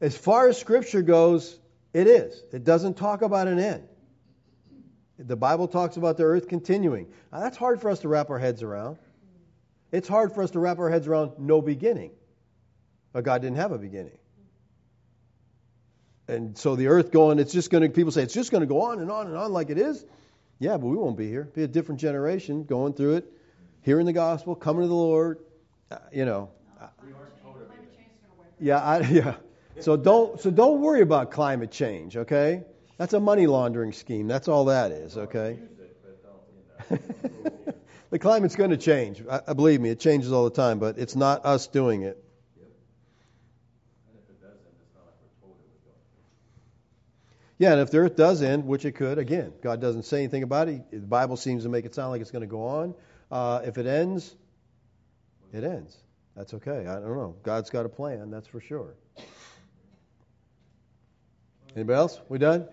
As 0.01 0.17
far 0.17 0.49
as 0.49 0.59
Scripture 0.59 1.03
goes, 1.03 1.59
it 1.93 2.07
is. 2.07 2.43
It 2.55 2.65
doesn't 2.65 2.95
talk 2.95 3.21
about 3.21 3.49
an 3.49 3.59
end. 3.59 3.87
The 5.19 5.37
Bible 5.37 5.69
talks 5.69 5.99
about 5.99 6.17
the 6.17 6.25
earth 6.25 6.49
continuing. 6.49 7.09
Now, 7.31 7.41
that's 7.41 7.59
hard 7.59 7.83
for 7.83 7.91
us 7.91 7.99
to 7.99 8.09
wrap 8.09 8.31
our 8.31 8.39
heads 8.39 8.63
around. 8.63 8.97
It's 9.95 10.09
hard 10.09 10.33
for 10.33 10.43
us 10.43 10.51
to 10.51 10.59
wrap 10.59 10.81
our 10.81 10.91
heads 10.91 11.07
around 11.07 11.39
no 11.39 11.63
beginning. 11.63 12.11
But 13.13 13.23
God 13.23 13.43
didn't 13.43 13.59
have 13.59 13.71
a 13.71 13.79
beginning. 13.79 14.19
And 16.27 16.59
so 16.59 16.75
the 16.75 16.89
earth 16.89 17.13
going, 17.13 17.39
it's 17.39 17.53
just 17.53 17.71
going 17.71 17.85
to, 17.85 17.89
people 17.89 18.11
say, 18.11 18.25
it's 18.25 18.35
just 18.35 18.51
going 18.51 18.63
to 18.63 18.67
go 18.67 18.83
on 18.83 18.99
and 18.99 19.09
on 19.09 19.29
and 19.29 19.37
on 19.37 19.53
like 19.53 19.71
it 19.71 19.79
is. 19.79 20.05
Yeah, 20.59 20.79
but 20.79 20.87
we 20.87 20.97
won't 20.97 21.17
be 21.17 21.29
here. 21.29 21.45
Be 21.45 21.63
a 21.63 21.69
different 21.69 22.01
generation 22.01 22.65
going 22.65 22.95
through 22.95 23.19
it, 23.19 23.33
hearing 23.83 24.05
the 24.05 24.13
gospel, 24.13 24.57
coming 24.57 24.83
to 24.83 24.89
the 24.89 24.95
Lord. 24.95 25.39
Uh, 25.93 25.99
you 26.13 26.25
know. 26.25 26.51
Yeah, 28.59 28.83
I, 28.83 29.01
yeah. 29.11 29.35
So 29.79 29.97
don't 29.97 30.41
so 30.41 30.51
don't 30.51 30.81
worry 30.81 31.03
about 31.03 31.31
climate 31.31 31.71
change, 31.71 32.17
okay? 32.17 32.65
That's 32.97 33.13
a 33.13 33.21
money 33.21 33.47
laundering 33.47 33.93
scheme. 33.93 34.27
That's 34.27 34.49
all 34.49 34.65
that 34.67 34.91
is, 34.91 35.17
okay? 35.17 35.59
the 38.15 38.21
climate's 38.21 38.55
going 38.55 38.71
to 38.71 38.77
change. 38.77 39.25
I, 39.29 39.41
I 39.49 39.53
believe 39.55 39.81
me, 39.81 39.91
it 39.91 39.99
changes 39.99 40.31
all 40.31 40.45
the 40.45 40.55
time, 40.55 40.79
but 40.79 40.99
it's 40.99 41.17
not 41.17 41.45
us 41.45 41.67
doing 41.67 42.03
it. 42.03 42.17
Yeah, 47.59 47.73
and 47.73 47.81
if 47.81 47.91
the 47.91 47.99
earth 47.99 48.15
does 48.15 48.41
end, 48.41 48.67
which 48.67 48.85
it 48.85 48.93
could, 48.93 49.19
again, 49.19 49.53
God 49.61 49.81
doesn't 49.81 50.05
say 50.05 50.19
anything 50.19 50.45
about 50.45 50.69
it. 50.69 50.93
The 50.93 50.99
Bible 50.99 51.37
seems 51.37 51.65
to 51.65 51.69
make 51.69 51.87
it 51.87 51.97
sound 51.97 52.11
like 52.11 52.21
it's 52.21 52.31
going 52.31 52.43
to 52.43 52.47
go 52.47 52.69
on. 52.69 52.95
Uh, 53.33 53.63
if 53.65 53.79
it 53.79 53.87
ends, 53.87 54.33
it 55.53 55.65
ends. 55.65 55.97
That's 56.37 56.55
okay. 56.55 56.87
I 56.87 56.95
don't 56.95 57.17
know. 57.17 57.35
God's 57.43 57.71
got 57.71 57.85
a 57.85 57.89
plan, 57.89 58.31
that's 58.31 58.47
for 58.47 58.61
sure. 58.61 58.95
Anybody 61.75 61.97
else? 61.97 62.21
We 62.29 62.39
done? 62.39 62.69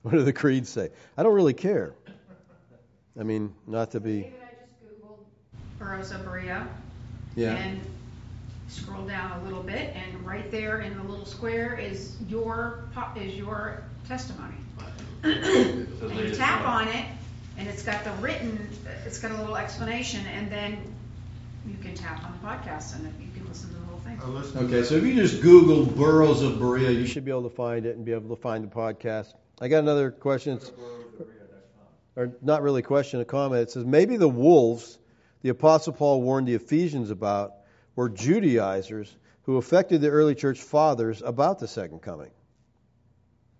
What 0.00 0.12
do 0.12 0.22
the 0.22 0.32
creeds 0.32 0.70
say? 0.70 0.88
I 1.18 1.22
don't 1.22 1.34
really 1.34 1.52
care. 1.52 1.94
I 3.18 3.22
mean, 3.22 3.54
not 3.66 3.90
to 3.92 4.00
be. 4.00 4.22
David, 4.22 4.34
I 4.42 4.46
just 4.54 5.02
Googled 5.02 5.18
Burros 5.78 6.10
of 6.10 6.24
Berea. 6.24 6.66
Yeah. 7.34 7.54
And 7.54 7.80
scroll 8.68 9.06
down 9.06 9.40
a 9.40 9.44
little 9.44 9.62
bit, 9.62 9.94
and 9.94 10.26
right 10.26 10.50
there 10.50 10.80
in 10.80 10.96
the 10.96 11.02
little 11.04 11.24
square 11.24 11.78
is 11.78 12.16
your, 12.28 12.88
po- 12.94 13.18
is 13.18 13.34
your 13.34 13.84
testimony. 14.08 14.54
And 15.22 15.88
you 16.16 16.34
tap 16.34 16.66
on 16.66 16.88
it, 16.88 17.06
and 17.58 17.68
it's 17.68 17.82
got 17.82 18.04
the 18.04 18.12
written, 18.12 18.68
it's 19.04 19.18
got 19.18 19.30
a 19.30 19.36
little 19.36 19.56
explanation, 19.56 20.24
and 20.26 20.50
then 20.50 20.78
you 21.66 21.76
can 21.82 21.94
tap 21.94 22.24
on 22.24 22.32
the 22.40 22.46
podcast, 22.46 22.94
and 22.96 23.04
you 23.20 23.28
can 23.34 23.46
listen 23.48 23.70
to 23.70 23.76
the 23.76 23.86
whole 23.86 23.98
thing. 24.00 24.20
I 24.22 24.28
listened 24.28 24.68
to 24.68 24.76
Okay, 24.76 24.86
so 24.86 24.96
if 24.96 25.04
you 25.04 25.14
just 25.14 25.42
Google 25.42 25.84
Burros 25.84 26.42
of 26.42 26.58
Berea, 26.58 26.90
you 26.90 27.06
should 27.06 27.24
be 27.24 27.30
able 27.30 27.48
to 27.48 27.54
find 27.54 27.86
it 27.86 27.96
and 27.96 28.04
be 28.04 28.12
able 28.12 28.34
to 28.34 28.40
find 28.40 28.64
the 28.64 28.68
podcast. 28.68 29.34
I 29.60 29.68
got 29.68 29.78
another 29.78 30.10
question. 30.10 30.56
It's, 30.56 30.70
or 32.16 32.32
not 32.42 32.62
really 32.62 32.80
a 32.80 32.84
question, 32.84 33.20
a 33.20 33.24
comment. 33.24 33.62
It 33.62 33.70
says 33.70 33.84
maybe 33.84 34.16
the 34.16 34.28
wolves 34.28 34.98
the 35.42 35.50
Apostle 35.50 35.92
Paul 35.92 36.22
warned 36.22 36.48
the 36.48 36.54
Ephesians 36.54 37.10
about 37.10 37.54
were 37.94 38.08
Judaizers 38.08 39.14
who 39.42 39.58
affected 39.58 40.00
the 40.00 40.08
early 40.08 40.34
church 40.34 40.60
fathers 40.60 41.22
about 41.22 41.60
the 41.60 41.68
second 41.68 42.02
coming. 42.02 42.30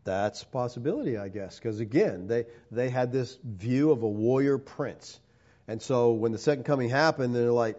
That's 0.02 0.42
a 0.42 0.46
possibility, 0.46 1.16
I 1.16 1.28
guess, 1.28 1.58
because 1.58 1.78
again, 1.80 2.26
they, 2.26 2.46
they 2.72 2.90
had 2.90 3.12
this 3.12 3.38
view 3.44 3.92
of 3.92 4.02
a 4.02 4.08
warrior 4.08 4.58
prince. 4.58 5.20
And 5.68 5.80
so 5.80 6.12
when 6.12 6.32
the 6.32 6.38
second 6.38 6.64
coming 6.64 6.88
happened, 6.88 7.34
they're 7.34 7.52
like, 7.52 7.76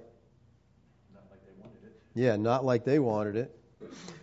not 1.13 1.23
like 1.29 1.45
they 1.45 1.61
wanted 1.61 1.83
it. 1.85 2.01
yeah, 2.15 2.35
not 2.35 2.65
like 2.65 2.85
they 2.85 2.99
wanted 2.99 3.35
it. 3.35 3.59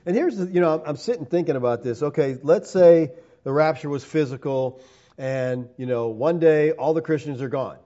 And 0.07 0.17
here's 0.17 0.37
the, 0.37 0.47
you 0.47 0.61
know, 0.61 0.79
I'm, 0.79 0.83
I'm 0.87 0.97
sitting 0.97 1.27
thinking 1.27 1.57
about 1.57 1.83
this. 1.83 2.03
Okay, 2.03 2.39
let's 2.43 2.71
say 2.71 3.13
the 3.43 3.53
rapture 3.53 3.89
was 3.89 4.05
physical, 4.05 4.83
and 5.19 5.69
you 5.77 5.87
know, 5.87 6.09
one 6.09 6.39
day 6.39 6.73
all 6.73 6.95
the 6.95 7.03
Christians 7.03 7.41
are 7.43 7.49
gone. 7.49 7.79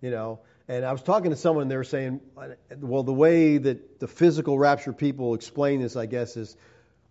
You 0.00 0.10
know, 0.10 0.40
and 0.70 0.84
I 0.84 0.92
was 0.92 1.02
talking 1.02 1.30
to 1.30 1.36
someone, 1.36 1.66
they 1.66 1.76
were 1.76 1.82
saying, 1.82 2.20
well, 2.78 3.02
the 3.02 3.12
way 3.12 3.58
that 3.58 3.98
the 3.98 4.06
physical 4.06 4.56
rapture 4.56 4.92
people 4.92 5.34
explain 5.34 5.82
this, 5.82 5.96
I 5.96 6.06
guess, 6.06 6.36
is, 6.36 6.56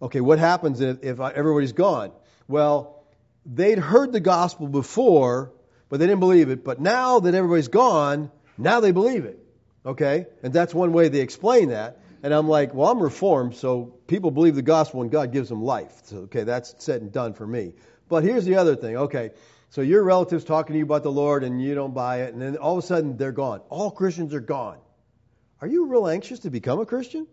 okay, 0.02 0.22
what 0.22 0.40
happens 0.40 0.80
if, 0.80 1.03
if 1.03 1.19
everybody's 1.19 1.73
gone? 1.73 2.14
Well, 2.48 3.03
they'd 3.45 3.77
heard 3.77 4.14
the 4.14 4.22
gospel 4.22 4.69
before, 4.69 5.52
but 5.90 5.99
they 5.99 6.07
didn't 6.07 6.22
believe 6.22 6.49
it. 6.49 6.64
But 6.64 6.80
now 6.80 7.19
that 7.19 7.36
everybody's 7.36 7.68
gone, 7.68 8.31
now 8.57 8.80
they 8.80 8.91
believe 8.91 9.26
it. 9.26 9.38
Okay? 9.86 10.27
And 10.41 10.53
that's 10.53 10.73
one 10.73 10.94
way 10.94 11.10
they 11.10 11.19
explain 11.19 11.69
that. 11.69 11.99
And 12.23 12.34
I'm 12.34 12.48
like, 12.48 12.73
well, 12.73 12.90
I'm 12.90 13.03
reformed, 13.03 13.56
so 13.56 13.94
people 14.07 14.31
believe 14.31 14.56
the 14.56 14.61
gospel 14.61 15.02
and 15.02 15.11
God 15.11 15.31
gives 15.31 15.49
them 15.49 15.64
life. 15.64 15.94
So, 16.03 16.18
okay, 16.19 16.44
that's 16.44 16.76
said 16.80 17.02
and 17.02 17.11
done 17.11 17.34
for 17.34 17.48
me. 17.48 17.73
But 18.10 18.23
here's 18.23 18.44
the 18.44 18.56
other 18.56 18.76
thing. 18.76 18.98
Okay, 18.98 19.31
so 19.69 19.81
your 19.81 20.03
relatives 20.03 20.44
talking 20.44 20.73
to 20.73 20.77
you 20.80 20.84
about 20.84 21.03
the 21.03 21.11
Lord 21.11 21.44
and 21.44 21.61
you 21.61 21.76
don't 21.76 21.94
buy 21.94 22.23
it, 22.23 22.34
and 22.34 22.41
then 22.41 22.57
all 22.57 22.77
of 22.77 22.84
a 22.84 22.88
sudden 22.88 23.15
they're 23.18 23.31
gone. 23.31 23.61
All 23.69 23.91
Christians 23.91 24.34
are 24.34 24.40
gone. 24.41 24.80
Are 25.61 25.68
you 25.68 25.86
real 25.86 26.07
anxious 26.07 26.40
to 26.40 26.49
become 26.49 26.80
a 26.80 26.86
Christian? 26.86 27.27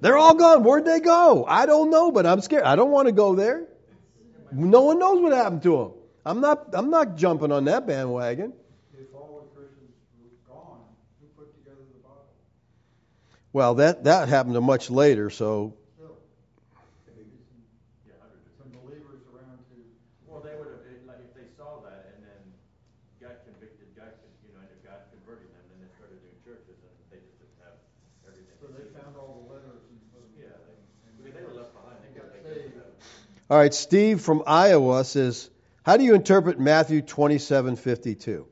They're 0.00 0.16
all 0.18 0.34
gone. 0.34 0.64
Where'd 0.64 0.84
they 0.84 1.00
go? 1.00 1.44
I 1.46 1.66
don't 1.66 1.90
know, 1.90 2.10
but 2.10 2.26
I'm 2.26 2.40
scared. 2.40 2.64
I 2.64 2.76
don't 2.76 2.90
want 2.90 3.06
to 3.06 3.12
go 3.12 3.34
there. 3.34 3.66
No 4.52 4.82
one 4.82 4.98
knows 4.98 5.20
what 5.20 5.32
happened 5.32 5.62
to 5.62 5.76
them. 5.76 5.92
I'm 6.24 6.40
not. 6.40 6.68
I'm 6.72 6.90
not 6.90 7.16
jumping 7.16 7.50
on 7.50 7.64
that 7.64 7.86
bandwagon. 7.86 8.52
If 8.94 9.14
all 9.14 9.48
the 9.48 9.60
Christians 9.60 9.90
were 10.20 10.54
gone, 10.54 10.78
who 11.20 11.26
put 11.38 11.50
together 11.58 11.82
the 11.82 12.02
Bible? 12.04 12.26
Well, 13.52 13.74
that 13.76 14.04
that 14.04 14.28
happened 14.28 14.60
much 14.60 14.90
later. 14.90 15.30
So 15.30 15.74
Still. 15.96 16.14
Some 18.60 18.70
believers 18.70 19.24
around 19.32 19.58
who, 19.72 19.82
Well, 20.28 20.44
they 20.44 20.54
would 20.54 20.68
have, 20.68 20.84
like, 21.08 21.24
if 21.26 21.34
they 21.34 21.48
saw 21.56 21.80
that 21.88 22.14
and 22.14 22.22
then 22.22 22.40
God 23.18 23.42
convicted, 23.42 23.90
God, 23.98 24.14
you 24.46 24.54
know, 24.54 24.62
and 24.62 24.70
if 24.70 24.84
God 24.86 25.08
converted 25.10 25.50
them, 25.50 25.64
then 25.74 25.78
they 25.82 25.90
started 25.96 26.22
doing 26.22 26.38
churches 26.46 26.76
and 26.76 26.92
they 27.10 27.18
just 27.24 27.34
didn't 27.40 27.58
have 27.66 27.80
everything. 28.28 28.54
so 28.62 28.70
they 28.70 28.86
found 28.94 29.18
all 29.18 29.42
the 29.42 29.58
letters 29.58 29.82
and 29.90 29.98
put 30.14 30.22
them. 30.22 30.38
Yeah, 30.38 30.54
they, 30.54 30.76
and 30.78 31.12
because 31.18 31.34
they 31.34 31.42
were 31.42 31.56
left 31.58 31.74
behind, 31.74 31.98
they 32.04 32.14
got, 32.14 32.30
they 32.30 32.46
saved. 32.46 32.78
got 32.78 32.94
All 33.52 33.58
right, 33.58 33.74
Steve 33.74 34.22
from 34.22 34.44
Iowa 34.46 35.04
says, 35.04 35.50
"How 35.82 35.98
do 35.98 36.04
you 36.04 36.14
interpret 36.14 36.58
Matthew 36.58 37.02
27:52?" 37.02 38.46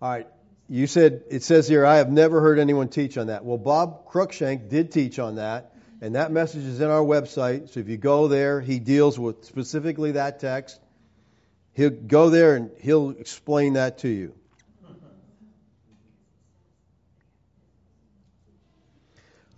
All 0.00 0.08
right, 0.08 0.26
you 0.70 0.86
said 0.86 1.24
it 1.28 1.42
says 1.42 1.68
here, 1.68 1.84
"I 1.84 1.96
have 1.96 2.10
never 2.10 2.40
heard 2.40 2.58
anyone 2.58 2.88
teach 2.88 3.18
on 3.18 3.26
that." 3.26 3.44
Well, 3.44 3.58
Bob 3.58 4.08
Cruikshank 4.10 4.70
did 4.70 4.90
teach 4.90 5.18
on 5.18 5.34
that, 5.34 5.74
and 6.00 6.14
that 6.14 6.32
message 6.32 6.64
is 6.64 6.80
in 6.80 6.88
our 6.88 7.02
website. 7.02 7.68
So 7.68 7.80
if 7.80 7.90
you 7.90 7.98
go 7.98 8.26
there, 8.26 8.62
he 8.62 8.78
deals 8.78 9.18
with 9.18 9.44
specifically 9.44 10.12
that 10.12 10.40
text. 10.40 10.80
He'll 11.74 11.90
go 11.90 12.30
there 12.30 12.56
and 12.56 12.70
he'll 12.78 13.10
explain 13.10 13.74
that 13.74 13.98
to 13.98 14.08
you. 14.08 14.34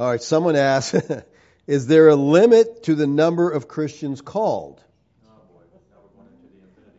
All 0.01 0.09
right, 0.09 0.21
someone 0.21 0.57
asked, 0.57 0.97
"Is 1.71 1.87
there 1.87 2.09
a 2.09 2.17
limit 2.17 2.83
to 2.85 2.97
the 2.97 3.07
number 3.07 3.49
of 3.49 3.69
Christians 3.69 4.21
called?" 4.21 4.83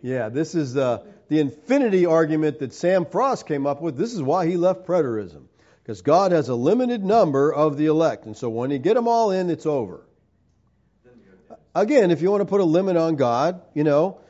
Yeah, 0.01 0.29
this 0.29 0.55
is 0.55 0.77
uh, 0.77 1.03
the 1.27 1.39
infinity 1.39 2.05
argument 2.05 2.59
that 2.59 2.73
Sam 2.73 3.05
Frost 3.05 3.47
came 3.47 3.67
up 3.67 3.81
with. 3.81 3.97
This 3.97 4.13
is 4.13 4.21
why 4.21 4.47
he 4.47 4.55
left 4.55 4.87
preterism. 4.87 5.43
Because 5.83 6.01
God 6.01 6.31
has 6.31 6.47
a 6.47 6.55
limited 6.55 7.03
number 7.03 7.53
of 7.53 7.75
the 7.75 7.87
elect. 7.87 8.25
And 8.25 8.37
so 8.37 8.49
when 8.49 8.71
you 8.71 8.79
get 8.79 8.95
them 8.95 9.09
all 9.09 9.31
in, 9.31 9.49
it's 9.49 9.65
over. 9.65 10.05
Again, 11.75 12.09
if 12.11 12.21
you 12.21 12.31
want 12.31 12.41
to 12.41 12.45
put 12.45 12.61
a 12.61 12.65
limit 12.65 12.95
on 12.95 13.15
God, 13.15 13.61
you 13.73 13.83
know, 13.83 14.21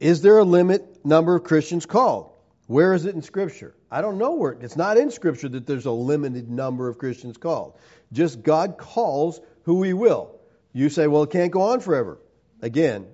is 0.00 0.22
there 0.22 0.38
a 0.38 0.44
limit 0.44 1.04
number 1.04 1.34
of 1.36 1.44
Christians 1.44 1.84
called? 1.84 2.32
Where 2.66 2.94
is 2.94 3.04
it 3.04 3.14
in 3.14 3.22
Scripture? 3.22 3.74
I 3.90 4.00
don't 4.00 4.18
know 4.18 4.34
where. 4.34 4.52
It's 4.52 4.76
not 4.76 4.96
in 4.96 5.10
Scripture 5.10 5.48
that 5.50 5.66
there's 5.66 5.86
a 5.86 5.92
limited 5.92 6.50
number 6.50 6.88
of 6.88 6.98
Christians 6.98 7.36
called. 7.36 7.76
Just 8.12 8.42
God 8.42 8.78
calls 8.78 9.40
who 9.64 9.76
we 9.76 9.92
will. 9.92 10.38
You 10.72 10.88
say, 10.88 11.06
well, 11.06 11.24
it 11.24 11.30
can't 11.30 11.50
go 11.50 11.62
on 11.62 11.80
forever. 11.80 12.18
Again, 12.62 13.06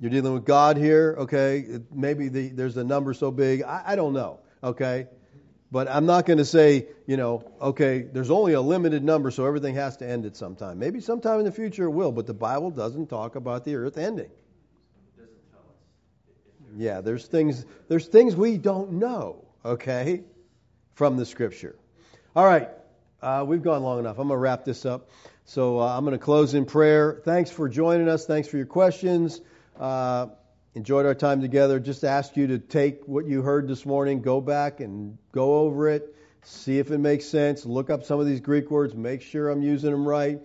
you're 0.00 0.10
dealing 0.10 0.34
with 0.34 0.44
God 0.44 0.76
here, 0.76 1.14
okay? 1.20 1.80
Maybe 1.92 2.28
the, 2.28 2.48
there's 2.48 2.76
a 2.76 2.84
number 2.84 3.14
so 3.14 3.30
big. 3.30 3.62
I, 3.62 3.82
I 3.86 3.96
don't 3.96 4.14
know, 4.14 4.40
okay? 4.62 5.06
But 5.70 5.88
I'm 5.88 6.04
not 6.06 6.26
going 6.26 6.38
to 6.38 6.44
say, 6.44 6.86
you 7.06 7.16
know, 7.16 7.50
okay, 7.60 8.02
there's 8.02 8.30
only 8.30 8.52
a 8.52 8.60
limited 8.60 9.02
number, 9.02 9.30
so 9.30 9.46
everything 9.46 9.76
has 9.76 9.96
to 9.98 10.06
end 10.06 10.26
at 10.26 10.36
some 10.36 10.54
time. 10.54 10.78
Maybe 10.78 11.00
sometime 11.00 11.38
in 11.38 11.44
the 11.46 11.52
future 11.52 11.84
it 11.84 11.90
will, 11.90 12.12
but 12.12 12.26
the 12.26 12.34
Bible 12.34 12.70
doesn't 12.70 13.06
talk 13.06 13.36
about 13.36 13.64
the 13.64 13.76
earth 13.76 13.96
ending. 13.96 14.26
It 14.26 15.16
doesn't 15.16 15.50
tell 15.50 15.60
us. 15.60 16.76
Yeah, 16.76 17.00
there's 17.00 17.26
things 17.26 17.64
there's 17.88 18.06
things 18.06 18.36
we 18.36 18.58
don't 18.58 18.92
know, 18.92 19.44
okay, 19.64 20.24
from 20.94 21.16
the 21.16 21.24
Scripture. 21.24 21.76
All 22.36 22.44
right, 22.44 22.68
uh, 23.22 23.44
we've 23.46 23.62
gone 23.62 23.82
long 23.82 23.98
enough. 23.98 24.18
I'm 24.18 24.28
going 24.28 24.36
to 24.36 24.42
wrap 24.42 24.64
this 24.66 24.84
up. 24.84 25.08
So 25.44 25.80
uh, 25.80 25.96
I'm 25.96 26.04
going 26.04 26.18
to 26.18 26.24
close 26.24 26.54
in 26.54 26.64
prayer. 26.64 27.20
Thanks 27.24 27.50
for 27.50 27.68
joining 27.68 28.08
us. 28.08 28.26
Thanks 28.26 28.48
for 28.48 28.56
your 28.56 28.66
questions. 28.66 29.40
Uh, 29.78 30.28
enjoyed 30.74 31.04
our 31.04 31.14
time 31.14 31.40
together. 31.40 31.80
Just 31.80 32.04
ask 32.04 32.36
you 32.36 32.48
to 32.48 32.58
take 32.58 33.06
what 33.06 33.26
you 33.26 33.42
heard 33.42 33.68
this 33.68 33.84
morning, 33.84 34.22
go 34.22 34.40
back 34.40 34.80
and 34.80 35.18
go 35.32 35.56
over 35.60 35.88
it, 35.88 36.14
see 36.42 36.78
if 36.78 36.90
it 36.90 36.98
makes 36.98 37.26
sense. 37.26 37.66
Look 37.66 37.90
up 37.90 38.04
some 38.04 38.20
of 38.20 38.26
these 38.26 38.40
Greek 38.40 38.70
words, 38.70 38.94
make 38.94 39.22
sure 39.22 39.50
I'm 39.50 39.62
using 39.62 39.90
them 39.90 40.06
right, 40.06 40.40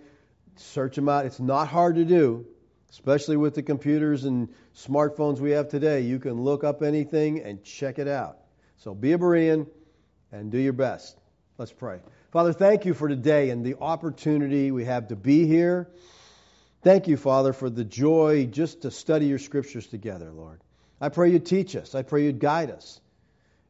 search 0.56 0.96
them 0.96 1.08
out. 1.08 1.26
It's 1.26 1.40
not 1.40 1.68
hard 1.68 1.96
to 1.96 2.04
do, 2.04 2.46
especially 2.90 3.36
with 3.36 3.54
the 3.54 3.62
computers 3.62 4.24
and 4.24 4.48
smartphones 4.76 5.38
we 5.38 5.52
have 5.52 5.68
today. 5.68 6.02
You 6.02 6.18
can 6.18 6.42
look 6.42 6.64
up 6.64 6.82
anything 6.82 7.40
and 7.40 7.62
check 7.62 7.98
it 7.98 8.08
out. 8.08 8.38
So 8.78 8.94
be 8.94 9.12
a 9.12 9.18
Berean 9.18 9.66
and 10.32 10.50
do 10.50 10.58
your 10.58 10.72
best. 10.72 11.18
Let's 11.56 11.72
pray. 11.72 12.00
Father, 12.30 12.52
thank 12.52 12.84
you 12.84 12.92
for 12.92 13.08
today 13.08 13.50
and 13.50 13.64
the 13.64 13.76
opportunity 13.80 14.70
we 14.70 14.84
have 14.84 15.08
to 15.08 15.16
be 15.16 15.46
here. 15.46 15.88
Thank 16.82 17.08
you, 17.08 17.16
Father, 17.16 17.52
for 17.52 17.70
the 17.70 17.84
joy 17.84 18.46
just 18.46 18.82
to 18.82 18.90
study 18.90 19.26
your 19.26 19.38
scriptures 19.38 19.86
together, 19.86 20.30
Lord. 20.30 20.60
I 21.00 21.08
pray 21.08 21.30
you 21.30 21.38
teach 21.38 21.74
us. 21.74 21.94
I 21.94 22.02
pray 22.02 22.24
you 22.24 22.32
guide 22.32 22.70
us. 22.70 23.00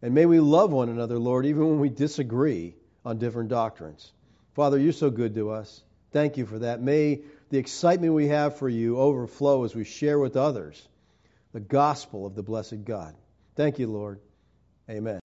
And 0.03 0.15
may 0.15 0.27
we 0.27 0.41
love 0.41 0.73
one 0.73 0.89
another, 0.89 1.19
Lord, 1.19 1.47
even 1.47 1.69
when 1.69 1.81
we 1.81 1.89
disagree 1.89 2.75
on 3.05 3.19
different 3.19 3.49
doctrines. 3.49 4.13
Father, 4.55 4.79
you're 4.79 4.93
so 4.93 5.11
good 5.11 5.35
to 5.37 5.51
us. 5.51 5.83
Thank 6.11 6.37
you 6.37 6.47
for 6.47 6.59
that. 6.61 6.81
May 6.81 7.23
the 7.51 7.59
excitement 7.59 8.15
we 8.15 8.29
have 8.29 8.57
for 8.57 8.69
you 8.69 8.99
overflow 8.99 9.65
as 9.65 9.75
we 9.75 9.85
share 9.85 10.19
with 10.19 10.37
others 10.37 10.87
the 11.53 11.61
gospel 11.61 12.27
of 12.27 12.35
the 12.35 12.43
blessed 12.43 12.85
God. 12.85 13.15
Thank 13.57 13.79
you, 13.79 13.87
Lord. 13.87 14.21
Amen. 14.91 15.21